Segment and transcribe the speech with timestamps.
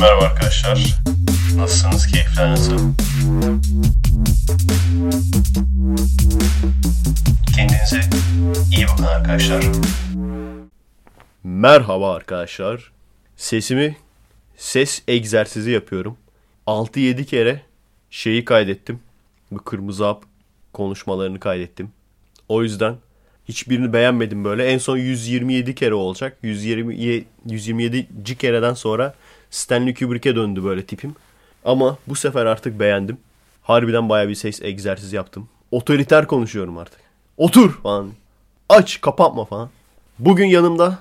[0.00, 1.00] Merhaba arkadaşlar.
[1.56, 2.06] Nasılsınız?
[2.06, 2.78] Keyifler nasıl?
[7.56, 8.00] Kendinize
[8.76, 9.64] iyi bakın arkadaşlar.
[11.44, 12.90] Merhaba arkadaşlar.
[13.36, 13.96] Sesimi
[14.56, 16.16] ses egzersizi yapıyorum.
[16.66, 17.62] 6-7 kere
[18.10, 19.00] şeyi kaydettim.
[19.50, 20.24] Bu kırmızı hap
[20.72, 21.92] konuşmalarını kaydettim.
[22.48, 22.96] O yüzden
[23.48, 24.66] hiçbirini beğenmedim böyle.
[24.66, 26.38] En son 127 kere olacak.
[26.42, 28.36] 120 127.
[28.38, 29.14] kereden sonra
[29.50, 31.14] Stanley Kubrick'e döndü böyle tipim.
[31.64, 33.18] Ama bu sefer artık beğendim.
[33.62, 35.48] Harbiden baya bir ses egzersizi yaptım.
[35.70, 37.00] Otoriter konuşuyorum artık.
[37.36, 38.12] Otur falan.
[38.68, 39.70] Aç kapatma falan.
[40.18, 40.98] Bugün yanımda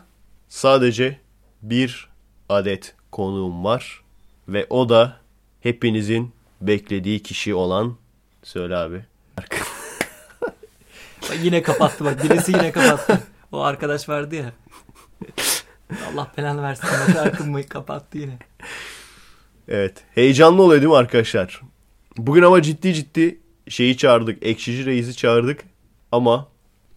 [0.50, 1.20] sadece
[1.62, 2.10] bir
[2.50, 4.02] adet konuğum var.
[4.48, 5.18] Ve o da
[5.62, 7.96] hepinizin beklediği kişi olan
[8.44, 9.06] söyle abi.
[11.42, 12.24] Yine kapattı bak.
[12.24, 13.20] Birisi yine kapattı.
[13.52, 14.52] O arkadaş vardı ya.
[15.92, 16.90] Allah belanı versin.
[16.92, 18.38] Bak şarkımı kapattı yine.
[19.68, 20.04] Evet.
[20.16, 21.62] Heyecanlı oluyor değil mi arkadaşlar?
[22.18, 24.46] Bugün ama ciddi ciddi şeyi çağırdık.
[24.46, 25.64] Ekşici Reis'i çağırdık.
[26.12, 26.48] Ama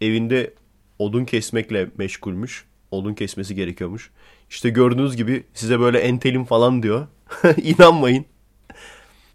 [0.00, 0.55] evinde
[0.98, 2.64] odun kesmekle meşgulmüş.
[2.91, 4.11] Odun kesmesi gerekiyormuş.
[4.50, 7.06] İşte gördüğünüz gibi size böyle entelim falan diyor.
[7.62, 8.24] İnanmayın.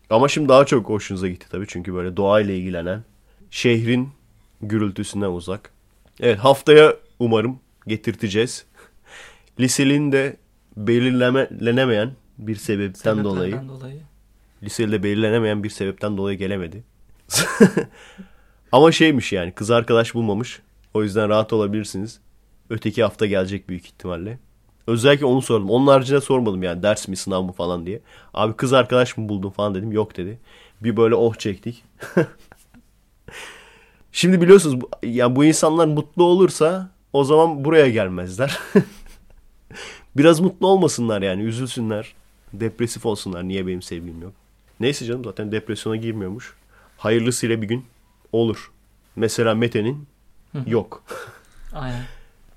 [0.09, 1.65] Ama şimdi daha çok hoşunuza gitti tabii.
[1.67, 3.03] Çünkü böyle doğayla ilgilenen,
[3.51, 4.09] şehrin
[4.61, 5.71] gürültüsünden uzak.
[6.19, 8.65] Evet haftaya umarım getirteceğiz.
[9.59, 10.37] Liselin de
[10.77, 13.67] belirlenemeyen bir sebepten Sebeplerden dolayı.
[13.69, 14.01] dolayı.
[14.63, 16.83] Lisede belirlenemeyen bir sebepten dolayı gelemedi.
[18.71, 20.61] Ama şeymiş yani kız arkadaş bulmamış.
[20.93, 22.19] O yüzden rahat olabilirsiniz.
[22.69, 24.39] Öteki hafta gelecek büyük ihtimalle.
[24.87, 25.69] Özellikle onu sordum.
[25.69, 27.99] Onun haricinde sormadım yani ders mi sınav mı falan diye.
[28.33, 29.91] Abi kız arkadaş mı buldun falan dedim.
[29.91, 30.39] Yok dedi.
[30.83, 31.83] Bir böyle oh çektik.
[34.11, 38.59] Şimdi biliyorsunuz bu- ya bu insanlar mutlu olursa o zaman buraya gelmezler.
[40.17, 42.13] Biraz mutlu olmasınlar yani üzülsünler.
[42.53, 44.33] Depresif olsunlar niye benim sevgilim yok.
[44.79, 46.53] Neyse canım zaten depresyona girmiyormuş.
[46.97, 47.85] Hayırlısıyla bir gün
[48.31, 48.71] olur.
[49.15, 50.07] Mesela Mete'nin
[50.67, 51.03] yok.
[51.73, 52.03] Aynen.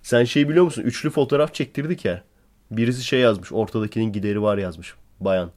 [0.02, 0.82] Sen şey biliyor musun?
[0.82, 2.22] Üçlü fotoğraf çektirdik ya.
[2.70, 3.52] Birisi şey yazmış.
[3.52, 4.94] Ortadakinin gideri var yazmış.
[5.20, 5.50] Bayan.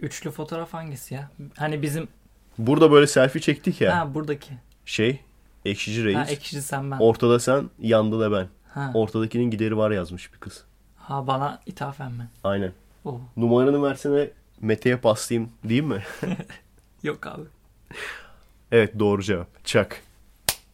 [0.00, 1.30] Üçlü fotoğraf hangisi ya?
[1.56, 2.08] Hani bizim
[2.58, 3.98] Burada böyle selfie çektik ya.
[3.98, 4.50] ha buradaki.
[4.84, 5.20] Şey.
[5.64, 6.16] Ekşici reis.
[6.16, 6.98] Ha ekşici sen ben.
[6.98, 8.48] Ortada sen, yanda da ben.
[8.74, 8.90] ha.
[8.94, 10.64] Ortadakinin gideri var yazmış bir kız.
[11.08, 12.28] Ha bana ithafen mi?
[12.44, 12.72] Aynen.
[13.04, 13.20] Oo.
[13.36, 14.30] Numaranı versene
[14.60, 16.02] Mete'ye paslayayım değil mi?
[17.02, 17.42] Yok abi.
[18.72, 19.64] evet doğru cevap.
[19.64, 20.02] Çak.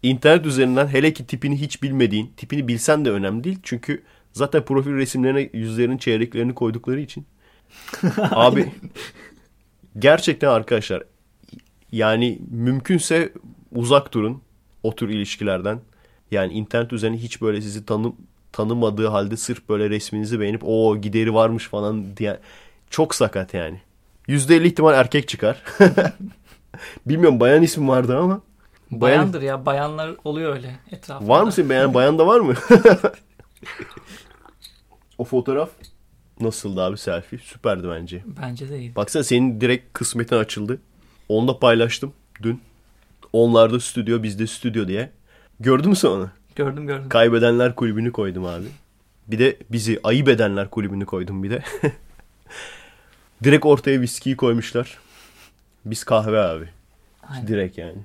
[0.03, 3.59] İnternet üzerinden hele ki tipini hiç bilmediğin, tipini bilsen de önemli değil.
[3.63, 4.03] Çünkü
[4.33, 7.27] zaten profil resimlerine yüzlerin çeyreklerini koydukları için.
[8.19, 8.73] Abi
[9.99, 11.03] gerçekten arkadaşlar
[11.93, 13.33] yani mümkünse
[13.73, 14.43] uzak durun
[14.83, 15.81] o tür ilişkilerden.
[16.31, 18.17] Yani internet üzerine hiç böyle sizi tanım
[18.57, 22.41] tanımadığı halde sırf böyle resminizi beğenip o gideri varmış falan diye
[22.91, 23.81] çok sakat yani.
[24.29, 25.63] %50 ihtimal erkek çıkar.
[27.07, 28.41] Bilmiyorum bayan ismi vardı ama.
[28.91, 29.67] Bayan- Bayandır ya.
[29.67, 31.29] Bayanlar oluyor öyle etrafında.
[31.29, 32.55] Var mı senin beğen bayan da var mı?
[35.19, 35.71] o fotoğraf
[36.41, 37.39] nasıldı abi selfie?
[37.39, 38.23] Süperdi bence.
[38.43, 38.97] Bence de iyi.
[38.97, 40.79] Baksana senin direkt kısmetin açıldı.
[41.29, 42.61] Onu da paylaştım dün.
[43.33, 45.11] Onlarda stüdyo bizde stüdyo diye.
[45.61, 46.31] Gördün mü sen onu?
[46.57, 47.09] Gördüm gördüm.
[47.09, 48.67] Kaybedenler kulübünü koydum abi.
[49.27, 51.63] Bir de bizi ayıp edenler kulübünü koydum bir de.
[53.45, 54.99] Direkt ortaya viskiyi koymuşlar.
[55.85, 56.69] Biz kahve abi.
[57.31, 57.49] Aynen.
[57.49, 57.99] Direkt yani.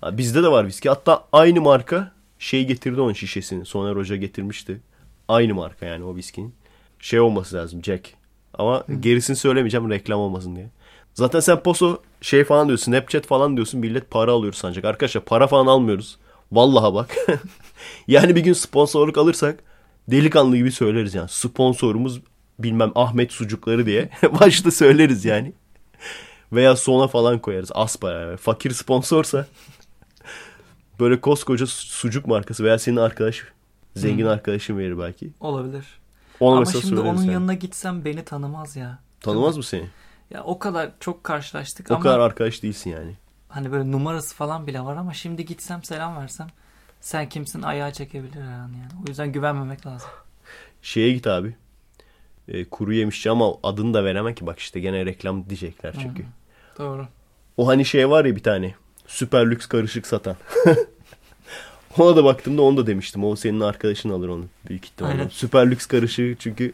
[0.00, 0.88] Ha, bizde de var viski.
[0.88, 3.66] Hatta aynı marka şey getirdi onun şişesini.
[3.66, 4.80] Soner Hoca getirmişti.
[5.28, 6.54] Aynı marka yani o viskinin.
[6.98, 8.12] Şey olması lazım Jack.
[8.54, 10.66] Ama gerisini söylemeyeceğim reklam olmasın diye.
[11.14, 12.92] Zaten sen poso şey falan diyorsun.
[12.92, 13.80] Snapchat falan diyorsun.
[13.80, 14.84] Millet para alıyor sancak.
[14.84, 16.18] Arkadaşlar para falan almıyoruz.
[16.52, 17.16] Vallaha bak.
[18.08, 19.60] yani bir gün sponsorluk alırsak
[20.08, 21.28] delikanlı gibi söyleriz yani.
[21.28, 22.20] Sponsorumuz
[22.58, 24.08] bilmem Ahmet Sucukları diye.
[24.40, 25.52] Başta söyleriz yani.
[26.52, 27.70] Veya sona falan koyarız.
[27.74, 28.36] Aspa yani.
[28.36, 29.46] Fakir sponsorsa
[31.00, 33.42] böyle koskoca sucuk markası veya senin arkadaş
[33.96, 35.30] zengin arkadaşın verir belki.
[35.40, 35.84] Olabilir.
[36.40, 37.32] Ona Ama şimdi onun yani.
[37.32, 38.98] yanına gitsem beni tanımaz ya.
[39.20, 39.86] Tanımaz mı seni?
[40.30, 43.16] Ya o kadar çok karşılaştık O ama kadar arkadaş değilsin yani.
[43.56, 46.46] Hani böyle numarası falan bile var ama şimdi gitsem selam versem
[47.00, 48.76] sen kimsin ayağa çekebilir yani.
[48.78, 49.02] yani.
[49.04, 50.08] O yüzden güvenmemek lazım.
[50.82, 51.56] Şeye git abi.
[52.48, 56.24] E, kuru yemişçi ama adını da veremem ki bak işte gene reklam diyecekler çünkü.
[56.78, 57.06] Doğru.
[57.56, 58.74] O hani şey var ya bir tane.
[59.06, 60.36] Süper lüks karışık satan.
[61.98, 63.24] Ona da baktığımda onu da demiştim.
[63.24, 65.14] O senin arkadaşın alır onu büyük ihtimalle.
[65.14, 65.28] Aynen.
[65.28, 66.72] Süper lüks karışığı çünkü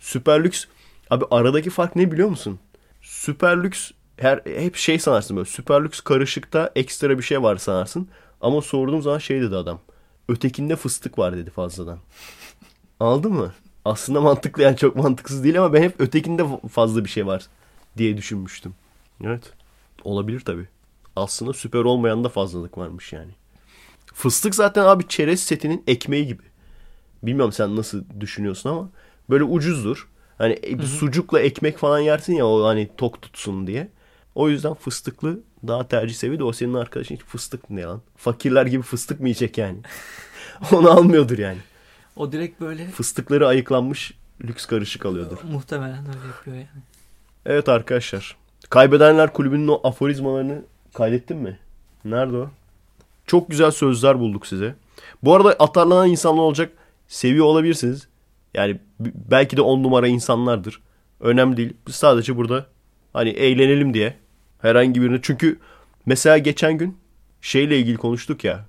[0.00, 0.64] süper lüks
[1.10, 2.58] abi aradaki fark ne biliyor musun?
[3.02, 5.48] Süper lüks her hep şey sanarsın böyle.
[5.48, 8.08] Süper lüks karışıkta ekstra bir şey var sanarsın.
[8.40, 9.80] Ama sorduğum zaman şey dedi adam.
[10.28, 11.98] Ötekinde fıstık var dedi fazladan.
[13.00, 13.52] Anladın mı?
[13.84, 17.46] Aslında mantıklı yani çok mantıksız değil ama ben hep ötekinde fazla bir şey var
[17.96, 18.74] diye düşünmüştüm.
[19.24, 19.52] Evet.
[20.04, 20.68] Olabilir tabii.
[21.16, 23.30] Aslında süper olmayan da fazlalık varmış yani.
[24.14, 26.42] Fıstık zaten abi çerez setinin ekmeği gibi.
[27.22, 28.88] Bilmiyorum sen nasıl düşünüyorsun ama
[29.30, 30.08] böyle ucuzdur.
[30.38, 33.88] Hani e, sucukla ekmek falan yersin ya o hani tok tutsun diye.
[34.36, 38.00] O yüzden fıstıklı daha tercih seviyor o senin arkadaşın hiç fıstık ne lan?
[38.16, 39.78] Fakirler gibi fıstık mı yiyecek yani?
[40.72, 41.58] Onu almıyordur yani.
[42.16, 44.12] O direkt böyle Fıstıkları ayıklanmış
[44.44, 45.38] lüks karışık alıyordur.
[45.52, 46.82] muhtemelen öyle yapıyor yani.
[47.46, 48.36] Evet arkadaşlar.
[48.70, 50.62] Kaybedenler kulübünün o aforizmalarını
[50.94, 51.58] kaydettin mi?
[52.04, 52.50] Nerede o?
[53.26, 54.74] Çok güzel sözler bulduk size.
[55.22, 56.72] Bu arada atarlanan insanlar olacak.
[57.08, 58.08] Seviyor olabilirsiniz.
[58.54, 60.80] Yani belki de on numara insanlardır.
[61.20, 61.72] Önemli değil.
[61.86, 62.66] Biz sadece burada
[63.12, 64.25] hani eğlenelim diye
[64.66, 65.18] herhangi birini.
[65.22, 65.58] Çünkü
[66.06, 66.98] mesela geçen gün
[67.40, 68.66] şeyle ilgili konuştuk ya.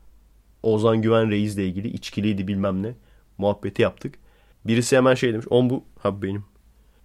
[0.63, 2.93] Ozan Güven Reis'le ilgili içkiliydi bilmem ne.
[3.37, 4.15] Muhabbeti yaptık.
[4.65, 5.45] Birisi hemen şey demiş.
[5.49, 5.83] On bu.
[5.99, 6.45] Ha benim.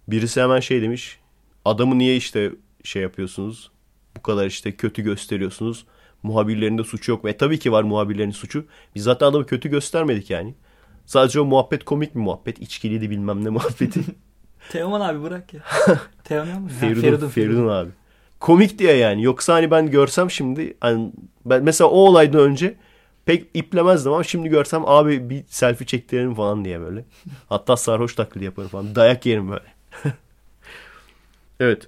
[0.07, 1.19] Birisi hemen şey demiş.
[1.65, 2.51] Adamı niye işte
[2.83, 3.71] şey yapıyorsunuz?
[4.17, 5.85] Bu kadar işte kötü gösteriyorsunuz.
[6.23, 7.25] Muhabirlerin de suçu yok.
[7.25, 8.65] Ve tabii ki var muhabirlerin suçu.
[8.95, 10.55] Biz zaten adamı kötü göstermedik yani.
[11.05, 12.59] Sadece o muhabbet komik bir muhabbet.
[12.59, 14.01] İçkiliydi bilmem ne muhabbeti.
[14.69, 15.61] Teoman abi bırak ya.
[16.23, 16.69] Teoman mı?
[16.69, 17.89] Ha, Feridun, Feridun, abi.
[18.43, 19.23] Komik diye yani.
[19.23, 21.11] Yoksa hani ben görsem şimdi hani
[21.45, 22.75] ben mesela o olaydan önce
[23.25, 27.05] pek iplemezdim ama şimdi görsem abi bir selfie çektirelim falan diye böyle.
[27.49, 28.95] Hatta sarhoş taklidi yaparım falan.
[28.95, 29.73] Dayak yerim böyle.
[31.59, 31.87] evet.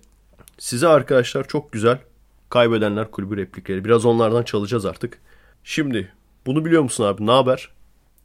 [0.57, 1.97] Size arkadaşlar çok güzel
[2.49, 3.85] kaybedenler kulübü replikleri.
[3.85, 5.21] Biraz onlardan çalacağız artık.
[5.63, 6.11] Şimdi
[6.45, 7.25] bunu biliyor musun abi?
[7.25, 7.69] Ne haber?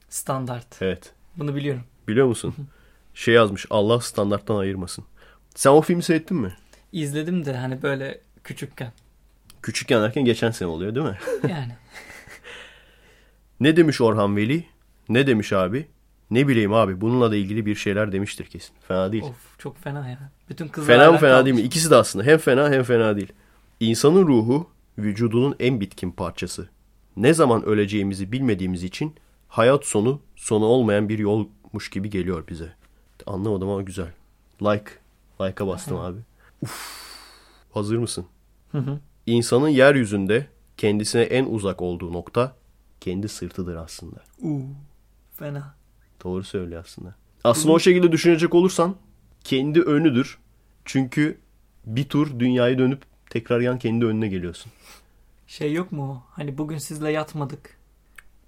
[0.08, 0.82] Standart.
[0.82, 1.12] Evet.
[1.36, 1.82] Bunu biliyorum.
[2.08, 2.54] Biliyor musun?
[3.14, 3.66] Şey yazmış.
[3.70, 5.04] Allah standarttan ayırmasın.
[5.54, 6.56] Sen o filmi seyrettin mi?
[6.92, 8.92] İzledim de hani böyle küçükken.
[9.62, 11.18] Küçükken derken geçen sene oluyor değil mi?
[11.50, 11.72] Yani.
[13.60, 14.64] Ne demiş Orhan Veli?
[15.08, 15.88] Ne demiş abi?
[16.30, 18.74] Ne bileyim abi bununla da ilgili bir şeyler demiştir kesin.
[18.88, 19.22] Fena değil.
[19.22, 20.18] of çok fena ya.
[20.50, 21.62] Bütün kızlar fena mı fena değil mi?
[21.62, 23.32] İkisi de aslında hem fena hem fena değil.
[23.80, 26.68] İnsanın ruhu vücudunun en bitkin parçası.
[27.16, 29.14] Ne zaman öleceğimizi bilmediğimiz için
[29.48, 32.72] hayat sonu sonu olmayan bir yolmuş gibi geliyor bize.
[33.26, 34.12] Anlamadım ama güzel.
[34.62, 34.90] Like.
[35.40, 36.18] Like'a bastım abi.
[36.62, 37.00] Uf.
[37.74, 38.26] Hazır mısın?
[38.72, 38.98] Hı hı.
[39.26, 40.46] İnsanın yeryüzünde
[40.76, 42.56] kendisine en uzak olduğu nokta
[43.00, 44.16] kendi sırtıdır aslında.
[44.42, 44.62] Uu,
[45.36, 45.74] fena.
[46.24, 47.14] Doğru söylüyor aslında.
[47.44, 48.96] Aslında o şekilde düşünecek olursan
[49.44, 50.38] kendi önüdür.
[50.84, 51.38] Çünkü
[51.86, 54.72] bir tur dünyayı dönüp tekrar yan kendi önüne geliyorsun.
[55.46, 56.22] Şey yok mu?
[56.30, 57.76] Hani bugün sizle yatmadık.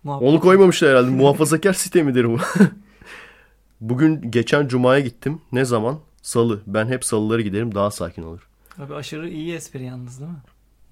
[0.04, 0.28] Muhabbet.
[0.28, 1.10] Onu koymamışlar herhalde.
[1.10, 2.38] Muhafazakar sistemidir bu.
[3.80, 5.40] Bugün geçen cumaya gittim.
[5.52, 5.98] Ne zaman?
[6.22, 6.60] Salı.
[6.66, 8.48] Ben hep salıları giderim daha sakin olur.
[8.78, 10.36] Abi aşırı iyi espri yalnız değil mi?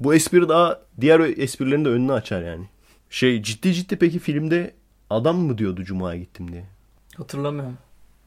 [0.00, 2.69] Bu espri daha diğer esprilerin de önünü açar yani.
[3.11, 4.75] Şey ciddi ciddi peki filmde
[5.11, 6.65] adam mı diyordu cumaya gittim diye.
[7.17, 7.79] Hatırlamıyorum.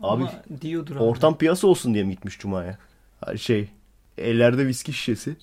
[0.01, 1.03] Abi, Ama diyordur abi.
[1.03, 2.77] Ortam piyasa olsun diye mi gitmiş Cuma'ya?
[3.25, 3.69] Her Şey
[4.17, 5.35] ellerde viski şişesi.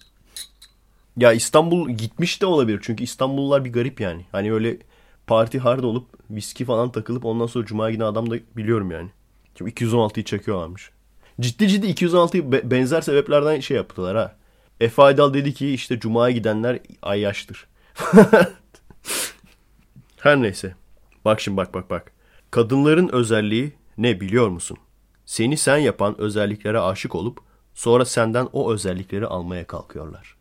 [1.16, 2.80] Ya İstanbul gitmiş de olabilir.
[2.82, 4.26] Çünkü İstanbullular bir garip yani.
[4.32, 4.78] Hani öyle
[5.26, 9.10] parti hard olup viski falan takılıp ondan sonra Cuma'ya giden adam da biliyorum yani.
[9.58, 10.90] Şimdi 216'yı çekiyorlarmış.
[11.40, 14.36] Ciddi ciddi 216'yı be- benzer sebeplerden şey yaptılar ha.
[14.80, 17.66] Efe Aydal dedi ki işte Cuma'ya gidenler ayyaştır.
[20.20, 20.74] Her neyse.
[21.24, 22.12] Bak şimdi bak bak bak.
[22.50, 24.78] Kadınların özelliği ne biliyor musun?
[25.26, 27.38] Seni sen yapan özelliklere aşık olup
[27.74, 30.36] sonra senden o özellikleri almaya kalkıyorlar.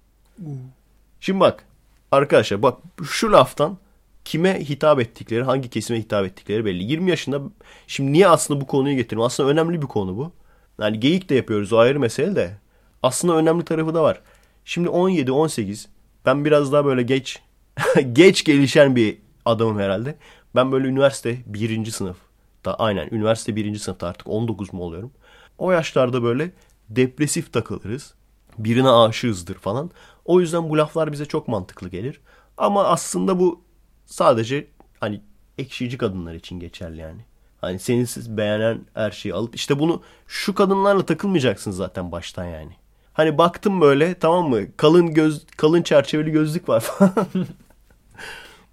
[1.20, 1.65] Şimdi bak
[2.12, 3.77] arkadaşlar bak şu laftan
[4.25, 6.84] kime hitap ettikleri, hangi kesime hitap ettikleri belli.
[6.84, 7.41] 20 yaşında
[7.88, 9.25] şimdi niye aslında bu konuyu getiriyorum?
[9.25, 10.32] Aslında önemli bir konu bu.
[10.80, 12.58] Yani geyik de yapıyoruz o ayrı mesele de.
[13.04, 14.22] Aslında önemli tarafı da var.
[14.66, 15.88] Şimdi 17-18
[16.26, 17.40] ben biraz daha böyle geç
[18.14, 20.16] geç gelişen bir adamım herhalde.
[20.56, 22.18] Ben böyle üniversite birinci sınıf.
[22.66, 25.12] Da, aynen üniversite birinci sınıfta artık 19 mu oluyorum.
[25.58, 26.52] O yaşlarda böyle
[26.90, 28.14] depresif takılırız.
[28.58, 29.92] Birine aşığızdır falan.
[30.26, 32.22] O yüzden bu laflar bize çok mantıklı gelir.
[32.58, 33.62] Ama aslında bu
[34.06, 34.68] sadece
[35.00, 35.22] hani
[35.58, 37.22] ekşici kadınlar için geçerli yani.
[37.62, 42.72] Hani sensiz beğenen her şeyi alıp işte bunu şu kadınlarla takılmayacaksın zaten baştan yani.
[43.13, 44.62] Hani baktım böyle tamam mı?
[44.78, 47.28] Kalın göz kalın çerçeveli gözlük var falan.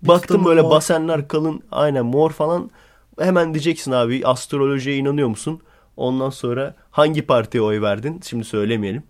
[0.03, 0.71] baktım böyle mor.
[0.71, 2.71] basenler kalın aynen mor falan.
[3.19, 5.61] Hemen diyeceksin abi astrolojiye inanıyor musun?
[5.97, 8.21] Ondan sonra hangi partiye oy verdin?
[8.25, 9.03] Şimdi söylemeyelim.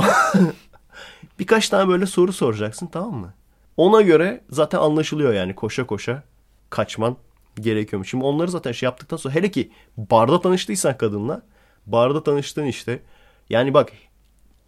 [1.38, 3.34] Birkaç tane böyle soru soracaksın tamam mı?
[3.76, 6.22] Ona göre zaten anlaşılıyor yani koşa koşa
[6.70, 7.16] kaçman
[7.62, 8.10] gerekiyormuş.
[8.10, 11.42] Şimdi onları zaten şey yaptıktan sonra hele ki barda tanıştıysan kadınla
[11.86, 13.02] barda tanıştığın işte
[13.50, 13.92] yani bak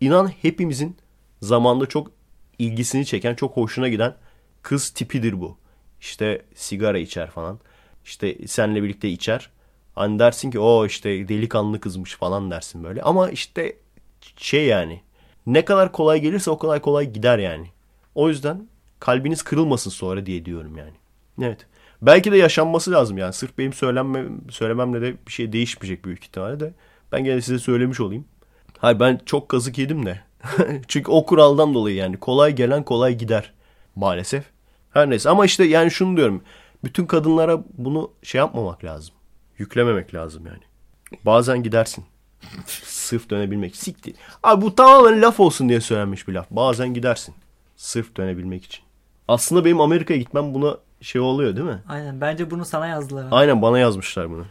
[0.00, 0.96] inan hepimizin
[1.42, 2.10] zamanda çok
[2.58, 4.14] ilgisini çeken çok hoşuna giden
[4.62, 5.56] kız tipidir bu.
[6.00, 7.58] İşte sigara içer falan.
[8.04, 9.50] İşte seninle birlikte içer.
[9.94, 13.02] Hani dersin ki o işte delikanlı kızmış falan dersin böyle.
[13.02, 13.76] Ama işte
[14.36, 15.00] şey yani
[15.46, 17.70] ne kadar kolay gelirse o kadar kolay gider yani.
[18.14, 18.68] O yüzden
[19.00, 20.94] kalbiniz kırılmasın sonra diye diyorum yani.
[21.42, 21.66] Evet.
[22.02, 23.32] Belki de yaşanması lazım yani.
[23.32, 26.72] Sırf benim söylenme, söylememle de bir şey değişmeyecek büyük ihtimalle de.
[27.12, 28.24] Ben gene size söylemiş olayım.
[28.78, 30.20] Hayır ben çok kazık yedim de.
[30.88, 32.16] Çünkü o kuraldan dolayı yani.
[32.16, 33.52] Kolay gelen kolay gider.
[33.96, 34.44] Maalesef.
[34.90, 36.42] Her neyse ama işte yani şunu diyorum.
[36.84, 39.14] Bütün kadınlara bunu şey yapmamak lazım.
[39.58, 40.62] Yüklememek lazım yani.
[41.26, 42.04] Bazen gidersin.
[42.84, 43.76] Sırf dönebilmek.
[43.76, 44.14] Siktir.
[44.42, 46.50] Abi bu tamamen laf olsun diye söylenmiş bir laf.
[46.50, 47.34] Bazen gidersin.
[47.76, 48.84] Sırf dönebilmek için.
[49.28, 51.82] Aslında benim Amerika'ya gitmem buna şey oluyor değil mi?
[51.88, 52.20] Aynen.
[52.20, 53.24] Bence bunu sana yazdılar.
[53.24, 53.34] abi.
[53.34, 54.44] Aynen bana yazmışlar bunu.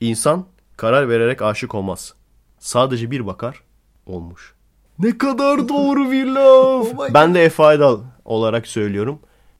[0.00, 0.46] İnsan
[0.76, 2.14] karar vererek aşık olmaz.
[2.58, 3.60] Sadece bir bakar
[4.06, 4.54] olmuş.
[4.98, 7.14] Ne kadar doğru bir laf.
[7.14, 9.18] ben de Efe Aydal olarak söylüyorum.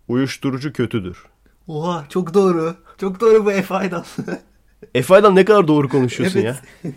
[0.09, 1.25] Uyuşturucu kötüdür.
[1.69, 2.77] Oha çok doğru.
[3.01, 4.05] Çok doğru bu Efe Aydal.
[4.95, 6.63] Efe Aydal ne kadar doğru konuşuyorsun Evet.
[6.85, 6.93] ya.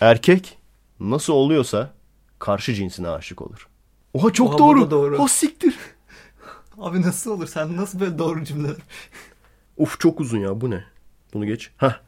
[0.00, 0.58] Erkek
[1.00, 1.90] nasıl oluyorsa
[2.38, 3.68] karşı cinsine aşık olur.
[4.14, 4.90] Oha çok Oha, doğru.
[4.90, 5.16] doğru.
[5.18, 5.74] O siktir.
[6.78, 7.46] Abi nasıl olur?
[7.46, 8.76] Sen nasıl böyle doğru cümleler?
[9.76, 10.84] Uf çok uzun ya bu ne?
[11.34, 11.70] Bunu geç.
[11.76, 12.00] Heh.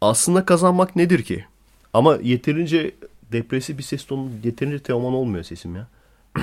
[0.00, 1.44] Aslında kazanmak nedir ki?
[1.92, 2.94] Ama yeterince
[3.32, 5.86] depresif bir ses tonu yeterince Teoman olmuyor sesim ya.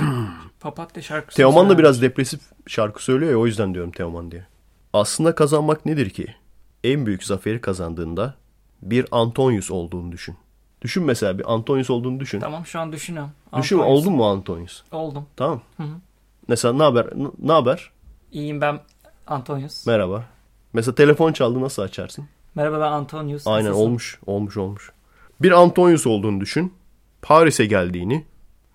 [0.60, 1.38] Papatya şarkısı.
[1.38, 4.46] Teoman da biraz depresif şarkı söylüyor ya o yüzden diyorum Teoman diye.
[4.94, 6.36] Aslında kazanmak nedir ki?
[6.84, 8.36] En büyük zaferi kazandığında
[8.82, 10.36] bir Antonius olduğunu düşün.
[10.82, 12.40] Düşün mesela bir Antonius olduğunu düşün.
[12.40, 13.32] Tamam şu an düşünüyorum.
[13.58, 14.00] Düşün Antonius.
[14.02, 14.84] oldun mu Antonius?
[14.92, 15.26] Oldum.
[15.36, 15.62] Tamam.
[15.78, 15.96] Hı hı.
[16.48, 17.08] Mesela ne haber?
[17.40, 17.92] Ne haber?
[18.32, 18.80] İyiyim ben
[19.28, 19.86] Antonius.
[19.88, 20.26] Merhaba.
[20.74, 22.26] Mesela telefon çaldı nasıl açarsın?
[22.56, 23.48] Merhaba ben Antonius.
[23.48, 23.86] Aynen Nasılsın?
[23.86, 24.92] olmuş, olmuş, olmuş.
[25.42, 26.74] Bir Antonius olduğunu düşün.
[27.22, 28.26] Paris'e geldiğini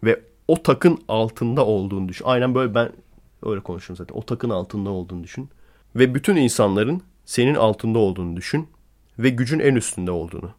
[0.04, 2.25] ve o takın altında olduğunu düşün.
[2.25, 2.92] Aynen böyle ben
[3.42, 4.14] öyle konuşurum zaten.
[4.16, 5.50] O takın altında olduğunu düşün.
[5.96, 8.68] Ve bütün insanların senin altında olduğunu düşün.
[9.18, 10.50] Ve gücün en üstünde olduğunu.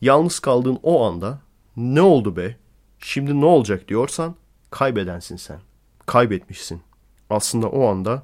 [0.00, 1.38] Yalnız kaldığın o anda
[1.76, 2.56] ne oldu be?
[2.98, 4.34] Şimdi ne olacak diyorsan
[4.70, 5.58] kaybedensin sen.
[6.08, 6.82] Kaybetmişsin.
[7.30, 8.22] Aslında o anda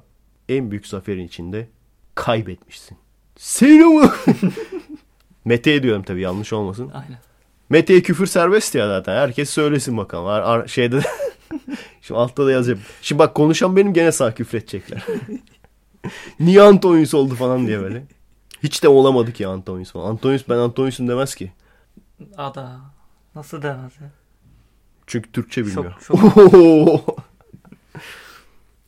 [0.49, 1.67] en büyük zaferin içinde
[2.15, 2.97] kaybetmişsin.
[3.37, 4.09] Seni mi?
[5.45, 6.91] Mete diyorum tabii yanlış olmasın.
[6.93, 7.17] Aynen.
[7.69, 9.15] Mete'ye küfür serbest ya zaten.
[9.15, 10.25] Herkes söylesin bakalım.
[10.25, 11.01] Ar- ar- şeyde
[12.01, 12.79] Şimdi altta da yazacağım.
[13.01, 15.05] Şimdi bak konuşan benim gene sağ küfredecekler.
[16.39, 18.03] Niye Antonius oldu falan diye böyle.
[18.63, 20.09] Hiç de olamadı ki Antonius falan.
[20.09, 21.51] Antonius ben Antonius'um demez ki.
[22.37, 22.79] Ada.
[23.35, 24.11] Nasıl demez ya?
[25.07, 25.93] Çünkü Türkçe bilmiyor.
[25.99, 27.19] Şok,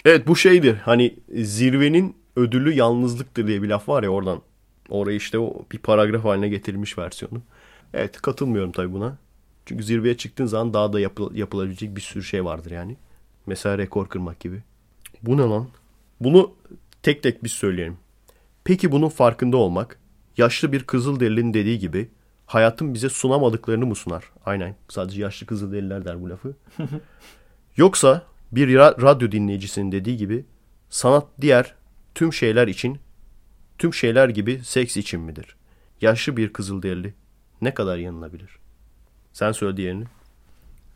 [0.08, 0.76] evet bu şeydir.
[0.76, 4.42] Hani zirvenin ödülü yalnızlıktır diye bir laf var ya oradan.
[4.90, 7.42] Orayı işte o bir paragraf haline getirilmiş versiyonu.
[7.94, 9.18] Evet katılmıyorum tabii buna.
[9.66, 12.98] Çünkü zirveye çıktığın zaman daha da yapı- yapılabilecek bir sürü şey vardır yani.
[13.46, 14.64] Mesela rekor kırmak gibi.
[15.22, 15.68] Bu ne lan?
[16.22, 16.52] Bunu
[17.04, 17.98] tek tek biz söyleyelim.
[18.64, 20.00] Peki bunun farkında olmak,
[20.38, 22.10] yaşlı bir Kızılderili'nin dediği gibi
[22.46, 24.24] hayatın bize sunamadıklarını mı sunar?
[24.46, 26.54] Aynen sadece yaşlı Kızılderililer der bu lafı.
[27.78, 30.46] Yoksa bir ra- radyo dinleyicisinin dediği gibi
[30.90, 31.76] sanat diğer
[32.16, 33.00] tüm şeyler için,
[33.78, 35.56] tüm şeyler gibi seks için midir?
[36.02, 37.14] Yaşlı bir Kızılderili
[37.62, 38.50] ne kadar yanılabilir?
[39.34, 40.06] Sen söyle diğerini.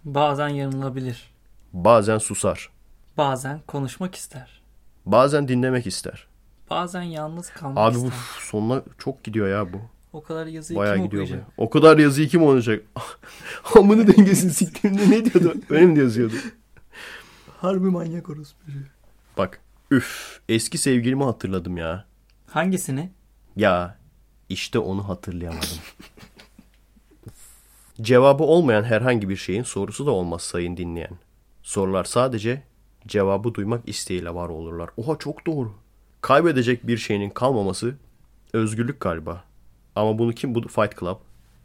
[0.03, 1.31] Bazen yanılabilir.
[1.74, 2.70] Bazen susar.
[3.17, 4.62] Bazen konuşmak ister.
[5.05, 6.27] Bazen dinlemek ister.
[6.70, 8.12] Bazen yalnız kalmak Abi ister.
[8.12, 9.77] bu sonuna çok gidiyor ya bu.
[10.13, 11.48] O kadar yazıyı Bayağı kim gidiyor okuyacak?
[11.58, 11.63] bu.
[11.63, 12.84] O kadar yazıyı kim oynayacak?
[13.77, 15.53] Amını dengesini siktiğimde ne diyordu?
[15.70, 16.34] Öyle mi yazıyordu?
[17.61, 18.61] Harbi manyak orospu.
[19.37, 22.05] Bak üf eski sevgilimi hatırladım ya.
[22.47, 23.11] Hangisini?
[23.55, 23.97] Ya
[24.49, 25.77] işte onu hatırlayamadım.
[28.01, 31.11] Cevabı olmayan herhangi bir şeyin sorusu da olmaz sayın dinleyen.
[31.63, 32.63] Sorular sadece
[33.07, 34.89] cevabı duymak isteğiyle var olurlar.
[34.97, 35.73] Oha çok doğru.
[36.21, 37.95] Kaybedecek bir şeyinin kalmaması
[38.53, 39.43] özgürlük galiba.
[39.95, 40.55] Ama bunu kim?
[40.55, 41.17] Bu Fight Club.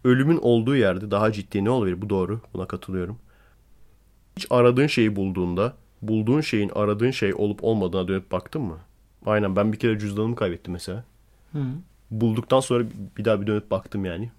[0.04, 2.02] Ölümün olduğu yerde daha ciddi ne olabilir?
[2.02, 2.40] Bu doğru.
[2.54, 3.18] Buna katılıyorum.
[4.36, 5.76] Hiç aradığın şeyi bulduğunda
[6.08, 8.78] bulduğun şeyin aradığın şey olup olmadığına dönüp baktın mı?
[9.26, 11.04] Aynen ben bir kere cüzdanımı kaybettim mesela.
[11.52, 11.58] Hı.
[12.10, 12.84] Bulduktan sonra
[13.18, 14.30] bir daha bir dönüp baktım yani.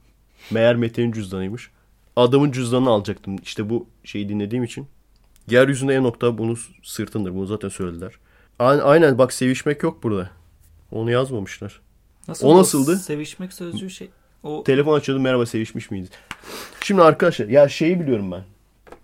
[0.52, 1.70] Meğer Mete'nin cüzdanıymış.
[2.16, 3.36] Adamın cüzdanını alacaktım.
[3.44, 4.88] İşte bu şeyi dinlediğim için.
[5.50, 7.36] Yeryüzünde en nokta bunu sırtındır.
[7.36, 8.14] Bunu zaten söylediler.
[8.60, 10.30] Aynen bak sevişmek yok burada.
[10.92, 11.82] Onu yazmamışlar.
[12.28, 12.96] Nasıl O nasıldı?
[12.96, 14.10] Sevişmek sözcüğü şey.
[14.44, 16.10] O Telefon açıyordum merhaba sevişmiş miyiz?
[16.84, 18.44] Şimdi arkadaşlar ya şeyi biliyorum ben.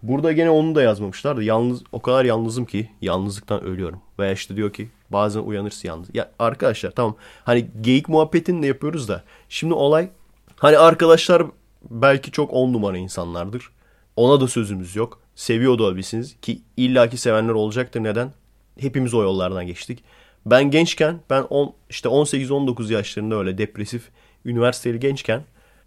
[0.03, 4.01] Burada gene onu da yazmamışlar da yalnız o kadar yalnızım ki yalnızlıktan ölüyorum.
[4.19, 6.07] Veya işte diyor ki bazen uyanırsın yalnız.
[6.13, 10.09] Ya arkadaşlar tamam hani geyik muhabbetini de yapıyoruz da şimdi olay
[10.55, 11.43] hani arkadaşlar
[11.89, 13.69] belki çok on numara insanlardır.
[14.15, 15.19] Ona da sözümüz yok.
[15.35, 18.03] Seviyor da olabilirsiniz ki illaki sevenler olacaktır.
[18.03, 18.33] Neden?
[18.79, 20.03] Hepimiz o yollardan geçtik.
[20.45, 24.09] Ben gençken ben on, işte 18-19 yaşlarında öyle depresif
[24.45, 25.43] üniversiteli gençken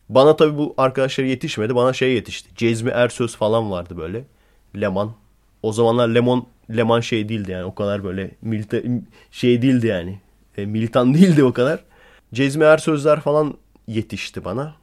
[0.08, 1.74] bana tabii bu arkadaşlar yetişmedi.
[1.74, 2.48] Bana şey yetişti.
[2.56, 4.24] Cezmi Ersöz falan vardı böyle.
[4.80, 5.12] Leman.
[5.62, 6.46] O zamanlar Lemon
[6.76, 8.76] Leman şey değildi yani o kadar böyle milita,
[9.30, 10.20] şey değildi yani.
[10.56, 11.84] E, militan değildi o kadar.
[12.34, 13.54] Cezmi Ersözler falan
[13.86, 14.74] yetişti bana.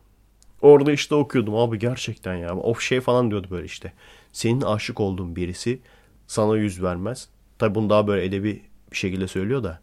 [0.61, 2.55] Orada işte okuyordum abi gerçekten ya.
[2.55, 3.93] O şey falan diyordu böyle işte.
[4.31, 5.79] Senin aşık olduğun birisi
[6.27, 7.27] sana yüz vermez.
[7.59, 8.61] Tabi bunu daha böyle edebi
[8.91, 9.79] bir şekilde söylüyor da.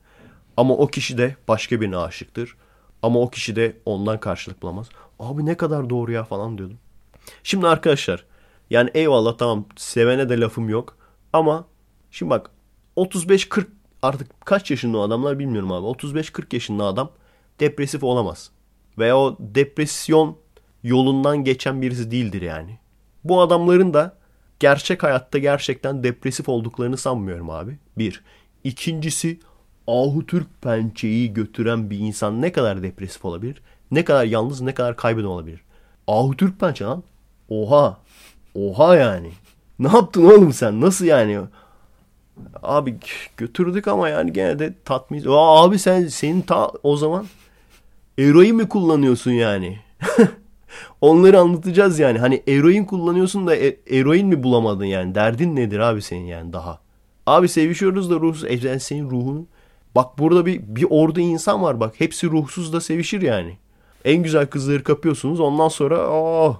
[0.57, 2.57] Ama o kişi de başka birine aşıktır.
[3.03, 4.89] Ama o kişi de ondan karşılık bulamaz.
[5.21, 6.79] Abi ne kadar doğru ya falan diyordum.
[7.43, 8.25] Şimdi arkadaşlar
[8.71, 10.97] yani eyvallah tamam sevene de lafım yok.
[11.33, 11.65] Ama
[12.11, 12.51] şimdi bak
[12.97, 13.67] 35-40
[14.03, 15.87] artık kaç yaşında o adamlar bilmiyorum abi.
[15.87, 17.11] 35-40 yaşında adam
[17.61, 18.51] depresif olamaz.
[18.99, 20.37] Veya o depresyon
[20.83, 22.79] yolundan geçen birisi değildir yani.
[23.25, 24.17] Bu adamların da
[24.61, 27.79] gerçek hayatta gerçekten depresif olduklarını sanmıyorum abi.
[27.99, 28.25] Bir.
[28.65, 29.41] İkincisi
[29.87, 33.63] Ahu Türk pençeyi götüren bir insan ne kadar depresif olabilir?
[33.91, 35.61] Ne kadar yalnız ne kadar kaybeden olabilir?
[36.07, 37.03] Ahu Türk pençe lan.
[37.49, 37.99] Oha.
[38.55, 39.31] Oha yani.
[39.79, 40.81] Ne yaptın oğlum sen?
[40.81, 41.39] Nasıl yani?
[42.63, 42.97] Abi
[43.37, 45.25] götürdük ama yani gene de tatmin.
[45.29, 47.27] Aa, abi sen senin ta o zaman
[48.19, 49.79] eroin mi kullanıyorsun yani?
[51.01, 52.19] Onları anlatacağız yani.
[52.19, 55.15] Hani eroin kullanıyorsun da e- eroin mi bulamadın yani?
[55.15, 56.79] Derdin nedir abi senin yani daha?
[57.27, 58.45] Abi sevişiyoruz da ruhsuz.
[58.45, 59.49] E senin ruhun.
[59.95, 61.95] Bak burada bir, bir ordu insan var bak.
[61.99, 63.57] Hepsi ruhsuz da sevişir yani.
[64.05, 65.41] En güzel kızları kapıyorsunuz.
[65.41, 66.53] Ondan sonra aa.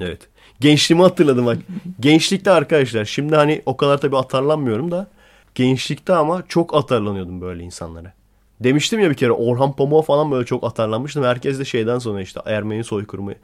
[0.00, 0.28] Evet.
[0.60, 1.58] Gençliğimi hatırladım bak.
[2.00, 3.04] Gençlikte arkadaşlar.
[3.04, 5.06] Şimdi hani o kadar tabii atarlanmıyorum da.
[5.54, 8.12] Gençlikte ama çok atarlanıyordum böyle insanlara.
[8.60, 11.24] Demiştim ya bir kere Orhan Pamuk'a falan böyle çok atarlanmıştım.
[11.24, 13.34] Herkes de şeyden sonra işte Ermeni soykırımı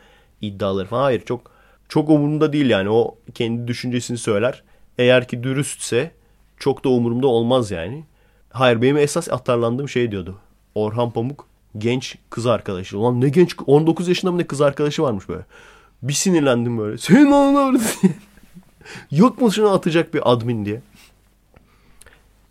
[0.41, 1.03] iddiaları falan.
[1.03, 1.51] Hayır çok
[1.89, 2.91] çok umurumda değil yani.
[2.91, 4.63] O kendi düşüncesini söyler.
[4.99, 6.11] Eğer ki dürüstse
[6.59, 8.05] çok da umurumda olmaz yani.
[8.51, 10.39] Hayır benim esas atarlandığım şey diyordu.
[10.75, 11.47] Orhan Pamuk
[11.79, 12.99] genç kız arkadaşı.
[12.99, 15.45] Ulan ne genç 19 yaşında mı ne kız arkadaşı varmış böyle.
[16.03, 16.99] Bir sinirlendim böyle.
[16.99, 17.81] Senin ananı
[19.11, 20.81] Yok mu şunu atacak bir admin diye.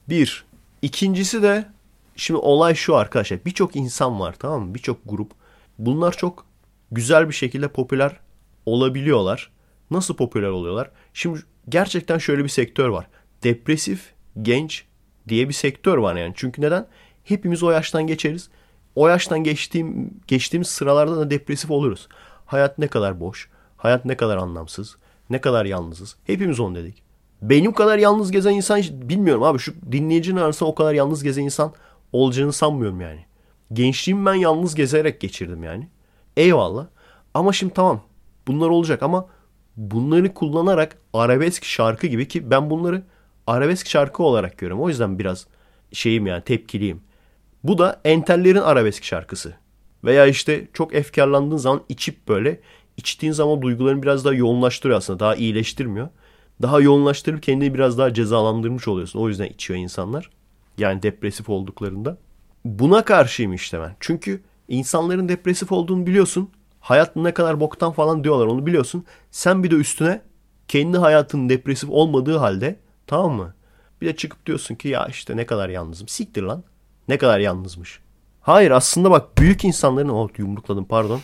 [0.10, 0.45] Bir.
[0.82, 1.65] İkincisi de
[2.15, 3.45] şimdi olay şu arkadaşlar.
[3.45, 4.74] Birçok insan var tamam mı?
[4.76, 5.32] Birçok grup.
[5.80, 6.45] Bunlar çok
[6.91, 8.19] güzel bir şekilde popüler
[8.65, 9.52] olabiliyorlar.
[9.91, 10.91] Nasıl popüler oluyorlar?
[11.13, 13.08] Şimdi gerçekten şöyle bir sektör var.
[13.43, 14.86] Depresif genç
[15.28, 16.34] diye bir sektör var yani.
[16.36, 16.88] Çünkü neden?
[17.24, 18.50] Hepimiz o yaştan geçeriz.
[18.95, 22.08] O yaştan geçtiğim geçtiğimiz sıralarda da depresif oluruz.
[22.45, 24.97] Hayat ne kadar boş, hayat ne kadar anlamsız,
[25.29, 26.15] ne kadar yalnızız.
[26.23, 27.03] Hepimiz onu dedik.
[27.41, 31.73] Benim kadar yalnız gezen insan bilmiyorum abi şu dinleyicinin arasında o kadar yalnız gezen insan
[32.13, 33.25] olacağını sanmıyorum yani.
[33.73, 35.88] Gençliğimi ben yalnız gezerek geçirdim yani.
[36.38, 36.88] Eyvallah.
[37.34, 38.01] Ama şimdi tamam
[38.47, 39.25] bunlar olacak ama
[39.77, 43.03] bunları kullanarak arabesk şarkı gibi ki ben bunları
[43.47, 44.84] arabesk şarkı olarak görüyorum.
[44.84, 45.47] O yüzden biraz
[45.91, 47.01] şeyim yani tepkiliyim.
[47.63, 49.54] Bu da entellerin arabesk şarkısı.
[50.04, 52.60] Veya işte çok efkarlandığın zaman içip böyle
[52.97, 55.19] içtiğin zaman duygularını biraz daha yoğunlaştırıyor aslında.
[55.19, 56.10] Daha iyileştirmiyor.
[56.62, 59.19] Daha yoğunlaştırıp kendini biraz daha cezalandırmış oluyorsun.
[59.19, 60.30] O yüzden içiyor insanlar.
[60.78, 62.17] Yani depresif olduklarında.
[62.65, 63.95] Buna karşıyım işte ben.
[63.99, 66.49] Çünkü insanların depresif olduğunu biliyorsun.
[66.80, 69.06] Hayat ne kadar boktan falan diyorlar onu biliyorsun.
[69.32, 70.21] Sen bir de üstüne
[70.67, 73.54] kendi hayatının depresif olmadığı halde tamam mı?
[74.02, 76.08] Bir de çıkıp diyorsun ki ya işte ne kadar yalnızım.
[76.08, 76.63] Siktir lan.
[77.08, 78.00] Ne kadar yalnızmış.
[78.42, 81.22] Hayır aslında bak büyük insanların oh yumrukladım pardon.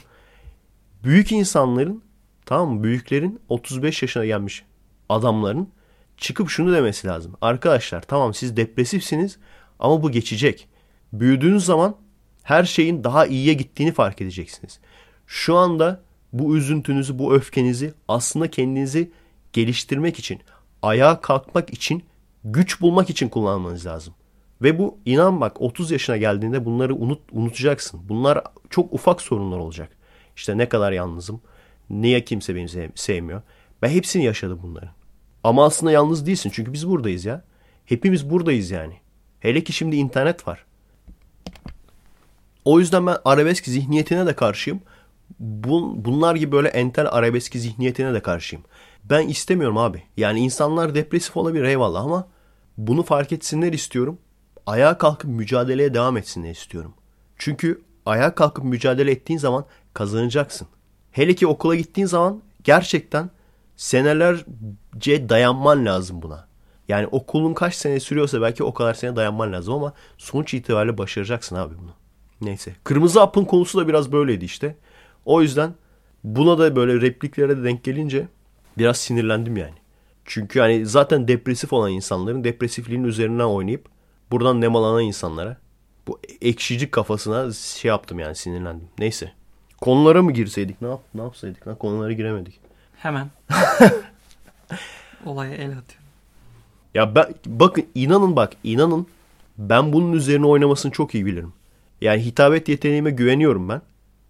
[1.04, 2.04] Büyük insanların
[2.46, 2.84] tamam?
[2.84, 4.64] Büyüklerin 35 yaşına gelmiş
[5.10, 5.70] adamların
[6.18, 7.34] çıkıp şunu demesi lazım.
[7.42, 9.38] Arkadaşlar tamam siz depresifsiniz
[9.80, 10.68] ama bu geçecek.
[11.14, 11.96] Büyüdüğünüz zaman
[12.44, 14.80] her şeyin daha iyiye gittiğini fark edeceksiniz.
[15.28, 16.02] Şu anda
[16.34, 19.12] bu üzüntünüzü, bu öfkenizi aslında kendinizi
[19.54, 20.40] geliştirmek için,
[20.82, 22.04] ayağa kalkmak için,
[22.44, 24.14] güç bulmak için kullanmanız lazım.
[24.62, 28.02] Ve bu inan bak 30 yaşına geldiğinde bunları unut, unutacaksın.
[28.10, 29.90] Bunlar çok ufak sorunlar olacak.
[30.36, 31.42] İşte ne kadar yalnızım,
[31.90, 33.42] niye kimse beni sevmiyor.
[33.82, 34.90] Ben hepsini yaşadım bunların.
[35.44, 37.44] Ama aslında yalnız değilsin çünkü biz buradayız ya.
[37.86, 38.94] Hepimiz buradayız yani.
[39.40, 40.66] Hele ki şimdi internet var.
[42.66, 44.82] O yüzden ben arabesk zihniyetine de karşıyım.
[45.40, 48.66] Bun, bunlar gibi böyle entel arabesk zihniyetine de karşıyım.
[49.04, 50.04] Ben istemiyorum abi.
[50.18, 52.28] Yani insanlar depresif olabilir eyvallah ama
[52.78, 54.18] bunu fark etsinler istiyorum.
[54.66, 56.94] Ayağa kalkıp mücadeleye devam etsinler istiyorum.
[57.38, 60.68] Çünkü ayağa kalkıp mücadele ettiğin zaman kazanacaksın.
[61.12, 63.30] Hele ki okula gittiğin zaman gerçekten
[63.76, 66.48] senelerce dayanman lazım buna.
[66.88, 71.56] Yani okulun kaç sene sürüyorsa belki o kadar sene dayanman lazım ama sonuç itibariyle başaracaksın
[71.56, 71.92] abi bunu.
[72.42, 72.76] Neyse.
[72.84, 74.76] Kırmızı apın konusu da biraz böyleydi işte.
[75.26, 75.74] O yüzden
[76.24, 78.28] buna da böyle repliklere de denk gelince
[78.78, 79.74] biraz sinirlendim yani.
[80.26, 83.90] Çünkü yani zaten depresif olan insanların depresifliğin üzerinden oynayıp
[84.32, 85.58] Buradan nemalanan insanlara
[86.08, 88.88] bu ekşicik kafasına şey yaptım yani sinirlendim.
[89.00, 89.32] Neyse.
[89.82, 90.82] Konulara mı girseydik?
[90.82, 91.68] Ne yap ne yapsaydık?
[91.68, 91.76] lan?
[91.76, 92.60] konulara giremedik.
[92.98, 93.28] Hemen.
[95.26, 96.02] Olaya el atıyor.
[96.94, 99.08] Ya ben bakın inanın bak inanın
[99.58, 101.54] ben bunun üzerine oynamasını çok iyi bilirim.
[102.02, 103.82] Yani hitabet yeteneğime güveniyorum ben.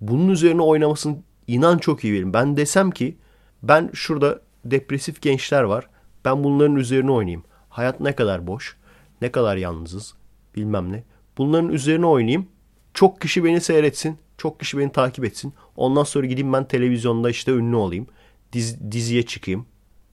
[0.01, 2.33] Bunun üzerine oynamasını inan çok iyi bilirim.
[2.33, 3.17] Ben desem ki
[3.63, 5.89] ben şurada depresif gençler var.
[6.25, 7.43] Ben bunların üzerine oynayayım.
[7.69, 8.77] Hayat ne kadar boş,
[9.21, 10.13] ne kadar yalnızız
[10.55, 11.03] bilmem ne.
[11.37, 12.47] Bunların üzerine oynayayım.
[12.93, 14.17] Çok kişi beni seyretsin.
[14.37, 15.53] Çok kişi beni takip etsin.
[15.75, 18.07] Ondan sonra gideyim ben televizyonda işte ünlü olayım.
[18.53, 19.65] Diz, diziye çıkayım.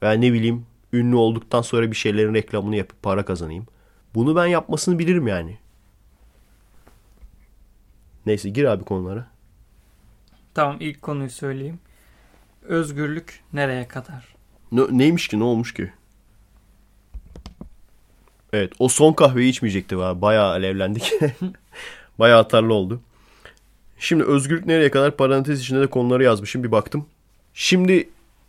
[0.03, 3.67] Veya ne bileyim ünlü olduktan sonra bir şeylerin reklamını yapıp para kazanayım.
[4.15, 5.59] Bunu ben yapmasını bilirim yani.
[8.27, 9.27] Neyse gir abi konulara.
[10.55, 11.79] Tamam ilk konuyu söyleyeyim.
[12.63, 14.35] Özgürlük nereye kadar?
[14.73, 15.93] Ne, neymiş ki ne olmuş ki?
[18.57, 19.97] Evet o son kahveyi içmeyecekti.
[19.97, 20.23] Abi.
[20.23, 21.13] Bayağı alevlendik.
[22.19, 23.01] Bayağı atarlı oldu.
[23.99, 27.07] Şimdi özgürlük nereye kadar parantez içinde de konuları yazmışım bir baktım.
[27.55, 28.09] Şimdi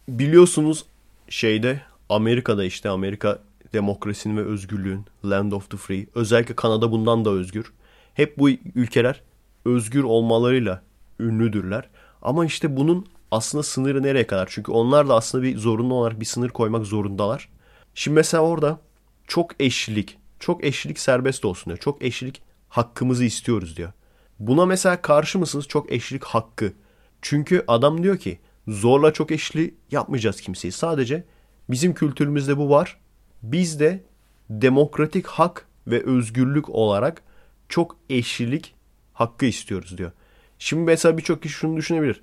[0.10, 0.86] biliyorsunuz
[1.30, 3.40] şeyde Amerika'da işte Amerika
[3.74, 6.06] demokrasinin ve özgürlüğün land of the free.
[6.16, 7.72] Özellikle Kanada bundan da özgür.
[8.14, 9.22] Hep bu ülkeler
[9.66, 10.82] özgür olmalarıyla
[11.20, 11.90] ünlüdürler.
[12.22, 14.48] Ama işte bunun aslında sınırı nereye kadar?
[14.52, 17.50] Çünkü onlar da aslında bir zorunlu olarak bir sınır koymak zorundalar.
[17.96, 18.80] Şimdi mesela orada
[19.28, 21.78] çok eşlilik, çok eşlilik serbest olsun diyor.
[21.78, 23.92] Çok eşlilik hakkımızı istiyoruz diyor.
[24.40, 25.68] Buna mesela karşı mısınız?
[25.68, 26.74] Çok eşlilik hakkı.
[27.22, 30.72] Çünkü adam diyor ki zorla çok eşli yapmayacağız kimseyi.
[30.72, 31.24] Sadece
[31.70, 33.00] bizim kültürümüzde bu var.
[33.44, 34.04] Biz de
[34.50, 37.22] demokratik hak ve özgürlük olarak
[37.70, 38.76] çok eşlilik
[39.14, 40.12] hakkı istiyoruz diyor.
[40.60, 42.22] Şimdi mesela birçok kişi şunu düşünebilir.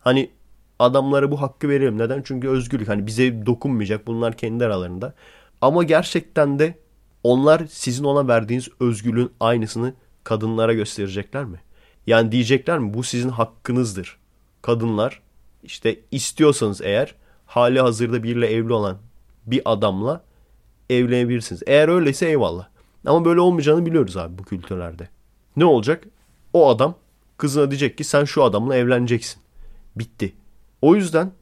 [0.00, 0.30] Hani
[0.78, 1.98] adamlara bu hakkı verelim.
[1.98, 2.22] Neden?
[2.22, 2.88] Çünkü özgürlük.
[2.88, 4.06] Hani bize dokunmayacak.
[4.06, 5.14] Bunlar kendi aralarında.
[5.60, 6.78] Ama gerçekten de
[7.22, 11.60] onlar sizin ona verdiğiniz özgürlüğün aynısını kadınlara gösterecekler mi?
[12.06, 14.18] Yani diyecekler mi bu sizin hakkınızdır.
[14.62, 15.22] Kadınlar
[15.62, 17.14] işte istiyorsanız eğer
[17.46, 18.98] hali hazırda biriyle evli olan
[19.46, 20.24] bir adamla
[20.90, 21.62] evlenebilirsiniz.
[21.66, 22.68] Eğer öyleyse eyvallah.
[23.06, 25.08] Ama böyle olmayacağını biliyoruz abi bu kültürlerde.
[25.56, 26.04] Ne olacak?
[26.52, 26.94] O adam
[27.36, 29.42] kızına diyecek ki sen şu adamla evleneceksin.
[29.96, 30.32] Bitti.
[30.82, 31.32] O yüzden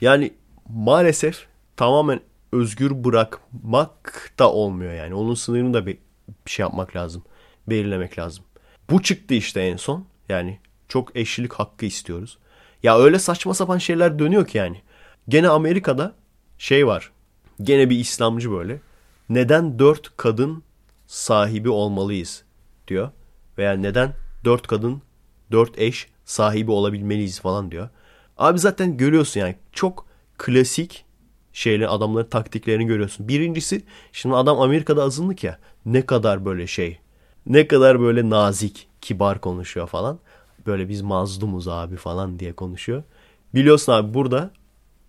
[0.00, 0.34] yani
[0.68, 2.20] maalesef tamamen
[2.54, 5.14] özgür bırakmak da olmuyor yani.
[5.14, 5.98] Onun sınırını da bir,
[6.46, 7.24] şey yapmak lazım.
[7.66, 8.44] Belirlemek lazım.
[8.90, 10.06] Bu çıktı işte en son.
[10.28, 12.38] Yani çok eşlilik hakkı istiyoruz.
[12.82, 14.82] Ya öyle saçma sapan şeyler dönüyor ki yani.
[15.28, 16.14] Gene Amerika'da
[16.58, 17.10] şey var.
[17.62, 18.80] Gene bir İslamcı böyle.
[19.28, 20.62] Neden dört kadın
[21.06, 22.44] sahibi olmalıyız
[22.88, 23.10] diyor.
[23.58, 24.12] Veya neden
[24.44, 25.02] dört kadın,
[25.52, 27.88] dört eş sahibi olabilmeliyiz falan diyor.
[28.38, 30.06] Abi zaten görüyorsun yani çok
[30.38, 31.03] klasik
[31.54, 33.28] şeyler adamların taktiklerini görüyorsun.
[33.28, 36.98] Birincisi şimdi adam Amerika'da azınlık ya ne kadar böyle şey
[37.46, 40.18] ne kadar böyle nazik kibar konuşuyor falan.
[40.66, 43.02] Böyle biz mazlumuz abi falan diye konuşuyor.
[43.54, 44.50] Biliyorsun abi burada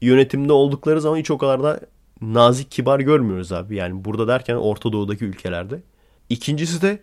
[0.02, 1.80] yönetimde oldukları zaman hiç o kadar da
[2.22, 3.76] nazik kibar görmüyoruz abi.
[3.76, 5.82] Yani burada derken Orta Doğu'daki ülkelerde.
[6.30, 7.00] İkincisi de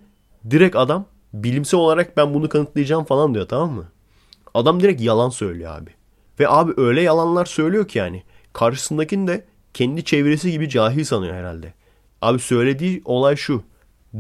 [0.50, 3.88] direkt adam bilimsel olarak ben bunu kanıtlayacağım falan diyor tamam mı?
[4.54, 5.90] Adam direkt yalan söylüyor abi.
[6.40, 8.22] Ve abi öyle yalanlar söylüyor ki yani.
[8.52, 11.74] Karşısındakini de kendi çevresi gibi cahil sanıyor herhalde.
[12.22, 13.62] Abi söylediği olay şu.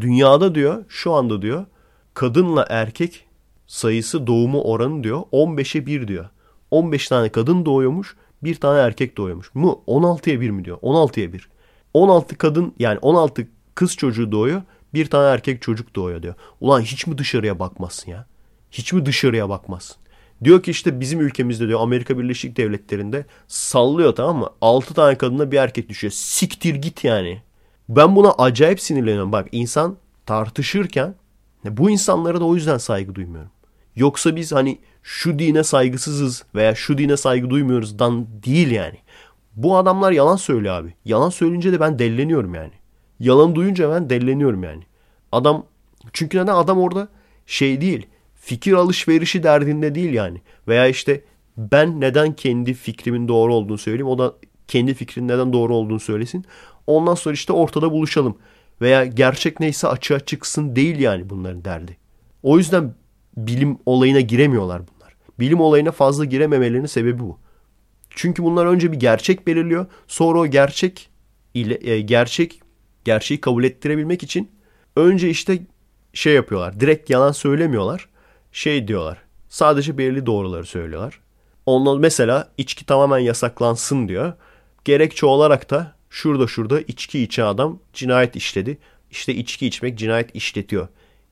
[0.00, 1.66] Dünyada diyor şu anda diyor
[2.14, 3.24] kadınla erkek
[3.66, 6.28] sayısı doğumu oranı diyor 15'e 1 diyor.
[6.70, 9.54] 15 tane kadın doğuyormuş bir tane erkek doğuyormuş.
[9.54, 10.78] Mu 16'ya 1 mi diyor?
[10.78, 11.48] 16'ya 1.
[11.94, 14.62] 16 kadın yani 16 kız çocuğu doğuyor
[14.94, 16.34] bir tane erkek çocuk doğuyor diyor.
[16.60, 18.26] Ulan hiç mi dışarıya bakmazsın ya?
[18.70, 19.96] Hiç mi dışarıya bakmazsın?
[20.44, 24.48] Diyor ki işte bizim ülkemizde diyor Amerika Birleşik Devletleri'nde sallıyor tamam mı?
[24.60, 26.12] 6 tane kadına bir erkek düşüyor.
[26.12, 27.42] Siktir git yani.
[27.88, 29.32] Ben buna acayip sinirleniyorum.
[29.32, 31.14] Bak insan tartışırken
[31.64, 33.50] bu insanlara da o yüzden saygı duymuyorum.
[33.96, 38.98] Yoksa biz hani şu dine saygısızız veya şu dine saygı duymuyoruzdan değil yani.
[39.56, 40.94] Bu adamlar yalan söylüyor abi.
[41.04, 42.72] Yalan söyleyince de ben delleniyorum yani.
[43.20, 44.82] Yalan duyunca ben delleniyorum yani.
[45.32, 45.66] Adam
[46.12, 47.08] çünkü neden adam orada
[47.46, 48.06] şey değil
[48.42, 50.40] fikir alışverişi derdinde değil yani.
[50.68, 51.24] Veya işte
[51.56, 54.06] ben neden kendi fikrimin doğru olduğunu söyleyeyim.
[54.06, 54.34] O da
[54.68, 56.44] kendi fikrinin neden doğru olduğunu söylesin.
[56.86, 58.38] Ondan sonra işte ortada buluşalım.
[58.80, 61.96] Veya gerçek neyse açığa çıksın değil yani bunların derdi.
[62.42, 62.94] O yüzden
[63.36, 65.14] bilim olayına giremiyorlar bunlar.
[65.40, 67.38] Bilim olayına fazla girememelerinin sebebi bu.
[68.10, 69.86] Çünkü bunlar önce bir gerçek belirliyor.
[70.06, 71.10] Sonra o gerçek
[71.54, 72.60] ile e, gerçek
[73.04, 74.50] gerçeği kabul ettirebilmek için
[74.96, 75.58] önce işte
[76.12, 76.80] şey yapıyorlar.
[76.80, 78.11] Direkt yalan söylemiyorlar
[78.52, 79.18] şey diyorlar.
[79.48, 81.20] Sadece belirli doğruları söylüyorlar.
[81.66, 84.32] Ondan mesela içki tamamen yasaklansın diyor.
[84.84, 88.78] Gerekçe olarak da şurada şurada içki içen adam cinayet işledi.
[89.10, 90.88] işte içki içmek cinayet işletiyor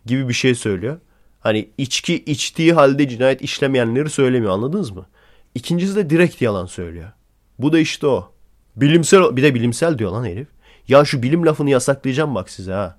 [0.06, 0.98] gibi bir şey söylüyor.
[1.40, 5.06] Hani içki içtiği halde cinayet işlemeyenleri söylemiyor anladınız mı?
[5.54, 7.12] İkincisi de direkt yalan söylüyor.
[7.58, 8.32] Bu da işte o.
[8.76, 10.48] Bilimsel bir de bilimsel diyor lan herif.
[10.88, 12.98] Ya şu bilim lafını yasaklayacağım bak size ha.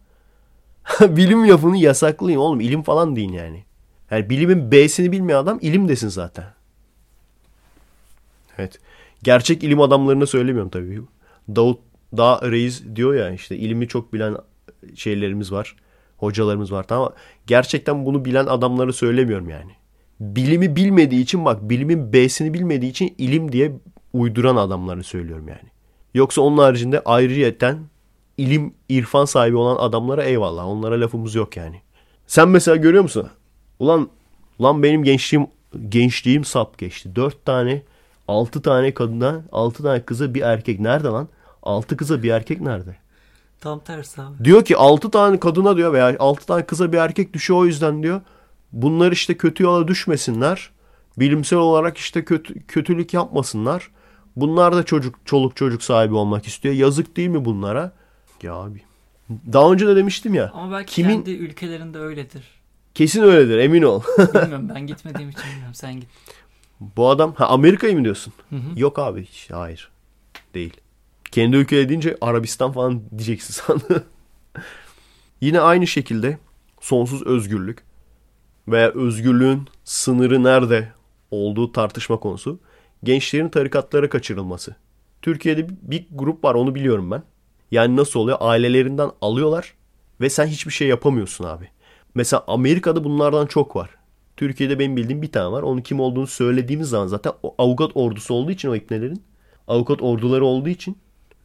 [1.01, 3.65] bilim lafını yasaklayın oğlum ilim falan deyin yani.
[4.11, 6.45] Yani bilimin B'sini bilmeyen adam ilim desin zaten.
[8.57, 8.79] Evet.
[9.23, 11.01] Gerçek ilim adamlarını söylemiyorum tabii.
[11.55, 11.79] Davut
[12.17, 14.37] Dağ Reis diyor ya işte ilimi çok bilen
[14.95, 15.75] şeylerimiz var.
[16.17, 17.13] Hocalarımız var tamam
[17.47, 19.71] Gerçekten bunu bilen adamları söylemiyorum yani.
[20.19, 23.71] Bilimi bilmediği için bak bilimin B'sini bilmediği için ilim diye
[24.13, 25.71] uyduran adamları söylüyorum yani.
[26.13, 27.79] Yoksa onun haricinde ayrıyeten
[28.37, 30.67] ilim, irfan sahibi olan adamlara eyvallah.
[30.67, 31.81] Onlara lafımız yok yani.
[32.27, 33.29] Sen mesela görüyor musun?
[33.81, 34.09] Ulan,
[34.59, 35.47] ulan benim gençliğim
[35.89, 37.15] gençliğim sap geçti.
[37.15, 37.81] Dört tane,
[38.27, 40.79] altı tane kadına, altı tane kıza bir erkek.
[40.79, 41.27] Nerede lan?
[41.63, 42.95] Altı kıza bir erkek nerede?
[43.61, 44.43] Tam tersi abi.
[44.43, 48.03] Diyor ki altı tane kadına diyor veya altı tane kıza bir erkek düşüyor o yüzden
[48.03, 48.21] diyor.
[48.71, 50.69] Bunlar işte kötü yola düşmesinler.
[51.17, 53.91] Bilimsel olarak işte kötü, kötülük yapmasınlar.
[54.35, 56.75] Bunlar da çocuk çoluk çocuk sahibi olmak istiyor.
[56.75, 57.91] Yazık değil mi bunlara?
[58.43, 58.81] Ya abi.
[59.53, 60.51] Daha önce de demiştim ya.
[60.53, 61.15] Ama belki kimin...
[61.15, 62.60] kendi ülkelerinde öyledir.
[62.93, 64.01] Kesin öyledir emin ol.
[64.17, 66.09] bilmiyorum ben gitmediğim için bilmiyorum sen git.
[66.79, 68.33] Bu adam ha Amerika'yı mı diyorsun?
[68.49, 68.79] Hı hı.
[68.79, 69.91] Yok abi hayır.
[70.53, 70.73] Değil.
[71.31, 74.03] Kendi ülke deyince Arabistan falan diyeceksin sandım.
[75.41, 76.37] Yine aynı şekilde
[76.81, 77.83] sonsuz özgürlük
[78.67, 80.91] veya özgürlüğün sınırı nerede
[81.31, 82.59] olduğu tartışma konusu
[83.03, 84.75] gençlerin tarikatlara kaçırılması.
[85.21, 87.23] Türkiye'de bir grup var onu biliyorum ben.
[87.71, 88.37] Yani nasıl oluyor?
[88.41, 89.73] Ailelerinden alıyorlar
[90.21, 91.69] ve sen hiçbir şey yapamıyorsun abi.
[92.15, 93.89] Mesela Amerika'da bunlardan çok var.
[94.37, 95.61] Türkiye'de benim bildiğim bir tane var.
[95.61, 99.23] Onun kim olduğunu söylediğimiz zaman zaten o avukat ordusu olduğu için o ipnelerin.
[99.67, 100.97] Avukat orduları olduğu için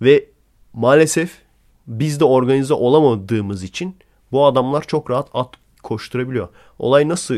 [0.03, 0.29] ve
[0.73, 1.39] maalesef
[1.87, 3.97] biz de organize olamadığımız için
[4.33, 5.51] bu adamlar çok rahat at
[5.83, 6.49] koşturabiliyor.
[6.79, 7.37] Olay nasıl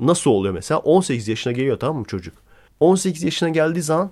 [0.00, 0.80] nasıl oluyor mesela?
[0.80, 2.34] 18 yaşına geliyor tamam mı çocuk?
[2.80, 4.10] 18 yaşına geldiği zaman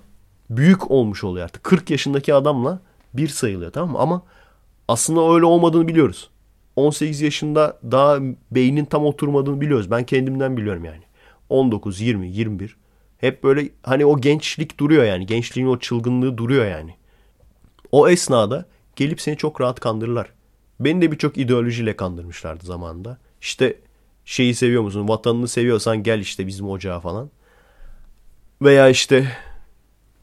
[0.49, 1.63] büyük olmuş oluyor artık.
[1.63, 2.79] 40 yaşındaki adamla
[3.13, 3.97] bir sayılıyor tamam mı?
[3.99, 4.21] Ama
[4.87, 6.29] aslında öyle olmadığını biliyoruz.
[6.75, 8.19] 18 yaşında daha
[8.51, 9.91] beynin tam oturmadığını biliyoruz.
[9.91, 11.03] Ben kendimden biliyorum yani.
[11.49, 12.77] 19, 20, 21.
[13.17, 15.25] Hep böyle hani o gençlik duruyor yani.
[15.25, 16.95] Gençliğin o çılgınlığı duruyor yani.
[17.91, 20.29] O esnada gelip seni çok rahat kandırırlar.
[20.79, 23.17] Beni de birçok ideolojiyle kandırmışlardı zamanında.
[23.41, 23.79] İşte
[24.25, 25.07] şeyi seviyor musun?
[25.07, 27.29] Vatanını seviyorsan gel işte bizim ocağa falan.
[28.61, 29.31] Veya işte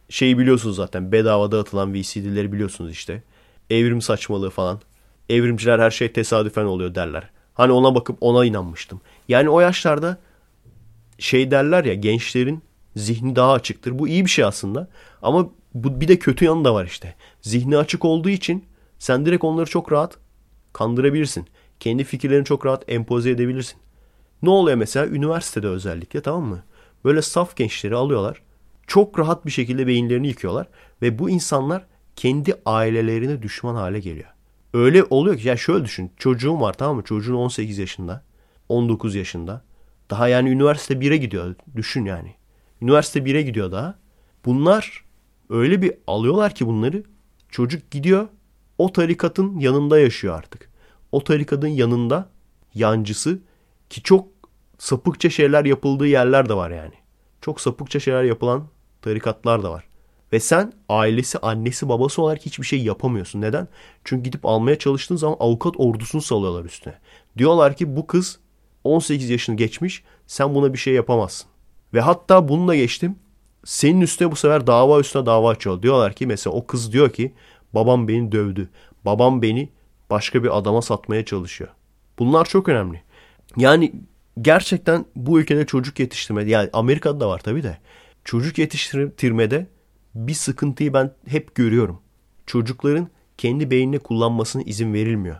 [0.08, 3.22] şeyi biliyorsunuz zaten bedava dağıtılan VCD'leri biliyorsunuz işte.
[3.70, 4.80] Evrim saçmalığı falan.
[5.30, 7.30] Evrimciler her şey tesadüfen oluyor derler.
[7.54, 9.00] Hani ona bakıp ona inanmıştım.
[9.28, 10.18] Yani o yaşlarda
[11.18, 12.62] şey derler ya gençlerin
[12.96, 13.98] zihni daha açıktır.
[13.98, 14.88] Bu iyi bir şey aslında.
[15.22, 17.14] Ama bu bir de kötü yanı da var işte.
[17.42, 18.64] Zihni açık olduğu için
[18.98, 20.18] sen direkt onları çok rahat
[20.72, 21.46] kandırabilirsin.
[21.80, 23.78] Kendi fikirlerini çok rahat empoze edebilirsin.
[24.42, 26.62] Ne oluyor mesela üniversitede özellikle tamam mı?
[27.04, 28.42] Böyle saf gençleri alıyorlar.
[28.86, 30.66] Çok rahat bir şekilde beyinlerini yıkıyorlar.
[31.02, 34.28] Ve bu insanlar kendi ailelerine düşman hale geliyor.
[34.74, 36.12] Öyle oluyor ki ya şöyle düşün.
[36.16, 37.02] Çocuğun var tamam mı?
[37.02, 38.24] Çocuğun 18 yaşında.
[38.68, 39.64] 19 yaşında.
[40.10, 41.54] Daha yani üniversite 1'e gidiyor.
[41.76, 42.34] Düşün yani.
[42.82, 43.98] Üniversite 1'e gidiyor daha.
[44.44, 45.04] Bunlar
[45.50, 47.02] öyle bir alıyorlar ki bunları.
[47.48, 48.28] Çocuk gidiyor
[48.78, 50.70] o tarikatın yanında yaşıyor artık.
[51.12, 52.30] O tarikatın yanında
[52.74, 53.38] yancısı
[53.90, 54.28] ki çok
[54.78, 56.94] sapıkça şeyler yapıldığı yerler de var yani.
[57.40, 58.68] Çok sapıkça şeyler yapılan
[59.02, 59.89] tarikatlar da var.
[60.32, 63.40] Ve sen ailesi, annesi, babası olarak hiçbir şey yapamıyorsun.
[63.40, 63.68] Neden?
[64.04, 66.94] Çünkü gidip almaya çalıştığın zaman avukat ordusunu salıyorlar üstüne.
[67.38, 68.38] Diyorlar ki bu kız
[68.84, 71.50] 18 yaşını geçmiş sen buna bir şey yapamazsın.
[71.94, 73.16] Ve hatta bununla geçtim.
[73.64, 75.82] Senin üstüne bu sefer dava üstüne dava açıyor.
[75.82, 77.34] Diyorlar ki mesela o kız diyor ki
[77.74, 78.68] babam beni dövdü.
[79.04, 79.68] Babam beni
[80.10, 81.70] başka bir adama satmaya çalışıyor.
[82.18, 83.02] Bunlar çok önemli.
[83.56, 83.92] Yani
[84.40, 87.78] gerçekten bu ülkede çocuk yetiştirme yani Amerika'da da var tabii de
[88.24, 89.66] çocuk yetiştirmede
[90.14, 92.00] bir sıkıntıyı ben hep görüyorum.
[92.46, 95.36] Çocukların kendi beynini kullanmasına izin verilmiyor.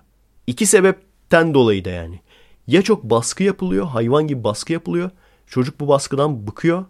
[0.46, 2.20] İki sebepten dolayı da yani.
[2.66, 5.11] Ya çok baskı yapılıyor, hayvan gibi baskı yapılıyor.
[5.46, 6.85] Çocuk bu baskıdan bıkıyor.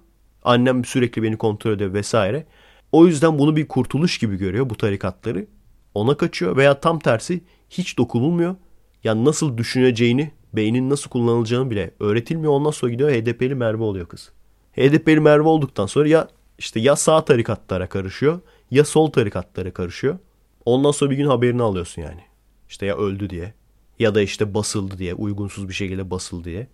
[0.45, 2.47] Annem sürekli beni kontrol ediyor vesaire.
[2.93, 5.47] O yüzden bunu bir kurtuluş gibi görüyor bu tarikatları.
[5.95, 7.41] Ona kaçıyor veya tam tersi
[7.71, 8.57] hiç dokunulmuyor.
[9.05, 12.53] Yani nasıl düşüneceğini, beynin nasıl kullanılacağını bile öğretilmiyor.
[12.53, 14.33] Ondan sonra gidiyor HDP'li Merve oluyor kız.
[14.73, 16.29] HDP'li Merve olduktan sonra ya
[16.61, 20.19] işte ya sağ tarikatlara karışıyor ya sol tarikatlara karışıyor.
[20.65, 22.21] Ondan sonra bir gün haberini alıyorsun yani.
[22.69, 23.55] İşte ya öldü diye
[23.99, 26.67] ya da işte basıldı diye uygunsuz bir şekilde basıldı diye.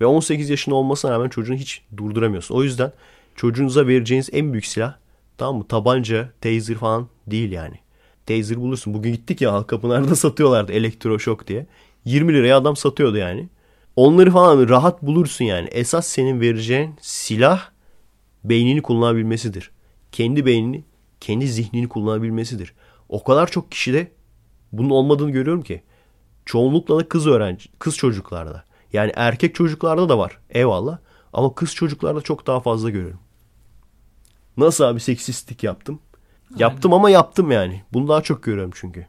[0.00, 2.54] Ve 18 yaşında olmasına rağmen çocuğunu hiç durduramıyorsun.
[2.54, 2.92] O yüzden
[3.34, 4.96] çocuğunuza vereceğiniz en büyük silah
[5.38, 7.78] tamam mı tabanca, taser falan değil yani.
[8.26, 8.94] taser bulursun.
[8.94, 11.66] Bugün gittik ya Halkapınar'da satıyorlardı elektroşok diye.
[12.04, 13.48] 20 liraya adam satıyordu yani.
[13.96, 15.68] Onları falan rahat bulursun yani.
[15.68, 17.73] Esas senin vereceğin silah
[18.44, 19.70] beynini kullanabilmesidir.
[20.12, 20.84] Kendi beynini,
[21.20, 22.74] kendi zihnini kullanabilmesidir.
[23.08, 24.12] O kadar çok kişide
[24.72, 25.82] bunun olmadığını görüyorum ki.
[26.44, 28.64] Çoğunlukla da kız öğrenci, kız çocuklarda.
[28.92, 30.38] Yani erkek çocuklarda da var.
[30.50, 30.98] Eyvallah.
[31.32, 33.20] Ama kız çocuklarda çok daha fazla görüyorum.
[34.56, 36.00] Nasıl abi seksistlik yaptım?
[36.56, 37.82] Yaptım ama yaptım yani.
[37.92, 39.06] Bunu daha çok görüyorum çünkü.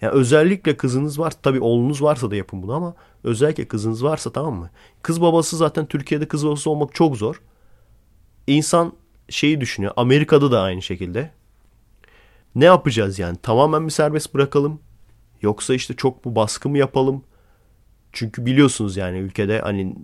[0.00, 1.32] Yani özellikle kızınız var.
[1.42, 2.94] Tabii oğlunuz varsa da yapın bunu ama
[3.24, 4.70] özellikle kızınız varsa tamam mı?
[5.02, 7.40] Kız babası zaten Türkiye'de kız babası olmak çok zor.
[8.50, 8.92] İnsan
[9.28, 9.92] şeyi düşünüyor.
[9.96, 11.30] Amerika'da da aynı şekilde.
[12.54, 13.38] Ne yapacağız yani?
[13.42, 14.80] Tamamen mi serbest bırakalım?
[15.42, 17.24] Yoksa işte çok mu baskı mı yapalım?
[18.12, 19.94] Çünkü biliyorsunuz yani ülkede hani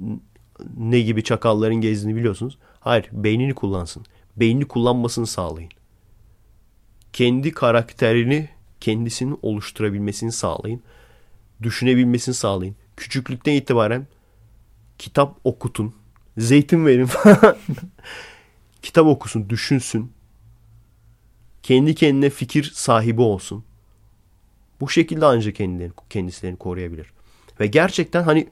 [0.77, 2.59] ne gibi çakalların gezdiğini biliyorsunuz.
[2.81, 4.05] Hayır beynini kullansın.
[4.37, 5.71] Beynini kullanmasını sağlayın.
[7.13, 8.49] Kendi karakterini
[8.81, 10.83] kendisinin oluşturabilmesini sağlayın.
[11.63, 12.77] Düşünebilmesini sağlayın.
[12.97, 14.07] Küçüklükten itibaren
[14.99, 15.95] kitap okutun.
[16.39, 17.57] Zeytin verin falan.
[18.87, 20.13] kitap okusun, düşünsün.
[21.63, 23.65] Kendi kendine fikir sahibi olsun.
[24.81, 27.07] Bu şekilde ancak kendilerini, kendislerini koruyabilir.
[27.61, 28.49] Ve gerçekten hani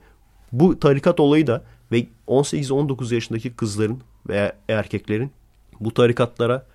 [0.53, 5.33] bu tarikat olayı da ve 18-19 yaşındaki kızların veya erkeklerin
[5.81, 6.67] bu tarikatlara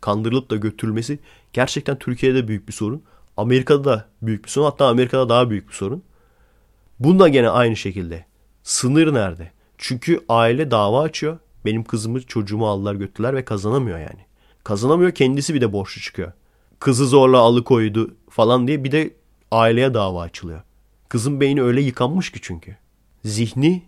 [0.00, 1.18] kandırılıp da götürülmesi
[1.52, 3.02] gerçekten Türkiye'de büyük bir sorun.
[3.36, 4.66] Amerika'da da büyük bir sorun.
[4.66, 6.02] Hatta Amerika'da daha büyük bir sorun.
[7.00, 8.26] Bunda gene aynı şekilde.
[8.62, 9.52] Sınır nerede?
[9.78, 11.38] Çünkü aile dava açıyor.
[11.64, 14.26] Benim kızımı çocuğumu aldılar götürdüler ve kazanamıyor yani.
[14.64, 16.32] Kazanamıyor kendisi bir de borçlu çıkıyor.
[16.80, 19.10] Kızı zorla alıkoydu falan diye bir de
[19.50, 20.62] aileye dava açılıyor.
[21.08, 22.76] Kızın beyni öyle yıkanmış ki çünkü.
[23.24, 23.82] Zihni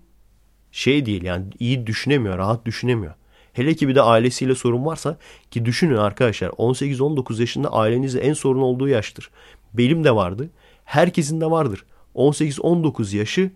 [0.73, 3.15] şey değil yani iyi düşünemiyor, rahat düşünemiyor.
[3.53, 5.19] Hele ki bir de ailesiyle sorun varsa
[5.51, 9.31] ki düşünün arkadaşlar 18-19 yaşında ailenizde en sorun olduğu yaştır.
[9.75, 10.51] Benim de vardı.
[10.85, 11.85] Herkesin de vardır.
[12.15, 13.51] 18-19 yaşı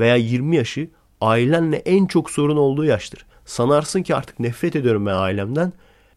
[0.00, 0.88] veya 20 yaşı
[1.20, 3.26] ailenle en çok sorun olduğu yaştır.
[3.48, 5.72] Sanarsın ki artık nefret ediyorum ben ailemden.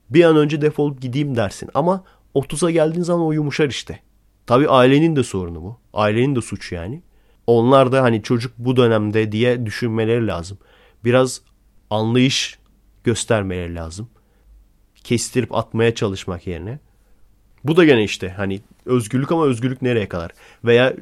[0.10, 1.70] Bir an önce defolup gideyim dersin.
[1.74, 2.04] Ama
[2.36, 4.00] 30'a geldiğin zaman o yumuşar işte.
[4.46, 5.80] Tabii ailenin de sorunu bu.
[5.94, 7.02] Ailenin de suçu yani.
[7.48, 10.58] Onlar da hani çocuk bu dönemde diye düşünmeleri lazım.
[11.04, 11.41] Biraz
[11.89, 12.60] anlayış
[13.04, 14.10] göstermeleri lazım.
[15.04, 16.80] Kestirip atmaya çalışmak yerine.
[17.63, 20.32] Bu da gene işte hani özgürlük ama özgürlük nereye kadar?
[20.65, 20.94] Veya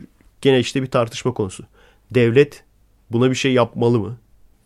[0.41, 1.63] gene işte bir tartışma konusu.
[2.11, 2.63] Devlet
[3.11, 4.17] buna bir şey yapmalı mı?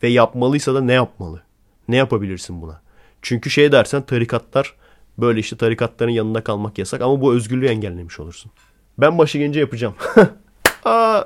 [0.04, 1.44] Ve yapmalıysa da ne yapmalı?
[1.88, 2.82] Ne yapabilirsin buna?
[3.22, 4.74] Çünkü şey dersen tarikatlar
[5.18, 8.52] böyle işte tarikatların yanında kalmak yasak ama bu özgürlüğü engellemiş olursun.
[8.98, 9.96] Ben başa gelince yapacağım.
[10.86, 11.24] Aa,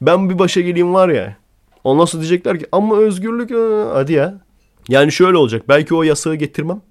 [0.00, 1.36] ben bir başa geleyim var ya.
[1.84, 3.50] Ondan sonra diyecekler ki ama özgürlük
[3.94, 4.40] hadi ya.
[4.88, 5.68] Yani şöyle olacak.
[5.68, 6.82] Belki o yasağı getirmem.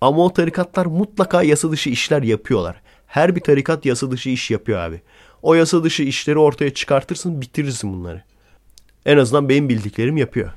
[0.00, 2.80] Ama o tarikatlar mutlaka yasa dışı işler yapıyorlar.
[3.06, 5.00] Her bir tarikat yasa dışı iş yapıyor abi.
[5.42, 8.22] O yasa dışı işleri ortaya çıkartırsın bitirirsin bunları.
[9.06, 10.50] En azından benim bildiklerim yapıyor.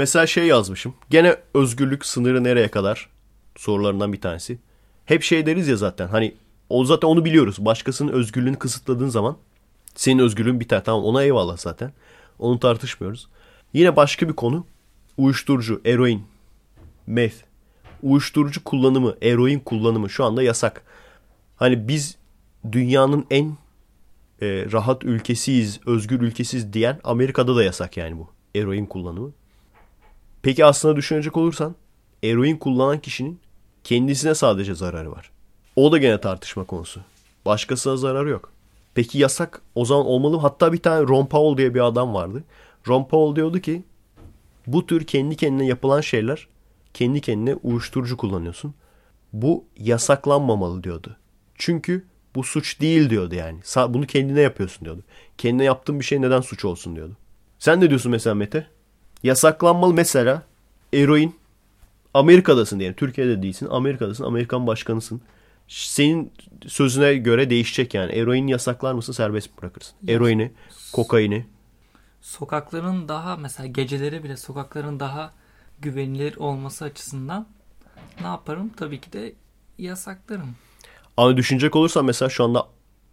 [0.00, 0.94] Mesela şey yazmışım.
[1.10, 3.08] Gene özgürlük sınırı nereye kadar?
[3.56, 4.58] Sorularından bir tanesi.
[5.04, 6.08] Hep şey deriz ya zaten.
[6.08, 6.34] Hani
[6.68, 7.56] o zaten onu biliyoruz.
[7.58, 9.36] Başkasının özgürlüğünü kısıtladığın zaman
[9.94, 10.84] senin özgürlüğün biter.
[10.84, 11.92] Tamam ona eyvallah zaten.
[12.38, 13.28] Onu tartışmıyoruz.
[13.72, 14.66] Yine başka bir konu.
[15.18, 16.22] Uyuşturucu, eroin,
[17.06, 17.36] meth.
[18.02, 20.82] Uyuşturucu kullanımı, eroin kullanımı şu anda yasak.
[21.56, 22.16] Hani biz
[22.72, 23.56] dünyanın en
[24.42, 29.32] e, rahat ülkesiyiz, özgür ülkesiz diyen Amerika'da da yasak yani bu eroin kullanımı.
[30.42, 31.74] Peki aslında düşünecek olursan
[32.22, 33.40] eroin kullanan kişinin
[33.84, 35.30] kendisine sadece zararı var.
[35.76, 37.00] O da gene tartışma konusu.
[37.46, 38.52] Başkasına zararı yok.
[38.94, 40.42] Peki yasak o zaman olmalı mı?
[40.42, 42.44] Hatta bir tane Ron Paul diye bir adam vardı.
[42.88, 43.82] Ron Paul diyordu ki
[44.66, 46.48] bu tür kendi kendine yapılan şeyler
[46.94, 48.74] kendi kendine uyuşturucu kullanıyorsun.
[49.32, 51.16] Bu yasaklanmamalı diyordu.
[51.54, 53.60] Çünkü bu suç değil diyordu yani.
[53.88, 55.02] Bunu kendine yapıyorsun diyordu.
[55.38, 57.16] Kendine yaptığın bir şey neden suç olsun diyordu.
[57.58, 58.66] Sen ne diyorsun mesela Mete?
[59.22, 60.42] Yasaklanmalı mesela
[60.94, 61.40] eroin.
[62.14, 62.96] Amerika'dasın diyelim.
[62.96, 63.68] Türkiye'de değilsin.
[63.70, 64.24] Amerika'dasın.
[64.24, 65.20] Amerikan başkanısın.
[65.68, 66.32] Senin
[66.66, 68.12] sözüne göre değişecek yani.
[68.12, 69.94] Eroin yasaklar mısın serbest mi bırakırsın?
[70.08, 70.52] Eroini,
[70.92, 71.46] kokaini.
[72.20, 75.32] Sokakların daha mesela geceleri bile sokakların daha
[75.80, 77.46] güvenilir olması açısından
[78.20, 78.70] ne yaparım?
[78.76, 79.32] Tabii ki de
[79.78, 80.56] yasaklarım.
[81.16, 82.66] Ama düşünecek olursan mesela şu anda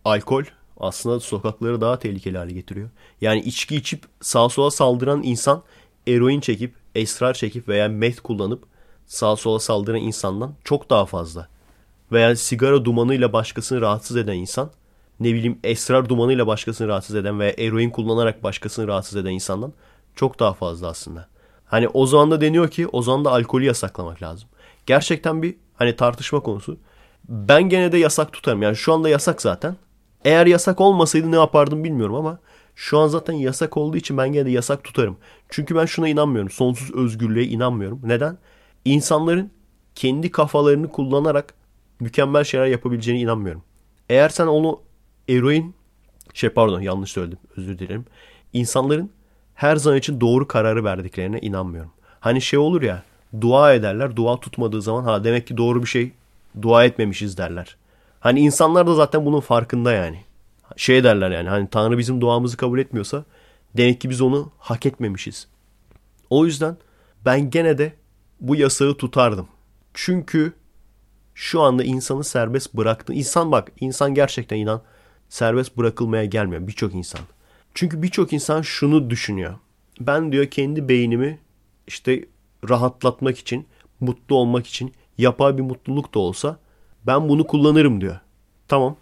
[0.06, 0.44] alkol
[0.80, 2.90] aslında sokakları daha tehlikeli hale getiriyor.
[3.22, 5.64] Yani içki içip sağa sola saldıran insan
[6.08, 8.64] eroin çekip, esrar çekip veya meth kullanıp
[9.06, 11.48] sağa sola saldıran insandan çok daha fazla.
[12.12, 14.72] Veya sigara dumanıyla başkasını rahatsız eden insan,
[15.20, 19.74] ne bileyim esrar dumanıyla başkasını rahatsız eden veya eroin kullanarak başkasını rahatsız eden insandan
[20.16, 21.28] çok daha fazla aslında.
[21.66, 24.50] Hani o zaman da deniyor ki o zaman da alkolü yasaklamak lazım.
[24.86, 26.78] Gerçekten bir Hani tartışma konusu.
[27.30, 28.62] Ben gene de yasak tutarım.
[28.62, 29.76] Yani şu anda yasak zaten.
[30.26, 32.40] Eğer yasak olmasaydı ne yapardım bilmiyorum ama
[32.78, 35.18] şu an zaten yasak olduğu için ben gene de yasak tutarım.
[35.50, 36.50] Çünkü ben şuna inanmıyorum.
[36.50, 38.02] Sonsuz özgürlüğe inanmıyorum.
[38.04, 38.38] Neden?
[38.86, 39.52] İnsanların
[39.96, 41.54] kendi kafalarını kullanarak
[42.00, 43.64] mükemmel şeyler yapabileceğine inanmıyorum.
[44.10, 44.80] Eğer sen onu
[45.30, 45.76] eroin
[46.34, 48.06] şey pardon yanlış söyledim özür dilerim.
[48.54, 49.10] İnsanların
[49.56, 51.92] her zaman için doğru kararı verdiklerine inanmıyorum.
[52.20, 53.04] Hani şey olur ya
[53.42, 56.12] dua ederler dua tutmadığı zaman ha demek ki doğru bir şey
[56.62, 57.78] dua etmemişiz derler.
[58.20, 60.27] Hani insanlar da zaten bunun farkında yani.
[60.76, 63.26] Şey derler yani hani Tanrı bizim duamızı kabul etmiyorsa
[63.78, 65.48] demek ki biz onu hak etmemişiz.
[66.30, 66.78] O yüzden
[67.26, 67.94] ben gene de
[68.40, 69.48] bu yasağı tutardım.
[69.94, 70.54] Çünkü
[71.36, 73.14] şu anda insanı serbest bıraktı.
[73.14, 74.82] İnsan bak insan gerçekten inan
[75.30, 77.22] serbest bırakılmaya gelmiyor birçok insan.
[77.74, 79.56] Çünkü birçok insan şunu düşünüyor.
[80.00, 81.40] Ben diyor kendi beynimi
[81.88, 82.26] işte
[82.70, 83.68] rahatlatmak için,
[84.00, 86.60] mutlu olmak için yapay bir mutluluk da olsa
[87.08, 88.20] ben bunu kullanırım diyor.
[88.68, 88.96] Tamam.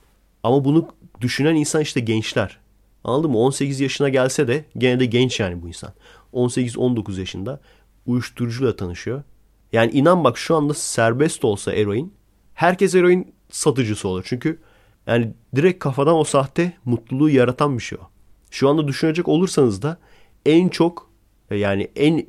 [0.43, 0.87] Ama bunu
[1.21, 2.59] düşünen insan işte gençler.
[3.03, 3.37] Anladın mı?
[3.37, 5.93] 18 yaşına gelse de gene de genç yani bu insan.
[6.33, 7.59] 18-19 yaşında
[8.05, 9.23] uyuşturucuyla tanışıyor.
[9.71, 12.13] Yani inan bak şu anda serbest olsa eroin
[12.53, 14.23] herkes eroin satıcısı olur.
[14.25, 14.59] Çünkü
[15.07, 18.07] yani direkt kafadan o sahte mutluluğu yaratan bir şey o.
[18.51, 19.97] Şu anda düşünecek olursanız da
[20.45, 21.09] en çok
[21.51, 22.25] yani en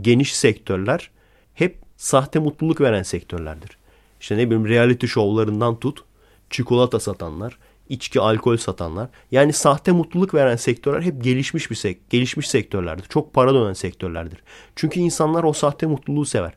[0.00, 1.10] geniş sektörler
[1.54, 3.78] hep sahte mutluluk veren sektörlerdir.
[4.20, 6.04] İşte ne bileyim reality şovlarından tut,
[6.50, 7.58] çikolata satanlar,
[7.88, 9.08] içki, alkol satanlar.
[9.30, 13.04] Yani sahte mutluluk veren sektörler hep gelişmiş bir sek gelişmiş sektörlerdir.
[13.08, 14.42] Çok para dönen sektörlerdir.
[14.76, 16.52] Çünkü insanlar o sahte mutluluğu sever.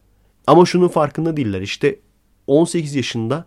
[0.48, 1.62] Ama şunun farkında değiller.
[1.62, 2.00] İşte
[2.48, 3.46] 18 yaşında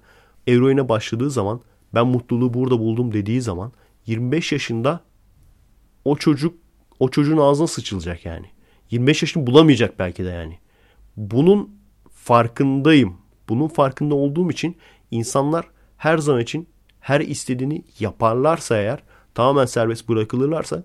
[0.48, 1.60] eroine başladığı zaman
[1.94, 3.72] ben mutluluğu burada buldum dediği zaman
[4.06, 5.00] 25 yaşında
[6.04, 6.54] o çocuk
[6.98, 8.46] o çocuğun ağzına sıçılacak yani.
[8.90, 10.58] 25 yaşını bulamayacak belki de yani.
[11.16, 11.76] Bunun
[12.10, 13.16] farkındayım.
[13.48, 14.76] Bunun farkında olduğum için
[15.10, 15.66] insanlar
[15.96, 16.68] her zaman için
[17.02, 18.98] her istediğini yaparlarsa eğer
[19.34, 20.82] tamamen serbest bırakılırlarsa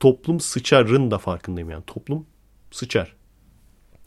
[0.00, 1.84] toplum sıçarın da farkındayım yani.
[1.86, 2.26] Toplum
[2.70, 3.16] sıçar.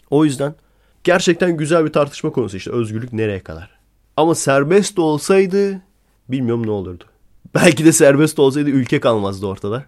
[0.10, 0.56] O yüzden
[1.04, 3.70] gerçekten güzel bir tartışma konusu işte özgürlük nereye kadar.
[4.18, 5.82] Ama serbest olsaydı
[6.30, 7.04] bilmiyorum ne olurdu.
[7.56, 9.86] Belki de serbest olsaydı ülke kalmazdı ortada.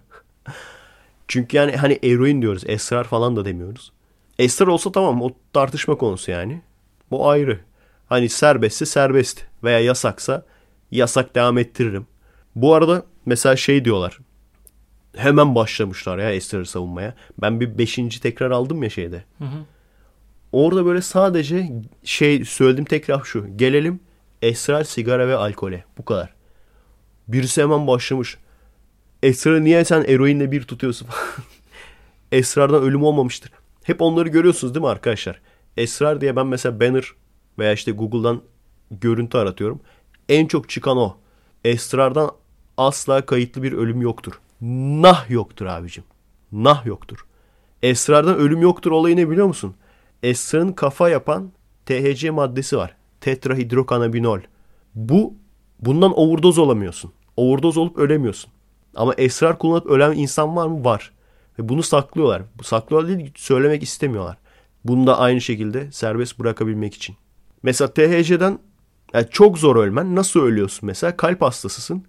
[1.28, 2.63] Çünkü yani hani eroin diyoruz.
[2.65, 3.91] Esrar falan da demiyoruz.
[4.39, 6.61] Esrar olsa tamam o tartışma konusu yani.
[7.11, 7.59] Bu ayrı.
[8.09, 10.45] Hani serbestse serbest veya yasaksa
[10.91, 12.07] yasak devam ettiririm.
[12.55, 14.19] Bu arada mesela şey diyorlar.
[15.15, 17.15] Hemen başlamışlar ya esrarı savunmaya.
[17.41, 19.23] Ben bir beşinci tekrar aldım ya şeyde.
[19.38, 19.65] Hı hı.
[20.51, 21.71] Orada böyle sadece
[22.03, 23.57] şey söyledim tekrar şu.
[23.57, 23.99] Gelelim
[24.41, 25.83] esrar, sigara ve alkole.
[25.97, 26.33] Bu kadar.
[27.27, 28.38] Birisi hemen başlamış.
[29.23, 31.07] Esrar'ı niye sen eroinle bir tutuyorsun?
[32.31, 33.51] Esrar'dan ölüm olmamıştır.
[33.83, 35.41] Hep onları görüyorsunuz değil mi arkadaşlar?
[35.77, 37.11] Esrar diye ben mesela banner
[37.59, 38.41] veya işte Google'dan
[38.91, 39.81] görüntü aratıyorum.
[40.30, 41.17] En çok çıkan o.
[41.63, 42.32] Esrar'dan
[42.78, 44.39] asla kayıtlı bir ölüm yoktur.
[44.61, 46.03] Nah yoktur abicim.
[46.51, 47.26] Nah yoktur.
[47.84, 49.76] Esrar'dan ölüm yoktur olayı ne biliyor musun?
[50.23, 51.51] Esrar'ın kafa yapan
[51.86, 52.95] THC maddesi var.
[53.21, 54.39] Tetrahidrokanabinol.
[54.95, 55.34] Bu
[55.80, 57.11] bundan overdose olamıyorsun.
[57.38, 58.51] Overdose olup ölemiyorsun.
[58.95, 60.86] Ama esrar kullanıp ölen insan var mı?
[60.86, 61.11] Var.
[61.59, 62.41] Ve bunu saklıyorlar.
[62.63, 64.38] Saklıyorlar değil söylemek istemiyorlar.
[64.86, 67.15] Bunu da aynı şekilde serbest bırakabilmek için.
[67.63, 68.59] Mesela THC'den
[69.14, 70.16] yani çok zor ölmen.
[70.16, 71.18] Nasıl ölüyorsun mesela?
[71.18, 72.03] Kalp hastasısın.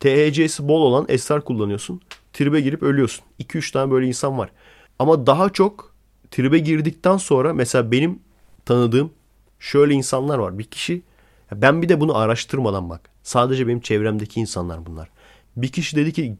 [0.00, 2.00] THC'si bol olan esrar kullanıyorsun.
[2.32, 3.24] Tribe girip ölüyorsun.
[3.40, 4.50] 2-3 tane böyle insan var.
[4.98, 5.94] Ama daha çok
[6.30, 8.18] tribe girdikten sonra mesela benim
[8.64, 9.12] tanıdığım
[9.60, 10.58] şöyle insanlar var.
[10.58, 11.02] Bir kişi
[11.52, 13.10] ben bir de bunu araştırmadan bak.
[13.22, 15.08] Sadece benim çevremdeki insanlar bunlar.
[15.56, 16.36] Bir kişi dedi ki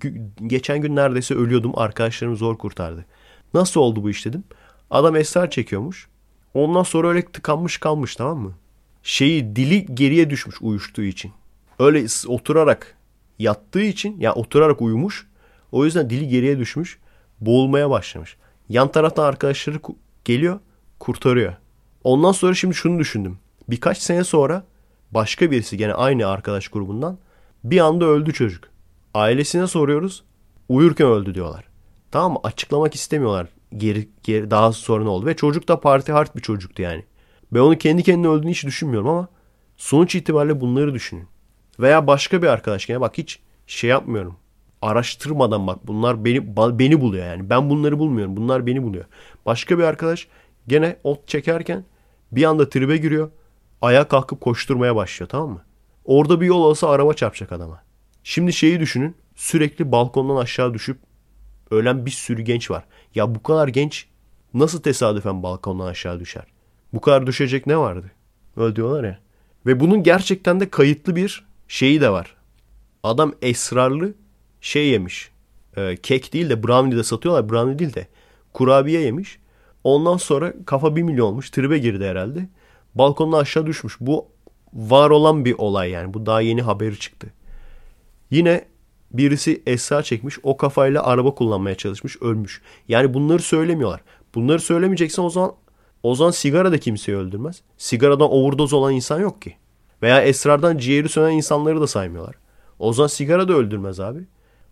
[0.47, 3.05] geçen gün neredeyse ölüyordum arkadaşlarım zor kurtardı.
[3.55, 4.45] Nasıl oldu bu iş dedim.
[4.91, 6.09] Adam esrar çekiyormuş.
[6.55, 8.53] Ondan sonra öyle tıkanmış kalmış tamam mı?
[9.03, 11.33] Şeyi dili geriye düşmüş uyuştuğu için.
[11.79, 12.97] Öyle oturarak
[13.39, 15.27] yattığı için ya yani oturarak uyumuş.
[15.73, 16.99] O yüzden dili geriye düşmüş.
[17.41, 18.37] Boğulmaya başlamış.
[18.69, 19.79] Yan taraftan arkadaşları
[20.25, 20.61] geliyor
[20.99, 21.53] kurtarıyor.
[22.05, 23.39] Ondan sonra şimdi şunu düşündüm.
[23.69, 24.65] Birkaç sene sonra
[25.11, 27.19] başka birisi gene aynı arkadaş grubundan
[27.65, 28.65] bir anda öldü çocuk.
[29.15, 30.25] Ailesine soruyoruz.
[30.69, 31.65] Uyurken öldü diyorlar.
[32.11, 32.39] Tamam mı?
[32.45, 33.47] Açıklamak istemiyorlar.
[33.77, 35.27] Geri, geri daha sonra ne oldu?
[35.27, 37.05] Ve çocuk da parti hard bir çocuktu yani.
[37.53, 39.29] Ben onu kendi kendine öldüğünü hiç düşünmüyorum ama
[39.77, 41.27] sonuç itibariyle bunları düşünün.
[41.81, 44.37] Veya başka bir arkadaş gene bak hiç şey yapmıyorum.
[44.83, 47.51] Araştırmadan bak bunlar beni beni buluyor yani.
[47.51, 48.37] Ben bunları bulmuyorum.
[48.37, 49.05] Bunlar beni buluyor.
[49.47, 50.29] Başka bir arkadaş
[50.69, 51.85] gene ot çekerken
[52.33, 53.31] bir anda tribe giriyor.
[53.83, 55.65] Ayağa kalkıp koşturmaya başlıyor tamam mı?
[56.05, 57.83] Orada bir yol olsa araba çarpacak adama.
[58.25, 59.17] Şimdi şeyi düşünün.
[59.35, 60.99] Sürekli balkondan aşağı düşüp
[61.71, 62.85] ölen bir sürü genç var.
[63.15, 64.07] Ya bu kadar genç
[64.55, 66.52] nasıl tesadüfen balkondan aşağı düşer?
[66.93, 68.11] Bu kadar düşecek ne vardı?
[68.57, 69.19] Öyle diyorlar ya.
[69.67, 72.37] Ve bunun gerçekten de kayıtlı bir şeyi de var.
[73.03, 74.15] Adam esrarlı
[74.61, 75.31] şey yemiş.
[75.77, 77.51] Ee, kek değil de brownie de satıyorlar.
[77.51, 78.07] Brownie değil de
[78.53, 79.39] kurabiye yemiş.
[79.85, 81.51] Ondan sonra kafa bir milyon olmuş.
[81.51, 82.49] Tribe girdi herhalde.
[82.95, 83.97] Balkondan aşağı düşmüş.
[84.01, 84.27] Bu
[84.75, 86.15] var olan bir olay yani.
[86.15, 87.27] Bu daha yeni haberi çıktı.
[88.31, 88.65] Yine
[89.13, 90.39] birisi esra çekmiş.
[90.43, 92.23] O kafayla araba kullanmaya çalışmış.
[92.23, 92.63] Ölmüş.
[92.89, 94.01] Yani bunları söylemiyorlar.
[94.35, 95.53] Bunları söylemeyeceksen o zaman
[96.03, 97.63] o zaman sigara da kimseyi öldürmez.
[97.79, 99.57] Sigaradan overdose olan insan yok ki.
[100.03, 102.35] Veya esrardan ciğeri sönen insanları da saymıyorlar.
[102.79, 104.25] O zaman sigara da öldürmez abi.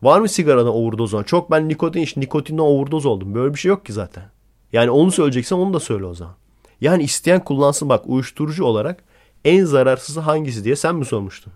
[0.02, 1.24] Var mı sigaradan overdose olan?
[1.24, 3.34] Çok ben nikotin iş, nikotinden overdose oldum.
[3.34, 4.24] Böyle bir şey yok ki zaten.
[4.72, 6.34] Yani onu söyleyeceksen onu da söyle o zaman.
[6.80, 9.04] Yani isteyen kullansın bak uyuşturucu olarak
[9.44, 11.52] en zararsızı hangisi diye sen mi sormuştun?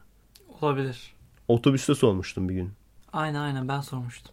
[0.61, 1.15] Olabilir.
[1.49, 2.73] Otobüste sormuştum bir gün.
[3.13, 4.33] Aynen aynen ben sormuştum.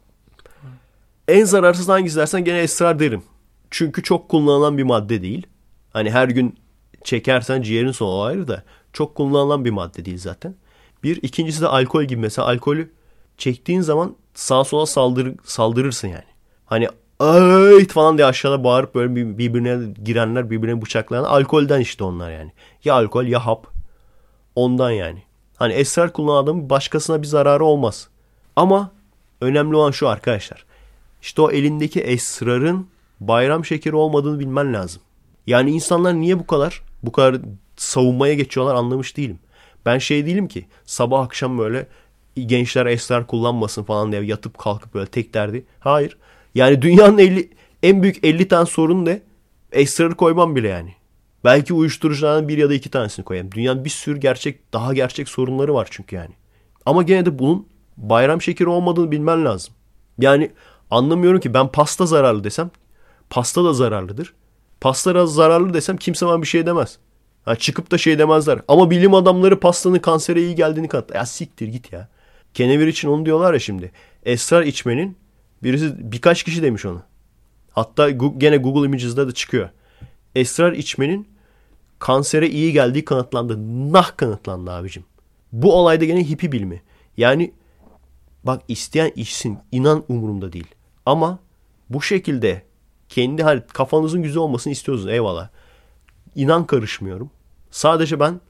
[1.28, 3.24] En zararsız hangisi dersen gene esrar derim.
[3.72, 5.48] Çünkü çok kullanılan bir madde değil.
[5.94, 6.56] Hani her gün
[7.04, 8.64] çekersen ciğerin sonu ayrı da
[8.94, 10.56] çok kullanılan bir madde değil zaten.
[11.04, 11.24] Bir.
[11.24, 12.22] ikincisi de alkol gibi.
[12.22, 12.92] Mesela alkolü
[13.38, 16.24] çektiğin zaman sağa sola saldır, saldırırsın yani.
[16.66, 22.52] Hani ay falan diye aşağıda bağırıp böyle birbirine girenler, birbirine bıçaklayan alkolden işte onlar yani.
[22.84, 23.68] Ya alkol ya hap.
[24.56, 25.24] Ondan yani.
[25.56, 28.08] Hani esrar kullanan adamın başkasına bir zararı olmaz.
[28.56, 28.92] Ama
[29.42, 30.66] önemli olan şu arkadaşlar.
[31.22, 32.88] İşte o elindeki esrarın
[33.22, 35.02] bayram şekeri olmadığını bilmen lazım.
[35.48, 37.42] Yani insanlar niye bu kadar bu kadar
[37.76, 39.40] savunmaya geçiyorlar anlamış değilim.
[39.86, 41.88] Ben şey değilim ki sabah akşam böyle
[42.36, 45.66] gençler esrar kullanmasın falan diye yatıp kalkıp böyle tek derdi.
[45.80, 46.18] Hayır.
[46.56, 47.50] Yani dünyanın 50,
[47.84, 49.22] en büyük 50 tane sorun ne?
[49.72, 50.94] Esrarı koymam bile yani.
[51.44, 53.52] Belki uyuşturuculardan bir ya da iki tanesini koyayım.
[53.52, 56.34] Dünyanın bir sürü gerçek, daha gerçek sorunları var çünkü yani.
[56.86, 57.68] Ama gene de bunun
[57.98, 59.74] bayram şekeri olmadığını bilmen lazım.
[60.20, 60.52] Yani
[60.92, 62.72] anlamıyorum ki ben pasta zararlı desem
[63.32, 64.34] pasta da zararlıdır.
[64.82, 66.98] Pasta zararlı desem kimse bana bir şey demez.
[67.46, 68.60] Ha, çıkıp da şey demezler.
[68.68, 71.16] Ama bilim adamları pastanın kansere iyi geldiğini kanıtlar.
[71.16, 72.10] Ya siktir git ya.
[72.54, 73.92] Kenevir için onu diyorlar ya şimdi.
[74.26, 75.18] Esrar içmenin
[75.64, 77.02] birisi birkaç kişi demiş onu.
[77.72, 79.70] Hatta gene Google Images'da da çıkıyor.
[80.36, 81.28] Esrar içmenin
[82.00, 83.58] kansere iyi geldiği kanıtlandı.
[83.94, 85.04] Nah kanıtlandı abicim.
[85.52, 86.82] Bu olayda gene hippi bilimi.
[87.18, 87.54] Yani
[88.44, 89.60] bak isteyen içsin.
[89.72, 90.68] inan umurumda değil.
[91.06, 91.40] Ama
[91.90, 92.71] bu şekilde
[93.12, 95.50] kendi hal kafanızın güzel olmasını istiyorsunuz eyvallah.
[96.36, 97.32] İnan karışmıyorum.
[97.72, 98.42] Sadece ben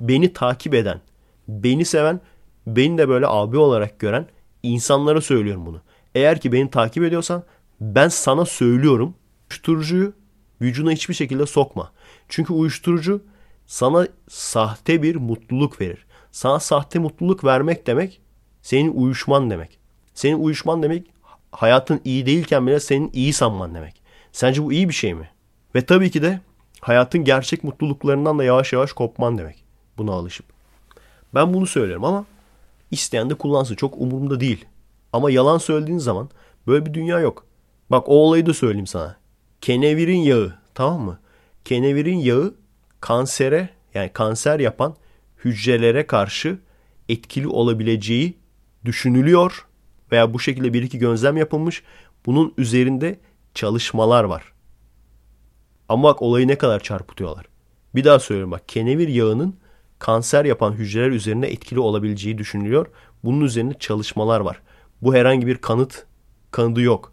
[0.00, 1.00] beni takip eden,
[1.48, 2.20] beni seven,
[2.66, 4.26] beni de böyle abi olarak gören
[4.62, 5.80] insanlara söylüyorum bunu.
[6.14, 7.42] Eğer ki beni takip ediyorsan
[7.80, 9.14] ben sana söylüyorum.
[9.50, 10.12] Uyuşturucuyu
[10.60, 11.92] vücuduna hiçbir şekilde sokma.
[12.28, 13.22] Çünkü uyuşturucu
[13.66, 16.06] sana sahte bir mutluluk verir.
[16.32, 18.20] Sana sahte mutluluk vermek demek
[18.62, 19.78] senin uyuşman demek.
[20.14, 21.06] Senin uyuşman demek
[21.56, 24.02] hayatın iyi değilken bile senin iyi sanman demek.
[24.32, 25.30] Sence bu iyi bir şey mi?
[25.74, 26.40] Ve tabii ki de
[26.80, 29.64] hayatın gerçek mutluluklarından da yavaş yavaş kopman demek.
[29.98, 30.46] Buna alışıp.
[31.34, 32.24] Ben bunu söylüyorum ama
[32.90, 33.74] isteyen de kullansın.
[33.74, 34.64] Çok umurumda değil.
[35.12, 36.28] Ama yalan söylediğin zaman
[36.66, 37.46] böyle bir dünya yok.
[37.90, 39.16] Bak o olayı da söyleyeyim sana.
[39.60, 41.18] Kenevirin yağı tamam mı?
[41.64, 42.54] Kenevirin yağı
[43.00, 44.94] kansere yani kanser yapan
[45.44, 46.58] hücrelere karşı
[47.08, 48.34] etkili olabileceği
[48.84, 49.66] düşünülüyor
[50.12, 51.82] veya bu şekilde bir iki gözlem yapılmış.
[52.26, 53.20] Bunun üzerinde
[53.54, 54.52] çalışmalar var.
[55.88, 57.46] Ama bak olayı ne kadar çarpıtıyorlar.
[57.94, 59.56] Bir daha söylüyorum bak kenevir yağının
[59.98, 62.86] kanser yapan hücreler üzerine etkili olabileceği düşünülüyor.
[63.24, 64.62] Bunun üzerine çalışmalar var.
[65.02, 66.06] Bu herhangi bir kanıt
[66.50, 67.12] kanıdı yok.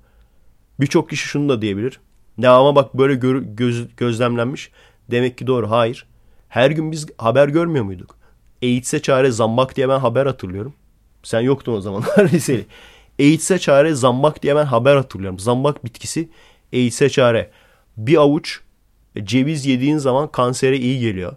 [0.79, 1.99] Birçok kişi şunu da diyebilir.
[2.37, 4.71] Ne ama bak böyle gör, göz, gözlemlenmiş.
[5.11, 5.71] Demek ki doğru.
[5.71, 6.07] Hayır.
[6.49, 8.15] Her gün biz haber görmüyor muyduk?
[8.63, 10.73] AIDS'e çare zambak diye ben haber hatırlıyorum.
[11.24, 12.65] Sen yoktun o zaman liseli.
[13.19, 15.39] AIDS'e çare zambak diye ben haber hatırlıyorum.
[15.39, 16.30] Zambak bitkisi
[16.74, 17.49] AIDS'e çare.
[17.97, 18.59] Bir avuç
[19.24, 21.36] ceviz yediğin zaman kansere iyi geliyor.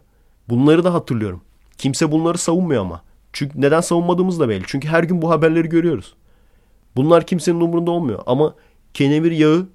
[0.49, 1.41] Bunları da hatırlıyorum.
[1.78, 3.03] Kimse bunları savunmuyor ama.
[3.32, 4.64] Çünkü neden savunmadığımız da belli.
[4.66, 6.14] Çünkü her gün bu haberleri görüyoruz.
[6.97, 8.22] Bunlar kimsenin umurunda olmuyor.
[8.26, 8.55] Ama
[8.95, 9.68] kenevir yağı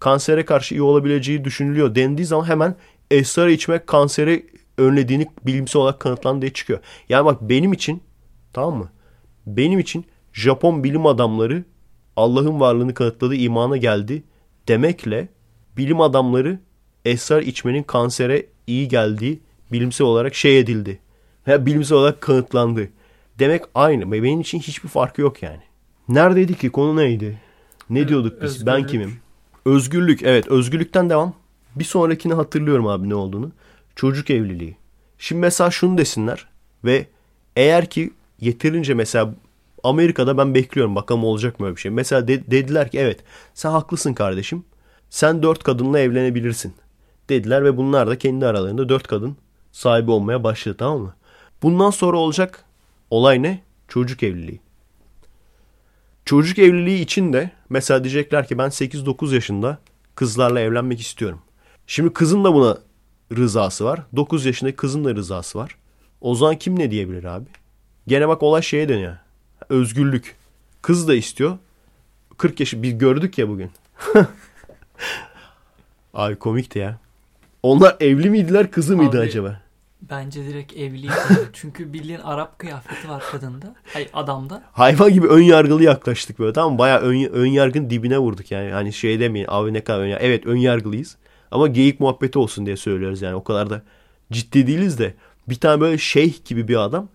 [0.00, 2.74] kansere karşı iyi olabileceği düşünülüyor dendiği zaman hemen
[3.10, 4.46] esrar içmek kanseri
[4.78, 6.78] önlediğini bilimsel olarak kanıtlandı diye çıkıyor.
[7.08, 8.02] Yani bak benim için
[8.52, 8.88] tamam mı?
[9.56, 11.64] Benim için Japon bilim adamları
[12.16, 14.22] Allah'ın varlığını kanıtladığı imana geldi
[14.68, 15.28] demekle
[15.76, 16.58] bilim adamları
[17.04, 19.40] esrar içmenin kansere iyi geldiği
[19.72, 20.98] bilimsel olarak şey edildi.
[21.46, 22.88] Veya bilimsel olarak kanıtlandı.
[23.38, 24.12] Demek aynı.
[24.12, 25.62] Benim için hiçbir farkı yok yani.
[26.08, 26.70] Neredeydi ki?
[26.70, 27.38] Konu neydi?
[27.90, 28.50] Ne diyorduk biz?
[28.50, 28.66] Özgürlük.
[28.66, 29.18] Ben kimim?
[29.64, 30.22] Özgürlük.
[30.22, 31.34] Evet özgürlükten devam.
[31.76, 33.52] Bir sonrakini hatırlıyorum abi ne olduğunu.
[33.96, 34.76] Çocuk evliliği.
[35.18, 36.48] Şimdi mesela şunu desinler
[36.84, 37.06] ve
[37.56, 38.10] eğer ki
[38.40, 39.34] yeterince mesela
[39.84, 41.90] Amerika'da ben bekliyorum bakalım olacak mı öyle bir şey.
[41.90, 43.20] Mesela de, dediler ki evet
[43.54, 44.64] sen haklısın kardeşim.
[45.10, 46.74] Sen dört kadınla evlenebilirsin
[47.28, 49.36] dediler ve bunlar da kendi aralarında dört kadın
[49.72, 51.14] sahibi olmaya başladı tamam mı?
[51.62, 52.64] Bundan sonra olacak
[53.10, 53.62] olay ne?
[53.88, 54.60] Çocuk evliliği.
[56.24, 59.78] Çocuk evliliği için de mesela diyecekler ki ben 8-9 yaşında
[60.14, 61.38] kızlarla evlenmek istiyorum.
[61.86, 62.78] Şimdi kızın da buna
[63.36, 64.02] rızası var.
[64.16, 65.76] 9 yaşındaki kızın da rızası var.
[66.20, 67.46] O zaman kim ne diyebilir abi?
[68.08, 69.16] Gene bak olay şeye dönüyor.
[69.68, 70.36] Özgürlük.
[70.82, 71.58] Kız da istiyor.
[72.36, 73.70] 40 yaşı bir gördük ya bugün.
[76.14, 76.98] Ay komikti ya.
[77.62, 79.60] Onlar evli miydiler kızı mıydı Abi, acaba?
[80.02, 81.12] Bence direkt evliydi.
[81.52, 83.74] Çünkü bildiğin Arap kıyafeti var kadında.
[83.94, 84.62] Ay adamda.
[84.72, 86.78] Hayvan gibi ön yargılı yaklaştık böyle tamam mı?
[86.78, 88.70] Bayağı ön, ön yargın dibine vurduk yani.
[88.70, 90.24] Hani şey demeyin abi ne kadar ön yargı.
[90.24, 91.16] Evet ön yargılıyız.
[91.50, 93.34] Ama geyik muhabbeti olsun diye söylüyoruz yani.
[93.34, 93.82] O kadar da
[94.32, 95.14] ciddi değiliz de.
[95.48, 97.08] Bir tane böyle şeyh gibi bir adam.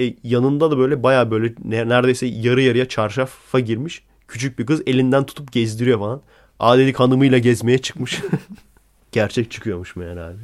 [0.00, 4.02] E, yanında da böyle bayağı böyle neredeyse yarı yarıya çarşafa girmiş.
[4.28, 6.20] Küçük bir kız elinden tutup gezdiriyor falan.
[6.60, 8.20] Aa dedik hanımıyla gezmeye çıkmış.
[9.12, 10.38] Gerçek çıkıyormuş meğer abi.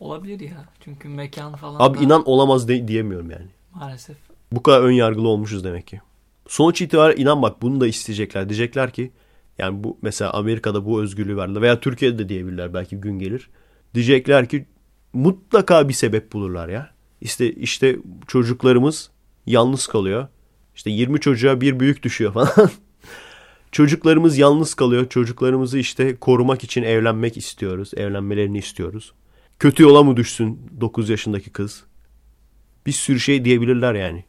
[0.00, 0.64] Olabilir ya.
[0.84, 3.46] Çünkü mekan falan Abi da inan olamaz de, diyemiyorum yani.
[3.74, 4.16] maalesef.
[4.52, 6.00] Bu kadar ön yargılı olmuşuz demek ki.
[6.48, 8.48] Sonuç itibariyle inan bak bunu da isteyecekler.
[8.48, 9.10] Diyecekler ki
[9.58, 13.50] yani bu mesela Amerika'da bu özgürlüğü verdiler veya Türkiye'de de diyebilirler belki gün gelir.
[13.94, 14.66] Diyecekler ki
[15.12, 16.90] mutlaka bir sebep bulurlar ya.
[17.20, 17.96] İşte işte
[18.26, 19.10] çocuklarımız
[19.46, 20.28] yalnız kalıyor.
[20.74, 22.70] İşte 20 çocuğa bir büyük düşüyor falan.
[23.72, 25.08] Çocuklarımız yalnız kalıyor.
[25.08, 27.90] Çocuklarımızı işte korumak için evlenmek istiyoruz.
[27.96, 29.12] Evlenmelerini istiyoruz.
[29.58, 31.84] Kötü yola mı düşsün 9 yaşındaki kız?
[32.86, 34.24] Bir sürü şey diyebilirler yani.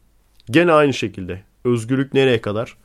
[0.49, 1.43] Gene aynı şekilde.
[1.65, 2.77] Özgürlük nereye kadar?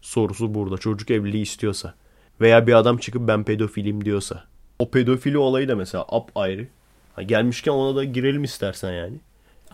[0.00, 0.78] Sorusu burada.
[0.78, 1.94] Çocuk evliliği istiyorsa.
[2.40, 4.44] Veya bir adam çıkıp ben pedofilim diyorsa.
[4.78, 6.68] O pedofili olayı da mesela ap ayrı.
[7.16, 9.16] Ha, gelmişken ona da girelim istersen yani.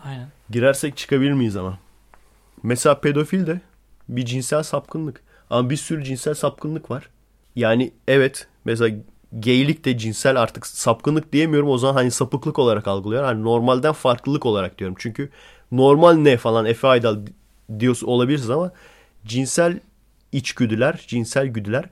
[0.03, 0.27] Aynen.
[0.49, 1.79] Girersek çıkabilir miyiz ama?
[2.63, 3.61] Mesela pedofil de
[4.09, 5.21] bir cinsel sapkınlık.
[5.49, 7.09] Ama bir sürü cinsel sapkınlık var.
[7.55, 8.97] Yani evet mesela
[9.39, 13.23] geylik de cinsel artık sapkınlık diyemiyorum o zaman hani sapıklık olarak algılıyor.
[13.23, 14.95] Hani normalden farklılık olarak diyorum.
[14.99, 15.29] Çünkü
[15.71, 17.17] normal ne falan Efe Aydal
[17.79, 18.71] diyorsun olabilirsiniz ama
[19.25, 19.79] cinsel
[20.31, 21.85] içgüdüler, cinsel güdüler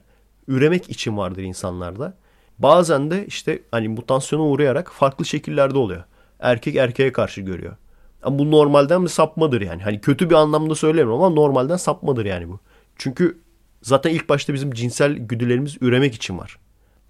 [0.48, 2.14] üremek için vardır insanlarda.
[2.58, 6.04] Bazen de işte hani mutasyona uğrayarak farklı şekillerde oluyor.
[6.40, 7.76] Erkek erkeğe karşı görüyor.
[8.22, 9.82] Ama bu normalden bir sapmadır yani.
[9.82, 12.60] Hani kötü bir anlamda söylemiyorum ama normalden sapmadır yani bu.
[12.96, 13.38] Çünkü
[13.82, 16.58] zaten ilk başta bizim cinsel güdülerimiz üremek için var.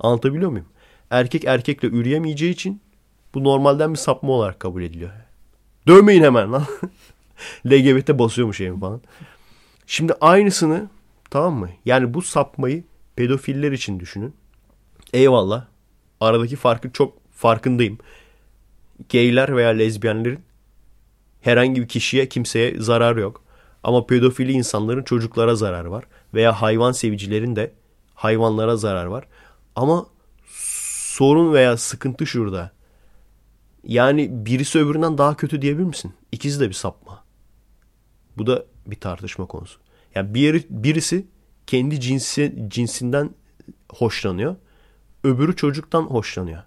[0.00, 0.66] Anlatabiliyor muyum?
[1.11, 2.80] Erkek erkekle üreyemeyeceği için
[3.34, 5.11] bu normalden bir sapma olarak kabul ediliyor.
[5.86, 6.64] Dövmeyin hemen lan.
[7.66, 9.00] LGBT basıyormuş evim falan.
[9.86, 10.88] Şimdi aynısını
[11.30, 11.68] tamam mı?
[11.84, 12.84] Yani bu sapmayı
[13.16, 14.34] pedofiller için düşünün.
[15.12, 15.64] Eyvallah.
[16.20, 17.98] Aradaki farkı çok farkındayım.
[19.12, 20.40] Gayler veya lezbiyenlerin
[21.41, 23.43] herhangi bir kişiye kimseye zarar yok.
[23.82, 26.05] Ama pedofili insanların çocuklara zarar var.
[26.34, 27.72] Veya hayvan sevicilerin de
[28.14, 29.24] hayvanlara zarar var.
[29.76, 30.07] Ama
[31.18, 32.70] sorun veya sıkıntı şurada.
[33.84, 36.12] Yani birisi öbüründen daha kötü diyebilir misin?
[36.32, 37.24] İkisi de bir sapma.
[38.39, 39.80] Bu da bir tartışma konusu.
[40.14, 41.26] Yani bir, birisi
[41.66, 43.30] kendi cinsi, cinsinden
[43.93, 44.57] hoşlanıyor.
[45.24, 46.62] Öbürü çocuktan hoşlanıyor.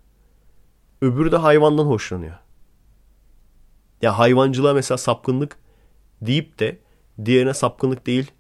[1.02, 2.36] Öbürü de hayvandan hoşlanıyor.
[4.02, 5.58] Ya hayvancılığa mesela sapkınlık
[6.22, 6.80] deyip de
[7.26, 8.32] diğerine sapkınlık değil.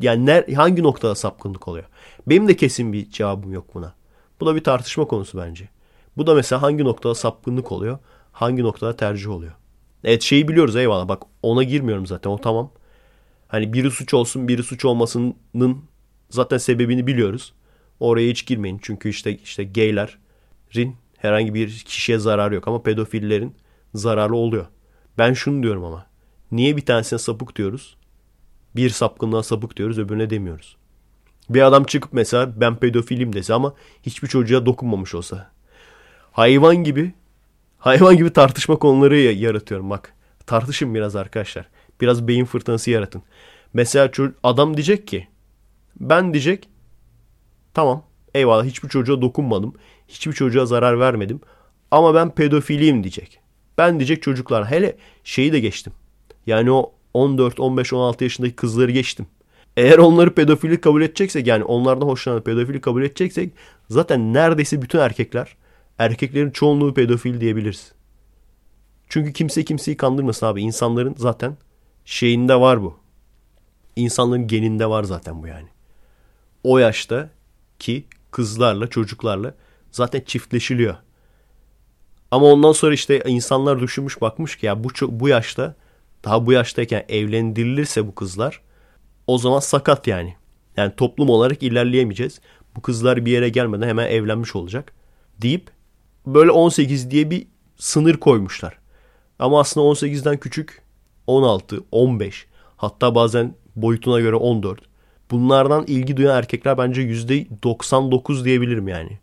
[0.00, 1.84] Yani ner, hangi noktada sapkınlık oluyor?
[2.26, 3.94] Benim de kesin bir cevabım yok buna.
[4.40, 5.68] Bu da bir tartışma konusu bence.
[6.16, 7.98] Bu da mesela hangi noktada sapkınlık oluyor?
[8.32, 9.52] Hangi noktada tercih oluyor?
[10.04, 11.08] Evet şeyi biliyoruz eyvallah.
[11.08, 12.70] Bak ona girmiyorum zaten o tamam.
[13.48, 15.84] Hani biri suç olsun biri suç olmasının
[16.30, 17.52] zaten sebebini biliyoruz.
[18.00, 18.80] Oraya hiç girmeyin.
[18.82, 23.54] Çünkü işte işte gaylerin herhangi bir kişiye zararı yok ama pedofillerin
[23.94, 24.66] zararlı oluyor.
[25.18, 26.06] Ben şunu diyorum ama.
[26.52, 27.96] Niye bir tanesine sapık diyoruz?
[28.76, 30.76] Bir sapkınlığa sapık diyoruz öbürüne demiyoruz.
[31.50, 35.50] Bir adam çıkıp mesela ben pedofilim dese ama hiçbir çocuğa dokunmamış olsa.
[36.32, 37.12] Hayvan gibi
[37.78, 40.14] hayvan gibi tartışma konuları yaratıyorum bak.
[40.46, 41.68] Tartışın biraz arkadaşlar.
[42.00, 43.22] Biraz beyin fırtınası yaratın.
[43.72, 44.10] Mesela
[44.42, 45.28] adam diyecek ki
[46.00, 46.68] ben diyecek
[47.74, 48.04] tamam
[48.34, 49.74] eyvallah hiçbir çocuğa dokunmadım.
[50.08, 51.40] Hiçbir çocuğa zarar vermedim.
[51.90, 53.40] Ama ben pedofiliyim diyecek.
[53.78, 55.92] Ben diyecek çocuklar hele şeyi de geçtim.
[56.46, 59.26] Yani o 14, 15, 16 yaşındaki kızları geçtim.
[59.76, 63.52] Eğer onları pedofili kabul edeceksek yani onlardan hoşlanan pedofili kabul edeceksek
[63.90, 65.56] zaten neredeyse bütün erkekler
[65.98, 67.92] erkeklerin çoğunluğu pedofil diyebiliriz.
[69.08, 70.62] Çünkü kimse kimseyi kandırmasın abi.
[70.62, 71.56] İnsanların zaten
[72.04, 72.98] şeyinde var bu.
[73.96, 75.68] İnsanların geninde var zaten bu yani.
[76.64, 77.30] O yaşta
[77.78, 79.54] ki kızlarla çocuklarla
[79.90, 80.96] zaten çiftleşiliyor.
[82.30, 85.74] Ama ondan sonra işte insanlar düşünmüş bakmış ki ya bu bu yaşta
[86.24, 88.62] daha bu yaştayken evlendirilirse bu kızlar
[89.26, 90.36] o zaman sakat yani.
[90.76, 92.40] Yani toplum olarak ilerleyemeyeceğiz.
[92.76, 94.92] Bu kızlar bir yere gelmeden hemen evlenmiş olacak
[95.42, 95.70] deyip
[96.26, 98.78] böyle 18 diye bir sınır koymuşlar.
[99.38, 100.82] Ama aslında 18'den küçük
[101.26, 104.80] 16, 15 hatta bazen boyutuna göre 14.
[105.30, 109.18] Bunlardan ilgi duyan erkekler bence %99 diyebilirim yani.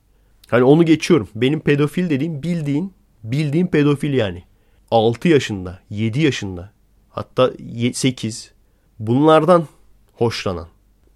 [0.49, 1.29] Hani onu geçiyorum.
[1.35, 2.93] Benim pedofil dediğim bildiğin,
[3.23, 4.43] bildiğin pedofil yani.
[4.91, 6.71] 6 yaşında, 7 yaşında,
[7.09, 7.51] hatta
[7.93, 8.51] 8.
[8.99, 9.67] Bunlardan
[10.13, 10.67] hoşlanan.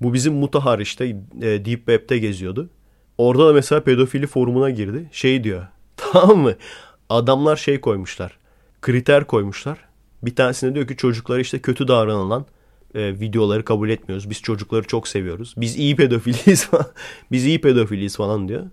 [0.01, 2.69] Bu bizim Mutahar işte e, Deep Web'te geziyordu.
[3.17, 5.09] Orada da mesela pedofili forumuna girdi.
[5.11, 5.67] Şey diyor.
[5.97, 6.55] Tamam mı?
[7.09, 8.37] Adamlar şey koymuşlar.
[8.81, 9.77] Kriter koymuşlar.
[10.23, 12.45] Bir tanesinde diyor ki çocuklara işte kötü davranılan
[12.95, 14.29] e, videoları kabul etmiyoruz.
[14.29, 15.53] Biz çocukları çok seviyoruz.
[15.57, 16.87] Biz iyi pedofiliyiz falan.
[17.31, 18.65] Biz iyi pedofiliyiz falan diyor.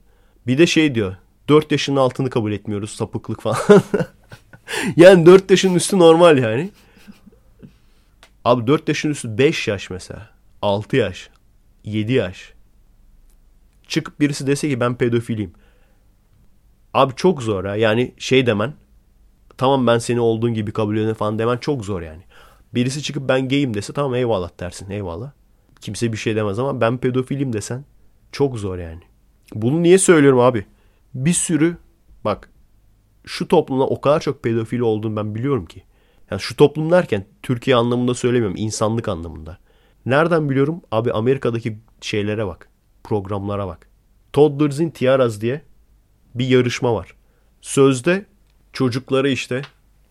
[0.46, 1.16] Bir de şey diyor.
[1.48, 2.90] 4 yaşının altını kabul etmiyoruz.
[2.90, 3.58] Sapıklık falan.
[4.96, 6.70] yani 4 yaşın üstü normal yani.
[8.44, 10.30] Abi 4 yaşın üstü 5 yaş mesela.
[10.62, 11.30] 6 yaş.
[11.84, 12.52] 7 yaş.
[13.88, 15.52] Çıkıp birisi dese ki ben pedofiliyim.
[16.94, 17.76] Abi çok zor ha.
[17.76, 18.74] Yani şey demen.
[19.58, 22.22] Tamam ben seni olduğun gibi kabul ediyorum falan demen çok zor yani.
[22.74, 25.30] Birisi çıkıp ben gayim dese tamam eyvallah dersin eyvallah.
[25.80, 27.84] Kimse bir şey demez ama ben pedofilim desen
[28.32, 29.02] çok zor yani.
[29.54, 30.66] Bunu niye söylüyorum abi?
[31.14, 31.76] Bir sürü
[32.24, 32.50] bak
[33.26, 35.82] şu toplumda o kadar çok pedofili olduğunu ben biliyorum ki.
[36.30, 39.58] Yani şu toplum derken Türkiye anlamında söylemiyorum insanlık anlamında.
[40.06, 40.82] Nereden biliyorum?
[40.92, 42.68] Abi Amerika'daki şeylere bak.
[43.04, 43.88] Programlara bak.
[44.32, 45.62] Toddlers in Tiaras diye
[46.34, 47.14] bir yarışma var.
[47.60, 48.26] Sözde
[48.72, 49.62] çocuklara işte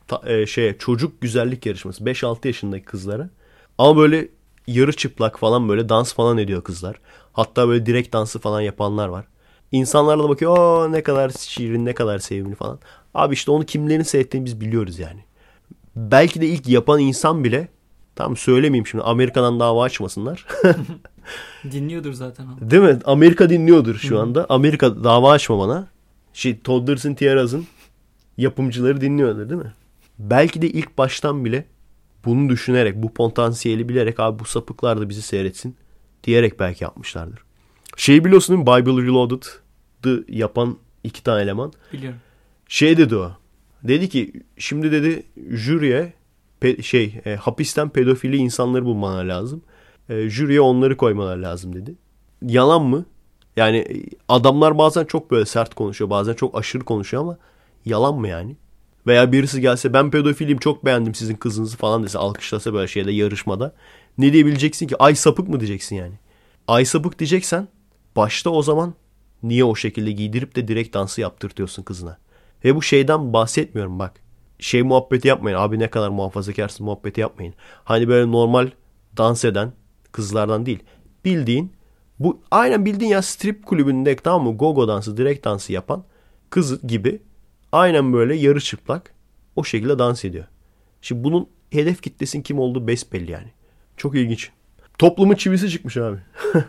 [0.07, 3.29] ta, e, şeye çocuk güzellik yarışması 5-6 yaşındaki kızlara.
[3.77, 4.27] Ama böyle
[4.67, 6.95] yarı çıplak falan böyle dans falan ediyor kızlar.
[7.36, 9.25] Hatta böyle direkt dansı falan yapanlar var.
[9.71, 12.79] İnsanlar da bakıyor o ne kadar şirin ne kadar sevimli falan.
[13.13, 15.19] Abi işte onu kimlerin seyrettiğini biz biliyoruz yani.
[15.95, 17.67] Belki de ilk yapan insan bile
[18.15, 20.45] tam söylemeyeyim şimdi Amerika'dan dava açmasınlar.
[21.71, 22.71] Dinliyordur zaten o.
[22.71, 22.99] Değil mi?
[23.05, 24.45] Amerika dinliyordur şu anda.
[24.49, 25.88] Amerika dava açma bana.
[26.33, 27.65] Şey, Todders'ın Tiaras'ın
[28.38, 29.73] yapımcıları dinliyordur değil mi?
[30.19, 31.65] Belki de ilk baştan bile
[32.25, 35.75] bunu düşünerek, bu potansiyeli bilerek abi bu sapıklar da bizi seyretsin
[36.26, 37.39] diyerek belki yapmışlardır.
[37.97, 38.86] Şey biliyorsun değil mi?
[38.86, 41.73] Bible Reloaded'ı yapan iki tane eleman.
[41.93, 42.19] Biliyorum.
[42.67, 43.32] Şey dedi o.
[43.84, 46.13] Dedi ki şimdi dedi jüriye
[46.61, 49.61] pe- şey e, hapisten pedofili insanları bulmalar lazım.
[50.09, 51.95] E, jüriye onları koymalar lazım dedi.
[52.41, 53.05] Yalan mı?
[53.55, 56.09] Yani e, adamlar bazen çok böyle sert konuşuyor.
[56.09, 57.38] Bazen çok aşırı konuşuyor ama
[57.86, 58.55] yalan mı yani?
[59.07, 63.76] Veya birisi gelse ben pedofilim çok beğendim sizin kızınızı falan dese alkışlasa böyle şeyde yarışmada.
[64.18, 64.95] Ne diyebileceksin ki?
[64.97, 66.13] Ay sapık mı diyeceksin yani?
[66.68, 67.68] Ay sapık diyeceksen
[68.16, 68.93] başta o zaman
[69.43, 72.18] niye o şekilde giydirip de direkt dansı yaptırtıyorsun kızına?
[72.66, 74.13] Ve bu şeyden bahsetmiyorum bak.
[74.59, 75.57] Şey muhabbeti yapmayın.
[75.57, 77.53] Abi ne kadar muhafazakarsın muhabbeti yapmayın.
[77.84, 78.72] Hani böyle normal
[79.18, 79.74] dans eden
[80.11, 80.80] kızlardan değil.
[81.26, 81.74] Bildiğin
[82.20, 84.57] bu aynen bildiğin ya strip kulübünde tamam mı?
[84.57, 86.03] Gogo dansı, direkt dansı yapan
[86.49, 87.22] kız gibi
[87.72, 89.13] aynen böyle yarı çıplak
[89.55, 90.45] o şekilde dans ediyor.
[91.01, 93.51] Şimdi bunun hedef kitlesin kim olduğu besbelli yani.
[93.98, 94.52] Çok ilginç.
[94.98, 96.18] Toplumun çivisi çıkmış abi.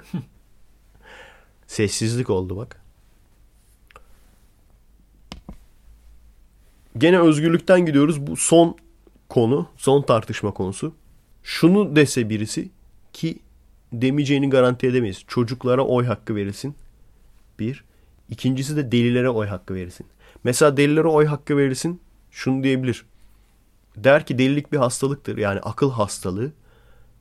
[1.66, 2.80] Sessizlik oldu bak.
[6.98, 8.26] Gene özgürlükten gidiyoruz.
[8.26, 8.76] Bu son
[9.28, 10.94] konu, son tartışma konusu.
[11.42, 12.70] Şunu dese birisi
[13.12, 13.38] ki
[13.92, 15.24] demeyeceğini garanti edemeyiz.
[15.26, 16.74] Çocuklara oy hakkı verilsin.
[17.58, 17.84] Bir.
[18.28, 20.06] İkincisi de delilere oy hakkı verilsin.
[20.44, 22.00] Mesela delilere oy hakkı verilsin.
[22.30, 23.04] Şunu diyebilir.
[23.96, 25.38] Der ki delilik bir hastalıktır.
[25.38, 26.52] Yani akıl hastalığı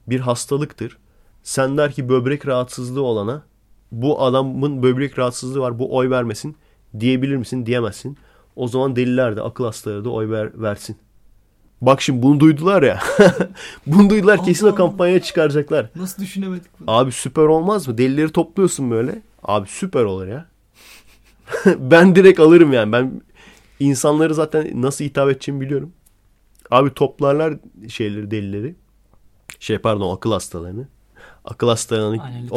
[0.07, 0.97] bir hastalıktır.
[1.43, 3.43] Sen der ki böbrek rahatsızlığı olana
[3.91, 6.55] bu adamın böbrek rahatsızlığı var bu oy vermesin
[6.99, 7.65] diyebilir misin?
[7.65, 8.17] Diyemezsin.
[8.55, 10.97] O zaman deliler de akıl hastaları da oy ver, versin.
[11.81, 12.99] Bak şimdi bunu duydular ya.
[13.87, 15.89] bunu duydular kesin o kampanyaya çıkaracaklar.
[15.95, 16.91] Nasıl düşünemedik bunu?
[16.91, 17.97] Abi süper olmaz mı?
[17.97, 19.21] Delileri topluyorsun böyle.
[19.43, 20.45] Abi süper olur ya.
[21.65, 22.91] ben direkt alırım yani.
[22.91, 23.21] Ben
[23.79, 25.91] insanları zaten nasıl hitap edeceğimi biliyorum.
[26.71, 27.53] Abi toplarlar
[27.89, 28.75] şeyleri delileri.
[29.59, 30.87] Şey pardon akıl hastalarını.
[31.45, 32.47] Akıl hastalarını Aynen,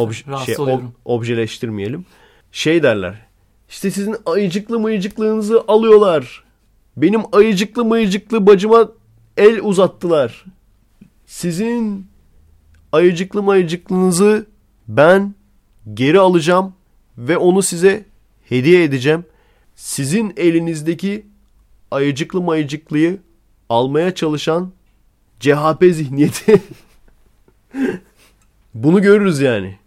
[0.44, 2.06] şey, ob- objeleştirmeyelim.
[2.52, 3.26] Şey derler.
[3.68, 6.44] İşte sizin ayıcıklı mıyıcıklığınızı alıyorlar.
[6.96, 8.88] Benim ayıcıklı mıyıcıklı bacıma
[9.36, 10.44] el uzattılar.
[11.26, 12.06] Sizin
[12.92, 14.46] ayıcıklı mayıcıklığınızı
[14.88, 15.34] ben
[15.94, 16.74] geri alacağım
[17.18, 18.04] ve onu size
[18.48, 19.24] hediye edeceğim.
[19.74, 21.26] Sizin elinizdeki
[21.90, 23.18] ayıcıklı mayıcıklıyı
[23.68, 24.72] almaya çalışan
[25.40, 26.62] CHP zihniyeti.
[28.74, 29.78] Bunu görürüz yani.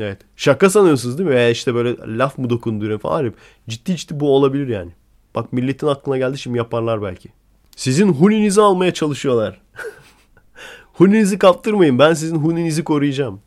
[0.00, 0.18] Evet.
[0.36, 1.34] Şaka sanıyorsunuz değil mi?
[1.34, 3.14] Veya işte böyle laf mı dokunduruyor falan.
[3.14, 3.32] Hayır.
[3.68, 4.90] Ciddi ciddi bu olabilir yani.
[5.34, 7.28] Bak milletin aklına geldi şimdi yaparlar belki.
[7.76, 9.60] Sizin huninizi almaya çalışıyorlar.
[10.92, 11.98] huninizi kaptırmayın.
[11.98, 13.40] Ben sizin huninizi koruyacağım.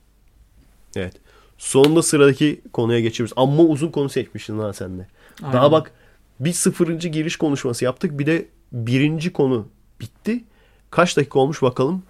[0.95, 1.13] Evet.
[1.57, 3.33] Sonunda sıradaki konuya geçiyoruz.
[3.37, 5.07] Amma uzun konu seçmişsin ha sen de.
[5.41, 5.91] Daha bak
[6.39, 8.19] bir sıfırıncı giriş konuşması yaptık.
[8.19, 9.67] Bir de birinci konu
[10.01, 10.43] bitti.
[10.91, 12.03] Kaç dakika olmuş bakalım.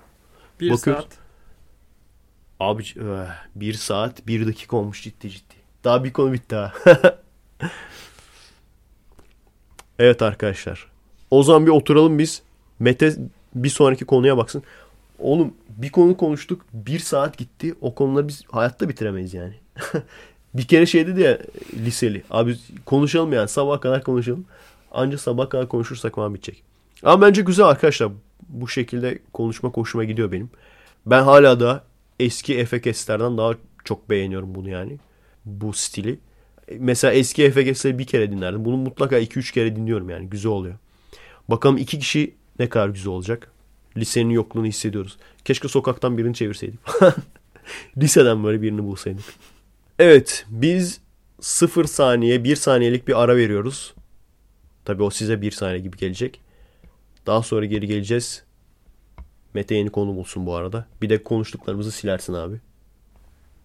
[0.61, 1.03] Bir Bakıyoruz.
[1.03, 1.22] saat.
[2.59, 5.55] Abi eh, bir saat bir dakika olmuş ciddi ciddi.
[5.83, 6.73] Daha bir konu bitti ha.
[9.99, 10.87] evet arkadaşlar.
[11.31, 12.41] O zaman bir oturalım biz.
[12.79, 13.15] Mete
[13.55, 14.63] bir sonraki konuya baksın.
[15.19, 16.65] Oğlum bir konu konuştuk.
[16.73, 17.75] Bir saat gitti.
[17.81, 19.53] O konuları biz hayatta bitiremeyiz yani.
[20.53, 21.37] bir kere şey dedi ya
[21.73, 22.23] liseli.
[22.29, 24.45] Abi konuşalım yani sabaha kadar konuşalım.
[24.91, 26.63] Anca sabaha kadar konuşursak falan bitecek.
[27.03, 28.11] Ama bence güzel arkadaşlar.
[28.49, 30.49] Bu şekilde konuşma hoşuma gidiyor benim.
[31.05, 31.83] Ben hala da
[32.19, 33.53] eski FKS'lerden daha
[33.83, 34.97] çok beğeniyorum bunu yani.
[35.45, 36.19] Bu stili.
[36.79, 38.65] Mesela eski FKS'leri bir kere dinlerdim.
[38.65, 40.29] Bunu mutlaka 2-3 kere dinliyorum yani.
[40.29, 40.75] Güzel oluyor.
[41.49, 43.51] Bakalım iki kişi ne kadar güzel olacak.
[43.97, 45.17] Lisenin yokluğunu hissediyoruz.
[45.45, 46.79] Keşke sokaktan birini çevirseydik.
[47.97, 49.25] Liseden böyle birini bulsaydık.
[49.99, 51.01] Evet biz
[51.41, 53.93] 0 saniye 1 saniyelik bir ara veriyoruz.
[54.85, 56.41] Tabii o size 1 saniye gibi gelecek.
[57.25, 58.43] Daha sonra geri geleceğiz.
[59.53, 60.85] Mete yeni konu bulsun bu arada.
[61.01, 62.55] Bir de konuştuklarımızı silersin abi.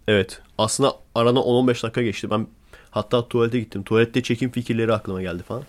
[0.09, 0.43] Evet.
[0.59, 2.31] Aslında arana 10-15 dakika geçti.
[2.31, 2.47] Ben
[2.91, 3.83] hatta tuvalete gittim.
[3.83, 5.63] Tuvalette çekim fikirleri aklıma geldi falan.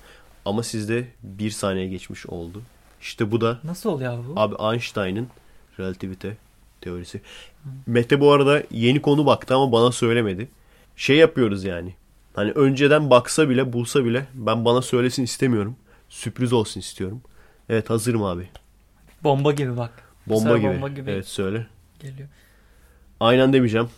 [0.46, 2.62] Ama sizde bir saniye geçmiş oldu.
[3.02, 4.34] İşte bu da Nasıl oluyor bu?
[4.40, 5.28] abi Einstein'ın
[5.80, 6.38] relativite
[6.82, 7.22] teorisi.
[7.88, 10.48] Mete bu arada yeni konu baktı ama bana söylemedi.
[10.96, 11.94] Şey yapıyoruz yani.
[12.34, 15.76] Hani önceden baksa bile bulsa bile ben bana söylesin istemiyorum.
[16.10, 17.22] Sürpriz olsun istiyorum.
[17.70, 18.50] Evet hazırım abi.
[19.24, 20.09] Bomba gibi bak.
[20.30, 20.68] Bomba gibi.
[20.68, 21.68] bomba gibi Evet söyle.
[22.00, 22.30] geliyor.
[23.20, 23.90] Aynen demeyeceğim.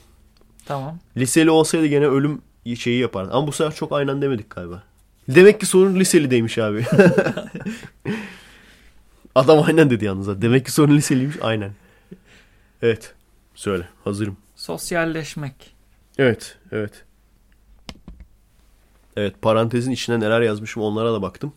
[0.65, 0.99] Tamam.
[1.17, 2.41] Liseli olsaydı gene ölüm
[2.77, 3.31] şeyi yapardı.
[3.33, 4.83] Ama bu sefer çok aynen demedik galiba.
[5.27, 6.85] Demek ki sorun liselideymiş abi.
[9.35, 10.41] Adam aynen dedi yalnız.
[10.41, 11.37] Demek ki sorun liseliymiş.
[11.41, 11.71] Aynen.
[12.81, 13.13] Evet.
[13.55, 13.87] Söyle.
[14.03, 14.37] Hazırım.
[14.55, 15.75] Sosyalleşmek.
[16.17, 16.57] Evet.
[16.71, 17.03] Evet.
[19.15, 19.41] Evet.
[19.41, 21.53] Parantezin içine neler yazmışım onlara da baktım.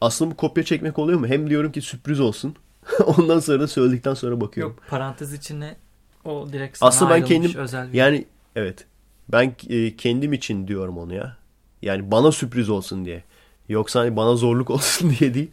[0.00, 1.26] Aslında bu kopya çekmek oluyor mu?
[1.26, 2.56] Hem diyorum ki sürpriz olsun.
[3.06, 4.72] Ondan sonra da söyledikten sonra bakıyorum.
[4.72, 5.76] Yok parantez içine
[6.24, 8.24] o direkt sana Aslında ben kendim özel bir yani
[8.56, 8.86] evet
[9.28, 11.36] ben e, kendim için diyorum onu ya.
[11.82, 13.24] Yani bana sürpriz olsun diye.
[13.68, 15.50] Yoksa hani bana zorluk olsun diye değil.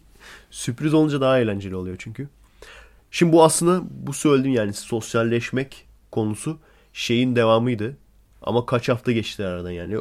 [0.51, 2.27] Sürpriz olunca daha eğlenceli oluyor çünkü.
[3.11, 6.59] Şimdi bu aslında bu söylediğim yani sosyalleşmek konusu
[6.93, 7.97] şeyin devamıydı.
[8.41, 9.97] Ama kaç hafta geçti aradan yani.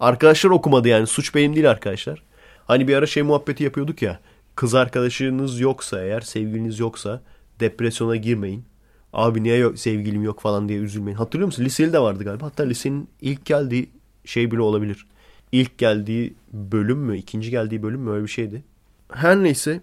[0.00, 1.06] Arkadaşlar okumadı yani.
[1.06, 2.22] Suç benim değil arkadaşlar.
[2.66, 4.20] Hani bir ara şey muhabbeti yapıyorduk ya.
[4.56, 7.22] Kız arkadaşınız yoksa eğer sevgiliniz yoksa
[7.60, 8.64] depresyona girmeyin.
[9.12, 11.16] Abi niye yok, sevgilim yok falan diye üzülmeyin.
[11.16, 11.64] Hatırlıyor musun?
[11.64, 12.46] Liseli de vardı galiba.
[12.46, 13.90] Hatta lisenin ilk geldiği
[14.24, 15.06] şey bile olabilir.
[15.52, 17.18] İlk geldiği bölüm mü?
[17.18, 18.10] ikinci geldiği bölüm mü?
[18.10, 18.64] Öyle bir şeydi.
[19.12, 19.80] Her neyse.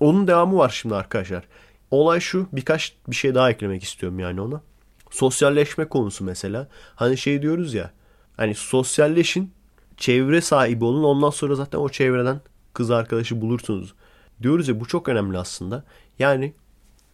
[0.00, 1.44] Onun devamı var şimdi arkadaşlar.
[1.90, 2.46] Olay şu.
[2.52, 4.62] Birkaç bir şey daha eklemek istiyorum yani ona.
[5.10, 6.68] Sosyalleşme konusu mesela.
[6.94, 7.90] Hani şey diyoruz ya.
[8.36, 9.52] Hani sosyalleşin.
[9.96, 11.04] Çevre sahibi olun.
[11.04, 12.40] Ondan sonra zaten o çevreden
[12.74, 13.94] kız arkadaşı bulursunuz.
[14.42, 15.84] Diyoruz ya bu çok önemli aslında.
[16.18, 16.52] Yani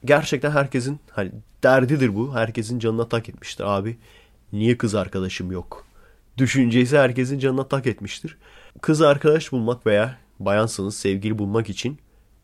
[0.04, 2.34] gerçekten herkesin hani derdidir bu.
[2.34, 3.98] Herkesin canına tak etmiştir abi.
[4.52, 5.86] Niye kız arkadaşım yok?
[6.38, 8.38] Düşüncesi herkesin canına tak etmiştir.
[8.80, 11.98] Kız arkadaş bulmak veya bayansınız sevgili bulmak için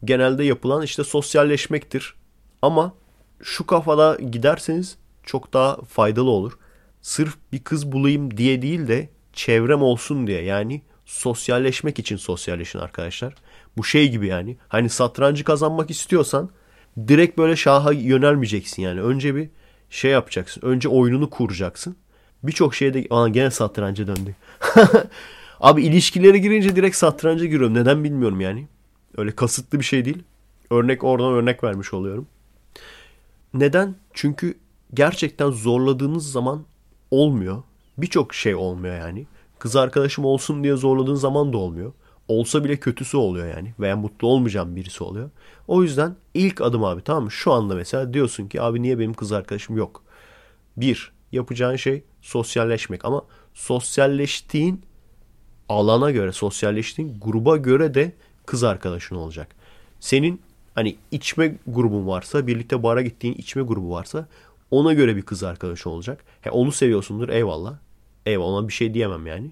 [0.04, 2.14] genelde yapılan işte sosyalleşmektir.
[2.62, 2.94] Ama
[3.42, 6.58] şu kafada giderseniz çok daha faydalı olur.
[7.02, 13.34] Sırf bir kız bulayım diye değil de çevrem olsun diye yani sosyalleşmek için sosyalleşin arkadaşlar.
[13.78, 16.50] Bu şey gibi yani hani satrancı kazanmak istiyorsan
[17.08, 19.00] direkt böyle şaha yönelmeyeceksin yani.
[19.00, 19.48] Önce bir
[19.90, 20.62] şey yapacaksın.
[20.64, 21.96] Önce oyununu kuracaksın.
[22.42, 24.34] Birçok şeyde Aa, gene satranca döndük.
[25.60, 27.74] Abi ilişkilere girince direkt satranca giriyorum.
[27.74, 28.68] Neden bilmiyorum yani.
[29.16, 30.22] Öyle kasıtlı bir şey değil.
[30.70, 32.26] Örnek oradan örnek vermiş oluyorum.
[33.54, 33.94] Neden?
[34.14, 34.54] Çünkü
[34.94, 36.64] gerçekten zorladığınız zaman
[37.10, 37.62] olmuyor.
[37.98, 39.26] Birçok şey olmuyor yani.
[39.58, 41.92] Kız arkadaşım olsun diye zorladığın zaman da olmuyor.
[42.28, 43.74] Olsa bile kötüsü oluyor yani.
[43.80, 45.30] Veya mutlu olmayacağım birisi oluyor.
[45.68, 47.30] O yüzden ilk adım abi tamam mı?
[47.30, 50.02] Şu anda mesela diyorsun ki abi niye benim kız arkadaşım yok?
[50.76, 53.04] Bir, yapacağın şey sosyalleşmek.
[53.04, 53.22] Ama
[53.54, 54.82] sosyalleştiğin
[55.68, 58.12] alana göre, sosyalleştiğin gruba göre de
[58.46, 59.56] kız arkadaşın olacak.
[60.00, 60.40] Senin
[60.74, 64.28] hani içme grubun varsa, birlikte bara gittiğin içme grubu varsa
[64.70, 66.24] ona göre bir kız arkadaşı olacak.
[66.40, 67.74] He, onu seviyorsundur eyvallah.
[68.26, 69.50] Eyvallah ona bir şey diyemem yani.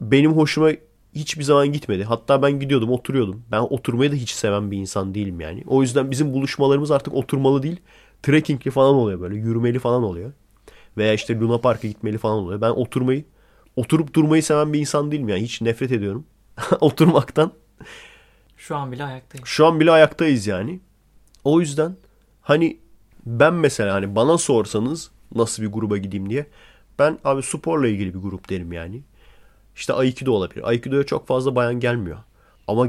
[0.00, 0.70] Benim hoşuma
[1.14, 2.04] hiçbir zaman gitmedi.
[2.04, 3.42] Hatta ben gidiyordum oturuyordum.
[3.50, 5.64] Ben oturmayı da hiç seven bir insan değilim yani.
[5.66, 7.80] O yüzden bizim buluşmalarımız artık oturmalı değil.
[8.22, 9.36] Trekkingli falan oluyor böyle.
[9.36, 10.32] Yürümeli falan oluyor.
[10.96, 12.60] Veya işte Luna Park'a gitmeli falan oluyor.
[12.60, 13.24] Ben oturmayı,
[13.76, 15.42] oturup durmayı seven bir insan değilim yani.
[15.42, 16.24] Hiç nefret ediyorum.
[16.80, 17.52] Oturmaktan.
[18.56, 19.46] Şu an bile ayaktayım.
[19.46, 20.80] Şu an bile ayaktayız yani.
[21.44, 21.96] O yüzden
[22.42, 22.78] hani
[23.26, 26.46] ben mesela hani bana sorsanız nasıl bir gruba gideyim diye.
[26.98, 29.02] Ben abi sporla ilgili bir grup derim yani.
[29.78, 30.68] İşte Aikido olabilir.
[30.68, 32.18] Aikido'ya çok fazla bayan gelmiyor.
[32.66, 32.88] Ama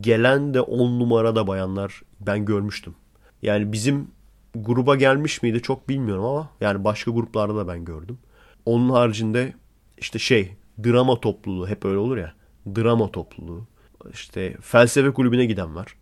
[0.00, 2.94] gelen de on numarada bayanlar ben görmüştüm.
[3.42, 4.10] Yani bizim
[4.54, 8.18] gruba gelmiş miydi çok bilmiyorum ama yani başka gruplarda da ben gördüm.
[8.66, 9.54] Onun haricinde
[9.98, 12.34] işte şey drama topluluğu hep öyle olur ya.
[12.66, 13.66] Drama topluluğu.
[14.12, 15.96] İşte felsefe kulübüne giden var.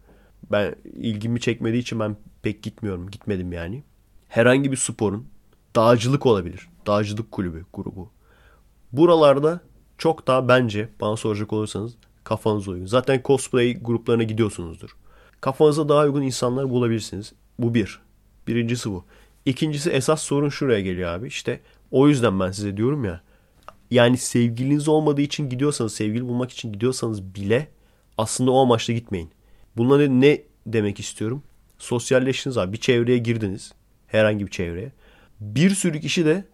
[0.53, 3.11] Ben ilgimi çekmediği için ben pek gitmiyorum.
[3.11, 3.83] Gitmedim yani.
[4.29, 5.27] Herhangi bir sporun
[5.77, 6.69] dağcılık olabilir.
[6.87, 8.11] Dağcılık kulübü grubu.
[8.93, 9.61] Buralarda
[10.03, 11.95] çok daha bence bana soracak olursanız
[12.25, 12.87] kafanız uygun.
[12.87, 14.97] Zaten cosplay gruplarına gidiyorsunuzdur.
[15.41, 17.33] Kafanıza daha uygun insanlar bulabilirsiniz.
[17.59, 18.01] Bu bir.
[18.47, 19.05] Birincisi bu.
[19.47, 21.27] İkincisi esas sorun şuraya geliyor abi.
[21.27, 23.23] İşte o yüzden ben size diyorum ya.
[23.91, 27.69] Yani sevgiliniz olmadığı için gidiyorsanız, sevgili bulmak için gidiyorsanız bile
[28.19, 29.31] aslında o amaçla gitmeyin.
[29.77, 31.43] Bununla ne, ne demek istiyorum?
[31.79, 32.73] Sosyalleştiniz abi.
[32.73, 33.73] Bir çevreye girdiniz.
[34.07, 34.93] Herhangi bir çevreye.
[35.41, 36.45] Bir sürü kişi de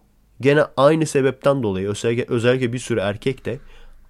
[0.41, 3.59] gene aynı sebepten dolayı özellikle, özellikle bir sürü erkek de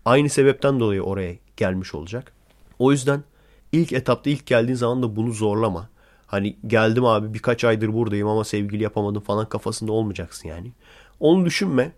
[0.05, 2.31] aynı sebepten dolayı oraya gelmiş olacak.
[2.79, 3.23] O yüzden
[3.71, 5.89] ilk etapta ilk geldiğin zaman da bunu zorlama.
[6.27, 10.71] Hani geldim abi birkaç aydır buradayım ama sevgili yapamadım falan kafasında olmayacaksın yani.
[11.19, 11.91] Onu düşünme.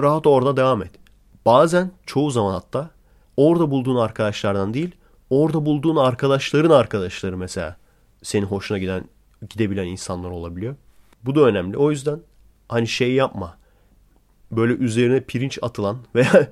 [0.00, 0.90] Rahat orada devam et.
[1.46, 2.90] Bazen çoğu zaman hatta
[3.36, 4.90] orada bulduğun arkadaşlardan değil
[5.30, 7.76] orada bulduğun arkadaşların arkadaşları mesela
[8.22, 9.04] senin hoşuna giden
[9.48, 10.76] gidebilen insanlar olabiliyor.
[11.24, 11.76] Bu da önemli.
[11.76, 12.20] O yüzden
[12.68, 13.56] hani şey yapma.
[14.52, 16.48] Böyle üzerine pirinç atılan veya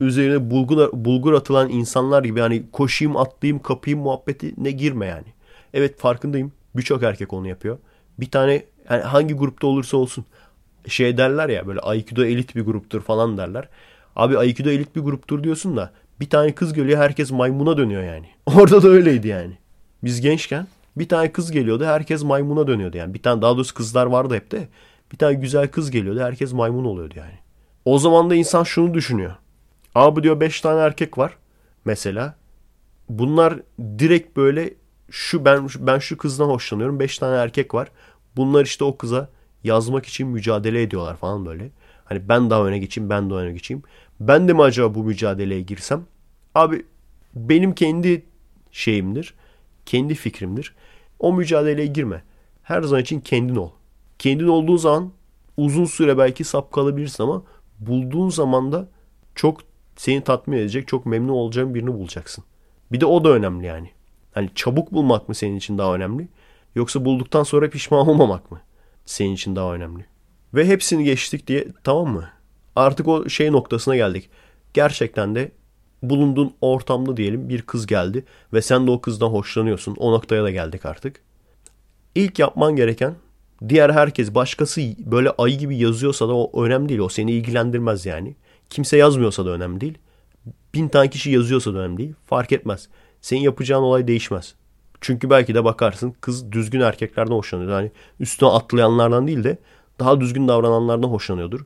[0.00, 5.26] üzerine bulgur, bulgur atılan insanlar gibi hani koşayım atlayayım kapayım muhabbeti ne girme yani.
[5.74, 6.52] Evet farkındayım.
[6.76, 7.78] Birçok erkek onu yapıyor.
[8.18, 10.24] Bir tane yani hangi grupta olursa olsun
[10.88, 13.68] şey derler ya böyle Aikido elit bir gruptur falan derler.
[14.16, 18.26] Abi Aikido elit bir gruptur diyorsun da bir tane kız geliyor herkes maymuna dönüyor yani.
[18.46, 19.58] Orada da öyleydi yani.
[20.04, 20.66] Biz gençken
[20.96, 23.14] bir tane kız geliyordu herkes maymuna dönüyordu yani.
[23.14, 24.68] Bir tane daha doğrusu kızlar vardı hep de.
[25.12, 27.38] Bir tane güzel kız geliyordu herkes maymun oluyordu yani.
[27.84, 29.36] O zaman da insan şunu düşünüyor.
[29.94, 31.36] Abi diyor 5 tane erkek var
[31.84, 32.36] mesela.
[33.08, 33.60] Bunlar
[33.98, 34.74] direkt böyle
[35.10, 37.00] şu ben ben şu kızdan hoşlanıyorum.
[37.00, 37.88] 5 tane erkek var.
[38.36, 39.28] Bunlar işte o kıza
[39.64, 41.70] yazmak için mücadele ediyorlar falan böyle.
[42.04, 43.82] Hani ben daha öne geçeyim, ben daha öne geçeyim.
[44.20, 46.06] Ben de mi acaba bu mücadeleye girsem?
[46.54, 46.86] Abi
[47.34, 48.24] benim kendi
[48.72, 49.34] şeyimdir.
[49.86, 50.74] Kendi fikrimdir.
[51.18, 52.22] O mücadeleye girme.
[52.62, 53.70] Her zaman için kendin ol.
[54.18, 55.12] Kendin olduğun zaman
[55.56, 57.42] uzun süre belki sap kalabilirsin ama
[57.78, 58.88] bulduğun zaman da
[59.34, 59.60] çok
[59.96, 62.44] seni tatmin edecek, çok memnun olacağın birini bulacaksın.
[62.92, 63.90] Bir de o da önemli yani.
[64.32, 66.28] Hani çabuk bulmak mı senin için daha önemli?
[66.74, 68.60] Yoksa bulduktan sonra pişman olmamak mı
[69.06, 70.06] senin için daha önemli?
[70.54, 72.28] Ve hepsini geçtik diye tamam mı?
[72.76, 74.30] Artık o şey noktasına geldik.
[74.74, 75.52] Gerçekten de
[76.02, 79.96] bulunduğun ortamda diyelim bir kız geldi ve sen de o kızdan hoşlanıyorsun.
[79.98, 81.20] O noktaya da geldik artık.
[82.14, 83.14] İlk yapman gereken
[83.68, 87.00] diğer herkes başkası böyle ayı gibi yazıyorsa da o önemli değil.
[87.00, 88.36] O seni ilgilendirmez yani.
[88.70, 89.98] Kimse yazmıyorsa da önemli değil.
[90.74, 92.14] Bin tane kişi yazıyorsa da önemli değil.
[92.26, 92.88] Fark etmez.
[93.20, 94.54] Senin yapacağın olay değişmez.
[95.00, 97.70] Çünkü belki de bakarsın kız düzgün erkeklerden hoşlanıyor.
[97.70, 97.90] Yani
[98.20, 99.58] üstüne atlayanlardan değil de
[99.98, 101.60] daha düzgün davrananlardan hoşlanıyordur.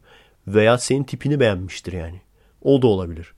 [0.47, 2.20] Veya senin tipini beğenmiştir yani.
[2.62, 3.34] O da olabilir.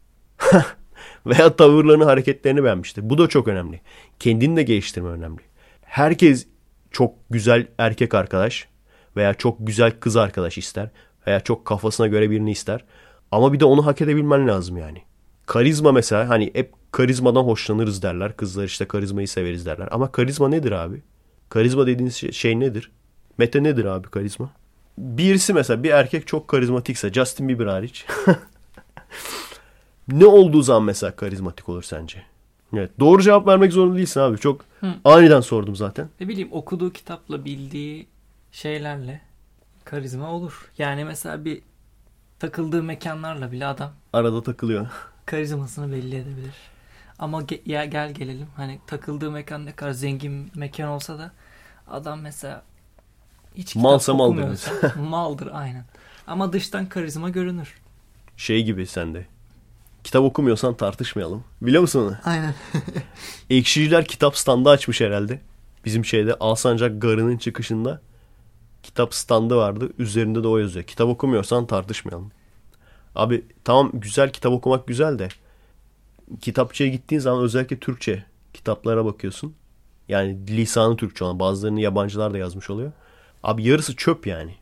[1.26, 3.10] Veya tavırlarını, hareketlerini beğenmiştir.
[3.10, 3.80] Bu da çok önemli.
[4.18, 5.40] Kendini de geliştirme önemli.
[5.82, 6.46] Herkes
[6.92, 8.68] çok güzel erkek arkadaş
[9.16, 10.90] veya çok güzel kız arkadaş ister
[11.26, 12.84] veya çok kafasına göre birini ister.
[13.30, 15.02] Ama bir de onu hak edebilmen lazım yani.
[15.46, 18.36] Karizma mesela hani hep karizmadan hoşlanırız derler.
[18.36, 19.88] Kızlar işte karizmayı severiz derler.
[19.90, 21.02] Ama karizma nedir abi?
[21.48, 22.90] Karizma dediğiniz şey, şey nedir?
[23.38, 24.50] Mete nedir abi karizma?
[24.98, 28.06] Birisi mesela bir erkek çok karizmatikse Justin Bieber hariç.
[30.08, 32.31] ne olduğu zaman mesela karizmatik olur sence?
[32.74, 34.38] Evet, doğru cevap vermek zorunda değilsin abi.
[34.38, 34.94] Çok Hı.
[35.04, 36.08] aniden sordum zaten.
[36.20, 38.06] Ne bileyim okuduğu kitapla bildiği
[38.52, 39.20] şeylerle
[39.84, 40.70] karizma olur.
[40.78, 41.62] Yani mesela bir
[42.38, 44.86] takıldığı mekanlarla bile adam arada takılıyor.
[45.26, 46.54] Karizmasını belli edebilir.
[47.18, 51.32] Ama ge- ya gel gelelim hani takıldığı mekan ne kadar zengin mekan olsa da
[51.88, 52.62] adam mesela
[53.54, 54.60] hiç Malsa maldır.
[54.96, 55.84] maldır aynen.
[56.26, 57.74] Ama dıştan karizma görünür.
[58.36, 59.26] Şey gibi sende.
[60.04, 61.44] Kitap okumuyorsan tartışmayalım.
[61.62, 62.16] Biliyor musun onu?
[62.24, 62.54] Aynen.
[63.50, 65.40] Ekşiciler kitap standı açmış herhalde.
[65.84, 68.00] Bizim şeyde Alsancak Garı'nın çıkışında
[68.82, 69.88] kitap standı vardı.
[69.98, 70.84] Üzerinde de o yazıyor.
[70.84, 72.32] Kitap okumuyorsan tartışmayalım.
[73.14, 75.28] Abi tamam güzel kitap okumak güzel de
[76.40, 78.24] kitapçıya gittiğin zaman özellikle Türkçe
[78.54, 79.54] kitaplara bakıyorsun.
[80.08, 82.92] Yani lisanı Türkçe olan bazılarını yabancılar da yazmış oluyor.
[83.42, 84.54] Abi yarısı çöp yani.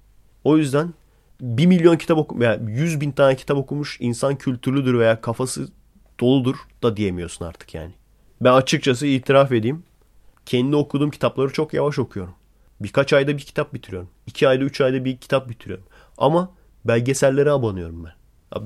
[0.45, 0.95] O yüzden
[1.41, 5.69] bir milyon kitap okum veya yüz bin tane kitap okumuş insan kültürlüdür veya kafası
[6.21, 7.93] doludur da diyemiyorsun artık yani.
[8.41, 9.83] Ben açıkçası itiraf edeyim.
[10.47, 12.35] Kendi okuduğum kitapları çok yavaş okuyorum.
[12.81, 14.09] Birkaç ayda bir kitap bitiriyorum.
[14.27, 15.85] İki ayda üç ayda bir kitap bitiriyorum.
[16.19, 16.51] Ama
[16.85, 18.13] belgesellere abanıyorum ben.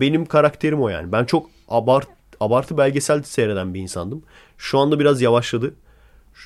[0.01, 1.13] Benim karakterim o yani.
[1.13, 2.09] Ben çok abart
[2.41, 4.23] abartı belgesel seyreden bir insandım.
[4.59, 5.75] Şu anda biraz yavaşladı.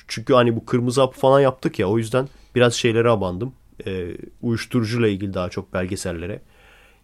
[0.07, 3.53] Çünkü hani bu kırmızı hap falan yaptık ya o yüzden biraz şeylere abandım.
[3.87, 6.41] E, uyuşturucuyla ilgili daha çok belgesellere.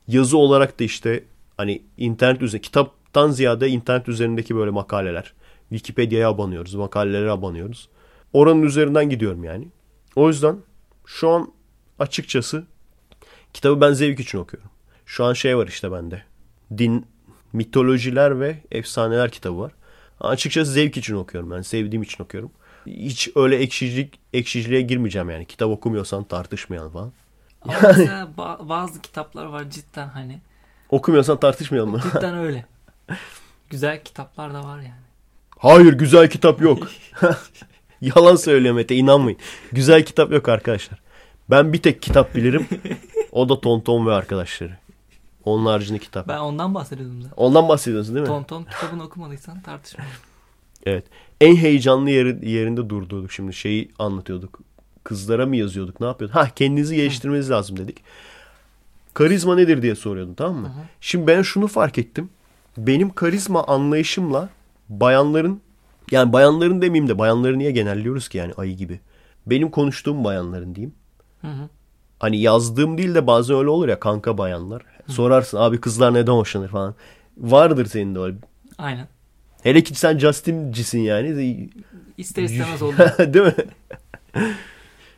[0.08, 1.24] Yazı olarak da işte
[1.58, 5.34] hani internet üzerinde kitaptan ziyade internet üzerindeki böyle makaleler.
[5.70, 7.90] Wikipedia'ya abanıyoruz, makalelere abanıyoruz.
[8.34, 9.68] Oranın üzerinden gidiyorum yani.
[10.16, 10.58] O yüzden
[11.06, 11.54] şu an
[12.00, 12.66] açıkçası
[13.54, 14.70] kitabı ben zevk için okuyorum.
[15.06, 16.24] Şu an şey var işte bende.
[16.78, 17.06] Din,
[17.54, 19.72] mitolojiler ve efsaneler kitabı var.
[20.20, 21.62] Açıkçası zevk için okuyorum ben.
[21.62, 22.52] Sevdiğim için okuyorum.
[22.88, 25.46] Hiç öyle ekşicilik, ekşiciliğe girmeyeceğim yani.
[25.46, 27.12] Kitap okumuyorsan tartışmayalım falan.
[27.62, 30.40] Ama mesela ba- bazı kitaplar var cidden hani.
[30.90, 32.02] Okumuyorsan tartışmayalım mı?
[32.14, 32.66] Cidden öyle.
[33.70, 35.06] Güzel kitaplar da var yani.
[35.58, 36.88] Hayır güzel kitap yok.
[38.02, 39.40] Yalan söylüyor Mete inanmayın.
[39.72, 41.00] Güzel kitap yok arkadaşlar.
[41.50, 42.68] Ben bir tek kitap bilirim.
[43.32, 44.78] O da Tonton ve arkadaşları.
[45.44, 46.28] Onun haricinde kitap.
[46.28, 47.36] Ben ondan bahsediyordum zaten.
[47.38, 48.28] Ondan bahsediyorsun değil mi?
[48.28, 50.18] Tonton kitabını okumadıysan tartışmayalım.
[50.86, 51.06] Evet.
[51.42, 53.54] En heyecanlı yeri, yerinde durdurduk şimdi.
[53.54, 54.60] Şeyi anlatıyorduk.
[55.04, 56.02] Kızlara mı yazıyorduk?
[56.02, 56.36] Ne yapıyorduk?
[56.36, 57.98] Ha kendinizi geliştirmeniz lazım dedik.
[59.14, 60.68] Karizma nedir diye soruyordun tamam mı?
[60.68, 60.86] Hı hı.
[61.02, 62.30] Şimdi ben şunu fark ettim.
[62.78, 64.50] Benim karizma anlayışımla
[64.90, 65.62] bayanların
[66.12, 69.00] yani bayanların demeyeyim de bayanları niye genelliyoruz ki yani ayı gibi.
[69.46, 70.94] Benim konuştuğum bayanların diyeyim.
[71.42, 71.70] Hı hı.
[72.20, 74.82] Hani yazdığım değil de bazen öyle olur ya kanka bayanlar.
[75.08, 76.96] Sorarsın abi kızlar neden hoşlanır falan.
[77.38, 78.38] Vardır senin de öyle.
[78.78, 79.08] Aynen.
[79.66, 81.70] Hele ki sen Justin'cisin yani.
[82.18, 82.96] İster istemez oldu.
[83.20, 83.54] değil mi?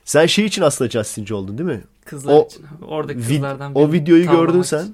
[0.06, 1.82] sen şey için aslında Justin'ci oldun değil mi?
[2.06, 2.66] Kızlar O- için.
[2.88, 4.78] Orada Vid- kızlardan o birini videoyu gördün için.
[4.78, 4.88] sen.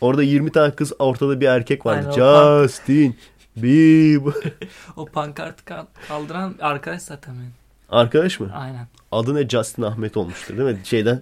[0.00, 2.10] Orada 20 tane kız ortada bir erkek vardı.
[2.12, 3.16] Aynen, o Justin
[3.56, 4.32] Bieber.
[4.96, 7.52] O pankartı ka- kaldıran arkadaş zaten benim.
[7.88, 8.50] Arkadaş mı?
[8.54, 8.86] Aynen.
[9.12, 10.78] Adı ne Justin Ahmet olmuştur değil mi?
[10.84, 11.20] Şeyden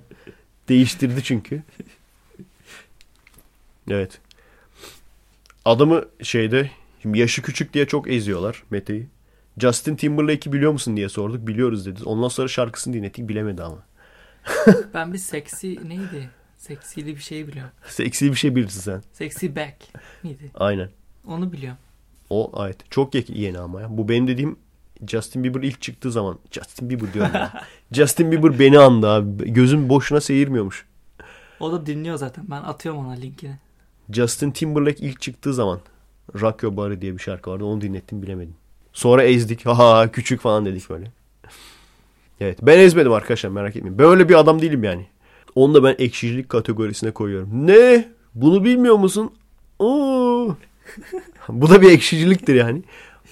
[0.68, 1.62] değiştirdi çünkü.
[3.90, 4.18] Evet.
[5.64, 6.70] Adamı şeyde
[7.02, 9.06] şimdi yaşı küçük diye çok eziyorlar Mete'yi.
[9.58, 11.46] Justin Timberlake'i biliyor musun diye sorduk.
[11.46, 12.04] Biliyoruz dedi.
[12.04, 13.78] Ondan sonra şarkısını dinlettik bilemedi ama.
[14.94, 16.30] Ben bir seksi neydi?
[16.56, 17.72] Seksili bir şey biliyorum.
[17.88, 19.02] Seksi bir şey bilirsin sen.
[19.12, 19.76] Sexy back
[20.22, 20.50] miydi?
[20.54, 20.88] Aynen.
[21.26, 21.78] Onu biliyorum.
[22.30, 22.76] O evet.
[22.90, 23.86] Çok ye- yeni ama ya.
[23.98, 24.56] Bu benim dediğim
[25.08, 26.38] Justin Bieber ilk çıktığı zaman.
[26.50, 27.52] Justin Bieber diyorum ya.
[27.92, 29.52] Justin Bieber beni andı abi.
[29.52, 30.86] Gözüm boşuna seyirmiyormuş.
[31.60, 32.44] O da dinliyor zaten.
[32.50, 33.58] Ben atıyorum ona linkini.
[34.10, 35.80] Justin Timberlake ilk çıktığı zaman
[36.40, 37.64] Rock Your diye bir şarkı vardı.
[37.64, 38.54] Onu dinlettim bilemedim.
[38.92, 39.66] Sonra ezdik.
[39.66, 41.10] Ha küçük falan dedik böyle.
[42.40, 43.98] Evet ben ezmedim arkadaşlar merak etmeyin.
[43.98, 45.06] Böyle bir adam değilim yani.
[45.54, 47.66] Onu da ben ekşicilik kategorisine koyuyorum.
[47.66, 48.08] Ne?
[48.34, 49.32] Bunu bilmiyor musun?
[49.78, 50.56] Oo.
[51.48, 52.82] Bu da bir ekşiciliktir yani.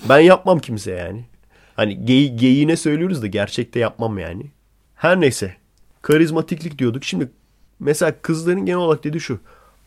[0.08, 1.24] Ben yapmam kimse yani.
[1.76, 4.46] Hani gey geyiğine söylüyoruz da gerçekte yapmam yani.
[4.94, 5.56] Her neyse.
[6.02, 7.04] Karizmatiklik diyorduk.
[7.04, 7.30] Şimdi
[7.80, 9.38] mesela kızların genel olarak dediği şu.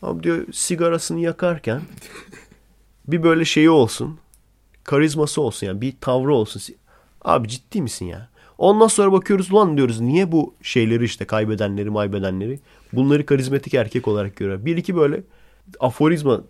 [0.02, 1.80] Abi diyor sigarasını yakarken
[3.08, 4.18] bir böyle şeyi olsun.
[4.84, 6.62] Karizması olsun yani bir tavrı olsun.
[7.22, 8.28] Abi ciddi misin ya?
[8.58, 12.60] Ondan sonra bakıyoruz ulan diyoruz niye bu şeyleri işte kaybedenleri maybedenleri
[12.92, 14.64] bunları karizmatik erkek olarak görüyor.
[14.64, 15.22] Bir iki böyle
[15.80, 16.40] aforizma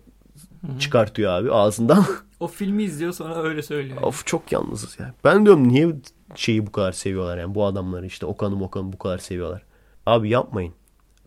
[0.79, 2.05] çıkartıyor abi ağzından.
[2.39, 4.01] O filmi izliyor sonra öyle söylüyor.
[4.01, 5.13] of çok yalnızız ya.
[5.23, 5.95] Ben diyorum niye
[6.35, 9.63] şeyi bu kadar seviyorlar yani bu adamları işte Okan'ı Okan'ı bu kadar seviyorlar.
[10.05, 10.73] Abi yapmayın.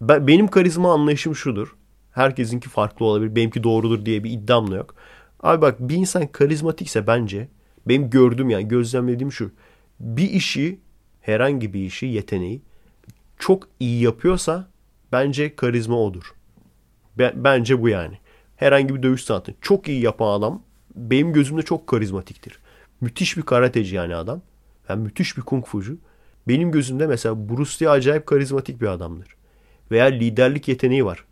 [0.00, 1.76] Ben, benim karizma anlayışım şudur.
[2.12, 3.36] Herkesinki farklı olabilir.
[3.36, 4.94] Benimki doğrudur diye bir iddiam da yok.
[5.40, 7.48] Abi bak bir insan karizmatikse bence
[7.88, 9.50] benim gördüğüm yani gözlemlediğim şu.
[10.00, 10.78] Bir işi
[11.20, 12.62] herhangi bir işi yeteneği
[13.38, 14.68] çok iyi yapıyorsa
[15.12, 16.34] bence karizma odur.
[17.18, 18.18] Be- bence bu yani.
[18.56, 20.62] Herhangi bir dövüş sanatı çok iyi yapan adam
[20.96, 22.58] benim gözümde çok karizmatiktir.
[23.00, 24.42] Müthiş bir karateci yani adam.
[24.88, 25.98] Yani müthiş bir kung fucu.
[26.48, 29.28] Benim gözümde mesela Bruce Lee acayip karizmatik bir adamdır.
[29.90, 31.24] Veya liderlik yeteneği var.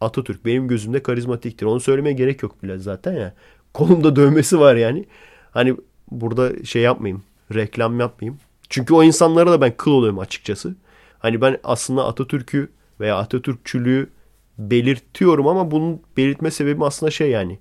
[0.00, 1.66] Atatürk benim gözümde karizmatiktir.
[1.66, 3.34] Onu söylemeye gerek yok bile zaten ya.
[3.74, 5.04] Kolumda dövmesi var yani.
[5.50, 5.76] Hani
[6.10, 7.22] burada şey yapmayayım.
[7.54, 8.38] Reklam yapmayayım.
[8.68, 10.76] Çünkü o insanlara da ben kıl oluyorum açıkçası.
[11.18, 12.68] Hani ben aslında Atatürk'ü
[13.00, 14.10] veya Atatürkçülüğü
[14.58, 17.58] belirtiyorum ama bunun belirtme sebebim aslında şey yani.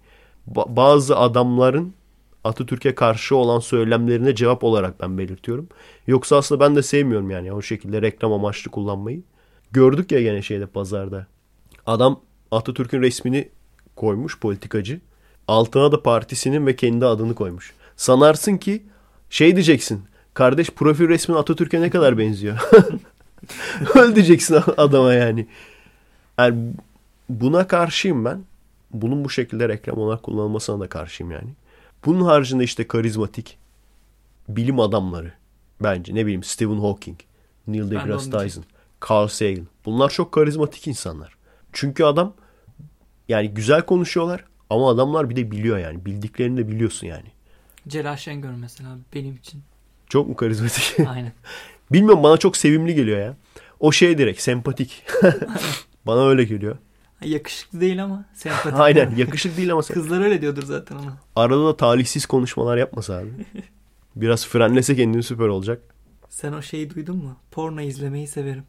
[0.54, 1.94] Ba- bazı adamların
[2.44, 5.70] Atatürk'e karşı olan söylemlerine cevap olarak ben belirtiyorum.
[6.08, 9.24] Yoksa aslında ben de sevmiyorum yani o şekilde reklam amaçlı kullanmayı.
[9.72, 11.28] Gördük ya gene şeyde pazarda.
[11.86, 12.20] Adam
[12.52, 13.50] Atatürk'ün resmini
[13.96, 15.00] koymuş politikacı.
[15.48, 17.74] Altına da partisinin ve kendi adını koymuş.
[17.96, 18.84] Sanarsın ki
[19.30, 20.04] şey diyeceksin.
[20.34, 22.60] Kardeş profil resmin Atatürk'e ne kadar benziyor.
[23.96, 25.48] Öyle diyeceksin adama yani.
[26.38, 26.74] yani.
[27.30, 28.44] Buna karşıyım ben.
[28.92, 31.50] Bunun bu şekilde reklam olarak kullanılmasına da karşıyım yani.
[32.06, 33.58] Bunun haricinde işte karizmatik
[34.50, 35.34] bilim adamları
[35.84, 37.20] bence ne bileyim Stephen Hawking,
[37.68, 38.64] Neil deGrasse Tyson,
[39.10, 39.68] Carl Sagan.
[39.86, 41.37] Bunlar çok karizmatik insanlar.
[41.74, 42.34] Çünkü adam
[43.30, 46.06] yani güzel konuşuyorlar Ama adamlar bir de biliyor yani.
[46.06, 47.28] Bildiklerini de biliyorsun yani.
[47.88, 49.62] Celal Şengör mesela benim için.
[50.10, 51.00] Çok mu karizmatik?
[51.08, 51.32] Aynen.
[51.92, 53.36] Bilmiyorum bana çok sevimli geliyor ya.
[53.80, 55.04] O şey direkt sempatik.
[56.06, 56.78] bana öyle geliyor.
[57.22, 58.74] Yakışıklı değil ama sempatik.
[58.80, 59.94] Aynen yakışık değil ama sen.
[59.94, 61.18] Kızlar öyle diyordur zaten ona.
[61.36, 63.30] Arada da talihsiz konuşmalar yapmasa abi.
[64.16, 65.82] Biraz frenlese kendini süper olacak.
[66.30, 67.38] Sen o şeyi duydun mu?
[67.52, 68.64] Porno izlemeyi severim.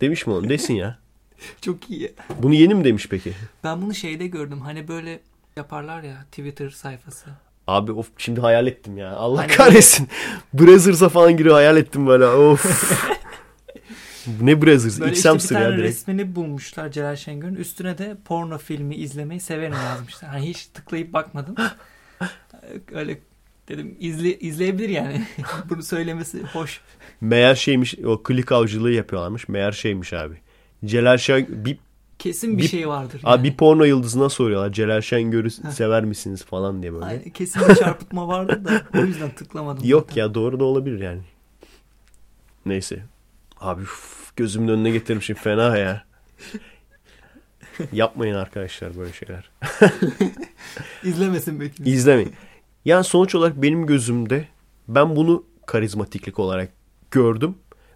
[0.00, 0.48] Demiş mi onu?
[0.48, 0.98] Desin ya.
[1.60, 2.14] Çok iyi.
[2.42, 3.32] Bunu yeni mi demiş peki?
[3.64, 4.60] Ben bunu şeyde gördüm.
[4.60, 5.20] Hani böyle
[5.56, 7.30] yaparlar ya Twitter sayfası.
[7.66, 9.10] Abi of şimdi hayal ettim ya.
[9.10, 10.08] Allah Hani kahretsin.
[10.54, 12.26] Brazzers'a falan giriyor hayal ettim böyle.
[12.26, 12.92] Of.
[14.40, 15.00] ne Brazzers?
[15.00, 15.88] Böyle X işte bir tane ya direkt.
[15.88, 17.54] resmini bulmuşlar Celal Şengör'ün.
[17.54, 20.30] Üstüne de porno filmi izlemeyi severim yazmışlar.
[20.30, 21.54] Hani hiç tıklayıp bakmadım.
[22.92, 23.18] Öyle
[23.68, 25.26] dedim izle, izleyebilir yani.
[25.70, 26.80] Bunu söylemesi hoş.
[27.20, 29.48] Meğer şeymiş o klik avcılığı yapıyorlarmış.
[29.48, 30.34] Meğer şeymiş abi.
[30.84, 31.78] Celal Şen bir,
[32.18, 33.20] Kesin bir, Bir- şey vardır.
[33.24, 34.72] abi bir porno yıldızına soruyorlar.
[34.72, 37.04] Celal Şengör'ü sever misiniz falan diye böyle.
[37.04, 39.88] Aynen, kesin bir çarpıtma vardı da o yüzden tıklamadım.
[39.88, 40.22] Yok zaten.
[40.22, 41.20] ya doğru da olabilir yani.
[42.66, 43.02] Neyse.
[43.60, 46.04] Abi uf, gözümün önüne getiririm şimdi fena ya.
[47.92, 49.50] Yapmayın arkadaşlar böyle şeyler.
[51.04, 51.82] İzlemesin belki.
[51.84, 52.32] İzlemeyin.
[52.84, 54.48] Yani sonuç olarak benim gözümde
[54.88, 56.72] ben bunu karizmatiklik olarak
[57.10, 57.54] gördüm.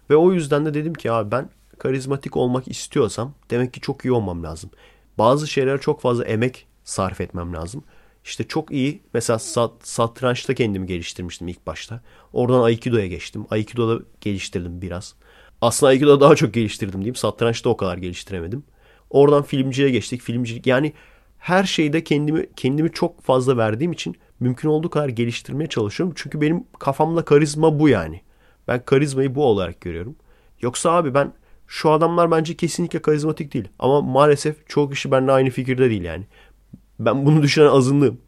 [0.09, 4.11] Ve o yüzden de dedim ki abi ben karizmatik olmak istiyorsam demek ki çok iyi
[4.11, 4.69] olmam lazım.
[5.17, 7.83] Bazı şeylere çok fazla emek sarf etmem lazım.
[8.23, 12.01] İşte çok iyi mesela sat, satrançta kendimi geliştirmiştim ilk başta.
[12.33, 13.45] Oradan Aikido'ya geçtim.
[13.49, 15.15] Aikido'da geliştirdim biraz.
[15.61, 17.15] Aslında Aikido'da daha çok geliştirdim diyeyim.
[17.15, 18.63] Satrançta o kadar geliştiremedim.
[19.09, 20.21] Oradan filmciye geçtik.
[20.21, 20.93] Filmcilik yani
[21.37, 26.15] her şeyde kendimi kendimi çok fazla verdiğim için mümkün olduğu kadar geliştirmeye çalışıyorum.
[26.17, 28.21] Çünkü benim kafamda karizma bu yani.
[28.67, 30.15] Ben karizmayı bu olarak görüyorum.
[30.61, 31.33] Yoksa abi ben
[31.67, 33.67] şu adamlar bence kesinlikle karizmatik değil.
[33.79, 36.23] Ama maalesef çoğu kişi benimle aynı fikirde değil yani.
[36.99, 38.21] Ben bunu düşünen azınlığım.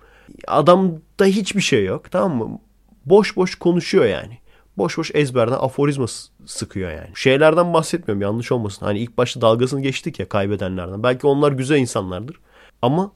[0.47, 2.59] Adamda hiçbir şey yok tamam mı?
[3.05, 4.37] Boş boş konuşuyor yani.
[4.77, 6.05] Boş boş ezberden aforizma
[6.45, 7.09] sıkıyor yani.
[7.15, 8.85] Şeylerden bahsetmiyorum yanlış olmasın.
[8.85, 11.03] Hani ilk başta dalgasını geçtik ya kaybedenlerden.
[11.03, 12.39] Belki onlar güzel insanlardır.
[12.81, 13.11] Ama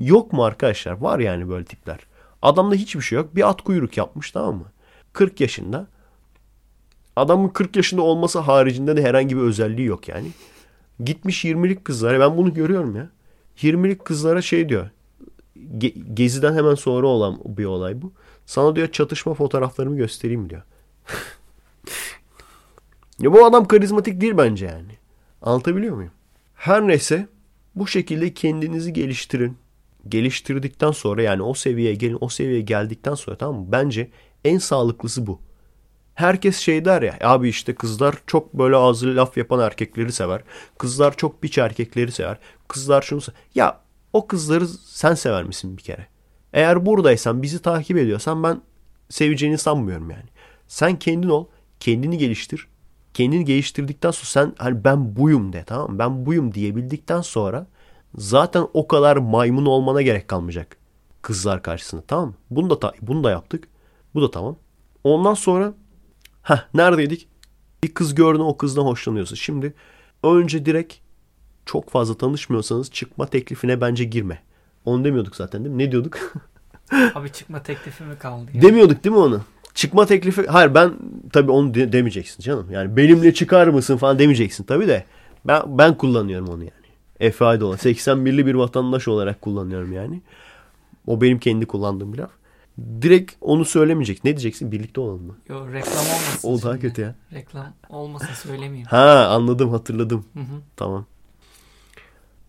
[0.00, 0.92] yok mu arkadaşlar?
[0.92, 1.98] Var yani böyle tipler.
[2.42, 3.36] Adamda hiçbir şey yok.
[3.36, 4.64] Bir at kuyruk yapmış tamam mı?
[5.12, 5.86] 40 yaşında.
[7.16, 10.30] Adamın 40 yaşında olması haricinde de herhangi bir özelliği yok yani.
[11.04, 13.10] Gitmiş 20'lik kızlara ben bunu görüyorum ya.
[13.56, 14.90] 20'lik kızlara şey diyor.
[15.78, 18.12] Ge- geziden hemen sonra olan bir olay bu.
[18.46, 20.62] Sana diyor çatışma fotoğraflarımı göstereyim diyor.
[23.20, 24.92] ya bu adam karizmatik değil bence yani.
[25.42, 26.12] Anlatabiliyor muyum?
[26.54, 27.28] Her neyse
[27.74, 29.56] bu şekilde kendinizi geliştirin.
[30.08, 33.66] Geliştirdikten sonra yani o seviyeye gelin o seviyeye geldikten sonra tamam mı?
[33.72, 34.10] Bence
[34.44, 35.40] en sağlıklısı bu.
[36.14, 40.42] Herkes şey der ya abi işte kızlar çok böyle ağzı laf yapan erkekleri sever.
[40.78, 42.38] Kızlar çok biç erkekleri sever.
[42.68, 43.40] Kızlar şunu sever.
[43.54, 43.80] Ya
[44.12, 46.06] o kızları sen sever misin bir kere?
[46.52, 48.62] Eğer buradaysan bizi takip ediyorsan ben
[49.08, 50.24] seveceğini sanmıyorum yani.
[50.68, 51.46] Sen kendin ol,
[51.80, 52.68] kendini geliştir.
[53.14, 55.98] Kendini geliştirdikten sonra sen hani ben buyum de tamam mı?
[55.98, 57.66] Ben buyum diyebildikten sonra
[58.14, 60.76] zaten o kadar maymun olmana gerek kalmayacak
[61.22, 62.34] kızlar karşısında tamam mı?
[62.50, 63.68] Bunu da bunu da yaptık.
[64.14, 64.56] Bu da tamam.
[65.04, 65.74] Ondan sonra
[66.42, 67.28] ha neredeydik?
[67.84, 69.36] Bir kız gördün o kızdan hoşlanıyorsun.
[69.36, 69.74] Şimdi
[70.22, 70.94] önce direkt
[71.66, 74.42] çok fazla tanışmıyorsanız çıkma teklifine bence girme.
[74.84, 75.82] Onu demiyorduk zaten değil mi?
[75.84, 76.18] Ne diyorduk?
[77.14, 78.50] Abi çıkma teklifi mi kaldı?
[78.54, 78.62] ya?
[78.62, 79.40] demiyorduk değil mi onu?
[79.74, 80.46] Çıkma teklifi...
[80.46, 80.92] Hayır ben
[81.32, 82.66] tabii onu de- demeyeceksin canım.
[82.70, 85.04] Yani benimle çıkar mısın falan demeyeceksin tabii de.
[85.44, 86.72] Ben, ben kullanıyorum onu yani.
[87.20, 87.76] Efe Aydoğan.
[87.76, 90.22] 81'li bir vatandaş olarak kullanıyorum yani.
[91.06, 92.30] O benim kendi kullandığım bir laf.
[92.78, 94.24] Direkt onu söylemeyecek.
[94.24, 94.72] Ne diyeceksin?
[94.72, 95.36] Birlikte olalım mı?
[95.48, 96.48] Yo, reklam olmasın.
[96.48, 97.14] O daha kötü ya.
[97.32, 98.86] Reklam olmasın söylemeyeyim.
[98.86, 100.24] Ha anladım hatırladım.
[100.34, 100.60] Hı hı.
[100.76, 101.06] Tamam.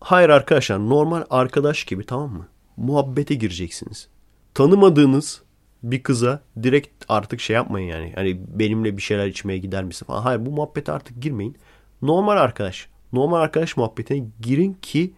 [0.00, 2.46] Hayır arkadaşlar normal arkadaş gibi tamam mı?
[2.76, 4.08] Muhabbete gireceksiniz.
[4.54, 5.42] Tanımadığınız
[5.82, 8.12] bir kıza direkt artık şey yapmayın yani.
[8.14, 10.22] Hani benimle bir şeyler içmeye gider misin falan.
[10.22, 11.56] Hayır bu muhabbete artık girmeyin.
[12.02, 12.88] Normal arkadaş.
[13.12, 15.14] Normal arkadaş muhabbetine girin ki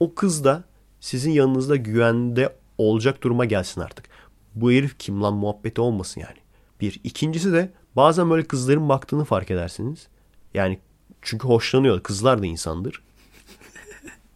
[0.00, 0.64] o kız da
[1.00, 4.09] sizin yanınızda güvende olacak duruma gelsin artık.
[4.54, 6.36] Bu herif kim lan muhabbeti olmasın yani.
[6.80, 7.00] Bir.
[7.04, 10.08] İkincisi de bazen böyle kızların baktığını fark edersiniz.
[10.54, 10.78] Yani
[11.22, 12.02] çünkü hoşlanıyor.
[12.02, 13.02] Kızlar da insandır.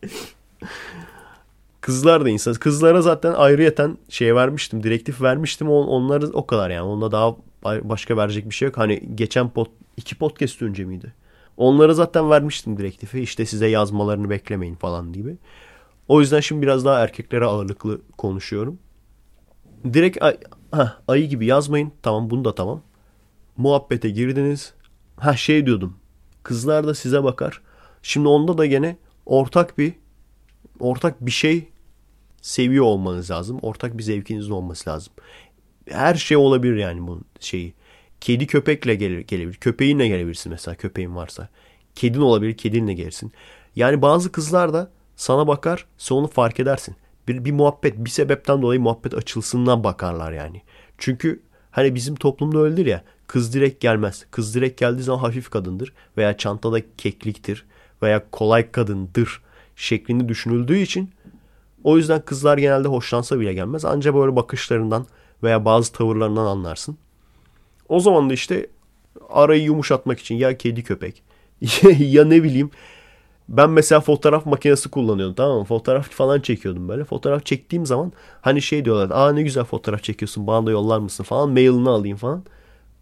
[1.80, 2.54] Kızlar da insan.
[2.54, 4.82] Kızlara zaten ayrıyeten şey vermiştim.
[4.82, 5.70] Direktif vermiştim.
[5.70, 6.82] On, onları o kadar yani.
[6.82, 8.78] Onda daha başka verecek bir şey yok.
[8.78, 11.12] Hani geçen pot, iki podcast önce miydi?
[11.56, 13.20] Onlara zaten vermiştim direktifi.
[13.20, 15.36] İşte size yazmalarını beklemeyin falan gibi.
[16.08, 18.78] O yüzden şimdi biraz daha erkeklere ağırlıklı konuşuyorum.
[19.92, 20.38] Direkt ay,
[20.72, 21.92] heh, ayı gibi yazmayın.
[22.02, 22.82] Tamam bunu da tamam.
[23.56, 24.74] Muhabbete girdiniz.
[25.16, 25.96] Ha şey diyordum.
[26.42, 27.62] Kızlar da size bakar.
[28.02, 28.96] Şimdi onda da gene
[29.26, 29.92] ortak bir
[30.80, 31.68] ortak bir şey
[32.42, 33.58] seviyor olmanız lazım.
[33.62, 35.12] Ortak bir zevkinizin olması lazım.
[35.88, 37.74] Her şey olabilir yani bunun şeyi.
[38.20, 39.56] Kedi köpekle gelir, gelebilir.
[39.56, 41.48] Köpeğinle gelebilirsin mesela köpeğin varsa.
[41.94, 43.32] Kedin olabilir kedinle gelirsin.
[43.76, 46.96] Yani bazı kızlar da sana bakar onu fark edersin.
[47.28, 50.62] Bir, bir muhabbet bir sebepten dolayı muhabbet açılsından bakarlar yani.
[50.98, 54.26] Çünkü hani bizim toplumda öyledir ya kız direkt gelmez.
[54.30, 57.66] Kız direkt geldiği zaman hafif kadındır veya çantada kekliktir
[58.02, 59.42] veya kolay kadındır
[59.76, 61.10] şeklinde düşünüldüğü için
[61.84, 63.84] o yüzden kızlar genelde hoşlansa bile gelmez.
[63.84, 65.06] Ancak böyle bakışlarından
[65.42, 66.98] veya bazı tavırlarından anlarsın.
[67.88, 68.66] O zaman da işte
[69.28, 71.22] arayı yumuşatmak için ya kedi köpek
[71.98, 72.70] ya ne bileyim
[73.48, 75.64] ben mesela fotoğraf makinesi kullanıyordum tamam mı?
[75.64, 77.04] Fotoğraf falan çekiyordum böyle.
[77.04, 79.10] Fotoğraf çektiğim zaman hani şey diyorlar.
[79.10, 81.50] Aa ne güzel fotoğraf çekiyorsun bana da yollar mısın falan.
[81.50, 82.44] Mailini alayım falan.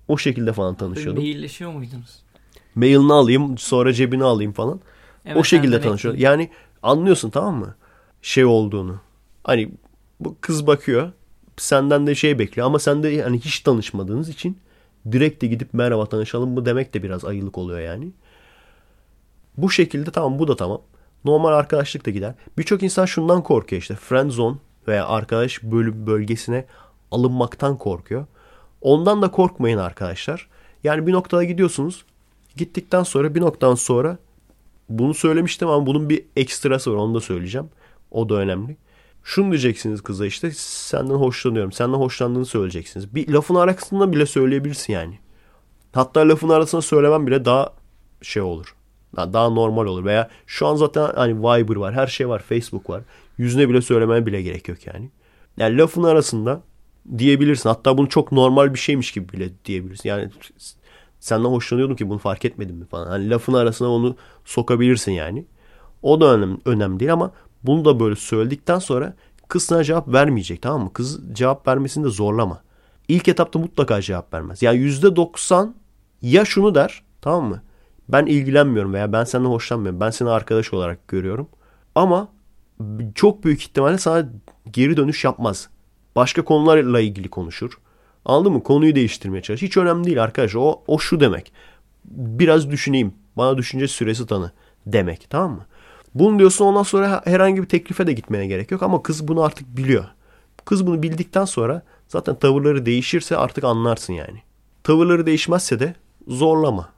[0.09, 1.23] O şekilde falan tanışıyordum.
[1.23, 2.23] Mailleşiyor muydunuz?
[2.75, 4.81] Mailini alayım sonra cebine alayım falan.
[5.25, 6.21] Evet, o şekilde tanışıyordum.
[6.21, 6.51] Yani
[6.83, 7.75] anlıyorsun tamam mı?
[8.23, 9.01] Şey olduğunu.
[9.45, 9.71] Hani
[10.21, 11.13] bu kız bakıyor.
[11.57, 14.59] Senden de şey bekliyor ama sen de hani hiç tanışmadığınız için
[15.13, 18.13] direkt de gidip merhaba tanışalım mı demek de biraz ayılık oluyor yani.
[19.57, 20.81] Bu şekilde tamam bu da tamam.
[21.25, 22.35] Normal arkadaşlık da gider.
[22.59, 23.95] Birçok insan şundan korkuyor işte.
[23.95, 24.57] Friend zone
[24.89, 26.65] veya arkadaş bölüm bölgesine
[27.11, 28.27] alınmaktan korkuyor.
[28.81, 30.49] Ondan da korkmayın arkadaşlar.
[30.85, 32.05] Yani bir noktada gidiyorsunuz.
[32.57, 34.19] Gittikten sonra bir noktadan sonra
[34.89, 37.69] bunu söylemiştim ama bunun bir ekstrası var onu da söyleyeceğim.
[38.11, 38.77] O da önemli.
[39.25, 41.73] Şunu diyeceksiniz kıza işte senden hoşlanıyorum.
[41.73, 43.15] Senden hoşlandığını söyleyeceksiniz.
[43.15, 45.19] Bir lafın arasında bile söyleyebilirsin yani.
[45.93, 47.73] Hatta lafın arasında söylemem bile daha
[48.23, 48.75] şey olur.
[49.17, 50.05] Daha normal olur.
[50.05, 51.95] Veya şu an zaten hani Viber var.
[51.95, 52.39] Her şey var.
[52.39, 53.03] Facebook var.
[53.39, 55.11] Yüzüne bile söylemeye bile gerek yok yani.
[55.57, 56.61] Yani lafın arasında
[57.19, 57.69] diyebilirsin.
[57.69, 60.09] Hatta bunu çok normal bir şeymiş gibi bile diyebilirsin.
[60.09, 60.31] Yani
[61.21, 63.07] senden hoşlanıyordum ki bunu fark etmedim mi falan.
[63.07, 65.47] Hani lafın arasına onu sokabilirsin yani.
[66.03, 67.33] O da önemli, önemli değil ama
[67.63, 69.15] bunu da böyle söyledikten sonra
[69.49, 70.93] kız sana cevap vermeyecek tamam mı?
[70.93, 72.63] Kız cevap vermesini de zorlama.
[73.09, 74.63] İlk etapta mutlaka cevap vermez.
[74.63, 75.75] Yani yüzde doksan
[76.23, 77.63] ya şunu der tamam mı?
[78.09, 80.01] Ben ilgilenmiyorum veya ben senden hoşlanmıyorum.
[80.01, 81.49] Ben seni arkadaş olarak görüyorum.
[81.95, 82.29] Ama
[83.15, 84.29] çok büyük ihtimalle sana
[84.73, 85.69] geri dönüş yapmaz.
[86.17, 87.79] Başka konularla ilgili konuşur.
[88.25, 88.63] Anladın mı?
[88.63, 89.63] Konuyu değiştirmeye çalış.
[89.63, 90.57] Hiç önemli değil arkadaş.
[90.57, 91.53] O, o şu demek.
[92.05, 93.15] Biraz düşüneyim.
[93.37, 94.53] Bana düşünce süresi tanı
[94.87, 95.27] demek.
[95.31, 95.67] Tamam mı?
[96.15, 98.83] Bunu diyorsun ondan sonra herhangi bir teklife de gitmeye gerek yok.
[98.83, 100.05] Ama kız bunu artık biliyor.
[100.65, 104.43] Kız bunu bildikten sonra zaten tavırları değişirse artık anlarsın yani.
[104.85, 105.95] Tavırları değişmezse de
[106.29, 106.89] zorlama.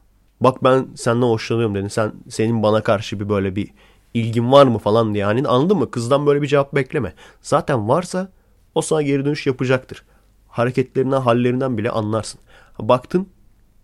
[0.44, 1.88] Bak ben senden hoşlanıyorum dedin.
[1.88, 3.70] Sen senin bana karşı bir böyle bir
[4.14, 5.24] ilgin var mı falan diye.
[5.24, 5.90] Hani anladın mı?
[5.90, 7.12] Kızdan böyle bir cevap bekleme.
[7.42, 8.32] Zaten varsa
[8.74, 10.04] o sana geri dönüş yapacaktır.
[10.48, 12.40] Hareketlerinden, hallerinden bile anlarsın.
[12.78, 13.28] Baktın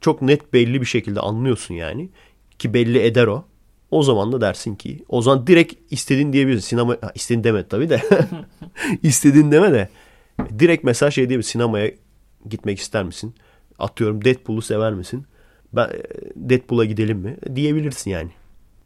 [0.00, 2.10] çok net belli bir şekilde anlıyorsun yani.
[2.58, 3.44] Ki belli eder o.
[3.90, 6.68] O zaman da dersin ki o zaman direkt istediğin diyebilirsin.
[6.68, 8.02] Sinema ha, istediğin deme tabii de.
[9.02, 9.88] istediğin deme de.
[10.58, 11.52] Direkt mesela şey diyebilirsin.
[11.52, 11.90] Sinemaya
[12.48, 13.34] gitmek ister misin?
[13.78, 15.26] Atıyorum Deadpool'u sever misin?
[15.72, 16.02] Ben e,
[16.36, 17.36] Deadpool'a gidelim mi?
[17.54, 18.30] Diyebilirsin yani.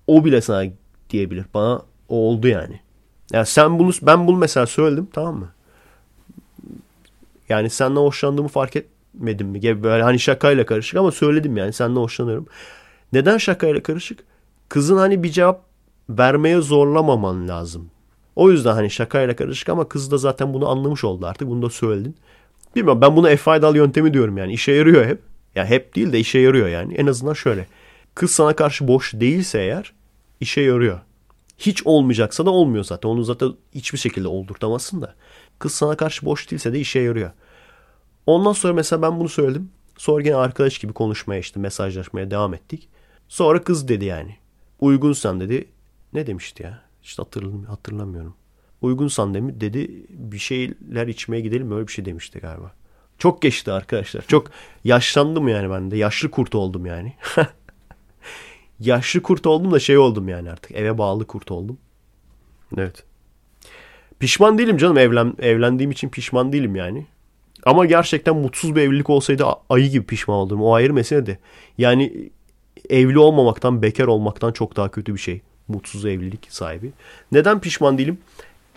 [0.07, 0.65] O bile sana
[1.11, 1.45] diyebilir.
[1.55, 2.81] Bana o oldu yani.
[3.33, 5.49] Yani sen bunu ben bunu mesela söyledim tamam mı?
[7.49, 9.61] Yani senden hoşlandığımı fark etmedim mi?
[9.61, 12.47] Gibi böyle hani şakayla karışık ama söyledim yani senden hoşlanıyorum.
[13.13, 14.25] Neden şakayla karışık?
[14.69, 15.63] Kızın hani bir cevap
[16.11, 17.91] vermeye zorlamaman lazım.
[18.37, 21.49] O yüzden hani şakayla karışık ama kız da zaten bunu anlamış oldu artık.
[21.49, 22.17] Bunu da söyledin.
[22.77, 24.53] Bilmiyorum ben buna F yöntemi diyorum yani.
[24.53, 25.34] işe yarıyor hep.
[25.55, 26.95] Ya hep değil de işe yarıyor yani.
[26.95, 27.67] En azından şöyle.
[28.15, 29.93] Kız sana karşı boş değilse eğer
[30.41, 31.01] işe yarıyor.
[31.59, 33.09] Hiç olmayacaksa da olmuyor zaten.
[33.09, 35.15] Onu zaten hiçbir şekilde oldurtamazsın da.
[35.59, 37.31] Kız sana karşı boş değilse de işe yarıyor.
[38.27, 39.71] Ondan sonra mesela ben bunu söyledim.
[39.99, 42.89] Sonra yine arkadaş gibi konuşmaya işte mesajlaşmaya devam ettik.
[43.29, 44.37] Sonra kız dedi yani.
[44.81, 45.69] Uygunsan dedi.
[46.13, 46.83] Ne demişti ya?
[47.03, 48.35] İşte hatırlam hatırlamıyorum.
[48.83, 52.73] Uygunsan dedi bir şeyler içmeye gidelim öyle bir şey demişti galiba.
[53.19, 54.25] Çok geçti arkadaşlar.
[54.29, 54.51] Çok
[54.85, 55.97] yaşlandım yani ben de.
[55.97, 57.13] Yaşlı kurt oldum yani.
[58.81, 60.71] Yaşlı kurt oldum da şey oldum yani artık.
[60.73, 61.79] Eve bağlı kurt oldum.
[62.77, 63.05] Evet.
[64.19, 67.07] Pişman değilim canım evlen, evlendiğim için pişman değilim yani.
[67.65, 70.63] Ama gerçekten mutsuz bir evlilik olsaydı ayı gibi pişman olurum.
[70.63, 71.39] O ayrı mesele de.
[71.79, 72.31] Yani
[72.91, 75.41] evli olmamaktan, bekar olmaktan çok daha kötü bir şey.
[75.69, 76.93] Mutsuz evlilik sahibi.
[77.33, 78.19] Neden pişman değilim?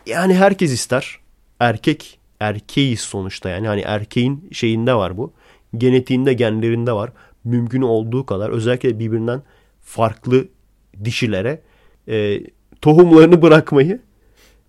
[0.05, 1.19] Yani herkes ister.
[1.59, 3.67] Erkek erkeğiz sonuçta yani.
[3.67, 5.33] Hani erkeğin şeyinde var bu.
[5.77, 7.11] Genetiğinde, genlerinde var.
[7.43, 9.41] Mümkün olduğu kadar özellikle birbirinden
[9.81, 10.47] farklı
[11.03, 11.61] dişilere
[12.07, 12.41] e,
[12.81, 14.01] tohumlarını bırakmayı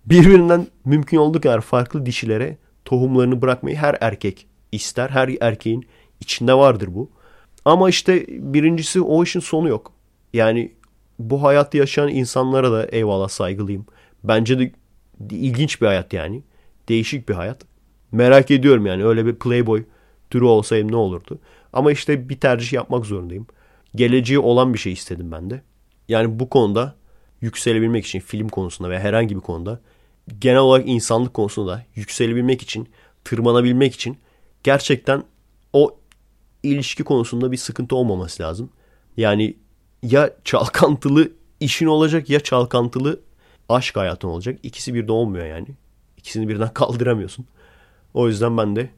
[0.05, 5.09] birbirinden mümkün olduğu kadar farklı dişilere tohumlarını bırakmayı her erkek ister.
[5.09, 5.85] Her erkeğin
[6.19, 7.09] içinde vardır bu.
[7.65, 9.91] Ama işte birincisi o işin sonu yok.
[10.33, 10.71] Yani
[11.19, 13.85] bu hayatı yaşayan insanlara da eyvallah saygılıyım.
[14.23, 14.71] Bence de
[15.31, 16.43] İlginç bir hayat yani.
[16.89, 17.61] Değişik bir hayat.
[18.11, 19.83] Merak ediyorum yani öyle bir playboy
[20.29, 21.39] türü olsaydım ne olurdu.
[21.73, 23.47] Ama işte bir tercih yapmak zorundayım.
[23.95, 25.61] Geleceği olan bir şey istedim ben de.
[26.07, 26.95] Yani bu konuda
[27.41, 29.81] yükselebilmek için film konusunda veya herhangi bir konuda
[30.39, 32.89] genel olarak insanlık konusunda yükselebilmek için,
[33.23, 34.17] tırmanabilmek için
[34.63, 35.23] gerçekten
[35.73, 35.97] o
[36.63, 38.69] ilişki konusunda bir sıkıntı olmaması lazım.
[39.17, 39.57] Yani
[40.03, 43.19] ya çalkantılı işin olacak ya çalkantılı
[43.69, 44.59] aşk hayatın olacak.
[44.63, 45.67] İkisi birden olmuyor yani.
[46.29, 47.45] İkisini birden kaldıramıyorsun.
[48.13, 48.89] O yüzden ben de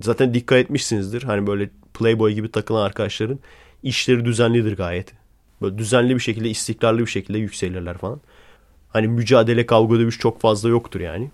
[0.00, 1.22] zaten dikkat etmişsinizdir.
[1.22, 3.38] Hani böyle Playboy gibi takılan arkadaşların
[3.82, 5.12] işleri düzenlidir gayet.
[5.62, 8.20] Böyle düzenli bir şekilde, istikrarlı bir şekilde yükselirler falan.
[8.88, 11.30] Hani mücadele, kavga, dövüş çok fazla yoktur yani.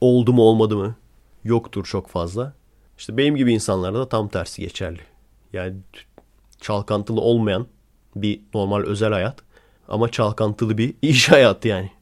[0.00, 0.96] Oldu mu olmadı mı
[1.44, 2.54] yoktur çok fazla.
[2.98, 5.00] İşte benim gibi insanlarda da tam tersi geçerli.
[5.52, 5.76] Yani
[6.60, 7.66] çalkantılı olmayan
[8.16, 9.38] bir normal özel hayat
[9.88, 11.95] ama çalkantılı bir iş hayatı yani.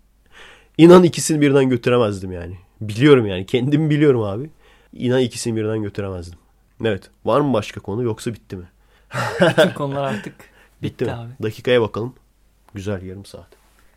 [0.78, 2.56] İnan ikisini birden götüremezdim yani.
[2.80, 4.50] Biliyorum yani kendimi biliyorum abi.
[4.92, 6.38] İnan ikisini birden götüremezdim.
[6.84, 7.10] Evet.
[7.24, 8.64] Var mı başka konu yoksa bitti mi?
[9.40, 10.34] Bütün konular artık
[10.82, 11.12] bitti, Bitti mi?
[11.12, 11.30] abi.
[11.42, 12.14] Dakikaya bakalım.
[12.74, 13.46] Güzel yarım saat.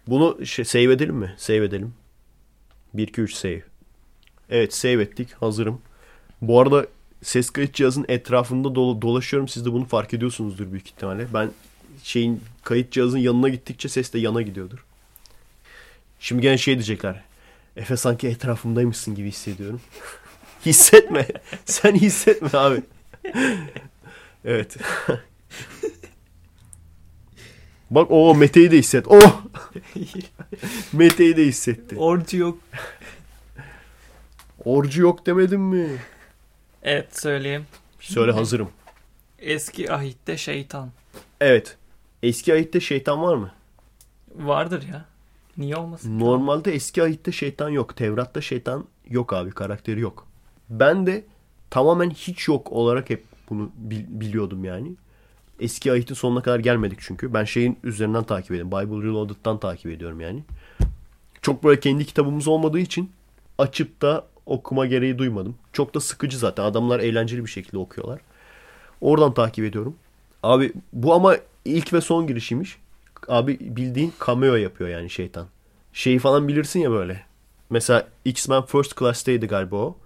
[0.07, 1.33] Bunu şey, save edelim mi?
[1.37, 1.93] Save edelim.
[2.93, 3.63] 1 2 3 save.
[4.49, 5.33] Evet save ettik.
[5.33, 5.81] Hazırım.
[6.41, 6.87] Bu arada
[7.23, 9.47] ses kayıt cihazının etrafında dolu, dolaşıyorum.
[9.47, 11.27] Siz de bunu fark ediyorsunuzdur büyük ihtimalle.
[11.33, 11.49] Ben
[12.03, 14.85] şeyin kayıt cihazının yanına gittikçe ses de yana gidiyordur.
[16.19, 17.23] Şimdi gene şey diyecekler.
[17.75, 19.81] Efe sanki etrafımdaymışsın gibi hissediyorum.
[20.65, 21.27] hissetme.
[21.65, 22.81] Sen hissetme abi.
[24.45, 24.77] evet.
[27.91, 29.07] Bak o Mete'yi de hisset.
[29.07, 29.41] Oh!
[30.93, 31.95] Mete'yi de hissetti.
[31.95, 32.57] Orcu yok.
[34.65, 35.87] Orcu yok demedim mi?
[36.83, 37.65] Evet söyleyeyim.
[37.99, 38.69] Söyle hazırım.
[39.39, 40.91] Eski ahitte şeytan.
[41.41, 41.77] Evet.
[42.23, 43.51] Eski ahitte şeytan var mı?
[44.35, 45.05] Vardır ya.
[45.57, 46.19] Niye olmasın?
[46.19, 47.95] Normalde eski ahitte şeytan yok.
[47.95, 49.51] Tevrat'ta şeytan yok abi.
[49.51, 50.25] Karakteri yok.
[50.69, 51.25] Ben de
[51.69, 54.91] tamamen hiç yok olarak hep bunu bil- biliyordum yani.
[55.59, 57.33] Eski ahitin sonuna kadar gelmedik çünkü.
[57.33, 58.71] Ben şeyin üzerinden takip ediyorum.
[58.71, 60.43] Bible Reloaded'dan takip ediyorum yani.
[61.41, 63.11] Çok böyle kendi kitabımız olmadığı için
[63.57, 65.55] açıp da okuma gereği duymadım.
[65.73, 66.63] Çok da sıkıcı zaten.
[66.63, 68.19] Adamlar eğlenceli bir şekilde okuyorlar.
[69.01, 69.95] Oradan takip ediyorum.
[70.43, 71.35] Abi bu ama
[71.65, 72.77] ilk ve son girişiymiş.
[73.27, 75.47] Abi bildiğin cameo yapıyor yani şeytan.
[75.93, 77.21] Şeyi falan bilirsin ya böyle.
[77.69, 79.97] Mesela X-Men First Class'teydi galiba o.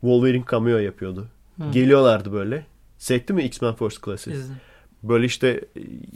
[0.00, 1.28] Wolverine cameo yapıyordu.
[1.56, 1.70] Hı.
[1.72, 2.66] Geliyorlardı böyle.
[2.98, 4.32] Sekti mi X-Men First Class'ı?
[5.02, 5.64] Böyle işte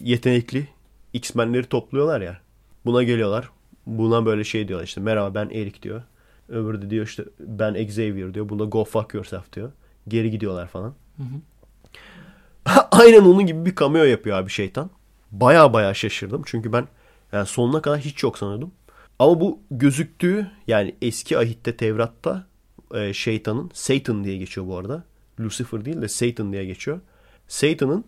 [0.02, 0.68] yetenekli
[1.12, 2.40] X-Men'leri topluyorlar ya.
[2.84, 3.51] Buna geliyorlar.
[3.86, 6.02] Buna böyle şey diyorlar işte merhaba ben Eric diyor.
[6.48, 8.48] Öbürü de diyor işte ben Xavier diyor.
[8.48, 9.72] Bunda go fuck yourself diyor.
[10.09, 10.94] Geri gidiyorlar falan.
[11.16, 11.40] Hı hı.
[12.90, 14.90] Aynen onun gibi bir cameo yapıyor abi şeytan.
[15.32, 16.43] Baya baya şaşırdım.
[16.47, 16.89] Çünkü ben
[17.32, 18.73] yani sonuna kadar hiç yok sanıyordum.
[19.19, 22.47] Ama bu gözüktüğü yani eski ahitte Tevrat'ta
[22.94, 25.05] e, şeytanın Satan diye geçiyor bu arada.
[25.40, 27.01] Lucifer değil de Satan diye geçiyor.
[27.48, 28.05] Satan'ın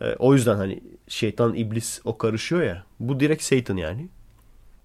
[0.00, 2.84] e, o yüzden hani şeytan iblis o karışıyor ya.
[3.00, 4.08] Bu direkt Satan yani.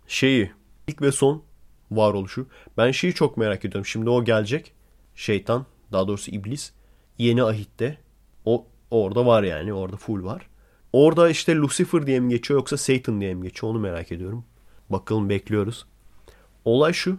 [0.07, 0.51] Şeyi
[0.87, 1.43] ilk ve son
[1.91, 2.47] varoluşu.
[2.77, 3.85] Ben şeyi çok merak ediyorum.
[3.85, 4.73] Şimdi o gelecek.
[5.15, 6.71] Şeytan daha doğrusu iblis
[7.17, 7.97] yeni ahitte
[8.45, 9.73] o orada var yani.
[9.73, 10.47] Orada full var.
[10.95, 14.45] Orada işte Lucifer diye mi geçiyor yoksa Satan diye mi geçiyor onu merak ediyorum.
[14.89, 15.85] Bakalım bekliyoruz.
[16.65, 17.17] Olay şu.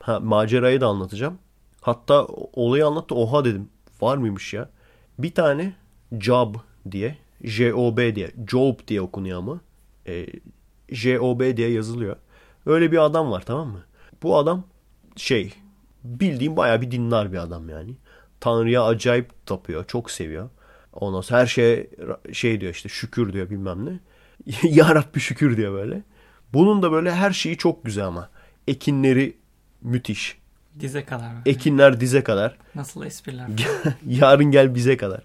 [0.00, 1.38] Ha, macerayı da anlatacağım.
[1.80, 3.14] Hatta olayı anlattı.
[3.14, 3.68] Oha dedim.
[4.00, 4.70] Var mıymış ya?
[5.18, 5.74] Bir tane
[6.20, 6.54] Job
[6.90, 7.18] diye.
[7.44, 8.30] J-O-B diye.
[8.50, 9.60] Job diye okunuyor ama.
[10.06, 10.26] E,
[10.88, 12.16] J-O-B diye yazılıyor.
[12.66, 13.82] Öyle bir adam var tamam mı?
[14.22, 14.64] Bu adam
[15.16, 15.54] şey
[16.04, 17.94] bildiğim bayağı bir dinler bir adam yani.
[18.40, 19.84] Tanrı'ya acayip tapıyor.
[19.84, 20.48] Çok seviyor.
[21.00, 21.90] Ondan sonra her şeye
[22.32, 23.98] şey diyor işte şükür diyor bilmem ne.
[24.62, 26.02] ya Rabbi şükür diyor böyle.
[26.52, 28.30] Bunun da böyle her şeyi çok güzel ama.
[28.66, 29.36] Ekinleri
[29.82, 30.38] müthiş.
[30.80, 31.30] Dize kadar.
[31.46, 32.56] Ekinler dize kadar.
[32.74, 33.46] Nasıl espriler?
[34.06, 35.22] Yarın gel bize kadar.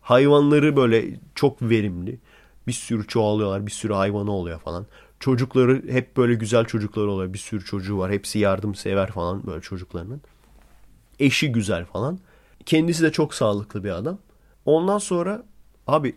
[0.00, 2.18] Hayvanları böyle çok verimli.
[2.66, 3.66] Bir sürü çoğalıyorlar.
[3.66, 4.86] Bir sürü hayvanı oluyor falan.
[5.20, 7.32] Çocukları hep böyle güzel çocukları oluyor.
[7.32, 8.12] Bir sürü çocuğu var.
[8.12, 10.20] Hepsi yardımsever falan böyle çocuklarının.
[11.18, 12.18] Eşi güzel falan.
[12.66, 14.18] Kendisi de çok sağlıklı bir adam.
[14.66, 15.42] Ondan sonra
[15.86, 16.16] abi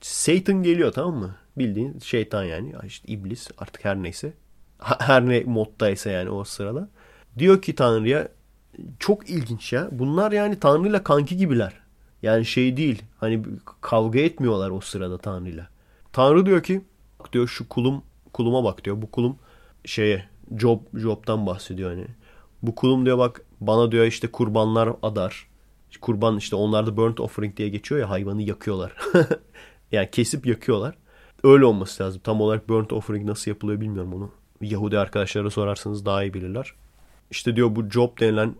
[0.00, 1.34] Satan geliyor tamam mı?
[1.58, 2.72] Bildiğin şeytan yani.
[2.72, 4.32] Ya işte iblis artık her neyse.
[4.78, 6.88] Her ne moddaysa yani o sırada.
[7.38, 8.28] Diyor ki Tanrı'ya
[8.98, 9.88] çok ilginç ya.
[9.92, 11.72] Bunlar yani Tanrı'yla kanki gibiler.
[12.22, 13.02] Yani şey değil.
[13.20, 13.42] Hani
[13.80, 15.68] kavga etmiyorlar o sırada Tanrı'yla.
[16.12, 16.80] Tanrı diyor ki
[17.20, 18.02] bak diyor şu kulum
[18.32, 19.02] kuluma bak diyor.
[19.02, 19.36] Bu kulum
[19.84, 20.24] şeye
[20.58, 22.06] Job Job'tan bahsediyor hani.
[22.62, 25.46] Bu kulum diyor bak bana diyor işte kurbanlar adar.
[26.00, 28.92] Kurban işte onlarda burnt offering diye geçiyor ya hayvanı yakıyorlar.
[29.92, 30.94] yani kesip yakıyorlar.
[31.44, 32.20] Öyle olması lazım.
[32.24, 34.30] Tam olarak burnt offering nasıl yapılıyor bilmiyorum onu.
[34.60, 36.72] Yahudi arkadaşlara sorarsanız daha iyi bilirler.
[37.30, 38.54] İşte diyor bu Job denilen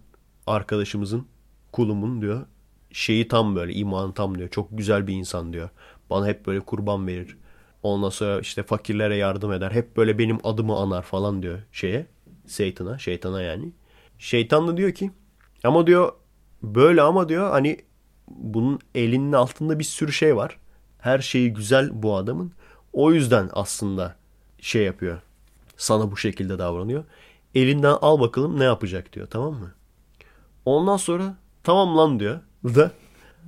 [0.46, 1.26] arkadaşımızın
[1.72, 2.46] kulumun diyor
[2.92, 4.48] şeyi tam böyle imanı tam diyor.
[4.48, 5.68] Çok güzel bir insan diyor.
[6.10, 7.36] Bana hep böyle kurban verir.
[7.82, 9.70] Ondan sonra işte fakirlere yardım eder.
[9.70, 12.06] Hep böyle benim adımı anar falan diyor şeye.
[12.48, 13.72] Şeytana, şeytana yani.
[14.18, 15.10] Şeytan da diyor ki
[15.64, 16.12] ama diyor
[16.62, 17.78] böyle ama diyor hani
[18.28, 20.58] bunun elinin altında bir sürü şey var.
[20.98, 22.52] Her şeyi güzel bu adamın.
[22.92, 24.16] O yüzden aslında
[24.60, 25.20] şey yapıyor.
[25.76, 27.04] Sana bu şekilde davranıyor.
[27.54, 29.74] Elinden al bakalım ne yapacak diyor tamam mı?
[30.64, 32.40] Ondan sonra tamam lan diyor.
[32.64, 32.90] Da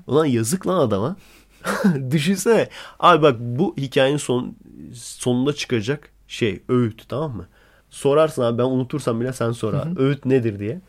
[0.07, 1.17] ulan yazık lan adama.
[2.11, 2.69] Düşünsene.
[3.01, 4.57] Abi bak bu hikayenin son,
[4.95, 7.47] sonunda çıkacak şey öğüt tamam mı?
[7.91, 10.01] Sorarsın abi ben unutursam bile sen sor abi.
[10.01, 10.81] Öğüt nedir diye.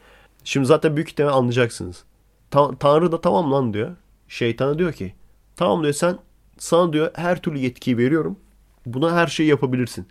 [0.43, 2.03] Şimdi zaten büyük ihtimalle anlayacaksınız.
[2.51, 3.95] Ta- Tanrı da tamam lan diyor.
[4.27, 5.13] Şeytana diyor ki
[5.55, 6.17] tamam diyor sen
[6.57, 8.39] sana diyor her türlü yetkiyi veriyorum.
[8.85, 10.07] Buna her şeyi yapabilirsin.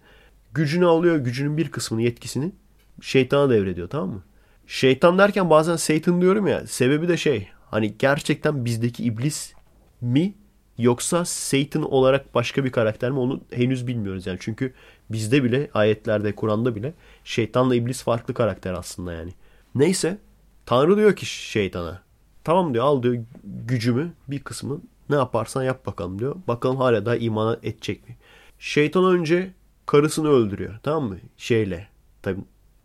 [0.54, 2.52] Gücünü alıyor gücünün bir kısmını yetkisini
[3.00, 4.22] şeytana devrediyor tamam mı?
[4.66, 9.52] Şeytan derken bazen Satan diyorum ya sebebi de şey hani gerçekten bizdeki iblis
[10.00, 10.34] mi
[10.78, 14.38] yoksa Satan olarak başka bir karakter mi onu henüz bilmiyoruz yani.
[14.40, 14.74] Çünkü
[15.10, 16.94] bizde bile ayetlerde Kur'an'da bile
[17.24, 19.34] şeytanla iblis farklı karakter aslında yani.
[19.74, 20.18] Neyse
[20.66, 22.02] Tanrı diyor ki şeytana
[22.48, 24.80] tamam diyor al diyor gücümü bir kısmı
[25.10, 26.36] ne yaparsan yap bakalım diyor.
[26.48, 28.16] Bakalım hala daha iman edecek mi?
[28.58, 29.52] Şeytan önce
[29.86, 31.18] karısını öldürüyor tamam mı?
[31.36, 31.88] Şeyle
[32.22, 32.40] tabii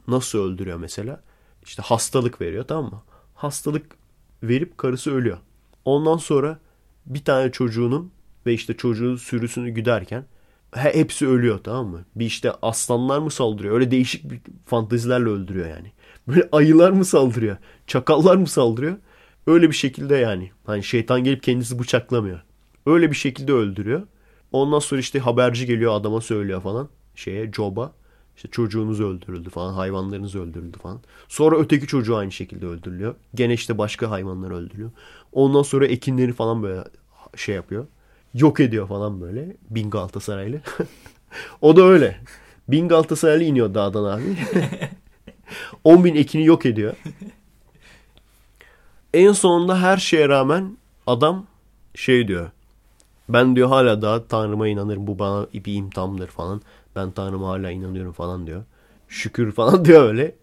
[0.07, 1.22] nasıl öldürüyor mesela?
[1.65, 3.02] İşte hastalık veriyor tamam mı?
[3.35, 3.85] Hastalık
[4.44, 5.38] verip karısı ölüyor.
[5.85, 6.60] Ondan sonra
[7.06, 8.11] bir tane çocuğunun
[8.45, 10.26] ve işte çocuğun sürüsünü güderken
[10.76, 12.06] he, hepsi ölüyor tamam mı?
[12.15, 13.76] Bir işte aslanlar mı saldırıyor?
[13.76, 15.91] Öyle değişik bir fantezilerle öldürüyor yani.
[16.27, 17.57] Böyle ayılar mı saldırıyor?
[17.88, 18.98] Çakallar mı saldırıyor?
[19.48, 20.52] Öyle bir şekilde yani.
[20.65, 22.41] Hani şeytan gelip kendisi bıçaklamıyor.
[22.86, 24.02] Öyle bir şekilde öldürüyor.
[24.52, 26.90] Ondan sonra işte haberci geliyor adama söylüyor falan.
[27.15, 27.94] Şeye Job'a.
[28.36, 29.74] İşte çocuğunuz öldürüldü falan.
[29.74, 31.02] Hayvanlarınız öldürüldü falan.
[31.28, 33.15] Sonra öteki çocuğu aynı şekilde öldürülüyor.
[33.36, 34.91] Gene işte başka hayvanlar öldürüyor.
[35.32, 36.84] Ondan sonra ekinleri falan böyle
[37.36, 37.88] şey yapıyor.
[38.34, 39.57] Yok ediyor falan böyle.
[39.70, 40.61] Bin Galatasaraylı.
[41.61, 42.20] o da öyle.
[42.68, 44.24] Bin Galatasaraylı iniyor dağdan abi.
[45.84, 46.94] 10 bin ekini yok ediyor.
[49.14, 50.77] En sonunda her şeye rağmen
[51.07, 51.45] adam
[51.95, 52.52] şey diyor.
[53.30, 55.07] Ben diyor hala daha Tanrı'ma inanırım.
[55.07, 56.61] Bu bana bir imtihandır falan.
[56.95, 58.64] Ben Tanrı'ma hala inanıyorum falan diyor.
[59.07, 60.35] Şükür falan diyor öyle.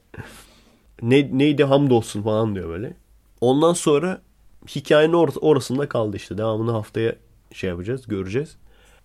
[1.03, 2.97] Ne, neydi hamdolsun falan diyor böyle.
[3.41, 4.23] Ondan sonra
[4.69, 6.39] hikayenin or orasında kaldı işte.
[6.39, 7.17] Devamını haftaya
[7.53, 8.57] şey yapacağız, göreceğiz.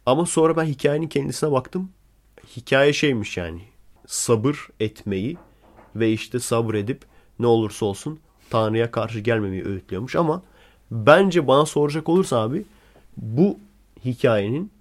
[0.06, 1.92] Ama sonra ben hikayenin kendisine baktım.
[2.58, 3.62] Hikaye şeymiş yani.
[4.08, 5.38] Sabır etmeyi
[5.96, 7.06] ve işte sabredip
[7.40, 8.20] ne olursa olsun
[8.56, 10.42] Tanrı'ya karşı gelmemeyi öğütlüyormuş ama
[10.92, 12.66] bence bana soracak olursa abi
[13.18, 13.60] bu
[14.06, 14.72] hikayenin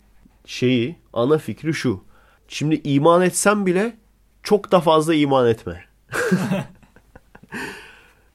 [0.46, 2.00] şeyi ana fikri şu.
[2.48, 3.96] Şimdi iman etsem bile
[4.42, 5.84] çok da fazla iman etme.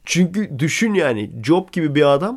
[0.06, 2.36] Çünkü düşün yani Job gibi bir adam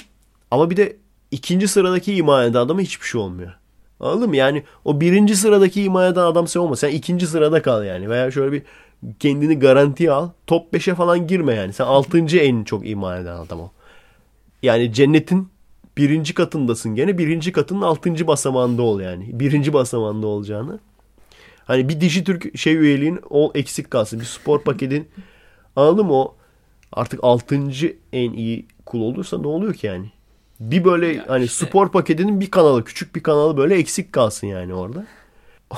[0.51, 0.97] ama bir de
[1.31, 3.53] ikinci sıradaki iman eden adama hiçbir şey olmuyor.
[4.01, 4.37] Anladın mı?
[4.37, 6.77] Yani o birinci sıradaki iman eden adam sen olma.
[6.77, 8.11] Sen ikinci sırada kal yani.
[8.11, 8.63] Veya şöyle bir
[9.19, 10.31] kendini garantiye al.
[10.47, 11.73] Top 5'e falan girme yani.
[11.73, 13.71] Sen altıncı en çok iman eden adam o.
[14.63, 15.49] Yani cennetin
[15.97, 17.19] birinci katındasın gene.
[17.19, 19.41] Birinci katının altıncı basamağında ol yani.
[19.41, 20.79] Birinci basamağında olacağını.
[21.65, 24.21] Hani bir dişi Türk şey üyeliğin o eksik kalsın.
[24.21, 25.09] Bir spor paketin
[25.77, 26.35] anladın mı o
[26.93, 30.11] artık altıncı en iyi kul olursa ne oluyor ki yani?
[30.61, 31.67] Bir böyle ya hani işte.
[31.67, 35.07] spor paketinin bir kanalı küçük bir kanalı böyle eksik kalsın yani orada.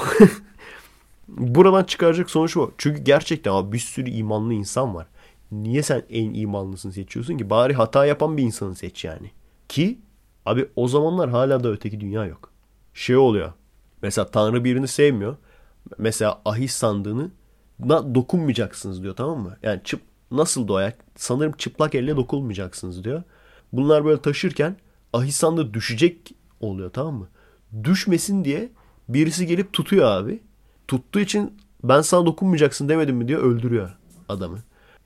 [1.39, 2.71] Buradan çıkaracak sonuç o.
[2.79, 5.07] Çünkü gerçekten abi bir sürü imanlı insan var.
[5.53, 7.51] Niye sen en imanlısını seçiyorsun ki?
[7.51, 9.31] Bari hata yapan bir insanı seç yani.
[9.69, 9.99] Ki
[10.47, 12.51] abi o zamanlar hala da öteki dünya yok.
[12.95, 13.53] Şey oluyor.
[14.03, 15.37] Mesela Tanrı birini sevmiyor.
[15.99, 17.31] Mesela ahis sandığını
[17.89, 19.57] dokunmayacaksınız diyor tamam mı?
[19.63, 20.01] Yani çıp
[20.31, 20.93] nasıl doya?
[21.17, 23.23] Sanırım çıplak elle dokunmayacaksınız diyor.
[23.73, 24.77] Bunlar böyle taşırken
[25.13, 27.29] ahis sandığı düşecek oluyor tamam mı?
[27.85, 28.69] Düşmesin diye
[29.09, 30.41] birisi gelip tutuyor abi
[30.89, 31.53] tuttuğu için
[31.85, 33.91] ben sana dokunmayacaksın demedim mi diyor öldürüyor
[34.29, 34.59] adamı.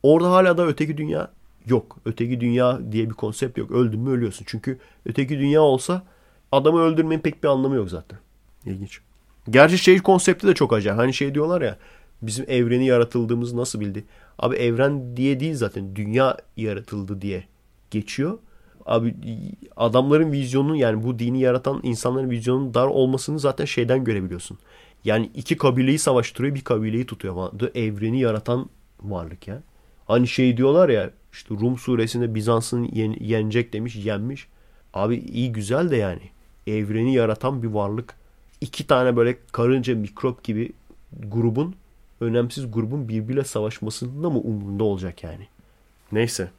[0.02, 1.30] Orada hala da öteki dünya
[1.66, 1.96] yok.
[2.05, 3.70] Öteki dünya diye bir konsept yok.
[3.70, 4.44] Öldün mü ölüyorsun.
[4.48, 6.02] Çünkü öteki dünya olsa
[6.52, 8.18] adamı öldürmenin pek bir anlamı yok zaten.
[8.66, 9.00] İlginç.
[9.50, 11.00] Gerçi şey konsepti de çok acayip.
[11.00, 11.78] Hani şey diyorlar ya
[12.22, 14.05] bizim evreni yaratıldığımızı nasıl bildi?
[14.38, 17.44] Abi evren diye değil zaten dünya yaratıldı diye
[17.90, 18.38] geçiyor.
[18.86, 19.14] Abi
[19.76, 24.59] adamların vizyonu yani bu dini yaratan insanların vizyonunun dar olmasını zaten şeyden görebiliyorsun.
[25.04, 27.70] Yani iki kabileyi savaştırıyor bir kabileyi tutuyor falan.
[27.74, 28.70] Evreni yaratan
[29.02, 29.62] varlık ya.
[30.06, 34.48] Hani şey diyorlar ya işte Rum suresinde Bizans'ın yen, yenecek demiş yenmiş.
[34.94, 36.30] Abi iyi güzel de yani.
[36.66, 38.14] Evreni yaratan bir varlık.
[38.60, 40.72] İki tane böyle karınca mikrop gibi
[41.26, 41.74] grubun
[42.20, 45.46] önemsiz grubun birbiriyle savaşmasında mı umurunda olacak yani?
[46.12, 46.50] Neyse.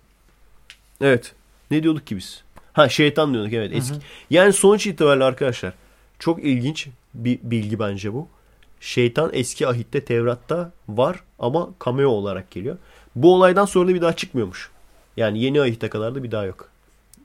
[1.02, 1.34] Evet.
[1.72, 2.44] Ne diyorduk ki biz?
[2.74, 3.72] Ha şeytan diyorduk evet.
[3.74, 3.94] Eski.
[3.94, 4.02] Hı hı.
[4.30, 5.74] Yani sonuç itibariyle arkadaşlar
[6.20, 8.28] çok ilginç bir bilgi bence bu.
[8.80, 12.78] Şeytan eski ahitte Tevrat'ta var ama cameo olarak geliyor.
[13.16, 14.72] Bu olaydan sonra da bir daha çıkmıyormuş.
[15.18, 16.70] Yani yeni ahitte kadar da bir daha yok.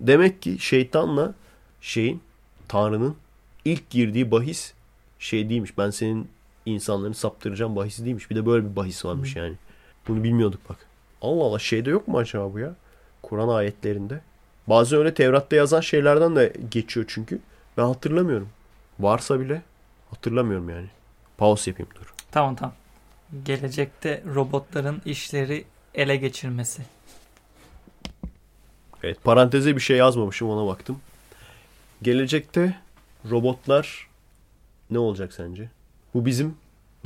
[0.01, 1.35] Demek ki şeytanla
[1.81, 2.21] şeyin
[2.69, 3.17] Tanrı'nın
[3.65, 4.73] ilk girdiği bahis
[5.19, 5.79] şey değilmiş.
[5.79, 6.29] Ben senin
[6.67, 8.31] insanlarını saptıracağım bahisi değilmiş.
[8.31, 9.55] Bir de böyle bir bahis varmış yani.
[10.09, 10.77] Bunu bilmiyorduk bak.
[11.23, 12.75] Allah Allah şeyde yok mu acaba bu ya?
[13.23, 14.21] Kur'an ayetlerinde.
[14.67, 17.39] Bazen öyle Tevrat'ta yazan şeylerden de geçiyor çünkü.
[17.77, 18.49] Ben hatırlamıyorum.
[19.01, 19.63] Varsa bile
[20.15, 20.87] hatırlamıyorum yani.
[21.39, 22.15] Pause yapayım dur.
[22.31, 22.75] Tamam tamam.
[23.45, 25.65] Gelecekte robotların işleri
[25.95, 26.83] ele geçirmesi.
[29.03, 31.01] Evet paranteze bir şey yazmamışım ona baktım.
[32.03, 32.77] Gelecekte
[33.31, 34.09] robotlar
[34.91, 35.71] ne olacak sence?
[36.15, 36.57] Bu bizim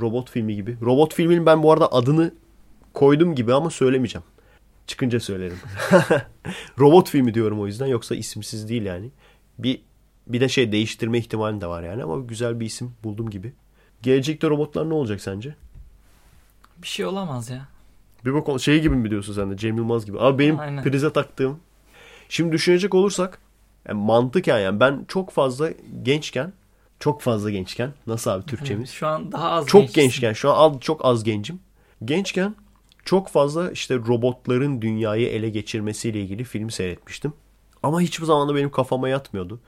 [0.01, 0.76] robot filmi gibi.
[0.82, 2.35] Robot filmin ben bu arada adını
[2.94, 4.24] koydum gibi ama söylemeyeceğim.
[4.86, 5.59] Çıkınca söylerim.
[6.78, 9.10] robot filmi diyorum o yüzden yoksa isimsiz değil yani.
[9.59, 9.80] Bir
[10.28, 13.52] bir de şey değiştirme ihtimali de var yani ama güzel bir isim buldum gibi.
[14.02, 15.55] Gelecekte robotlar ne olacak sence?
[16.82, 17.68] Bir şey olamaz ya.
[18.24, 20.20] Bir bak şey gibi mi diyorsun sen de Cem Yılmaz gibi.
[20.20, 20.82] Abi benim Aynen.
[20.84, 21.60] prize taktığım.
[22.28, 23.38] Şimdi düşünecek olursak
[23.88, 25.70] yani mantıken yani ben çok fazla
[26.02, 26.52] gençken
[27.00, 28.90] çok fazla gençken nasıl abi Türkçemiz?
[28.90, 30.00] Şu an daha az Çok gençsin.
[30.00, 31.60] gençken şu an az, çok az gencim.
[32.05, 32.55] Gençken
[33.05, 37.32] çok fazla işte robotların dünyayı ele geçirmesiyle ilgili film seyretmiştim.
[37.82, 39.60] Ama hiçbir zaman da benim kafama yatmıyordu.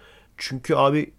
[0.42, 1.12] Çünkü abi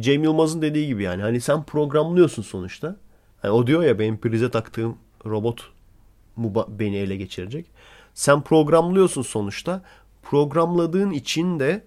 [0.00, 2.96] Cem Yılmaz'ın dediği gibi yani hani sen programlıyorsun sonuçta.
[3.42, 5.70] Yani o diyor ya benim prize taktığım robot
[6.36, 7.66] mu beni ele geçirecek.
[8.14, 9.82] Sen programlıyorsun sonuçta.
[10.22, 11.84] Programladığın için de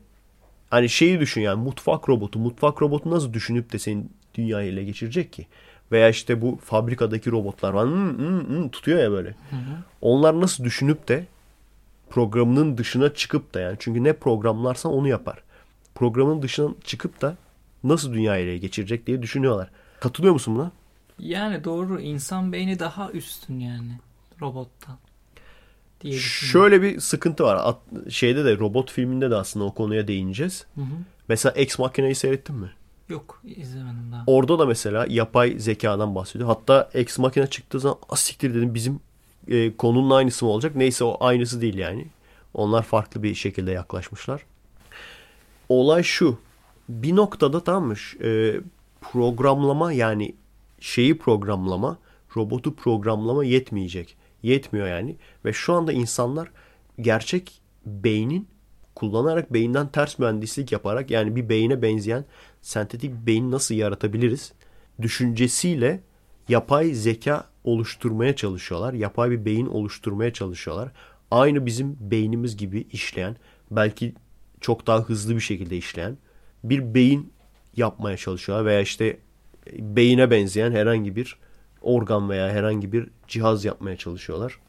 [0.70, 2.40] hani şeyi düşün yani mutfak robotu.
[2.40, 5.48] Mutfak robotu nasıl düşünüp de senin dünyayı ele geçirecek ki?
[5.92, 7.88] Veya işte bu fabrikadaki robotlar var.
[7.88, 9.30] Hmm, hmm, hmm, tutuyor ya böyle.
[9.30, 9.84] Hı hı.
[10.02, 11.26] Onlar nasıl düşünüp de
[12.10, 15.47] programının dışına çıkıp da yani çünkü ne programlarsan onu yapar.
[15.98, 17.38] Programın dışına çıkıp da
[17.84, 19.70] nasıl dünyayı ele geçirecek diye düşünüyorlar.
[20.00, 20.72] Katılıyor musun buna?
[21.20, 22.00] Yani doğru.
[22.00, 23.92] insan beyni daha üstün yani
[24.42, 24.98] robottan.
[26.02, 27.56] Diye Şöyle bir sıkıntı var.
[27.64, 27.78] At,
[28.10, 30.66] şeyde de robot filminde de aslında o konuya değineceğiz.
[30.76, 30.96] Hı hı.
[31.28, 32.72] Mesela Ex Machina'yı seyrettin mi?
[33.10, 34.24] Yok izlemedim daha.
[34.28, 36.50] Orada da mesela yapay zekadan bahsediyor.
[36.50, 39.00] Hatta Ex Machina çıktığı zaman asiktir dedim bizim
[39.48, 40.76] e, konunun aynısı mı olacak?
[40.76, 42.08] Neyse o aynısı değil yani.
[42.54, 44.42] Onlar farklı bir şekilde yaklaşmışlar.
[45.70, 46.38] Olay şu.
[46.90, 47.96] Bir noktada tamam mı?
[48.24, 48.60] E,
[49.02, 50.36] programlama yani
[50.80, 51.98] şeyi programlama,
[52.38, 54.18] robotu programlama yetmeyecek.
[54.44, 55.16] Yetmiyor yani.
[55.46, 56.52] Ve şu anda insanlar
[57.02, 58.48] gerçek beynin
[58.96, 62.26] kullanarak beyinden ters mühendislik yaparak yani bir beyine benzeyen
[62.62, 64.54] sentetik beyin nasıl yaratabiliriz
[65.02, 66.04] düşüncesiyle
[66.50, 68.94] yapay zeka oluşturmaya çalışıyorlar.
[68.94, 70.92] Yapay bir beyin oluşturmaya çalışıyorlar.
[71.32, 73.36] Aynı bizim beynimiz gibi işleyen,
[73.72, 74.14] belki
[74.62, 76.18] çok daha hızlı bir şekilde işleyen
[76.64, 77.34] bir beyin
[77.76, 79.18] yapmaya çalışıyorlar veya işte
[79.74, 81.38] beyine benzeyen herhangi bir
[81.82, 84.60] organ veya herhangi bir cihaz yapmaya çalışıyorlar.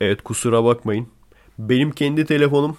[0.00, 1.08] Evet kusura bakmayın.
[1.58, 2.76] Benim kendi telefonum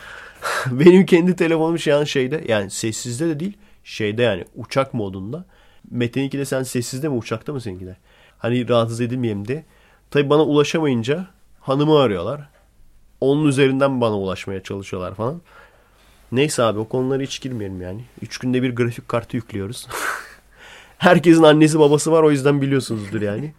[0.66, 5.44] benim kendi telefonum şu an şeyde yani sessizde de değil şeyde yani uçak modunda.
[5.90, 7.96] Metin 2'de sen sessizde mi uçakta mı seninki de?
[8.38, 9.64] Hani rahatsız edilmeyeyim diye.
[10.10, 11.26] Tabi bana ulaşamayınca
[11.60, 12.48] hanımı arıyorlar.
[13.20, 15.40] Onun üzerinden bana ulaşmaya çalışıyorlar falan.
[16.32, 18.04] Neyse abi o konulara hiç girmeyelim yani.
[18.22, 19.86] Üç günde bir grafik kartı yüklüyoruz.
[20.98, 23.52] Herkesin annesi babası var o yüzden biliyorsunuzdur yani.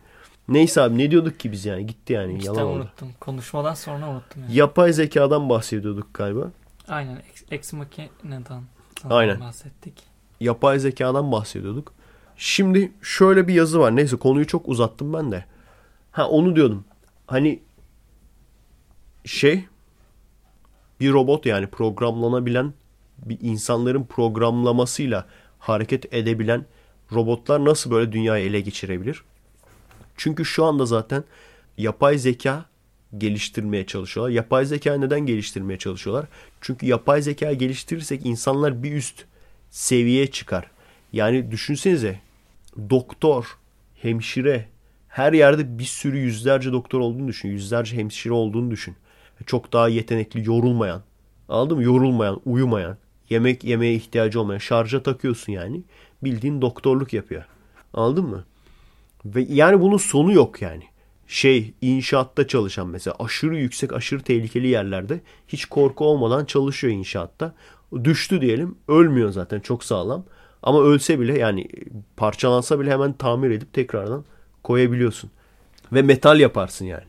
[0.48, 3.08] Neyse abi ne diyorduk ki biz yani gitti yani işte yalan unuttum.
[3.08, 3.16] Oldu.
[3.20, 4.56] Konuşmadan sonra unuttum yani.
[4.56, 6.52] Yapay zekadan bahsediyorduk galiba.
[6.88, 7.22] Aynen
[7.52, 8.64] Ex Machina'dan
[9.10, 9.40] Aynen.
[9.40, 9.94] bahsettik.
[10.40, 11.94] Yapay zekadan bahsediyorduk.
[12.38, 13.96] Şimdi şöyle bir yazı var.
[13.96, 15.46] Neyse konuyu çok uzattım ben de.
[16.12, 16.86] Ha onu diyordum.
[17.28, 17.60] Hani
[19.26, 19.66] şey
[21.00, 22.74] bir robot yani programlanabilen
[23.18, 25.26] bir insanların programlamasıyla
[25.60, 26.66] hareket edebilen
[27.12, 29.24] robotlar nasıl böyle dünyayı ele geçirebilir?
[30.18, 31.24] Çünkü şu anda zaten
[31.78, 32.66] yapay zeka
[33.18, 34.34] geliştirmeye çalışıyorlar.
[34.34, 36.26] Yapay zeka neden geliştirmeye çalışıyorlar?
[36.62, 39.26] Çünkü yapay zeka geliştirirsek insanlar bir üst
[39.70, 40.72] seviyeye çıkar.
[41.14, 42.20] Yani düşünsenize
[42.90, 43.46] doktor,
[44.02, 44.66] hemşire
[45.08, 47.50] her yerde bir sürü yüzlerce doktor olduğunu düşün.
[47.50, 48.96] Yüzlerce hemşire olduğunu düşün.
[49.46, 51.02] Çok daha yetenekli, yorulmayan.
[51.50, 51.84] Anladın mı?
[51.84, 52.98] Yorulmayan, uyumayan,
[53.30, 54.60] yemek yemeye ihtiyacı olmayan.
[54.60, 55.84] Şarja takıyorsun yani.
[56.24, 57.46] Bildiğin doktorluk yapıyor.
[57.94, 58.46] Anladın mı?
[59.26, 60.84] Ve yani bunun sonu yok yani.
[61.28, 67.54] Şey inşaatta çalışan mesela aşırı yüksek aşırı tehlikeli yerlerde hiç korku olmadan çalışıyor inşaatta.
[68.04, 70.26] Düştü diyelim ölmüyor zaten çok sağlam.
[70.64, 71.68] Ama ölse bile yani
[72.18, 74.26] parçalansa bile hemen tamir edip tekrardan
[74.64, 75.32] koyabiliyorsun.
[75.94, 77.06] Ve metal yaparsın yani.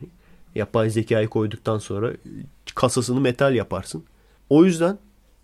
[0.55, 2.11] Yapay zekayı koyduktan sonra
[2.75, 4.03] kasasını metal yaparsın.
[4.49, 4.97] O yüzden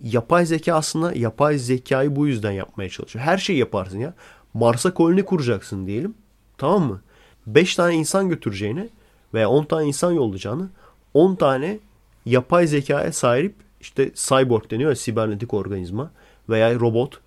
[0.04, 3.26] yapay zeka aslında yapay zekayı bu yüzden yapmaya çalışıyor.
[3.26, 4.14] Her şeyi yaparsın ya.
[4.54, 6.14] Mars'a koloni kuracaksın diyelim.
[6.58, 7.02] Tamam mı?
[7.48, 8.90] 5 tane insan götüreceğine
[9.34, 10.70] veya 10 tane insan yollayacağını
[11.14, 11.80] 10 tane
[12.26, 16.12] yapay zekaya sahip işte cyborg deniyor ya sibernetik organizma
[16.50, 17.20] veya robot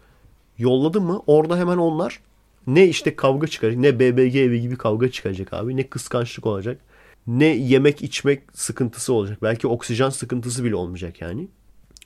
[0.58, 2.20] yolladın mı orada hemen onlar
[2.66, 6.80] ne işte kavga çıkacak ne BBG evi gibi kavga çıkacak abi ne kıskançlık olacak
[7.38, 11.48] ne yemek içmek sıkıntısı olacak belki oksijen sıkıntısı bile olmayacak yani.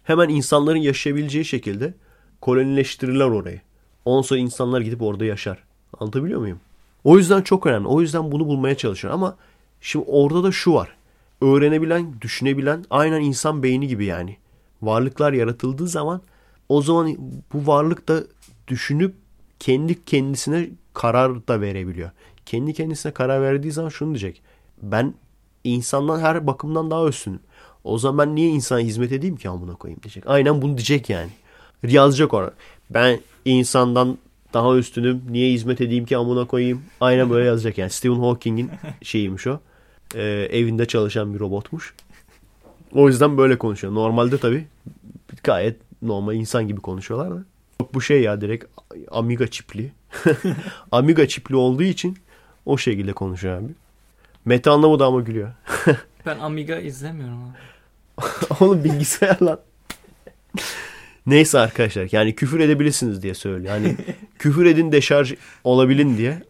[0.02, 1.94] Hemen insanların yaşayabileceği şekilde
[2.40, 3.60] kolonileştirirler orayı.
[4.04, 5.64] Ondan insanlar gidip orada yaşar.
[5.98, 6.60] Anlatabiliyor muyum?
[7.04, 7.88] O yüzden çok önemli.
[7.88, 9.14] O yüzden bunu bulmaya çalışıyor.
[9.14, 9.36] Ama
[9.80, 10.96] şimdi orada da şu var.
[11.40, 14.36] Öğrenebilen, düşünebilen aynen insan beyni gibi yani.
[14.82, 16.22] Varlıklar yaratıldığı zaman
[16.68, 17.16] o zaman
[17.52, 18.24] bu varlık da
[18.68, 19.14] düşünüp
[19.58, 22.10] kendi kendisine karar da verebiliyor.
[22.46, 24.42] Kendi kendisine karar verdiği zaman şunu diyecek.
[24.92, 25.14] Ben
[25.64, 27.40] insandan her bakımdan daha üstünüm.
[27.84, 30.24] O zaman ben niye insana hizmet edeyim ki amına koyayım diyecek.
[30.26, 31.30] Aynen bunu diyecek yani.
[31.82, 32.54] Yazacak orada.
[32.90, 34.18] Ben insandan
[34.54, 35.22] daha üstünüm.
[35.30, 36.82] Niye hizmet edeyim ki amına koyayım.
[37.00, 37.90] Aynen böyle yazacak yani.
[37.90, 38.70] Stephen Hawking'in
[39.02, 39.60] şeyiymiş o.
[40.14, 41.94] Ee, evinde çalışan bir robotmuş.
[42.92, 43.94] O yüzden böyle konuşuyor.
[43.94, 44.66] Normalde tabii
[45.44, 47.44] gayet normal insan gibi konuşuyorlar da.
[47.94, 48.64] Bu şey ya direkt
[49.10, 49.92] Amiga çipli.
[50.92, 52.18] Amiga çipli olduğu için
[52.66, 53.74] o şekilde konuşuyor abi.
[54.44, 55.52] Mete anlamadı ama gülüyor.
[56.26, 57.56] Ben Amiga izlemiyorum abi.
[58.60, 59.60] Oğlum bilgisayar lan.
[61.26, 63.74] Neyse arkadaşlar yani küfür edebilirsiniz diye söylüyor.
[63.74, 63.96] Yani
[64.38, 65.34] küfür edin deşarj
[65.64, 66.42] olabilin diye.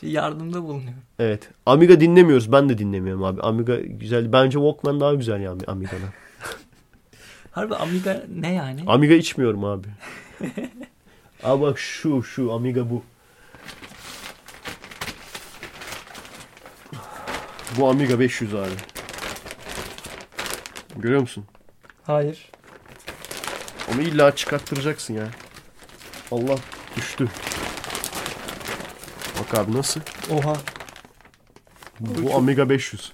[0.00, 1.02] Şey yardımda bulunuyorum.
[1.18, 1.48] Evet.
[1.66, 2.52] Amiga dinlemiyoruz.
[2.52, 3.40] Ben de dinlemiyorum abi.
[3.40, 4.32] Amiga güzel.
[4.32, 6.10] Bence Walkman daha güzel ya Amiga'dan.
[7.50, 8.84] Harbi Amiga ne yani?
[8.86, 9.86] Amiga içmiyorum abi.
[11.42, 13.02] Abi bak şu şu Amiga bu.
[17.78, 18.70] Bu Amiga 500 abi.
[20.96, 21.44] Görüyor musun?
[22.04, 22.50] Hayır.
[23.94, 25.28] Onu illa çıkarttıracaksın ya.
[26.32, 26.56] Allah
[26.96, 27.28] düştü.
[29.40, 30.00] Bak abi nasıl?
[30.30, 30.56] Oha.
[32.00, 33.12] Bu Amiga 500.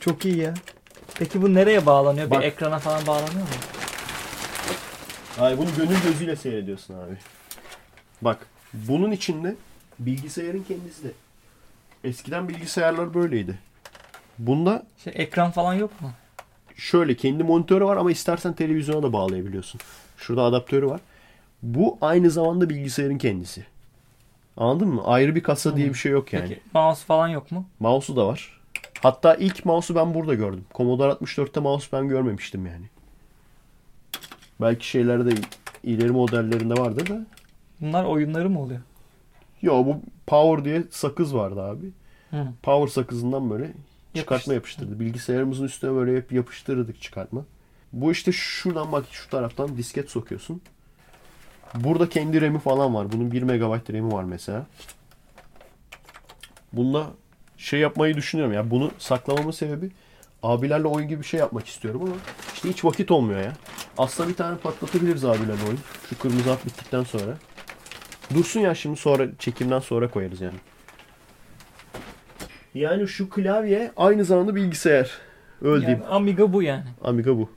[0.00, 0.54] Çok iyi ya.
[1.14, 2.30] Peki bu nereye bağlanıyor?
[2.30, 2.40] Bak.
[2.42, 3.48] Bir ekrana falan bağlanıyor mu?
[5.38, 7.16] Hayır bunu gönül gözüyle seyrediyorsun abi.
[8.22, 9.54] Bak bunun içinde
[9.98, 11.10] bilgisayarın kendisi de.
[12.04, 13.58] Eskiden bilgisayarlar böyleydi.
[14.38, 16.10] Bunda Şey ekran falan yok mu?
[16.76, 19.80] şöyle kendi monitörü var ama istersen televizyona da bağlayabiliyorsun.
[20.16, 21.00] Şurada adaptörü var.
[21.62, 23.66] Bu aynı zamanda bilgisayarın kendisi.
[24.56, 25.02] Anladın mı?
[25.04, 26.48] Ayrı bir kasa diye bir şey yok yani.
[26.48, 27.64] Peki mouse falan yok mu?
[27.80, 28.60] Mouse'u da var.
[29.02, 30.64] Hatta ilk mouse'u ben burada gördüm.
[30.74, 32.84] Commodore 64'te mouse ben görmemiştim yani.
[34.60, 35.34] Belki şeylerde
[35.82, 37.26] ileri modellerinde vardı da.
[37.80, 38.80] Bunlar oyunları mı oluyor?
[39.62, 41.86] Yo bu Power diye sakız vardı abi.
[42.30, 42.46] Hı.
[42.62, 43.72] Power sakızından böyle
[44.14, 44.54] çıkartma Yapıştır.
[44.54, 45.00] yapıştırdı.
[45.00, 47.44] Bilgisayarımızın üstüne böyle hep yapıştırdık çıkartma.
[47.92, 50.62] Bu işte şuradan bak şu taraftan disket sokuyorsun.
[51.74, 53.12] Burada kendi RAM'i falan var.
[53.12, 53.60] Bunun 1 MB
[53.94, 54.66] RAM'i var mesela.
[56.72, 57.06] Bunda
[57.56, 58.70] şey yapmayı düşünüyorum ya.
[58.70, 59.90] Bunu saklamamın sebebi
[60.42, 62.14] abilerle oyun gibi bir şey yapmak istiyorum ama
[62.54, 63.52] işte hiç vakit olmuyor ya.
[63.98, 65.78] Aslında bir tane patlatabiliriz abilerle oyun.
[66.10, 67.38] Şu kırmızı hap bittikten sonra.
[68.34, 70.56] Dursun ya şimdi sonra çekimden sonra koyarız yani.
[72.74, 75.10] Yani şu klavye aynı zamanda bilgisayar.
[75.62, 76.02] Öyle diyeyim.
[76.02, 76.84] Yani Amiga bu yani.
[77.04, 77.48] Amiga bu.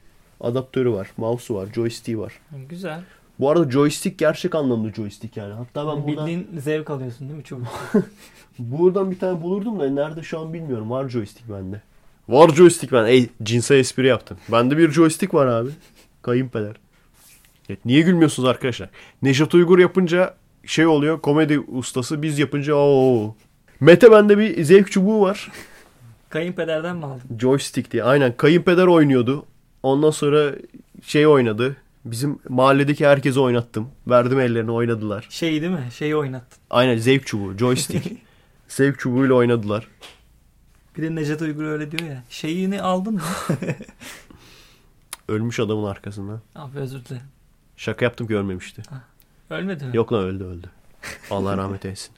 [0.41, 2.33] Adaptörü var, mouse'u var, joystick'i var.
[2.69, 3.01] Güzel.
[3.39, 5.53] Bu arada joystick gerçek anlamda joystick yani.
[5.53, 7.43] Hatta ben buradan, Bildiğin zevk alıyorsun değil mi?
[7.43, 7.59] Çok.
[8.59, 10.89] buradan bir tane bulurdum da nerede şu an bilmiyorum.
[10.89, 11.81] Var joystick bende.
[12.29, 13.05] Var joystick ben.
[13.05, 14.37] Ey cinsel espri yaptım.
[14.51, 15.69] Bende bir joystick var abi.
[16.21, 16.75] Kayınpeder.
[17.69, 18.89] Evet, niye gülmüyorsunuz arkadaşlar?
[19.21, 20.35] Nejat Uygur yapınca
[20.65, 23.35] şey oluyor komedi ustası biz yapınca o
[23.79, 25.51] Mete bende bir zevk çubuğu var.
[26.29, 27.37] Kayınpederden mi aldın?
[27.39, 28.03] Joystick diye.
[28.03, 29.45] Aynen kayınpeder oynuyordu.
[29.83, 30.55] Ondan sonra
[31.03, 31.77] şey oynadı.
[32.05, 33.89] Bizim mahalledeki herkese oynattım.
[34.07, 35.27] Verdim ellerine oynadılar.
[35.29, 35.87] Şey değil mi?
[35.95, 36.57] Şeyi oynattın.
[36.69, 37.57] Aynen zevk çubuğu.
[37.57, 38.11] Joystick.
[38.67, 39.87] zevk çubuğuyla oynadılar.
[40.97, 42.23] Bir de Necdet Uygur öyle diyor ya.
[42.29, 43.21] Şeyini aldın mı?
[45.27, 46.41] Ölmüş adamın arkasından.
[46.55, 47.23] Abi özür dilerim.
[47.77, 48.81] Şaka yaptım görmemişti.
[49.49, 49.97] Ölmedi mi?
[49.97, 50.69] Yok lan öldü öldü.
[51.31, 52.16] Allah rahmet eylesin.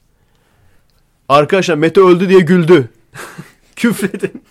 [1.30, 2.88] Arkadaşlar Mete öldü diye güldü.
[3.76, 4.42] Küfredin.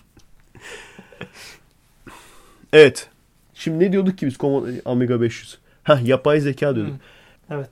[2.74, 3.10] evet.
[3.54, 4.38] Şimdi ne diyorduk ki biz
[4.86, 5.58] Amiga 500?
[5.84, 6.94] Heh yapay zeka diyorduk.
[6.94, 7.54] Hı.
[7.56, 7.70] Evet.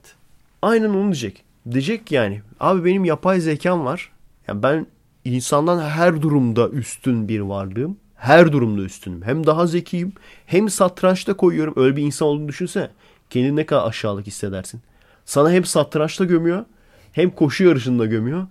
[0.62, 1.44] Aynen onu diyecek.
[1.70, 4.12] Diyecek ki yani abi benim yapay zekam var.
[4.48, 4.86] Yani ben
[5.24, 7.96] insandan her durumda üstün bir varlığım.
[8.16, 9.22] Her durumda üstünüm.
[9.22, 10.12] Hem daha zekiyim
[10.46, 11.74] hem satrançta koyuyorum.
[11.76, 12.88] Öyle bir insan olduğunu düşünsene.
[13.30, 14.80] Kendini ne kadar aşağılık hissedersin.
[15.24, 16.64] Sana hem satrançta gömüyor
[17.12, 18.46] hem koşu yarışında gömüyor.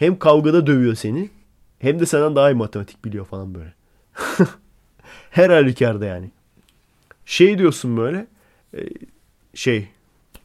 [0.00, 1.30] Hem kavgada dövüyor seni
[1.78, 3.74] hem de senden daha iyi matematik biliyor falan böyle.
[5.30, 6.30] Her halükarda yani.
[7.24, 8.26] Şey diyorsun böyle
[8.74, 8.80] e,
[9.54, 9.88] şey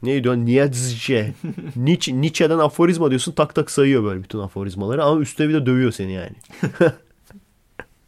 [0.03, 1.33] neydi o Nietzsche.
[1.75, 2.21] Nietzsche.
[2.21, 6.11] Nietzsche'den aforizma diyorsun tak tak sayıyor böyle bütün aforizmaları ama üstüne bir de dövüyor seni
[6.13, 6.35] yani.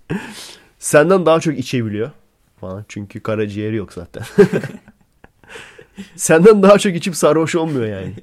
[0.80, 2.11] Senden daha çok içebiliyor
[2.60, 4.24] falan çünkü karaciğeri yok zaten.
[6.15, 8.14] Senden daha çok içip sarhoş olmuyor yani.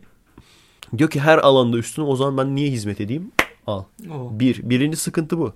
[0.98, 3.32] Diyor ki her alanda üstüne o zaman ben niye hizmet edeyim?
[3.66, 3.84] Al.
[4.10, 4.40] Oo.
[4.40, 4.70] Bir.
[4.70, 5.52] Birinci sıkıntı bu.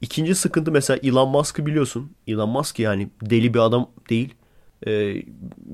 [0.00, 2.10] İkinci sıkıntı mesela Elon Musk'ı biliyorsun.
[2.26, 4.34] Elon Musk yani deli bir adam değil.
[4.86, 5.22] Ee,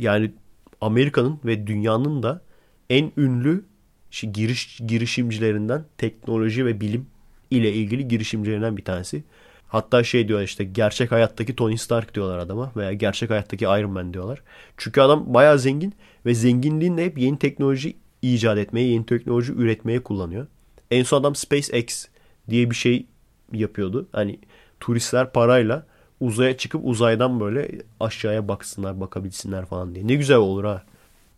[0.01, 0.33] yani
[0.81, 2.43] Amerika'nın ve dünyanın da
[2.91, 3.65] en ünlü
[4.11, 7.07] şey, giriş girişimcilerinden teknoloji ve bilim
[7.51, 9.25] ile ilgili girişimcilerinden bir tanesi.
[9.69, 14.15] Hatta şey diyor işte gerçek hayattaki Tony Stark diyorlar adama veya gerçek hayattaki Iron Man
[14.15, 14.43] diyorlar.
[14.77, 15.95] Çünkü adam bayağı zengin
[16.27, 20.47] ve zenginliğini de hep yeni teknoloji icat etmeye, yeni teknoloji üretmeye kullanıyor.
[20.91, 22.07] En son adam SpaceX
[22.51, 23.07] diye bir şey
[23.53, 24.09] yapıyordu.
[24.13, 24.39] Hani
[24.81, 25.87] turistler parayla
[26.21, 27.71] uzaya çıkıp uzaydan böyle
[28.01, 30.07] aşağıya baksınlar, bakabilsinler falan diye.
[30.07, 30.83] Ne güzel olur ha.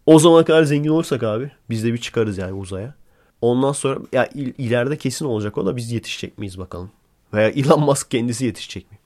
[0.06, 2.94] O zamana kadar zengin olursak abi biz de bir çıkarız yani uzaya.
[3.40, 6.90] Ondan sonra ya il- ileride kesin olacak o da biz yetişecek miyiz bakalım.
[7.34, 8.98] Veya Elon Musk kendisi yetişecek mi?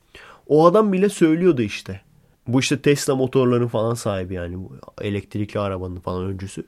[0.46, 2.00] O adam bile söylüyordu işte.
[2.46, 4.68] Bu işte Tesla motorların falan sahibi yani
[5.00, 6.64] elektrikli arabanın falan öncüsü.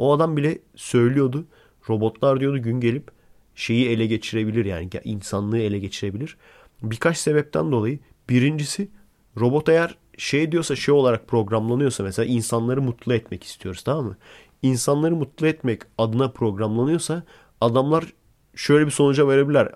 [0.00, 1.44] O adam bile söylüyordu.
[1.88, 3.10] Robotlar diyordu gün gelip
[3.54, 6.36] şeyi ele geçirebilir yani insanlığı ele geçirebilir.
[6.82, 7.98] Birkaç sebepten dolayı
[8.28, 8.88] birincisi
[9.40, 14.16] robot eğer şey diyorsa şey olarak programlanıyorsa mesela insanları mutlu etmek istiyoruz tamam mı?
[14.62, 17.22] İnsanları mutlu etmek adına programlanıyorsa
[17.60, 18.04] adamlar
[18.54, 19.72] şöyle bir sonuca verebilirler.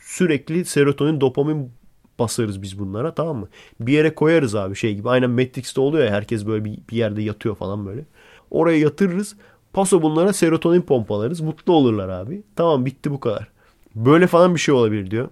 [0.00, 1.70] Sürekli serotonin, dopamin
[2.18, 3.48] basarız biz bunlara tamam mı?
[3.80, 5.08] Bir yere koyarız abi şey gibi.
[5.08, 8.04] Aynen Matrix'te oluyor ya herkes böyle bir, bir yerde yatıyor falan böyle.
[8.50, 9.36] Oraya yatırırız.
[9.72, 11.40] Paso bunlara serotonin pompalarız.
[11.40, 12.42] Mutlu olurlar abi.
[12.56, 13.48] Tamam bitti bu kadar.
[13.94, 15.28] Böyle falan bir şey olabilir diyor.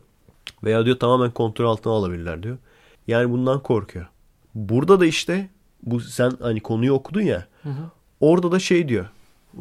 [0.64, 2.58] Veya diyor tamamen kontrol altına alabilirler diyor.
[3.06, 4.06] Yani bundan korkuyor.
[4.54, 5.48] Burada da işte
[5.82, 7.46] bu sen hani konuyu okudun ya.
[8.20, 9.06] Orada da şey diyor.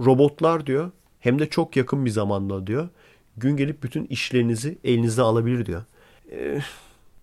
[0.06, 2.90] Robotlar diyor hem de çok yakın bir zamanda diyor.
[3.38, 5.84] Gün gelip bütün işlerinizi elinizde alabilir diyor.
[6.32, 6.62] Ee,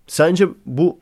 [0.07, 0.98] sence bu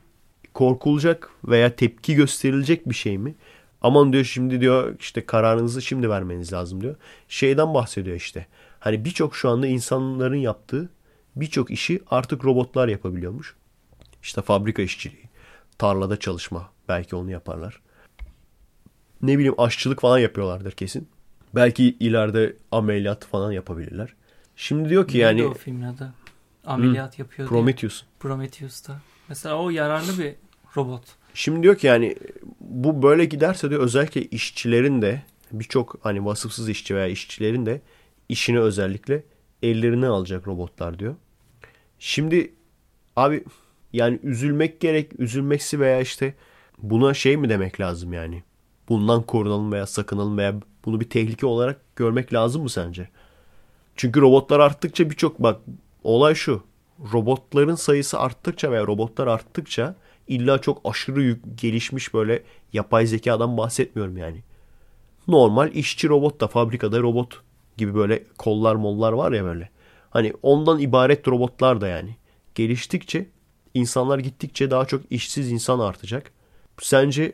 [0.55, 3.35] korkulacak veya tepki gösterilecek bir şey mi?
[3.83, 6.97] Aman diyor şimdi diyor işte kararınızı şimdi vermeniz lazım diyor.
[7.29, 8.47] Şeyden bahsediyor işte.
[8.81, 10.89] Hani birçok şu anda insanların yaptığı
[11.37, 13.57] birçok işi artık robotlar yapabiliyormuş.
[14.23, 15.29] İşte fabrika işçiliği,
[15.79, 17.81] tarlada çalışma belki onu yaparlar.
[19.23, 21.09] Ne bileyim aşçılık falan yapıyorlardır kesin.
[21.55, 24.15] Belki ileride ameliyat falan yapabilirler.
[24.57, 26.13] Şimdi diyor ki Neydi yani o filmin adı?
[26.67, 27.49] Ameliyat yapıyor.
[27.49, 27.59] diye.
[27.59, 28.05] Prometheus.
[28.21, 29.01] Prometheus'ta.
[29.29, 30.35] Mesela o yararlı bir
[30.77, 31.03] robot.
[31.39, 32.17] Şimdi diyor ki yani
[32.61, 37.81] bu böyle giderse diyor özellikle işçilerin de birçok hani vasıfsız işçi veya işçilerin de
[38.29, 39.25] işini özellikle
[39.63, 41.15] ellerine alacak robotlar diyor.
[41.99, 42.53] Şimdi
[43.17, 43.45] abi
[43.93, 46.35] yani üzülmek gerek üzülmeksi veya işte
[46.79, 48.43] buna şey mi demek lazım yani?
[48.89, 50.55] Bundan korunalım veya sakınalım veya
[50.85, 53.09] bunu bir tehlike olarak görmek lazım mı sence?
[53.97, 55.61] Çünkü robotlar arttıkça birçok bak
[56.05, 56.63] olay şu.
[57.13, 59.95] Robotların sayısı arttıkça veya robotlar arttıkça
[60.29, 62.43] illa çok aşırı yük- gelişmiş böyle
[62.73, 64.43] yapay zekadan bahsetmiyorum yani.
[65.29, 67.41] Normal işçi robot da fabrikada robot
[67.77, 69.71] gibi böyle kollar mollar var ya böyle.
[70.11, 72.17] Hani ondan ibaret robotlar da yani.
[72.55, 73.27] Geliştikçe
[73.75, 76.33] insanlar gittikçe daha çok işsiz insan artacak.
[76.83, 77.33] Sence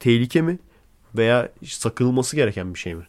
[0.00, 0.58] tehlike mi
[1.16, 3.04] veya sakınılması gereken bir şey mi?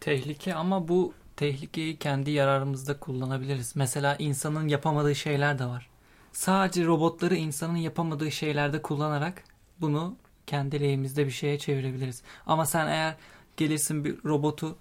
[0.00, 3.76] Tehlike ama bu tehlikeyi kendi yararımızda kullanabiliriz.
[3.76, 5.88] Mesela insanın yapamadığı şeyler de var.
[6.36, 9.44] Sadece robotları insanın yapamadığı şeylerde kullanarak
[9.80, 12.22] bunu kendi lehimizde bir şeye çevirebiliriz.
[12.46, 13.14] Ama sen eğer
[13.56, 14.76] gelirsin bir robotu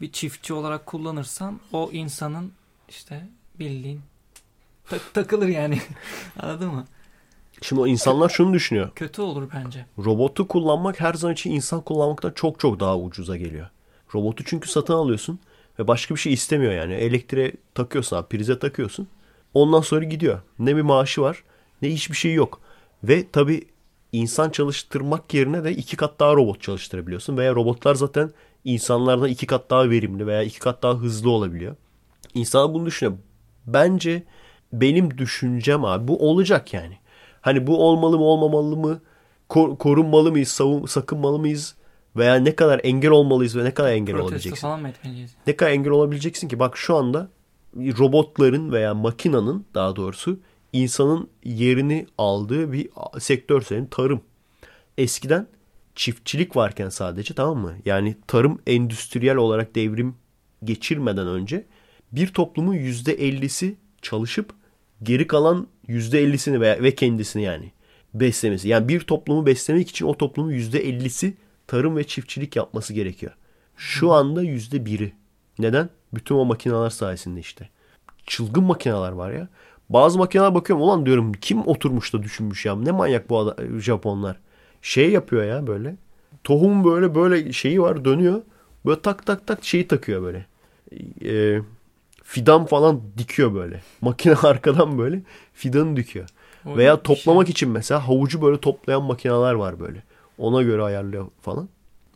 [0.00, 2.52] bir çiftçi olarak kullanırsan o insanın
[2.88, 3.28] işte
[3.58, 4.00] bildiğin
[4.88, 5.80] tak- takılır yani.
[6.40, 6.84] Anladın mı?
[7.62, 8.90] Şimdi o insanlar şunu düşünüyor.
[8.94, 9.86] Kötü olur bence.
[9.98, 13.66] Robotu kullanmak her zaman için insan kullanmaktan çok çok daha ucuza geliyor.
[14.14, 15.38] Robotu çünkü satın alıyorsun
[15.78, 16.94] ve başka bir şey istemiyor yani.
[16.94, 19.08] Elektriğe takıyorsun abi, prize takıyorsun.
[19.54, 20.40] Ondan sonra gidiyor.
[20.58, 21.44] Ne bir maaşı var
[21.82, 22.60] ne hiçbir şey yok.
[23.04, 23.66] Ve tabii
[24.12, 27.36] insan çalıştırmak yerine de iki kat daha robot çalıştırabiliyorsun.
[27.36, 28.30] Veya robotlar zaten
[28.64, 31.76] insanlardan iki kat daha verimli veya iki kat daha hızlı olabiliyor.
[32.34, 33.18] İnsan bunu düşünüyor.
[33.66, 34.22] Bence
[34.72, 36.98] benim düşüncem abi bu olacak yani.
[37.40, 39.00] Hani bu olmalı mı olmamalı mı?
[39.48, 40.48] Kor- korunmalı mıyız?
[40.48, 41.74] Savun sakınmalı mıyız?
[42.16, 44.62] Veya ne kadar engel olmalıyız ve ne kadar engel Protesto olabileceksin?
[44.62, 45.34] falan mı etmeliyiz?
[45.46, 46.58] Ne kadar engel olabileceksin ki?
[46.58, 47.28] Bak şu anda
[47.76, 50.40] robotların veya makinanın daha doğrusu
[50.72, 52.88] insanın yerini aldığı bir
[53.18, 54.20] sektör senin tarım.
[54.98, 55.46] Eskiden
[55.94, 57.74] çiftçilik varken sadece tamam mı?
[57.84, 60.14] Yani tarım endüstriyel olarak devrim
[60.64, 61.66] geçirmeden önce
[62.12, 64.54] bir toplumun %50'si çalışıp
[65.02, 67.72] geri kalan %50'sini ve, ve kendisini yani
[68.14, 68.68] beslemesi.
[68.68, 71.32] Yani bir toplumu beslemek için o toplumun %50'si
[71.66, 73.32] tarım ve çiftçilik yapması gerekiyor.
[73.76, 75.12] Şu anda %1'i.
[75.60, 75.88] Neden?
[76.14, 77.68] Bütün o makineler sayesinde işte.
[78.26, 79.48] Çılgın makineler var ya.
[79.88, 82.76] Bazı makineler bakıyorum ulan diyorum kim oturmuş da düşünmüş ya.
[82.76, 84.36] Ne manyak bu adam, Japonlar.
[84.82, 85.96] Şey yapıyor ya böyle.
[86.44, 88.42] Tohum böyle böyle şeyi var dönüyor.
[88.86, 90.46] Böyle tak tak tak şeyi takıyor böyle.
[91.24, 91.60] Ee,
[92.24, 93.82] fidan falan dikiyor böyle.
[94.00, 95.22] Makine arkadan böyle
[95.54, 96.28] fidanı dikiyor.
[96.66, 97.52] O Veya toplamak şey.
[97.52, 100.02] için mesela havucu böyle toplayan makineler var böyle.
[100.38, 101.68] Ona göre ayarlıyor falan.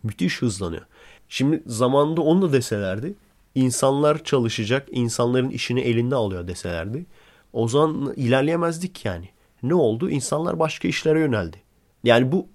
[0.03, 0.83] Müthiş hızlanıyor.
[1.29, 3.15] Şimdi zamanında onu da deselerdi.
[3.55, 7.07] İnsanlar çalışacak, insanların işini elinde alıyor deselerdi.
[7.53, 9.29] O zaman ilerleyemezdik yani.
[9.63, 10.11] Ne oldu?
[10.11, 11.57] İnsanlar başka işlere yöneldi.
[12.05, 12.47] Yani bu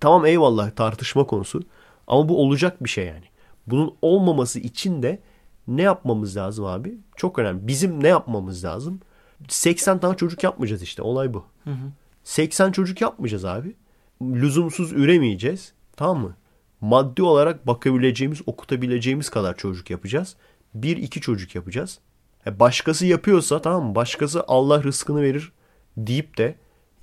[0.00, 1.62] tamam eyvallah tartışma konusu.
[2.06, 3.24] Ama bu olacak bir şey yani.
[3.66, 5.22] Bunun olmaması için de
[5.68, 6.98] ne yapmamız lazım abi?
[7.16, 7.66] Çok önemli.
[7.66, 9.00] Bizim ne yapmamız lazım?
[9.48, 11.02] 80 tane çocuk yapmayacağız işte.
[11.02, 11.44] Olay bu.
[11.64, 11.92] Hı hı.
[12.24, 13.74] 80 çocuk yapmayacağız abi.
[14.22, 15.72] Lüzumsuz üremeyeceğiz.
[15.96, 16.36] Tamam mı?
[16.84, 20.36] Maddi olarak bakabileceğimiz, okutabileceğimiz kadar çocuk yapacağız.
[20.74, 21.98] Bir iki çocuk yapacağız.
[22.46, 23.94] E, başkası yapıyorsa tamam?
[23.94, 25.52] Başkası Allah rızkını verir
[25.96, 26.54] deyip de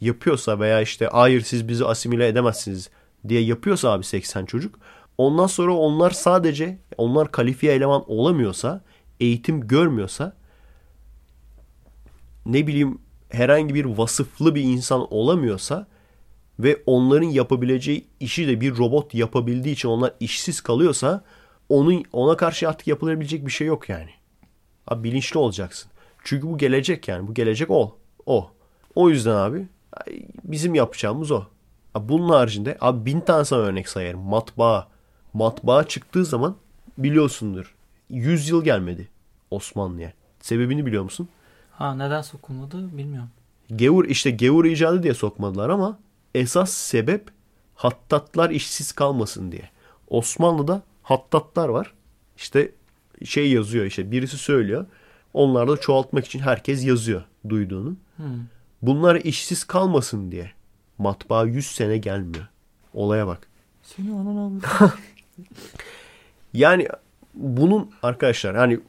[0.02, 2.90] yapıyorsa veya işte hayır siz bizi asimile edemezsiniz
[3.28, 4.80] diye yapıyorsa abi 80 çocuk.
[5.18, 8.82] Ondan sonra onlar sadece onlar kalifiye eleman olamıyorsa,
[9.20, 10.34] eğitim görmüyorsa
[12.46, 12.98] ne bileyim
[13.30, 15.88] herhangi bir vasıflı bir insan olamıyorsa
[16.64, 21.24] ve onların yapabileceği işi de bir robot yapabildiği için onlar işsiz kalıyorsa
[21.70, 24.10] onun ona karşı artık yapılabilecek bir şey yok yani.
[24.88, 25.92] Abi bilinçli olacaksın.
[26.24, 27.28] Çünkü bu gelecek yani.
[27.28, 27.98] Bu gelecek o.
[28.26, 28.52] O.
[28.96, 29.68] O yüzden abi
[30.44, 31.44] bizim yapacağımız o.
[32.00, 34.20] Bunun haricinde abi bin tane sana örnek sayarım.
[34.20, 34.88] Matbaa.
[35.34, 36.56] Matbaa çıktığı zaman
[36.98, 37.76] biliyorsundur.
[38.10, 39.08] 100 yıl gelmedi
[39.52, 40.14] Osmanlı'ya.
[40.40, 41.30] Sebebini biliyor musun?
[41.72, 43.30] Ha neden sokulmadı bilmiyorum.
[43.76, 46.00] Gevur işte gevur icadı diye sokmadılar ama
[46.36, 47.30] esas sebep
[47.76, 49.70] hattatlar işsiz kalmasın diye.
[50.08, 51.94] Osmanlı'da hattatlar var.
[52.38, 52.72] İşte
[53.26, 54.86] şey yazıyor işte birisi söylüyor.
[55.34, 57.96] Onlar da çoğaltmak için herkes yazıyor duyduğunu.
[58.18, 58.26] Hmm.
[58.82, 60.52] Bunlar işsiz kalmasın diye.
[60.98, 62.48] Matbaa 100 sene gelmiyor.
[62.94, 63.48] Olaya bak.
[63.84, 64.62] Seni anan
[66.54, 66.88] yani
[67.34, 68.80] bunun arkadaşlar hani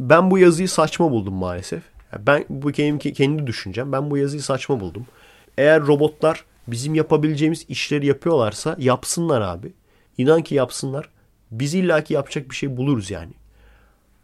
[0.00, 1.82] ben bu yazıyı saçma buldum maalesef.
[2.18, 3.92] Ben bu kendi, kendi düşüncem.
[3.92, 5.06] Ben bu yazıyı saçma buldum.
[5.58, 9.72] Eğer robotlar bizim yapabileceğimiz işleri yapıyorlarsa yapsınlar abi.
[10.18, 11.08] İnan ki yapsınlar.
[11.50, 13.32] Biz illaki yapacak bir şey buluruz yani.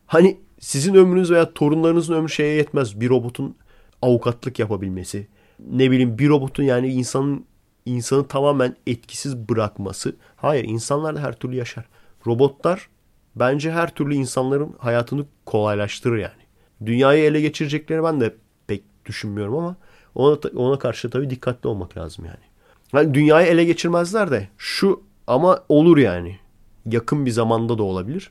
[0.06, 3.00] Hani sizin ömrünüz veya torunlarınızın ömrü şeye yetmez.
[3.00, 3.56] Bir robotun
[4.02, 5.26] avukatlık yapabilmesi.
[5.70, 7.44] Ne bileyim bir robotun yani insanın
[7.86, 10.16] insanı tamamen etkisiz bırakması.
[10.36, 11.84] Hayır insanlar da her türlü yaşar.
[12.26, 12.88] Robotlar
[13.36, 16.42] bence her türlü insanların hayatını kolaylaştırır yani.
[16.86, 18.34] Dünyayı ele geçirecekleri ben de
[18.66, 19.76] pek düşünmüyorum ama
[20.14, 22.50] ona, ona karşı tabii dikkatli olmak lazım yani.
[22.92, 26.38] Yani dünyayı ele geçirmezler de şu ama olur yani.
[26.86, 28.30] Yakın bir zamanda da olabilir.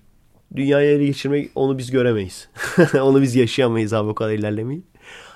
[0.56, 2.50] Dünyayı ele geçirmek onu biz göremeyiz.
[3.02, 4.84] onu biz yaşayamayız abi o kadar ilerlemeyi.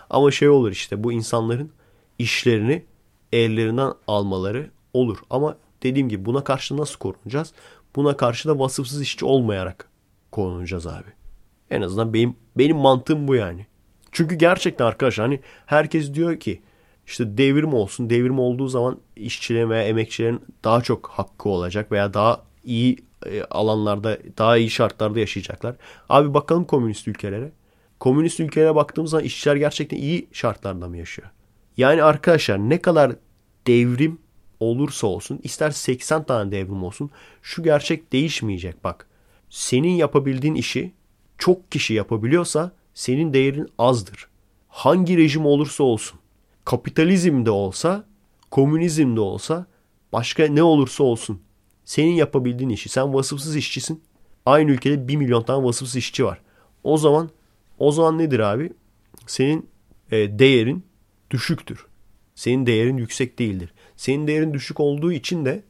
[0.09, 1.71] Ama şey olur işte bu insanların
[2.19, 2.85] işlerini
[3.31, 5.17] ellerinden almaları olur.
[5.29, 7.53] Ama dediğim gibi buna karşı nasıl korunacağız?
[7.95, 9.89] Buna karşı da vasıfsız işçi olmayarak
[10.31, 11.09] korunacağız abi.
[11.69, 13.67] En azından benim benim mantığım bu yani.
[14.13, 16.61] Çünkü gerçekten arkadaşlar hani herkes diyor ki
[17.07, 18.09] işte devrim olsun.
[18.09, 24.17] Devrim olduğu zaman işçilerin veya emekçilerin daha çok hakkı olacak veya daha iyi e, alanlarda,
[24.37, 25.75] daha iyi şartlarda yaşayacaklar.
[26.09, 27.51] Abi bakalım komünist ülkelere.
[27.99, 31.27] Komünist ülkelere baktığımız zaman işçiler gerçekten iyi şartlarda mı yaşıyor?
[31.77, 33.15] Yani arkadaşlar ne kadar
[33.67, 34.17] devrim
[34.59, 37.09] olursa olsun, ister 80 tane devrim olsun,
[37.41, 39.07] şu gerçek değişmeyecek bak.
[39.49, 40.91] Senin yapabildiğin işi
[41.37, 44.27] çok kişi yapabiliyorsa senin değerin azdır.
[44.67, 46.19] Hangi rejim olursa olsun.
[46.65, 48.05] Kapitalizmde olsa,
[48.51, 49.65] komünizmde olsa,
[50.13, 51.41] başka ne olursa olsun.
[51.85, 52.89] Senin yapabildiğin işi.
[52.89, 54.03] Sen vasıfsız işçisin.
[54.45, 56.41] Aynı ülkede 1 milyon tane vasıfsız işçi var.
[56.83, 57.29] O zaman
[57.79, 58.73] o zaman nedir abi?
[59.27, 59.69] Senin
[60.11, 60.83] e, değerin
[61.31, 61.85] düşüktür.
[62.35, 63.73] Senin değerin yüksek değildir.
[63.97, 65.63] Senin değerin düşük olduğu için de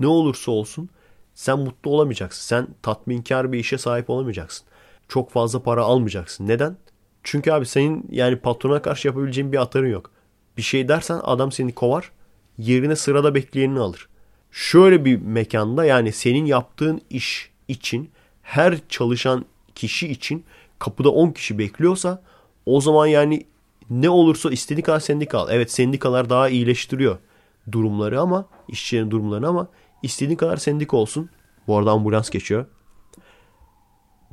[0.00, 0.88] ne olursa olsun
[1.34, 2.42] sen mutlu olamayacaksın.
[2.42, 4.66] Sen tatminkar bir işe sahip olamayacaksın
[5.08, 6.48] çok fazla para almayacaksın.
[6.48, 6.76] Neden?
[7.22, 10.10] Çünkü abi senin yani patrona karşı yapabileceğin bir atarın yok.
[10.56, 12.12] Bir şey dersen adam seni kovar.
[12.58, 14.08] Yerine sırada bekleyenini alır.
[14.50, 18.10] Şöyle bir mekanda yani senin yaptığın iş için
[18.42, 20.44] her çalışan kişi için
[20.78, 22.22] kapıda 10 kişi bekliyorsa
[22.66, 23.46] o zaman yani
[23.90, 25.48] ne olursa istediği kadar sendika al.
[25.50, 27.18] Evet sendikalar daha iyileştiriyor
[27.72, 29.68] durumları ama işçilerin durumlarını ama
[30.02, 31.30] istediğin kadar sendika olsun.
[31.66, 32.66] Bu arada ambulans geçiyor.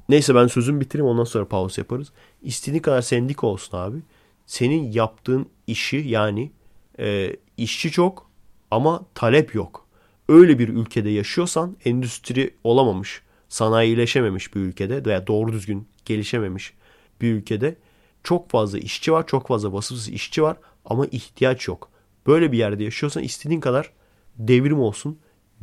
[0.10, 2.12] Neyse ben sözümü bitireyim ondan sonra pause yaparız.
[2.42, 3.98] İstediğin kadar sendika olsun abi.
[4.46, 6.52] Senin yaptığın işi yani
[7.00, 8.30] e, işçi çok
[8.72, 9.86] ama talep yok.
[10.30, 16.74] Öyle bir ülkede yaşıyorsan endüstri olamamış, sanayileşememiş bir ülkede veya doğru düzgün gelişememiş
[17.22, 17.76] bir ülkede
[18.24, 21.90] çok fazla işçi var, çok fazla vasıfsız işçi var ama ihtiyaç yok.
[22.28, 23.92] Böyle bir yerde yaşıyorsan istediğin kadar
[24.38, 25.18] devrim olsun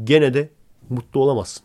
[0.05, 0.51] gene de
[0.89, 1.63] mutlu olamazsın.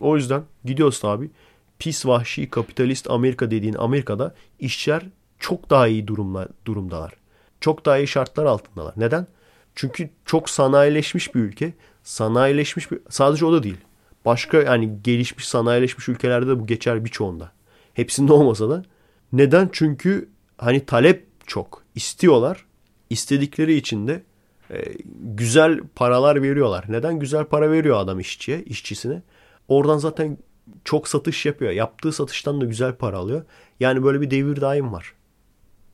[0.00, 1.30] O yüzden gidiyorsun abi
[1.78, 5.02] pis vahşi kapitalist Amerika dediğin Amerika'da işçiler
[5.38, 7.12] çok daha iyi durumla, durumdalar.
[7.60, 8.94] Çok daha iyi şartlar altındalar.
[8.96, 9.26] Neden?
[9.74, 11.72] Çünkü çok sanayileşmiş bir ülke.
[12.02, 13.76] Sanayileşmiş bir sadece o da değil.
[14.24, 17.52] Başka yani gelişmiş sanayileşmiş ülkelerde de bu geçer birçoğunda.
[17.94, 18.84] Hepsinde olmasa da.
[19.32, 19.68] Neden?
[19.72, 20.28] Çünkü
[20.58, 21.82] hani talep çok.
[21.94, 22.66] istiyorlar.
[23.10, 24.22] İstedikleri için de
[24.70, 24.84] e,
[25.36, 26.84] güzel paralar veriyorlar.
[26.88, 27.18] Neden?
[27.18, 29.22] Güzel para veriyor adam işçiye, işçisine.
[29.68, 30.38] Oradan zaten
[30.84, 31.72] çok satış yapıyor.
[31.72, 33.44] Yaptığı satıştan da güzel para alıyor.
[33.80, 35.12] Yani böyle bir devir daim var.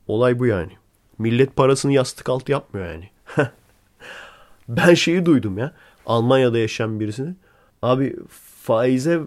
[0.07, 0.71] Olay bu yani.
[1.17, 3.09] Millet parasını yastık altı yapmıyor yani.
[4.69, 5.73] ben şeyi duydum ya.
[6.05, 7.35] Almanya'da yaşayan birisini.
[7.81, 8.15] Abi
[8.61, 9.21] faize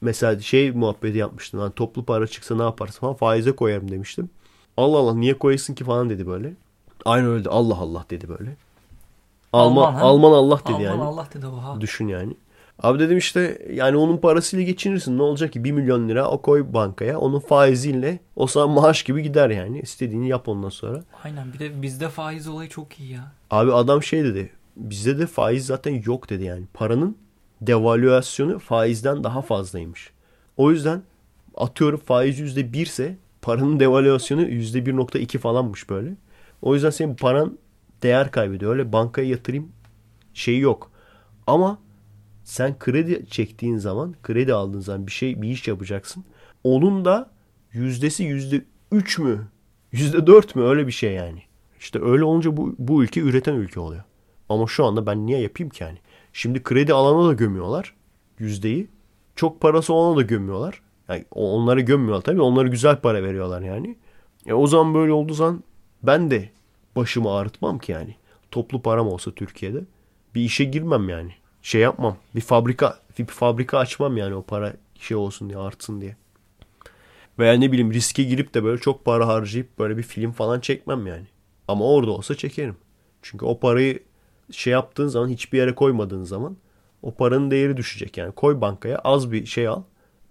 [0.00, 1.60] mesela şey muhabbeti yapmıştım.
[1.60, 4.30] Hani toplu para çıksa ne yaparsın falan faize koyarım demiştim.
[4.76, 6.54] Allah Allah niye koyasın ki falan dedi böyle.
[7.04, 8.56] Aynı öyle de Allah Allah dedi böyle.
[9.52, 11.02] Alman Alman, Alman Allah dedi Alman yani.
[11.02, 11.80] Allah dedi oha.
[11.80, 12.36] Düşün yani.
[12.82, 15.18] Abi dedim işte yani onun parasıyla geçinirsin.
[15.18, 17.18] Ne olacak ki 1 milyon lira o koy bankaya.
[17.18, 19.80] Onun faiziyle o sana maaş gibi gider yani.
[19.80, 21.04] İstediğini yap ondan sonra.
[21.24, 23.32] Aynen bir de bizde faiz olayı çok iyi ya.
[23.50, 24.50] Abi adam şey dedi.
[24.76, 26.64] Bizde de faiz zaten yok dedi yani.
[26.74, 27.16] Paranın
[27.60, 30.10] devalüasyonu faizden daha fazlaymış.
[30.56, 31.02] O yüzden
[31.56, 36.10] atıyorum faiz yüzde birse paranın devalüasyonu yüzde bir nokta iki falanmış böyle.
[36.62, 37.58] O yüzden senin paran
[38.02, 38.72] değer kaybediyor.
[38.72, 39.68] Öyle bankaya yatırayım
[40.34, 40.90] şeyi yok.
[41.46, 41.78] Ama
[42.48, 46.24] sen kredi çektiğin zaman, kredi aldığın zaman bir şey, bir iş yapacaksın.
[46.64, 47.30] Onun da
[47.72, 49.48] yüzdesi yüzde üç mü?
[49.92, 50.62] Yüzde dört mü?
[50.62, 51.42] Öyle bir şey yani.
[51.80, 54.02] İşte öyle olunca bu, bu ülke üreten ülke oluyor.
[54.48, 55.98] Ama şu anda ben niye yapayım ki yani?
[56.32, 57.94] Şimdi kredi alana da gömüyorlar
[58.38, 58.88] yüzdeyi.
[59.36, 60.82] Çok parası olana da gömüyorlar.
[61.08, 62.42] Yani onları gömmüyorlar tabii.
[62.42, 63.96] Onlara güzel para veriyorlar yani.
[64.46, 65.64] E o zaman böyle olduğu zaman
[66.02, 66.50] ben de
[66.96, 68.16] başımı ağrıtmam ki yani.
[68.50, 69.80] Toplu param olsa Türkiye'de
[70.34, 71.32] bir işe girmem yani
[71.68, 72.16] şey yapmam.
[72.34, 76.16] Bir fabrika bir fabrika açmam yani o para şey olsun diye artsın diye.
[77.38, 81.06] Veya ne bileyim riske girip de böyle çok para harcayıp böyle bir film falan çekmem
[81.06, 81.26] yani.
[81.68, 82.76] Ama orada olsa çekerim.
[83.22, 84.02] Çünkü o parayı
[84.50, 86.56] şey yaptığın zaman hiçbir yere koymadığın zaman
[87.02, 88.32] o paranın değeri düşecek yani.
[88.32, 89.82] Koy bankaya az bir şey al.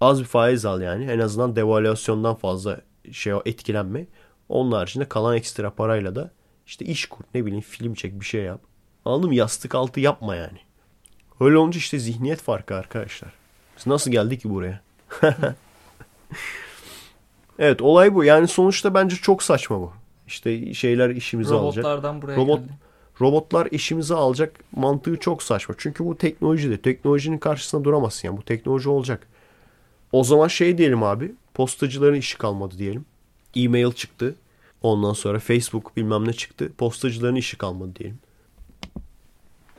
[0.01, 1.05] Az bir faiz al yani.
[1.05, 2.81] En azından devalüasyondan fazla
[3.11, 4.07] şey etkilenme.
[4.49, 6.31] Onun haricinde kalan ekstra parayla da
[6.65, 8.61] işte iş kur ne bileyim film çek bir şey yap.
[9.05, 9.35] Anladın mı?
[9.35, 10.66] Yastık altı yapma yani.
[11.39, 13.33] Öyle olunca işte zihniyet farkı arkadaşlar.
[13.77, 14.81] Biz nasıl geldik ki buraya?
[17.59, 18.23] evet olay bu.
[18.23, 19.93] Yani sonuçta bence çok saçma bu.
[20.27, 21.85] İşte şeyler işimizi Robotlardan alacak.
[21.85, 22.71] Robotlardan buraya Robot, geldi.
[23.21, 25.75] Robotlar işimizi alacak mantığı çok saçma.
[25.77, 26.81] Çünkü bu teknolojide.
[26.81, 28.27] Teknolojinin karşısında duramazsın.
[28.27, 29.27] Yani bu teknoloji olacak.
[30.11, 31.31] O zaman şey diyelim abi.
[31.53, 33.05] Postacıların işi kalmadı diyelim.
[33.55, 34.35] E-mail çıktı.
[34.81, 36.71] Ondan sonra Facebook bilmem ne çıktı.
[36.77, 38.19] Postacıların işi kalmadı diyelim.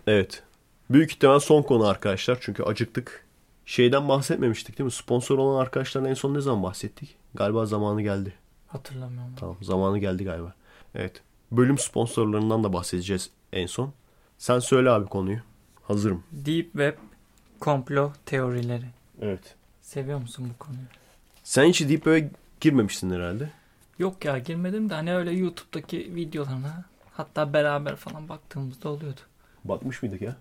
[0.06, 0.42] Evet.
[0.90, 2.38] Büyük ihtimal son konu arkadaşlar.
[2.40, 3.24] Çünkü acıktık.
[3.66, 4.90] Şeyden bahsetmemiştik değil mi?
[4.92, 7.16] Sponsor olan arkadaşlarla en son ne zaman bahsettik?
[7.34, 8.32] Galiba zamanı geldi.
[8.66, 9.32] Hatırlamıyorum.
[9.36, 10.54] Tamam zamanı geldi galiba.
[10.94, 11.22] Evet.
[11.52, 13.92] Bölüm sponsorlarından da bahsedeceğiz en son.
[14.38, 15.38] Sen söyle abi konuyu.
[15.82, 16.24] Hazırım.
[16.32, 16.94] Deep Web
[17.60, 18.86] komplo teorileri.
[19.22, 19.54] Evet.
[19.82, 20.82] Seviyor musun bu konuyu?
[21.44, 23.50] Sen hiç Deep Web'e girmemişsin herhalde.
[23.98, 29.20] Yok ya girmedim de hani öyle YouTube'daki videolarına hatta beraber falan baktığımızda oluyordu.
[29.64, 30.36] Bakmış mıydık ya?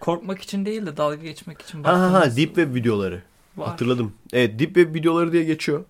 [0.00, 3.22] Korkmak için değil de dalga geçmek için Ha ha ha Deep Web videoları.
[3.56, 3.68] Var.
[3.68, 4.12] Hatırladım.
[4.32, 5.84] Evet Deep Web videoları diye geçiyor.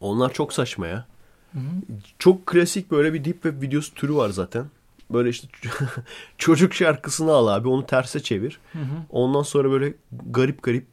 [0.00, 1.06] Onlar çok saçma ya.
[1.52, 1.62] Hı hı.
[2.18, 4.66] Çok klasik böyle bir Deep Web videosu türü var zaten.
[5.10, 5.48] Böyle işte
[6.38, 8.60] çocuk şarkısını al abi onu terse çevir.
[8.72, 8.94] Hı hı.
[9.10, 9.94] Ondan sonra böyle
[10.30, 10.86] garip garip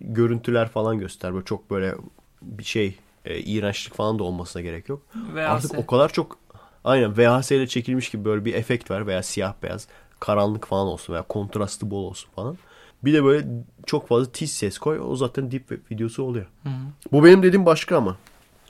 [0.00, 1.34] görüntüler falan göster.
[1.34, 1.94] Böyle çok böyle
[2.42, 5.02] bir şey e, iğrençlik falan da olmasına gerek yok.
[5.14, 5.38] VHS.
[5.38, 6.38] Artık o kadar çok
[6.84, 9.88] aynen VHS ile çekilmiş gibi böyle bir efekt var veya siyah beyaz
[10.24, 12.58] karanlık falan olsun veya kontrastı bol olsun falan.
[13.04, 13.46] Bir de böyle
[13.86, 15.00] çok fazla tiz ses koy.
[15.00, 16.46] O zaten Deep Web videosu oluyor.
[16.62, 16.68] Hı.
[17.12, 18.16] Bu benim dediğim başka ama.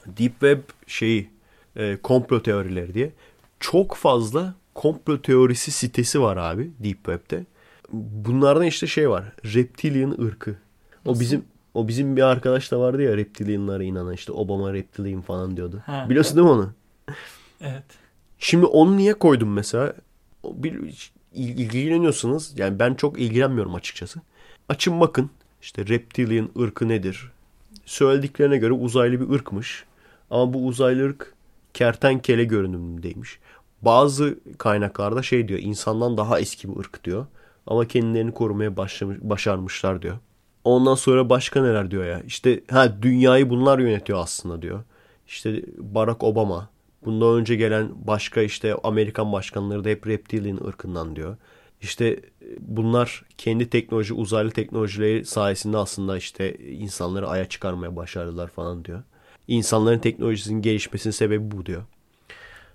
[0.06, 1.31] Deep Web şeyi
[1.76, 3.12] e, komplo teorileri diye.
[3.60, 7.44] Çok fazla komplo teorisi sitesi var abi Deep Web'te.
[7.93, 9.24] Bunlardan işte şey var.
[9.44, 10.56] Reptilian ırkı.
[11.06, 11.44] O bizim
[11.74, 15.82] o bizim bir arkadaş da vardı ya reptilianlara inanan işte Obama reptilian falan diyordu.
[15.86, 16.06] Ha.
[16.09, 16.72] Biliyorsun değil mi onu?
[17.60, 17.85] evet.
[18.39, 19.94] Şimdi onu niye koydum mesela?
[20.44, 24.20] Bir, ilgileniyorsanız yani ben çok ilgilenmiyorum açıkçası.
[24.69, 25.31] Açın bakın
[25.62, 27.35] işte reptilian ırkı nedir?
[27.86, 29.85] söylediklerine göre uzaylı bir ırkmış.
[30.31, 31.35] Ama bu uzaylı ırk
[31.74, 33.39] kertenkele görünümündeymiş.
[33.82, 37.27] Bazı kaynaklarda şey diyor insandan daha eski bir ırk diyor.
[37.66, 40.19] Ama kendilerini korumaya başlamış, başarmışlar diyor.
[40.65, 42.20] Ondan sonra başka neler diyor ya.
[42.27, 44.82] İşte ha dünyayı bunlar yönetiyor aslında diyor.
[45.27, 46.69] İşte Barack Obama.
[47.05, 51.36] Bundan önce gelen başka işte Amerikan başkanları da hep reptilian ırkından diyor.
[51.81, 52.20] İşte
[52.59, 59.02] bunlar kendi teknoloji, uzaylı teknolojileri sayesinde aslında işte insanları aya çıkarmaya başardılar falan diyor.
[59.48, 61.82] İnsanların teknolojisinin gelişmesinin sebebi bu diyor.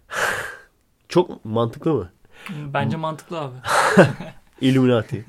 [1.09, 2.09] Çok mantıklı mı?
[2.73, 3.55] Bence mantıklı abi.
[4.61, 5.25] Illuminati.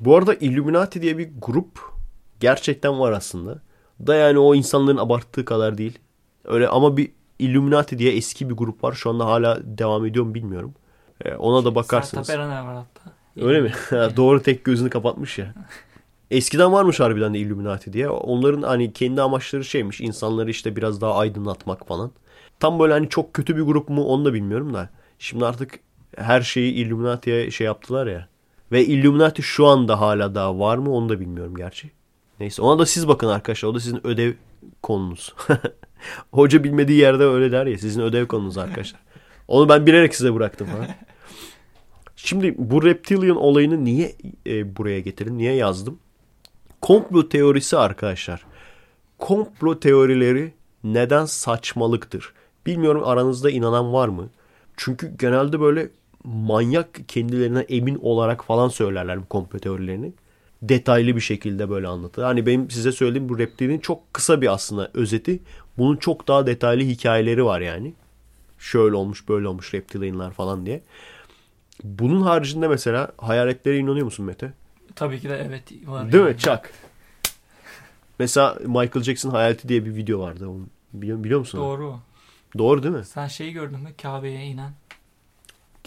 [0.00, 1.80] Bu arada Illuminati diye bir grup
[2.40, 3.62] gerçekten var aslında.
[4.06, 5.98] Da yani o insanların abarttığı kadar değil.
[6.44, 8.92] Öyle ama bir Illuminati diye eski bir grup var.
[8.92, 10.74] Şu anda hala devam ediyor mu bilmiyorum.
[11.24, 12.26] Ee, ona da bakarsınız.
[12.26, 13.12] Sertab Erener var hatta.
[13.46, 13.72] Öyle mi?
[14.16, 15.54] Doğru tek gözünü kapatmış ya.
[16.30, 18.08] Eskiden varmış harbiden de Illuminati diye.
[18.08, 20.00] Onların hani kendi amaçları şeymiş.
[20.00, 22.10] insanları işte biraz daha aydınlatmak falan.
[22.60, 24.88] Tam böyle hani çok kötü bir grup mu onu da bilmiyorum da.
[25.18, 25.80] Şimdi artık
[26.16, 28.28] her şeyi Illuminati'ye şey yaptılar ya.
[28.72, 31.90] Ve Illuminati şu anda hala daha var mı onu da bilmiyorum gerçi.
[32.40, 33.68] Neyse ona da siz bakın arkadaşlar.
[33.68, 34.32] O da sizin ödev
[34.82, 35.34] konunuz.
[36.32, 37.78] Hoca bilmediği yerde öyle der ya.
[37.78, 39.00] Sizin ödev konunuz arkadaşlar.
[39.48, 40.86] Onu ben bilerek size bıraktım falan.
[42.16, 44.16] Şimdi bu reptilian olayını niye
[44.46, 45.38] e, buraya getirdim?
[45.38, 45.98] Niye yazdım?
[46.80, 48.46] Komplo teorisi arkadaşlar.
[49.18, 50.52] Komplo teorileri
[50.84, 52.32] neden saçmalıktır?
[52.66, 54.28] Bilmiyorum aranızda inanan var mı?
[54.76, 55.88] Çünkü genelde böyle
[56.24, 60.12] manyak kendilerine emin olarak falan söylerler bu komplo teorilerini.
[60.68, 62.22] Detaylı bir şekilde böyle anlatır.
[62.22, 65.40] Hani benim size söylediğim bu reptilin çok kısa bir aslında özeti.
[65.78, 67.94] Bunun çok daha detaylı hikayeleri var yani.
[68.58, 70.82] Şöyle olmuş böyle olmuş reptilianlar falan diye.
[71.84, 74.52] Bunun haricinde mesela hayaletlere inanıyor musun Mete?
[74.94, 76.12] Tabii ki de evet var.
[76.12, 76.32] Değil yani.
[76.34, 76.38] mi?
[76.38, 76.72] Çak.
[78.18, 80.48] Mesela Michael Jackson hayaleti diye bir video vardı.
[80.48, 81.60] Onu biliyor, biliyor musun?
[81.60, 81.96] Doğru.
[82.58, 83.04] Doğru değil mi?
[83.04, 83.88] Sen şeyi gördün mü?
[84.02, 84.72] Kabe'ye inen.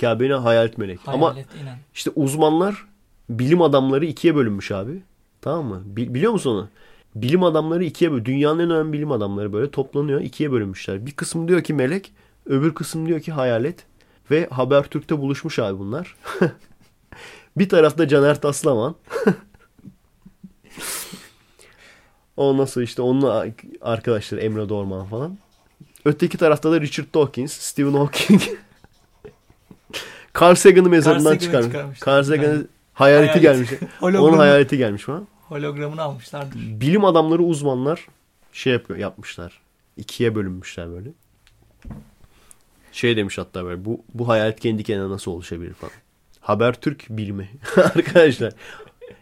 [0.02, 1.00] Kabe'ne hayalet melek.
[1.08, 1.78] Ama Hayalet inen.
[1.94, 2.86] işte uzmanlar
[3.30, 5.02] bilim adamları ikiye bölünmüş abi.
[5.42, 5.82] Tamam mı?
[5.86, 6.70] Bi- biliyor musun onu?
[7.16, 8.26] Bilim adamları ikiye böl.
[8.26, 10.22] Dünyanın en önemli bilim adamları böyle toplanıyor.
[10.22, 11.06] ikiye bölünmüşler.
[11.06, 12.14] Bir kısım diyor ki melek.
[12.46, 13.86] Öbür kısım diyor ki hayalet.
[14.32, 16.16] Ve Habertürk'te buluşmuş abi bunlar.
[17.58, 18.96] bir tarafta Caner Taslaman.
[22.38, 25.38] Ondan sonra işte onun arkadaşları Emre Dorman falan.
[26.06, 28.42] Öteki tarafta da Richard Dawkins, Stephen Hawking.
[30.42, 32.00] Carl Sagan'ı mezarından çıkarmış.
[32.08, 32.68] Carl Sagan'ı
[33.00, 33.70] hayaleti Hayalet.
[33.70, 33.92] gelmiş.
[34.02, 35.28] Onun hayaleti gelmiş falan.
[35.48, 36.60] Hologramını almışlardır.
[36.60, 38.08] Bilim adamları, uzmanlar
[38.54, 39.60] şey yapıyor, yapmışlar.
[39.98, 41.10] İkiye bölünmüşler böyle.
[42.92, 45.94] Şey demiş hatta böyle bu, bu hayalet kendi kendine nasıl oluşabilir falan.
[46.40, 47.50] Habertürk bilimi.
[47.78, 48.54] Arkadaşlar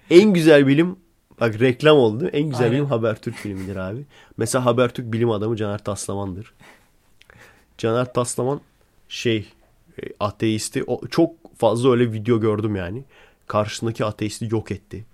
[0.10, 0.96] en güzel bilim
[1.40, 2.40] bak reklam oldu değil mi?
[2.40, 2.74] En güzel Aynen.
[2.74, 4.06] bilim Habertürk bilimidir abi.
[4.38, 6.54] Mesela Habertürk bilim adamı Caner Taslaman'dır.
[7.78, 8.62] Caner Taslaman
[9.10, 9.46] şey
[10.02, 13.04] e, ateisti o, çok fazla öyle video gördüm yani.
[13.48, 15.06] Karşısındaki ateisti yok etti.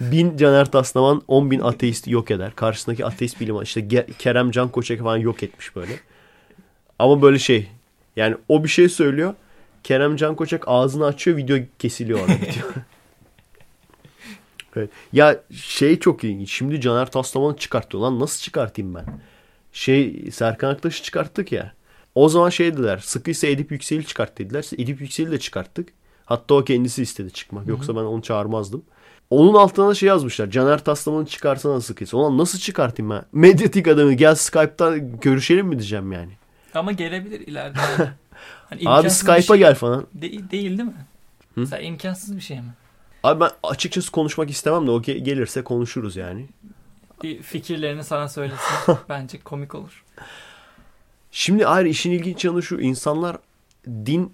[0.00, 2.52] Bin Caner Taslaman 10 bin ateisti yok eder.
[2.56, 3.88] Karşısındaki ateist bilim işte
[4.18, 6.00] Kerem Can Koçak falan yok etmiş böyle.
[6.98, 7.68] Ama böyle şey
[8.16, 9.34] yani o bir şey söylüyor.
[9.84, 12.32] Kerem Can Koçak ağzını açıyor video kesiliyor orada
[14.76, 14.90] evet.
[15.12, 16.52] Ya şey çok ilginç.
[16.52, 18.02] Şimdi Caner Taslaman'ı çıkartıyor.
[18.02, 19.04] Lan nasıl çıkartayım ben?
[19.72, 21.72] Şey Serkan Aktaş'ı çıkarttık ya.
[22.14, 22.98] O zaman şey dediler.
[22.98, 24.66] Sıkıysa Edip Yüksel'i çıkart dediler.
[24.78, 25.88] Edip Yüksel'i de çıkarttık.
[26.26, 27.66] Hatta o kendisi istedi çıkmak.
[27.68, 28.82] Yoksa ben onu çağırmazdım.
[29.30, 30.50] Onun altına da şey yazmışlar.
[30.50, 32.16] Caner Taslaman'ı çıkarsana sıkıysa.
[32.16, 33.24] Ulan nasıl çıkartayım ben?
[33.32, 36.32] Medyatik adamı gel Skype'tan görüşelim mi diyeceğim yani.
[36.74, 37.78] Ama gelebilir ileride.
[38.70, 40.06] Hani Abi Skype'a şey gel falan.
[40.14, 40.94] de- değil değil mi?
[41.54, 41.60] Hı?
[41.60, 42.74] Mesela imkansız bir şey mi?
[43.22, 46.46] Abi ben açıkçası konuşmak istemem de o ge- gelirse konuşuruz yani.
[47.22, 48.58] Bir fikirlerini sana söylesin.
[49.08, 50.04] Bence komik olur.
[51.30, 52.80] Şimdi ayrı işin ilginç yanı şu.
[52.80, 53.36] insanlar
[53.86, 54.32] din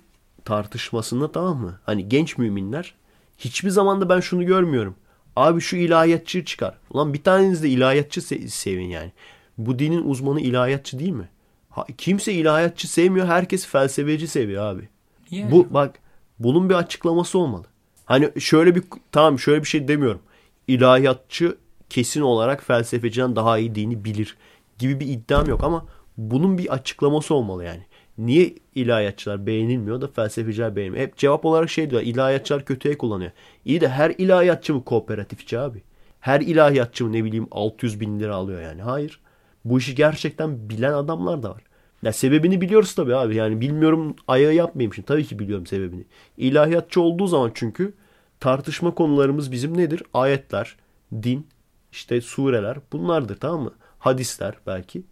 [0.51, 1.79] tartışmasında tamam mı?
[1.85, 2.95] Hani genç müminler
[3.39, 4.95] hiçbir zaman da ben şunu görmüyorum.
[5.37, 6.75] Abi şu ilahiyatçıyı çıkar.
[6.91, 9.13] Ulan bir taneniz de ilahiyatçı se- sevin yani.
[9.59, 11.29] Bu dinin uzmanı ilahiyatçı değil mi?
[11.71, 13.27] Ha, kimse ilahiyatçı sevmiyor.
[13.27, 14.89] Herkes felsefeci seviyor abi.
[15.31, 15.51] Niye?
[15.51, 15.99] Bu bak
[16.39, 17.65] bunun bir açıklaması olmalı.
[18.05, 18.83] Hani şöyle bir
[19.13, 20.21] tamam şöyle bir şey demiyorum.
[20.69, 21.57] İlahiyatçı
[21.91, 24.37] kesin olarak felsefeciden daha iyi dini bilir
[24.79, 25.87] gibi bir iddiam yok ama
[26.17, 27.83] bunun bir açıklaması olmalı yani.
[28.21, 31.07] Niye ilahiyatçılar beğenilmiyor da felsefeciler beğenilmiyor?
[31.07, 32.03] Hep cevap olarak şey diyor.
[32.03, 33.31] İlahiyatçılar kötüye kullanıyor.
[33.65, 35.83] İyi de her ilahiyatçı mı kooperatifçi abi?
[36.21, 38.83] Her ilahiyatçı mı ne bileyim 600 bin lira alıyor yani?
[38.83, 39.21] Hayır.
[39.65, 41.63] Bu işi gerçekten bilen adamlar da var.
[42.03, 43.37] Ya sebebini biliyoruz tabii abi.
[43.37, 45.07] Yani bilmiyorum ayağı yapmayayım şimdi.
[45.07, 46.05] Tabii ki biliyorum sebebini.
[46.37, 47.95] İlahiyatçı olduğu zaman çünkü
[48.41, 50.03] tartışma konularımız bizim nedir?
[50.15, 50.77] Ayetler,
[51.23, 51.47] din,
[51.93, 53.73] işte sureler bunlardır tamam mı?
[53.99, 55.03] Hadisler belki.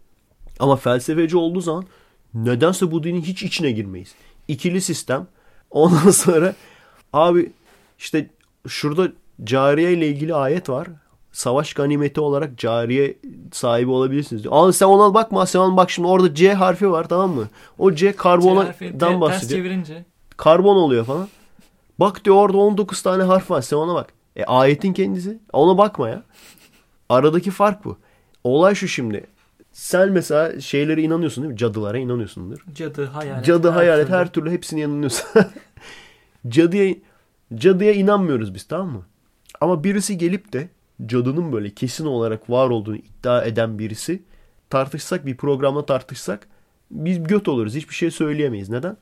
[0.59, 1.85] Ama felsefeci olduğu zaman
[2.35, 4.15] nedense bu dinin hiç içine girmeyiz.
[4.49, 5.27] İkili sistem.
[5.71, 6.55] Ondan sonra
[7.13, 7.53] abi
[7.99, 8.31] işte
[8.69, 9.13] şurada
[9.45, 10.89] cariye ile ilgili ayet var.
[11.33, 13.17] Savaş ganimeti olarak cariye
[13.53, 14.55] sahibi olabilirsiniz diyor.
[14.57, 17.49] Ama sen ona bakma sen ona bak şimdi orada C harfi var tamam mı?
[17.79, 19.61] O C karbondan bahsediyor.
[19.61, 20.05] çevirince.
[20.37, 21.29] Karbon oluyor falan.
[22.01, 24.13] Bak diyor orada 19 tane harf var sen ona bak.
[24.37, 25.39] E ayetin kendisi.
[25.53, 26.23] Ona bakma ya.
[27.09, 27.97] Aradaki fark bu.
[28.45, 29.27] Olay şu şimdi.
[29.79, 31.59] Sen mesela şeylere inanıyorsun değil mi?
[31.59, 32.65] Cadılara inanıyorsundur.
[32.75, 33.45] Cadı, hayalet.
[33.45, 34.17] Cadı, hayalet türlü.
[34.17, 35.25] her türlü hepsine inanıyorsun.
[36.49, 36.95] cadıya,
[37.55, 39.03] cadıya inanmıyoruz biz tamam mı?
[39.61, 40.69] Ama birisi gelip de
[41.07, 44.23] cadının böyle kesin olarak var olduğunu iddia eden birisi
[44.71, 46.49] tartışsak bir programda tartışsak
[46.91, 47.75] biz göt oluruz.
[47.75, 48.69] Hiçbir şey söyleyemeyiz.
[48.69, 48.97] Neden?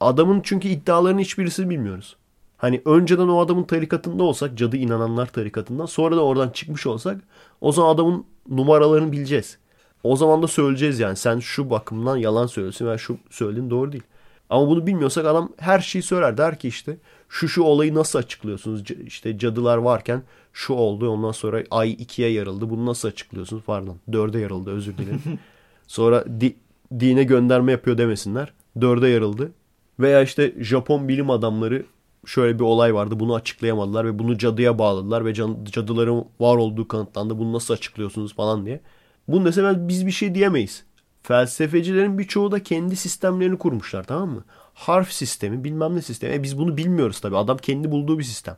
[0.00, 2.16] Adamın çünkü iddialarının hiçbirisini bilmiyoruz.
[2.56, 7.20] Hani önceden o adamın tarikatında olsak, cadı inananlar tarikatından, sonra da oradan çıkmış olsak
[7.60, 9.58] o zaman adamın numaralarını bileceğiz.
[10.04, 14.02] O zaman da söyleyeceğiz yani sen şu bakımdan yalan söylüyorsun veya şu söylediğin doğru değil.
[14.50, 16.36] Ama bunu bilmiyorsak adam her şeyi söyler.
[16.36, 16.96] Der ki işte
[17.28, 18.84] şu şu olayı nasıl açıklıyorsunuz?
[18.84, 20.22] C- İşte cadılar varken
[20.52, 22.70] şu oldu ondan sonra ay ikiye yarıldı.
[22.70, 23.62] Bunu nasıl açıklıyorsunuz?
[23.66, 25.22] Pardon dörde yarıldı özür dilerim.
[25.86, 26.56] sonra di-
[27.00, 28.52] dine gönderme yapıyor demesinler.
[28.80, 29.52] Dörde yarıldı.
[30.00, 31.86] Veya işte Japon bilim adamları
[32.26, 33.20] şöyle bir olay vardı.
[33.20, 37.38] Bunu açıklayamadılar ve bunu cadıya bağladılar ve can- cadıların var olduğu kanıtlandı.
[37.38, 38.80] Bunu nasıl açıklıyorsunuz falan diye.
[39.28, 40.84] Bunu mesela biz bir şey diyemeyiz.
[41.22, 44.44] Felsefecilerin birçoğu da kendi sistemlerini kurmuşlar tamam mı?
[44.74, 46.34] Harf sistemi bilmem ne sistemi.
[46.34, 47.36] E biz bunu bilmiyoruz tabii.
[47.36, 48.56] Adam kendi bulduğu bir sistem.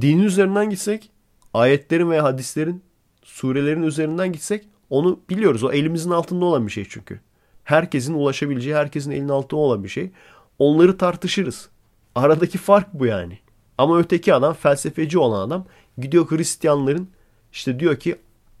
[0.00, 1.10] Dinin üzerinden gitsek
[1.54, 2.82] ayetlerin veya hadislerin
[3.22, 5.64] surelerin üzerinden gitsek onu biliyoruz.
[5.64, 7.20] O elimizin altında olan bir şey çünkü.
[7.64, 10.10] Herkesin ulaşabileceği, herkesin elinin altında olan bir şey.
[10.58, 11.68] Onları tartışırız.
[12.14, 13.38] Aradaki fark bu yani.
[13.78, 15.66] Ama öteki adam felsefeci olan adam
[15.98, 17.08] gidiyor Hristiyanların
[17.52, 18.16] işte diyor ki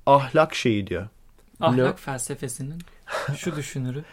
[0.06, 1.08] ahlak şeyi diyor.
[1.60, 1.96] Ahlak Ne?
[1.96, 2.78] felsefesinin
[3.36, 4.04] şu düşünürü.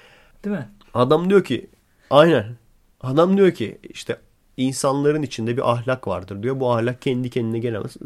[0.45, 0.69] Değil mi?
[0.93, 1.69] Adam diyor ki
[2.09, 2.57] aynen.
[3.01, 4.17] Adam diyor ki işte
[4.57, 6.59] insanların içinde bir ahlak vardır diyor.
[6.59, 7.97] Bu ahlak kendi kendine gelemez.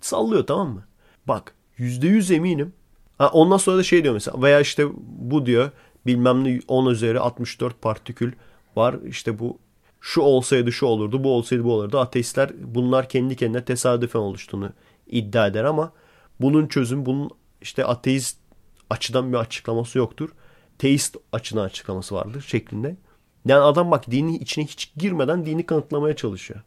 [0.00, 0.84] Sallıyor tamam mı?
[1.28, 2.72] Bak yüzde yüz eminim.
[3.18, 5.70] Ha, ondan sonra da şey diyor mesela veya işte bu diyor
[6.06, 8.32] bilmem ne 10 üzeri 64 partikül
[8.76, 8.96] var.
[9.06, 9.58] İşte bu
[10.00, 11.98] şu olsaydı şu olurdu, bu olsaydı bu olurdu.
[11.98, 14.70] Ateistler bunlar kendi kendine tesadüfen oluştuğunu
[15.06, 15.92] iddia eder ama
[16.40, 18.38] bunun çözüm, bunun işte ateist
[18.92, 20.28] açıdan bir açıklaması yoktur.
[20.78, 22.96] Teist açıdan açıklaması vardır şeklinde.
[23.46, 26.60] Yani adam bak dinin içine hiç girmeden dini kanıtlamaya çalışıyor.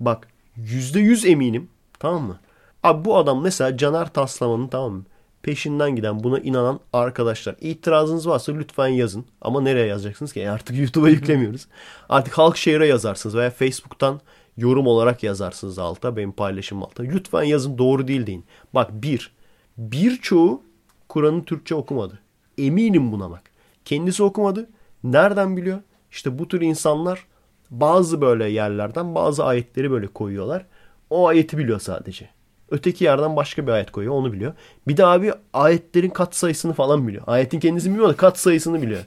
[0.00, 1.68] Bak yüzde yüz eminim
[1.98, 2.38] tamam mı?
[2.82, 5.04] Abi bu adam mesela Caner Taslaman'ın tamam mı?
[5.42, 7.56] Peşinden giden buna inanan arkadaşlar.
[7.60, 9.24] İtirazınız varsa lütfen yazın.
[9.40, 10.40] Ama nereye yazacaksınız ki?
[10.40, 11.66] E artık YouTube'a yüklemiyoruz.
[12.08, 14.20] Artık Halkşehir'e yazarsınız veya Facebook'tan
[14.56, 16.16] yorum olarak yazarsınız alta.
[16.16, 17.02] Benim paylaşım alta.
[17.02, 18.44] Lütfen yazın doğru değil deyin.
[18.74, 19.37] Bak bir.
[19.78, 20.62] Birçoğu
[21.08, 22.18] Kur'an'ı Türkçe okumadı.
[22.58, 23.42] Eminim buna bak.
[23.84, 24.68] Kendisi okumadı.
[25.04, 25.78] Nereden biliyor?
[26.10, 27.26] İşte bu tür insanlar
[27.70, 30.66] bazı böyle yerlerden bazı ayetleri böyle koyuyorlar.
[31.10, 32.28] O ayeti biliyor sadece.
[32.70, 34.52] Öteki yerden başka bir ayet koyuyor onu biliyor.
[34.88, 37.24] Bir de abi ayetlerin kat sayısını falan biliyor.
[37.26, 39.04] Ayetin kendisini bilmiyor da kat sayısını biliyor.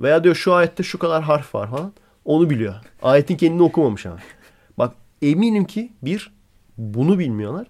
[0.00, 1.92] Veya diyor şu ayette şu kadar harf var falan.
[2.24, 2.74] Onu biliyor.
[3.02, 4.18] Ayetin kendini okumamış ama.
[4.78, 6.32] Bak eminim ki bir
[6.78, 7.66] bunu bilmiyorlar.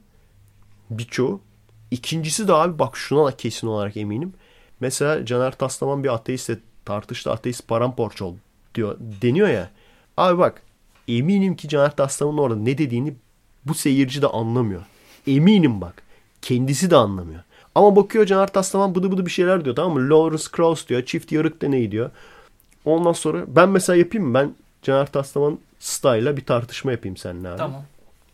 [0.90, 1.40] Birçoğu.
[1.90, 4.32] İkincisi de abi bak şuna da kesin olarak eminim.
[4.80, 7.32] Mesela Caner Taslaman bir ateistle tartıştı.
[7.32, 8.38] Ateist paramparça oldu
[8.74, 9.70] diyor, deniyor ya.
[10.16, 10.62] Abi bak
[11.08, 13.14] eminim ki Caner Taslaman'ın orada ne dediğini
[13.64, 14.82] bu seyirci de anlamıyor.
[15.26, 16.02] Eminim bak.
[16.42, 17.42] Kendisi de anlamıyor.
[17.74, 20.10] Ama bakıyor Caner Taslaman bıdı bıdı bir şeyler diyor tamam mı?
[20.10, 21.04] Lawrence Krauss diyor.
[21.04, 22.10] Çift yarık deneyi diyor.
[22.84, 24.34] Ondan sonra ben mesela yapayım mı?
[24.34, 27.58] Ben Caner Taslaman style'la bir tartışma yapayım seninle abi.
[27.58, 27.82] Tamam.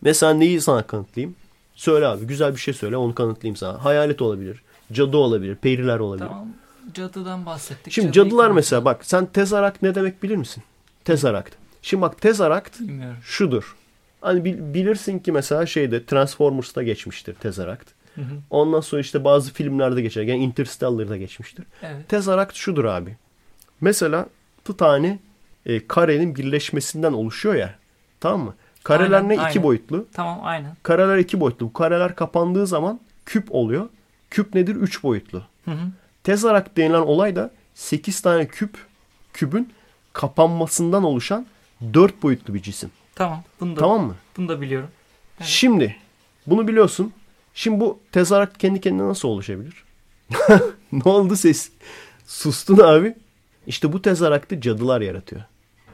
[0.01, 1.35] Mesela neyi sana kanıtlayayım?
[1.75, 3.85] Söyle abi güzel bir şey söyle onu kanıtlayayım sana.
[3.85, 4.61] Hayalet olabilir.
[4.91, 5.55] Cadı olabilir.
[5.55, 6.27] Periler olabilir.
[6.27, 6.47] Tamam.
[6.93, 7.93] Cadıdan bahsettik.
[7.93, 8.55] Şimdi Cadıyı cadılar konuşalım.
[8.55, 10.63] mesela bak sen tezarakt ne demek bilir misin?
[11.05, 11.55] Tezarakt.
[11.81, 13.17] Şimdi bak tezarakt Bilmiyorum.
[13.23, 13.75] şudur.
[14.21, 17.89] Hani bil- bilirsin ki mesela şeyde Transformers'ta geçmiştir tezarakt.
[18.15, 18.25] Hı hı.
[18.49, 20.21] Ondan sonra işte bazı filmlerde geçer.
[20.23, 21.65] Yani Interstellar'da geçmiştir.
[21.81, 22.09] Evet.
[22.09, 23.17] Tezarakt şudur abi.
[23.81, 24.25] Mesela
[24.67, 25.19] bu tane
[25.65, 27.75] e, karenin birleşmesinden oluşuyor ya.
[28.19, 28.55] Tamam mı?
[28.85, 29.33] Kareler Aynen, ne?
[29.33, 29.63] iki aynen.
[29.63, 30.05] boyutlu.
[30.13, 30.77] Tamam aynen.
[30.83, 31.65] Kareler iki boyutlu.
[31.65, 33.89] Bu kareler kapandığı zaman küp oluyor.
[34.29, 34.75] Küp nedir?
[34.75, 35.43] Üç boyutlu.
[35.65, 35.87] Hı hı.
[36.23, 38.77] Tezarakt denilen olay da 8 tane küp
[39.33, 39.73] kübün
[40.13, 41.45] kapanmasından oluşan
[41.93, 42.91] 4 boyutlu bir cisim.
[43.15, 43.43] Tamam.
[43.59, 44.15] Bunu da, Tamam mı?
[44.37, 44.89] bunu da biliyorum.
[45.39, 45.47] Evet.
[45.47, 45.95] Şimdi
[46.47, 47.13] bunu biliyorsun.
[47.53, 49.83] Şimdi bu tezarakt kendi kendine nasıl oluşabilir?
[50.91, 51.71] ne oldu ses?
[52.25, 53.15] Sustun abi.
[53.67, 55.41] İşte bu tezaraktı cadılar yaratıyor.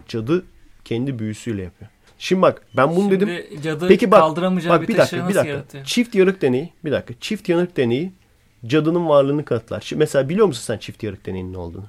[0.07, 0.45] Cadı
[0.85, 1.91] kendi büyüsüyle yapıyor.
[2.21, 3.61] Şimdi bak ben bunu Şimdi dedim.
[3.61, 5.47] cadı Peki bak, bak bir, bir dakika, bir dakika.
[5.47, 5.85] yaratıyor?
[5.85, 7.13] Çift yarık deneyi, bir dakika.
[7.19, 8.13] Çift yarık deneyi
[8.65, 9.81] cadının varlığını kanıtlar.
[9.81, 11.85] Şimdi mesela biliyor musun sen çift yarık deneyinin ne olduğunu?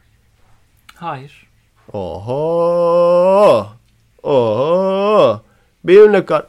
[0.94, 1.46] Hayır.
[1.92, 3.66] Oho!
[4.22, 5.42] Oho!
[5.84, 6.46] Benimle kar...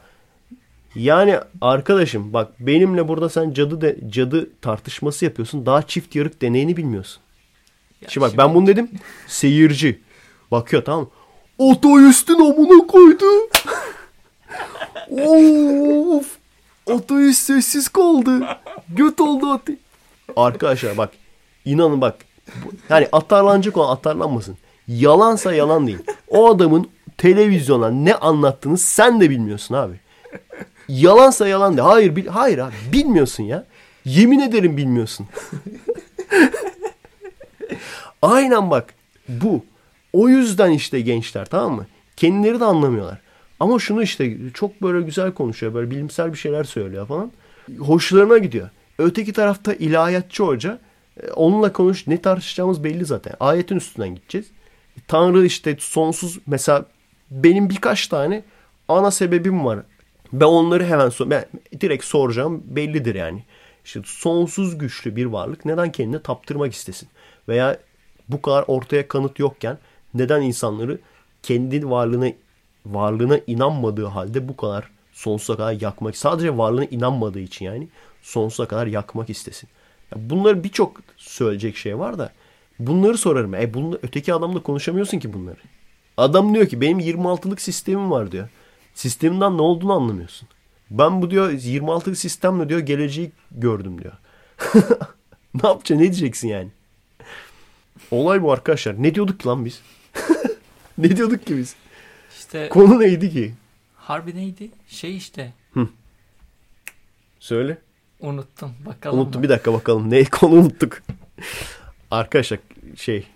[0.94, 5.66] Yani arkadaşım bak benimle burada sen cadı de, cadı tartışması yapıyorsun.
[5.66, 7.22] Daha çift yarık deneyini bilmiyorsun.
[8.02, 8.90] Ya Şimdi bak ben bunu dedim.
[9.26, 10.00] Seyirci.
[10.50, 11.10] Bakıyor tamam mı?
[11.58, 13.24] Otobüsün amına koydu.
[15.10, 16.26] of.
[16.86, 18.40] Otobüs sessiz kaldı.
[18.88, 19.76] Göt oldu ati.
[20.36, 21.10] Arkadaşlar bak.
[21.64, 22.16] inanın bak.
[22.88, 24.56] Yani atarlanacak olan atarlanmasın.
[24.88, 25.98] Yalansa yalan değil.
[26.28, 29.94] O adamın televizyona ne anlattığını sen de bilmiyorsun abi.
[30.88, 31.88] Yalansa yalan değil.
[31.88, 33.64] Hayır, bil hayır abi bilmiyorsun ya.
[34.04, 35.26] Yemin ederim bilmiyorsun.
[38.22, 38.94] Aynen bak
[39.28, 39.64] bu.
[40.14, 41.86] O yüzden işte gençler tamam mı?
[42.16, 43.18] Kendileri de anlamıyorlar.
[43.60, 45.74] Ama şunu işte çok böyle güzel konuşuyor.
[45.74, 47.32] Böyle bilimsel bir şeyler söylüyor falan.
[47.78, 48.70] Hoşlarına gidiyor.
[48.98, 50.78] Öteki tarafta ilahiyatçı hoca.
[51.22, 53.34] e, Onunla konuş ne tartışacağımız belli zaten.
[53.40, 54.46] Ayetin üstünden gideceğiz.
[55.08, 56.84] Tanrı işte sonsuz mesela
[57.30, 58.42] benim birkaç tane
[58.88, 59.78] ana sebebim var.
[60.32, 61.44] Ben onları hemen sor ben
[61.80, 63.42] direkt soracağım bellidir yani.
[63.84, 67.08] İşte sonsuz güçlü bir varlık neden kendine taptırmak istesin?
[67.48, 67.78] Veya
[68.28, 69.78] bu kadar ortaya kanıt yokken
[70.14, 70.98] neden insanları
[71.42, 72.32] kendi varlığına
[72.86, 77.88] varlığına inanmadığı halde bu kadar sonsuza kadar yakmak sadece varlığına inanmadığı için yani
[78.22, 79.68] sonsuza kadar yakmak istesin.
[80.12, 82.32] Ya bunları birçok söyleyecek şey var da
[82.78, 83.54] bunları sorarım.
[83.54, 85.60] E bunu öteki adamla konuşamıyorsun ki bunları.
[86.16, 88.48] Adam diyor ki benim 26'lık sistemim var diyor.
[88.94, 90.48] Sisteminden ne olduğunu anlamıyorsun.
[90.90, 94.14] Ben bu diyor 26'lık sistemle diyor geleceği gördüm diyor.
[95.54, 96.68] ne yapacaksın ne diyeceksin yani?
[98.10, 99.02] Olay bu arkadaşlar.
[99.02, 99.80] Ne diyorduk ki lan biz?
[100.98, 101.74] ne diyorduk ki biz?
[102.38, 103.54] İşte Konu neydi ki?
[103.96, 104.70] harbi neydi?
[104.88, 105.52] Şey işte.
[107.40, 107.78] Söyle.
[108.20, 108.70] Unuttum.
[108.86, 109.18] Bakalım.
[109.18, 110.10] Unuttum bir dakika bakalım.
[110.10, 111.02] Ne konu unuttuk.
[112.10, 112.58] Arkadaşlar
[112.96, 113.26] şey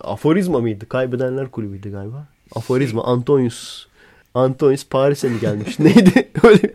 [0.00, 0.88] aforizma mıydı?
[0.88, 2.26] Kaybedenler kulübüydü galiba.
[2.54, 3.86] Aforizma Antonius.
[4.34, 5.78] Antonius Paris'e mi gelmiş?
[5.78, 6.28] Neydi?
[6.42, 6.74] Öyle.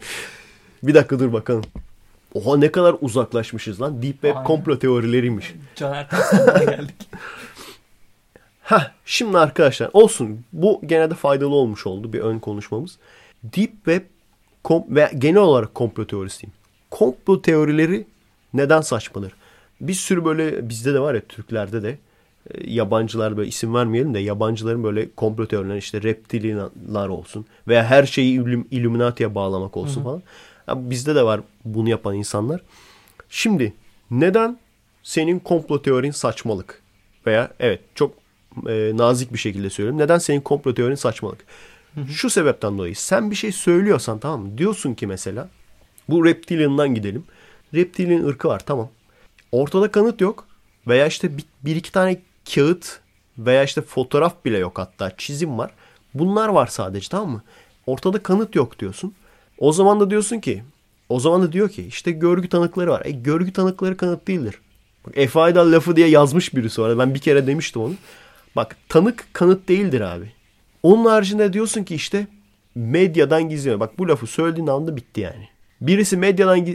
[0.83, 1.63] Bir dakika dur bakalım.
[2.33, 4.01] Oha ne kadar uzaklaşmışız lan.
[4.01, 4.43] Deep Web Aynen.
[4.47, 5.53] komplo teorileriymiş.
[5.75, 6.07] Caner
[6.65, 6.95] geldik.
[8.61, 10.45] Heh, şimdi arkadaşlar olsun.
[10.53, 12.97] Bu gene de faydalı olmuş oldu bir ön konuşmamız.
[13.43, 14.01] Deep Web
[14.63, 16.53] kom ve genel olarak komplo teorisiyim.
[16.91, 18.07] Komplo teorileri
[18.53, 19.33] neden saçmadır?
[19.81, 21.97] Bir sürü böyle bizde de var ya Türklerde de
[22.51, 28.05] e, yabancılar böyle isim vermeyelim de yabancıların böyle komplo teorileri işte reptilianlar olsun veya her
[28.05, 30.23] şeyi illüm, Illuminati'ye bağlamak olsun falan.
[30.67, 32.61] Ya bizde de var bunu yapan insanlar.
[33.29, 33.73] Şimdi
[34.11, 34.59] neden
[35.03, 36.81] senin komplo teorin saçmalık?
[37.25, 38.20] Veya evet çok
[38.68, 39.99] e, nazik bir şekilde söylüyorum.
[39.99, 41.45] Neden senin komplo teorin saçmalık?
[42.10, 44.57] Şu sebepten dolayı sen bir şey söylüyorsan tamam mı?
[44.57, 45.49] Diyorsun ki mesela
[46.10, 47.23] bu reptilian'dan gidelim.
[47.73, 48.90] Reptilian ırkı var tamam.
[49.52, 50.48] Ortada kanıt yok.
[50.88, 52.22] Veya işte bir, bir iki tane
[52.56, 52.99] kağıt
[53.38, 55.72] veya işte fotoğraf bile yok hatta çizim var.
[56.14, 57.44] Bunlar var sadece tamam mı?
[57.86, 59.14] Ortada kanıt yok diyorsun.
[59.57, 60.64] O zaman da diyorsun ki
[61.10, 63.02] o zaman da diyor ki işte görgü tanıkları var.
[63.06, 64.56] E görgü tanıkları kanıt değildir.
[65.06, 66.99] Bak Efe Aydal lafı diye yazmış biri sonra.
[66.99, 67.94] Ben bir kere demiştim onu.
[68.56, 70.32] Bak tanık kanıt değildir abi.
[70.84, 72.28] Onun haricinde diyorsun ki işte
[72.76, 73.80] medyadan gizliyor.
[73.80, 75.48] Bak bu lafı söylediğin anda bitti yani.
[75.82, 76.68] Birisi medyadan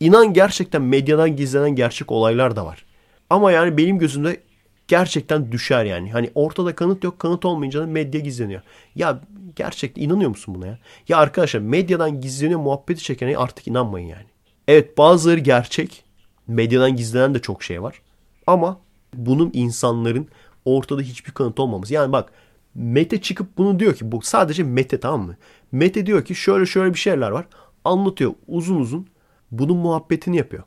[0.00, 2.84] inan gerçekten medyadan gizlenen gerçek olaylar da var.
[3.30, 4.40] Ama yani benim gözümde
[4.88, 6.12] gerçekten düşer yani.
[6.12, 7.18] Hani ortada kanıt yok.
[7.18, 8.62] Kanıt olmayınca da medya gizleniyor.
[8.94, 9.20] Ya
[9.56, 10.78] gerçekten inanıyor musun buna ya?
[11.08, 14.26] Ya arkadaşlar medyadan gizleniyor muhabbeti çekene artık inanmayın yani.
[14.68, 16.04] Evet bazıları gerçek.
[16.46, 18.00] Medyadan gizlenen de çok şey var.
[18.46, 18.80] Ama
[19.14, 20.28] bunun insanların
[20.64, 21.94] ortada hiçbir kanıt olmaması.
[21.94, 22.32] Yani bak
[22.74, 25.36] Mete çıkıp bunu diyor ki bu sadece Mete tamam mı?
[25.72, 27.46] Mete diyor ki şöyle şöyle bir şeyler var.
[27.84, 29.06] Anlatıyor uzun uzun.
[29.50, 30.62] Bunun muhabbetini yapıyor.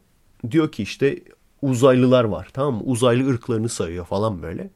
[0.52, 1.20] Diyor ki işte
[1.62, 2.82] uzaylılar var tamam mı?
[2.86, 4.70] Uzaylı ırklarını sayıyor falan böyle.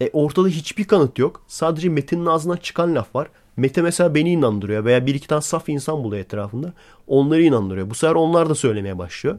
[0.00, 1.42] E ortada hiçbir kanıt yok.
[1.46, 3.28] Sadece Mete'nin ağzından çıkan laf var.
[3.56, 6.72] Mete mesela beni inandırıyor veya bir iki tane saf insan buluyor etrafında.
[7.06, 7.90] Onları inandırıyor.
[7.90, 9.38] Bu sefer onlar da söylemeye başlıyor.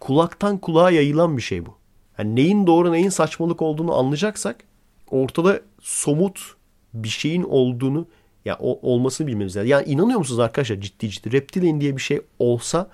[0.00, 1.74] Kulaktan kulağa yayılan bir şey bu.
[2.18, 4.56] Yani neyin doğru neyin saçmalık olduğunu anlayacaksak
[5.10, 6.40] ortada somut
[6.94, 8.06] bir şeyin olduğunu
[8.44, 9.68] ya o, olmasını bilmemiz lazım.
[9.68, 12.90] Yani inanıyor musunuz arkadaşlar ciddi ciddi reptilian diye bir şey olsa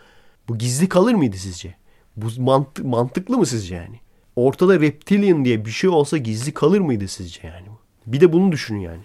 [0.49, 1.74] bu gizli kalır mıydı sizce?
[2.16, 4.01] Bu mantı- mantıklı mı sizce yani?
[4.36, 7.66] Ortada reptilian diye bir şey olsa gizli kalır mıydı sizce yani?
[8.07, 9.03] Bir de bunu düşünün yani.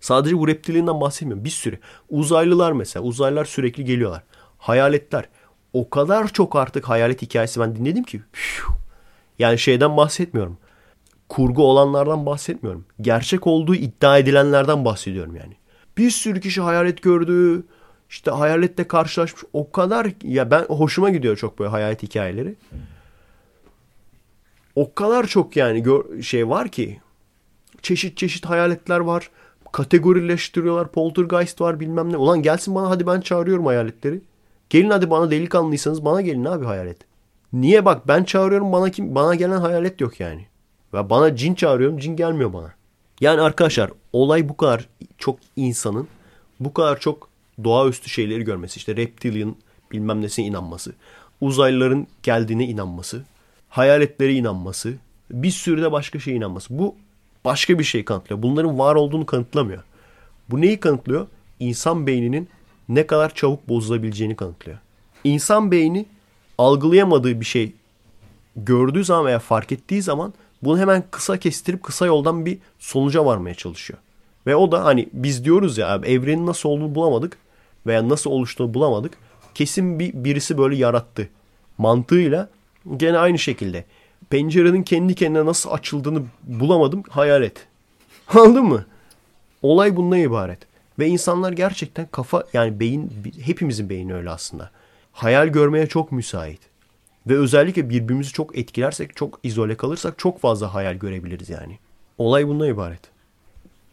[0.00, 1.44] Sadece bu reptilian'dan bahsetmiyorum.
[1.44, 1.78] Bir sürü.
[2.10, 3.04] Uzaylılar mesela.
[3.04, 4.22] Uzaylılar sürekli geliyorlar.
[4.58, 5.28] Hayaletler.
[5.72, 8.20] O kadar çok artık hayalet hikayesi ben dinledim ki.
[9.38, 10.58] Yani şeyden bahsetmiyorum.
[11.30, 12.84] Kurgu olanlardan bahsetmiyorum.
[13.00, 15.56] Gerçek olduğu iddia edilenlerden bahsediyorum yani.
[15.98, 17.64] Bir sürü kişi hayalet gördü.
[18.10, 19.42] İşte hayaletle karşılaşmış.
[19.52, 22.54] O kadar ya ben hoşuma gidiyor çok böyle hayalet hikayeleri.
[24.76, 25.84] O kadar çok yani
[26.22, 27.00] şey var ki
[27.82, 29.30] çeşit çeşit hayaletler var.
[29.72, 30.92] Kategorileştiriyorlar.
[30.92, 32.16] Poltergeist var bilmem ne.
[32.16, 34.20] Ulan gelsin bana hadi ben çağırıyorum hayaletleri.
[34.70, 36.98] Gelin hadi bana delikanlıysanız bana gelin abi hayalet.
[37.52, 40.49] Niye bak ben çağırıyorum bana kim bana gelen hayalet yok yani.
[40.94, 42.74] Ve bana cin çağırıyorum cin gelmiyor bana.
[43.20, 44.88] Yani arkadaşlar olay bu kadar
[45.18, 46.08] çok insanın
[46.60, 47.28] bu kadar çok
[47.64, 48.76] doğaüstü şeyleri görmesi.
[48.76, 49.56] işte reptilian
[49.92, 50.92] bilmem nesine inanması.
[51.40, 53.24] Uzaylıların geldiğine inanması.
[53.68, 54.94] Hayaletlere inanması.
[55.30, 56.78] Bir sürü de başka şeye inanması.
[56.78, 56.94] Bu
[57.44, 58.42] başka bir şey kanıtlıyor.
[58.42, 59.82] Bunların var olduğunu kanıtlamıyor.
[60.50, 61.26] Bu neyi kanıtlıyor?
[61.60, 62.48] İnsan beyninin
[62.88, 64.78] ne kadar çabuk bozulabileceğini kanıtlıyor.
[65.24, 66.06] İnsan beyni
[66.58, 67.72] algılayamadığı bir şey
[68.56, 73.54] gördüğü zaman veya fark ettiği zaman bunu hemen kısa kestirip kısa yoldan bir sonuca varmaya
[73.54, 73.98] çalışıyor.
[74.46, 77.38] Ve o da hani biz diyoruz ya abi evrenin nasıl olduğunu bulamadık
[77.86, 79.12] veya nasıl oluştuğunu bulamadık.
[79.54, 81.28] Kesin bir birisi böyle yarattı.
[81.78, 82.48] Mantığıyla
[82.96, 83.84] gene aynı şekilde.
[84.30, 87.66] Pencerenin kendi kendine nasıl açıldığını bulamadım hayal et.
[88.28, 88.86] Anladın mı?
[89.62, 90.58] Olay bundan ibaret.
[90.98, 93.12] Ve insanlar gerçekten kafa yani beyin
[93.42, 94.70] hepimizin beyni öyle aslında.
[95.12, 96.60] Hayal görmeye çok müsait.
[97.26, 101.78] Ve özellikle birbirimizi çok etkilersek, çok izole kalırsak çok fazla hayal görebiliriz yani.
[102.18, 103.00] Olay bundan ibaret.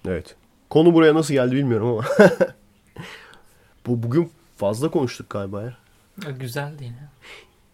[0.07, 0.35] Evet.
[0.69, 2.05] Konu buraya nasıl geldi bilmiyorum ama.
[3.87, 5.77] Bu bugün fazla konuştuk galiba ya.
[6.25, 7.09] ya güzeldi yine.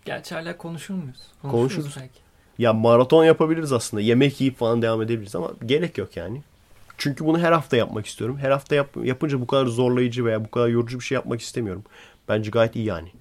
[0.06, 1.22] Gerçi hala konuşur muyuz?
[1.42, 1.96] Konuşuruz.
[2.00, 2.20] Belki.
[2.58, 4.02] Ya maraton yapabiliriz aslında.
[4.02, 6.42] Yemek yiyip falan devam edebiliriz ama gerek yok yani.
[6.98, 8.38] Çünkü bunu her hafta yapmak istiyorum.
[8.38, 11.84] Her hafta yap, yapınca bu kadar zorlayıcı veya bu kadar yorucu bir şey yapmak istemiyorum.
[12.30, 13.12] Bence gayet iyi yani.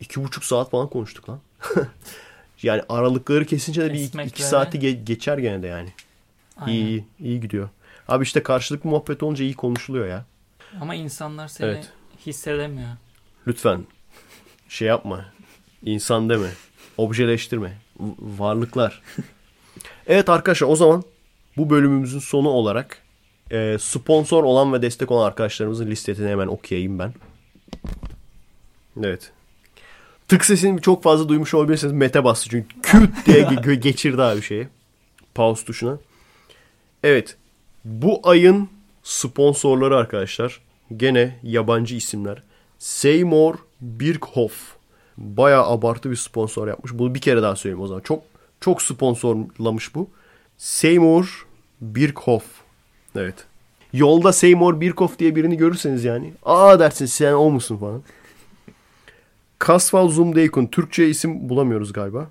[0.00, 1.40] İki buçuk saat falan konuştuk lan.
[2.62, 5.92] yani aralıkları kesince de bir iki, iki saati ge- geçer gene de yani.
[6.56, 6.72] Aynen.
[6.72, 7.68] İyi, iyi, iyi gidiyor.
[8.08, 10.24] Abi işte karşılıklı muhabbet olunca iyi konuşuluyor ya.
[10.80, 11.92] Ama insanlar seni evet.
[12.26, 12.88] hissedemiyor.
[13.46, 13.84] Lütfen
[14.68, 15.24] şey yapma.
[15.82, 16.48] İnsan deme.
[16.96, 17.78] Objeleştirme.
[18.20, 19.02] Varlıklar.
[20.06, 21.04] evet arkadaşlar o zaman
[21.56, 23.02] bu bölümümüzün sonu olarak
[23.50, 27.14] e, sponsor olan ve destek olan arkadaşlarımızın listesini hemen okuyayım ben.
[29.02, 29.32] Evet.
[30.28, 31.92] Tık sesini çok fazla duymuş olabilirsiniz.
[31.92, 34.68] Mete bastı çünkü küt diye geçirdi abi şeyi.
[35.34, 35.98] Pause tuşuna.
[37.02, 37.36] Evet.
[37.84, 38.68] Bu ayın
[39.02, 40.60] sponsorları arkadaşlar.
[40.96, 42.42] Gene yabancı isimler.
[42.78, 44.76] Seymour Birkhoff.
[45.18, 46.92] Baya abartı bir sponsor yapmış.
[46.94, 48.00] Bunu bir kere daha söyleyeyim o zaman.
[48.00, 48.22] Çok
[48.60, 50.10] çok sponsorlamış bu.
[50.58, 51.46] Seymour
[51.80, 52.44] Birkhoff.
[53.16, 53.44] Evet.
[53.92, 56.32] Yolda Seymour Birkhoff diye birini görürseniz yani.
[56.44, 58.02] Aa dersiniz sen o musun falan.
[59.58, 60.66] Kasval Zumdeykun.
[60.66, 62.30] Türkçe isim bulamıyoruz galiba.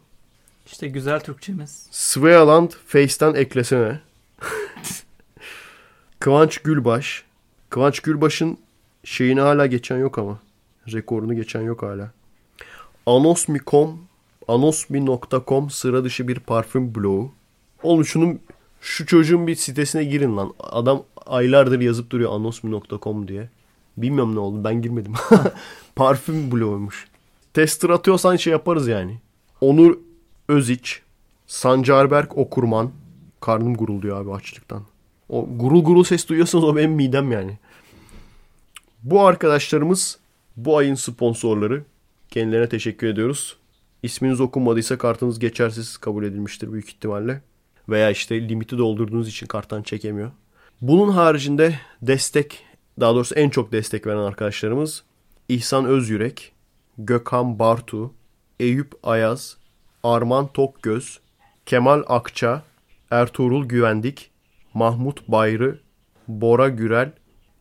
[0.65, 1.87] İşte güzel Türkçemiz.
[1.91, 3.99] Svealand Face'ten eklesene.
[6.19, 7.23] Kıvanç Gülbaş.
[7.69, 8.57] Kıvanç Gülbaş'ın
[9.03, 10.39] şeyini hala geçen yok ama.
[10.91, 12.11] Rekorunu geçen yok hala.
[13.05, 13.99] Anosmi.com
[14.47, 17.31] Anosmi.com sıra dışı bir parfüm bloğu.
[17.83, 18.39] Oğlum şunun
[18.81, 20.53] şu çocuğun bir sitesine girin lan.
[20.59, 23.49] Adam aylardır yazıp duruyor anosmi.com diye.
[23.97, 25.13] Bilmiyorum ne oldu ben girmedim.
[25.95, 27.07] parfüm bloğuymuş.
[27.55, 29.19] Tester atıyorsan şey yaparız yani.
[29.61, 29.97] Onur
[30.47, 31.01] Öziç,
[31.47, 32.91] Sancarberk Okurman.
[33.41, 34.83] Karnım gurulduyor abi açlıktan.
[35.29, 37.57] O gurul gurul ses duyuyorsanız o benim midem yani.
[39.03, 40.19] Bu arkadaşlarımız
[40.57, 41.83] bu ayın sponsorları.
[42.29, 43.57] Kendilerine teşekkür ediyoruz.
[44.03, 47.41] İsminiz okunmadıysa kartınız geçersiz kabul edilmiştir büyük ihtimalle.
[47.89, 50.31] Veya işte limiti doldurduğunuz için karttan çekemiyor.
[50.81, 52.63] Bunun haricinde destek,
[52.99, 55.03] daha doğrusu en çok destek veren arkadaşlarımız
[55.49, 56.54] İhsan Özyürek,
[56.97, 58.13] Gökhan Bartu,
[58.59, 59.57] Eyüp Ayaz,
[60.03, 61.19] Arman Tokgöz,
[61.65, 62.63] Kemal Akça,
[63.11, 64.31] Ertuğrul Güvendik,
[64.73, 65.79] Mahmut Bayrı,
[66.27, 67.11] Bora Gürel,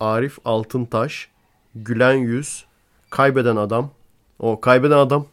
[0.01, 1.29] Arif Altıntaş,
[1.75, 2.65] Gülen Yüz,
[3.11, 3.91] Kaybeden Adam.
[4.39, 5.27] O Kaybeden Adam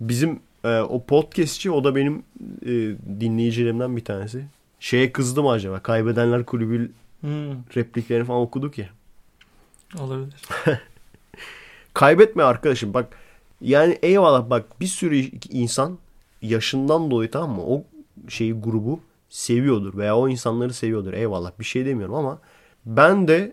[0.00, 2.22] bizim e, o podcastçi o da benim
[2.62, 2.70] e,
[3.20, 4.44] dinleyicilerimden bir tanesi.
[4.80, 5.80] Şeye kızdı mı acaba?
[5.80, 6.90] Kaybedenler Kulübü
[7.20, 7.52] hmm.
[7.76, 8.88] repliklerini falan okuduk ya.
[9.98, 10.42] Olabilir.
[11.94, 13.16] Kaybetme arkadaşım bak
[13.60, 15.16] yani eyvallah bak bir sürü
[15.50, 15.98] insan
[16.42, 17.84] yaşından dolayı tamam mı o
[18.28, 22.38] şeyi grubu seviyordur veya o insanları seviyordur eyvallah bir şey demiyorum ama
[22.86, 23.52] ben de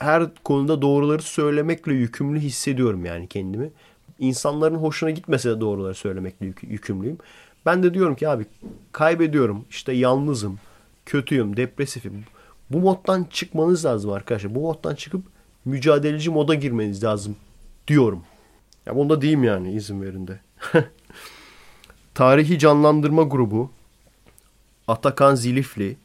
[0.00, 3.70] her konuda doğruları söylemekle yükümlü hissediyorum yani kendimi.
[4.18, 7.18] İnsanların hoşuna gitmese de doğruları söylemekle yük- yükümlüyüm.
[7.66, 8.46] Ben de diyorum ki abi
[8.92, 10.58] kaybediyorum işte yalnızım,
[11.06, 12.24] kötüyüm, depresifim.
[12.70, 14.54] Bu moddan çıkmanız lazım arkadaşlar.
[14.54, 15.22] Bu moddan çıkıp
[15.64, 17.36] mücadeleci moda girmeniz lazım
[17.88, 18.22] diyorum.
[18.86, 20.40] Ya bunu da diyeyim yani izin verin de.
[22.14, 23.70] Tarihi Canlandırma Grubu,
[24.88, 25.96] Atakan Zilifli,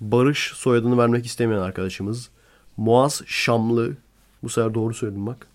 [0.00, 2.30] Barış soyadını vermek istemeyen arkadaşımız,
[2.76, 3.92] Muaz Şamlı,
[4.42, 5.46] Bu sefer doğru söyledim bak.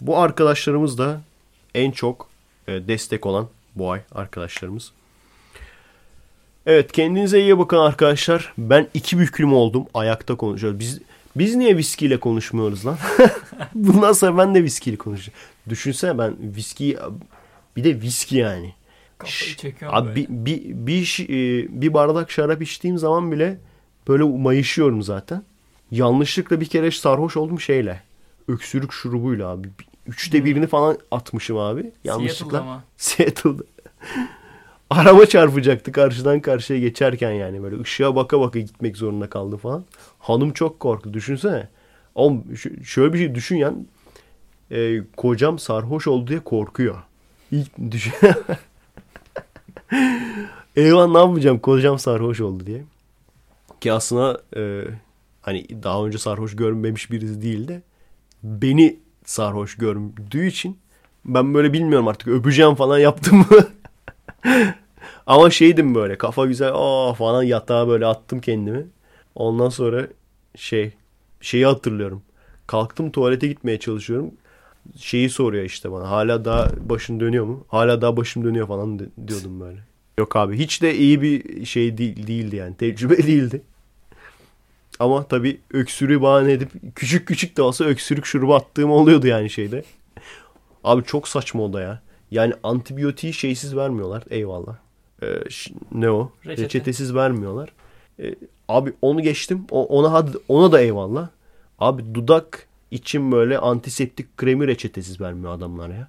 [0.00, 1.20] Bu arkadaşlarımız da
[1.74, 2.28] en çok
[2.68, 4.92] e, destek olan bu ay arkadaşlarımız.
[6.66, 8.52] Evet kendinize iyi bakın arkadaşlar.
[8.58, 9.86] Ben iki büklüm oldum.
[9.94, 10.80] Ayakta konuşuyoruz.
[10.80, 11.00] Biz
[11.36, 12.98] biz niye viskiyle konuşmuyoruz lan?
[13.74, 15.38] Bundan sonra ben de viskiyle konuşacağım.
[15.68, 16.98] Düşünsene ben viski
[17.76, 18.74] bir de viski yani.
[19.18, 23.58] Kafayı çekiyorum Abi bir, bir, bir, e, bir bardak şarap içtiğim zaman bile
[24.08, 25.42] böyle mayışıyorum zaten.
[25.90, 28.02] Yanlışlıkla bir kere sarhoş oldum şeyle.
[28.48, 29.68] Öksürük şurubuyla abi.
[30.06, 31.92] Üçte birini falan atmışım abi.
[32.04, 32.58] Yanlışlıkla.
[32.58, 32.82] Seattle'da mı?
[32.96, 33.62] Seattle'da.
[34.90, 39.84] Araba çarpacaktı karşıdan karşıya geçerken yani böyle ışığa baka baka gitmek zorunda kaldı falan.
[40.18, 41.68] Hanım çok korktu düşünsene.
[42.14, 42.44] Oğlum
[42.84, 43.76] şöyle bir şey düşün yani.
[44.70, 47.02] E, kocam sarhoş oldu diye korkuyor.
[47.50, 48.12] İlk düşün.
[50.76, 52.84] Eyvah ne yapacağım kocam sarhoş oldu diye.
[53.80, 54.84] Ki aslında e,
[55.42, 57.82] hani daha önce sarhoş görmemiş birisi değil de
[58.42, 60.78] beni sarhoş gördüğü için
[61.24, 63.66] ben böyle bilmiyorum artık öpeceğim falan yaptım mı?
[65.26, 68.86] Ama şeydim böyle kafa güzel aa falan yatağa böyle attım kendimi.
[69.34, 70.06] Ondan sonra
[70.56, 70.92] şey
[71.40, 72.22] şeyi hatırlıyorum.
[72.66, 74.30] Kalktım tuvalete gitmeye çalışıyorum.
[74.96, 76.10] Şeyi soruyor işte bana.
[76.10, 77.64] Hala daha başın dönüyor mu?
[77.68, 79.78] Hala daha başım dönüyor falan diyordum böyle.
[80.18, 82.76] Yok abi hiç de iyi bir şey değil, değildi yani.
[82.76, 83.62] Tecrübe değildi.
[84.98, 89.84] Ama tabii öksürüğü bahane edip küçük küçük de olsa öksürük şurubu attığım oluyordu yani şeyde.
[90.84, 92.02] Abi çok saçma o da ya.
[92.30, 94.22] Yani antibiyotiği şeysiz vermiyorlar.
[94.30, 94.76] Eyvallah.
[95.22, 95.26] Ee,
[95.92, 96.32] ne o?
[96.46, 96.62] Reçete.
[96.62, 97.72] Reçetesiz vermiyorlar.
[98.20, 98.34] Ee,
[98.68, 99.66] abi onu geçtim.
[99.70, 101.28] O, ona ona da eyvallah.
[101.78, 106.08] Abi dudak için böyle antiseptik kremi reçetesiz vermiyor adamlar ya.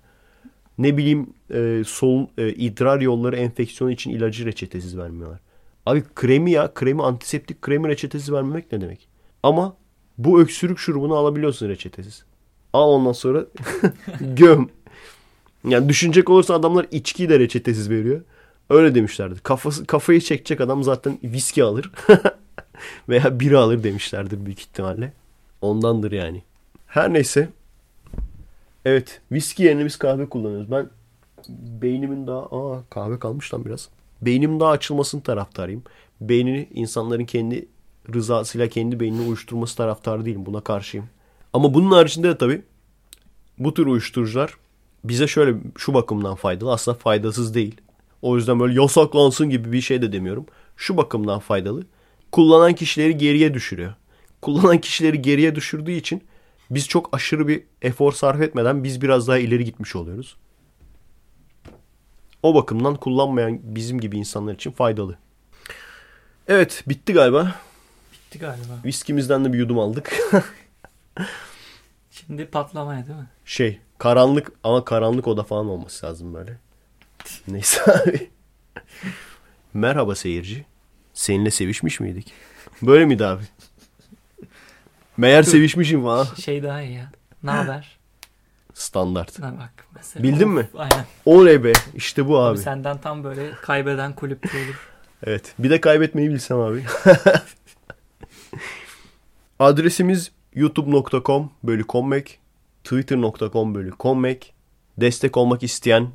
[0.78, 5.40] Ne bileyim e, sol e, idrar yolları enfeksiyonu için ilacı reçetesiz vermiyorlar.
[5.86, 9.08] Abi kremi ya kremi antiseptik kremi reçetesiz vermemek ne demek?
[9.44, 9.76] Ama
[10.18, 12.26] bu öksürük şurubunu alabiliyorsun reçetesiz.
[12.74, 13.46] Al ondan sonra
[14.20, 14.70] göm.
[15.68, 18.22] Yani düşünecek olursa adamlar içkiyi de reçetesiz veriyor.
[18.70, 19.40] Öyle demişlerdi.
[19.40, 21.92] Kafası, kafayı çekecek adam zaten viski alır.
[23.10, 25.14] Veya bira alır demişlerdir büyük ihtimalle.
[25.62, 26.44] Ondandır yani.
[26.96, 27.50] Her neyse.
[28.86, 29.22] Evet.
[29.32, 30.72] Viski yerine biz kahve kullanıyoruz.
[30.72, 30.90] Ben
[31.82, 32.40] beynimin daha...
[32.40, 33.90] Aa kahve kalmış lan biraz.
[34.22, 35.84] Beynimin daha açılmasının taraftarıyım.
[36.22, 37.68] Beynini insanların kendi
[38.14, 40.46] rızasıyla kendi beynini uyuşturması taraftarı değilim.
[40.46, 41.10] Buna karşıyım.
[41.54, 42.62] Ama bunun haricinde de tabii
[43.58, 44.54] bu tür uyuşturucular
[45.04, 46.72] bize şöyle şu bakımdan faydalı.
[46.72, 47.82] Aslında faydasız değil.
[48.22, 50.46] O yüzden böyle yasaklansın gibi bir şey de demiyorum.
[50.78, 51.84] Şu bakımdan faydalı.
[52.32, 53.94] Kullanan kişileri geriye düşürüyor.
[54.42, 56.24] Kullanan kişileri geriye düşürdüğü için
[56.70, 60.38] biz çok aşırı bir efor sarf etmeden biz biraz daha ileri gitmiş oluyoruz.
[62.44, 65.18] O bakımdan kullanmayan bizim gibi insanlar için faydalı.
[66.48, 67.56] Evet bitti galiba.
[68.14, 68.74] Bitti galiba.
[68.86, 70.14] Viskimizden de bir yudum aldık.
[72.12, 73.28] Şimdi patlamaya değil mi?
[73.46, 76.58] şey karanlık ama karanlık oda falan olması lazım böyle.
[77.48, 78.30] Neyse abi.
[79.74, 80.66] Merhaba seyirci.
[81.14, 82.34] Seninle sevişmiş miydik?
[82.82, 83.44] Böyle miydi abi?
[85.18, 86.28] Meğer sevişmişim falan.
[86.44, 87.12] Şey daha iyi ya.
[87.44, 87.98] Ne haber?
[88.74, 89.42] Standart.
[89.42, 90.24] Ha bak mesela.
[90.24, 90.70] Bildin mi?
[90.78, 91.06] Aynen.
[91.26, 91.74] Oley be.
[91.96, 92.50] İşte bu Abi.
[92.50, 92.58] abi.
[92.64, 94.90] senden tam böyle kaybeden kulüpçü olur.
[95.24, 95.54] Evet.
[95.60, 96.84] Bir de kaybetmeyi bilsem abi.
[99.60, 102.40] Adresimiz youtube.com bölü kommek,
[102.84, 104.54] twitter.com bölü kommek.
[104.98, 106.08] Destek olmak isteyen,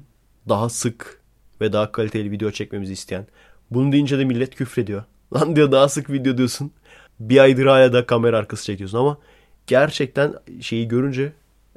[0.48, 1.20] daha sık
[1.60, 3.26] ve daha kaliteli video çekmemizi isteyen.
[3.70, 5.04] Bunu deyince de millet küfrediyor.
[5.34, 6.72] Lan diyor daha sık video diyorsun.
[7.20, 9.18] Bir aydır hala da kamera arkası çekiyorsun ama
[9.66, 11.32] gerçekten şeyi görünce,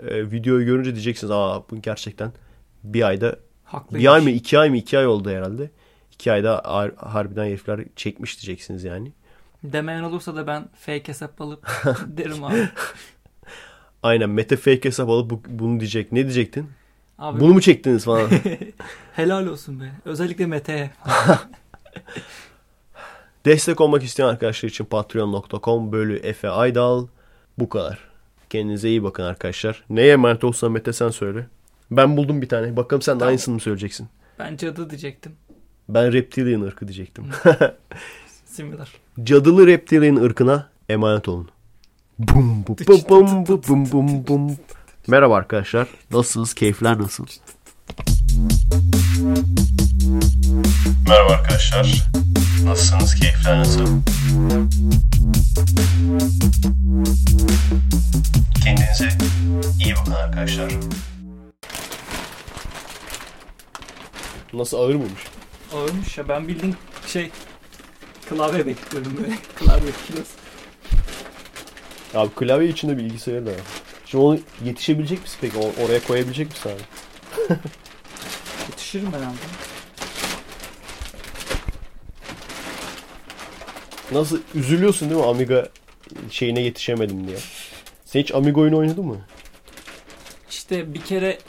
[0.08, 2.32] e, videoyu görünce diyeceksiniz aa bu gerçekten
[2.84, 4.04] bir ayda Haklıymış.
[4.04, 5.72] bir ay mı iki ay mı iki ay oldu herhalde.
[6.12, 9.12] İki ayda har- harbiden herifler çekmiş diyeceksiniz yani.
[9.64, 11.68] Demeyen olursa da ben fake hesap alıp
[12.08, 12.70] derim abi.
[14.04, 16.12] Aynen Mete fake hesap alıp bu- bunu diyecek.
[16.12, 16.70] Ne diyecektin?
[17.18, 18.30] Abi Bunu mu çektiniz falan.
[19.16, 19.92] helal olsun be.
[20.06, 20.92] Özellikle Mete'ye.
[23.46, 27.08] Destek olmak isteyen arkadaşlar için patreon.com bölü Efe Aydal.
[27.60, 28.00] Bu kadar.
[28.50, 29.84] Kendinize iyi bakın arkadaşlar.
[29.90, 31.48] Neye emanet olsan Mete sen söyle.
[31.92, 32.78] Ben buldum bir tane.
[32.78, 33.30] Bakalım sen de Tamam.
[33.30, 34.08] aynısını mı söyleyeceksin?
[34.40, 35.32] Ben cadı diyecektim.
[35.90, 37.26] Ben reptilian ırkı diyecektim.
[38.46, 38.90] Similar.
[39.24, 41.50] Cadılı reptilian ırkına emanet olun.
[42.20, 44.58] Bum bum bum bum bum bum bum bum.
[45.08, 45.88] Merhaba arkadaşlar.
[46.12, 46.54] Nasılsınız?
[46.54, 47.26] Keyifler nasıl?
[51.08, 52.04] Merhaba arkadaşlar.
[52.64, 53.16] Nasılsınız?
[53.16, 53.88] Keyifler nasıl?
[58.64, 59.10] Kendinize
[59.84, 60.72] iyi bakın arkadaşlar.
[64.54, 65.22] Nasıl ağır mıymış?
[65.74, 66.76] Ağırmış ya ben bildiğin
[67.08, 67.32] şey
[68.30, 69.38] klavye bekliyorum böyle.
[69.56, 70.32] Klavye kilosu.
[72.16, 73.52] Abi klavye içinde bilgisayar da.
[74.06, 75.58] Şimdi onu yetişebilecek misin peki?
[75.58, 76.82] O- Oraya koyabilecek misin abi?
[78.70, 79.36] Yetişirim herhalde.
[84.14, 85.70] Nasıl üzülüyorsun değil mi Amiga
[86.30, 87.38] şeyine yetişemedim diye.
[88.06, 89.18] Sen hiç Amiga oyunu oynadın mı?
[90.50, 91.40] İşte bir kere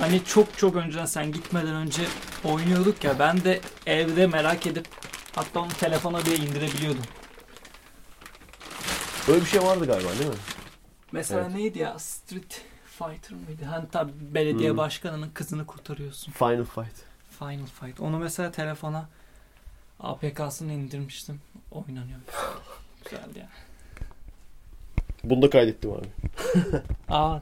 [0.00, 2.02] hani çok çok önceden sen gitmeden önce
[2.44, 4.86] oynuyorduk ya ben de evde merak edip
[5.34, 7.02] hatta onu telefona bile indirebiliyordum.
[9.28, 10.36] Öyle bir şey vardı galiba değil mi?
[11.12, 11.54] Mesela Evet.
[11.54, 12.60] neydi ya Street
[12.98, 13.64] Fighter mıydı?
[13.70, 14.76] Hani tabi belediye Hı.
[14.76, 16.32] başkanının kızını kurtarıyorsun.
[16.32, 16.94] Final Fight.
[17.38, 18.00] Final Fight.
[18.00, 19.08] Onu mesela telefona
[20.00, 21.40] APK'sını indirmiştim.
[21.70, 22.20] Oynanıyor.
[23.04, 23.48] Güzeldi yani.
[25.24, 26.06] Bunu da kaydettim abi.
[27.08, 27.40] Aa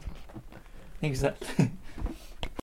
[1.03, 1.35] ne güzel.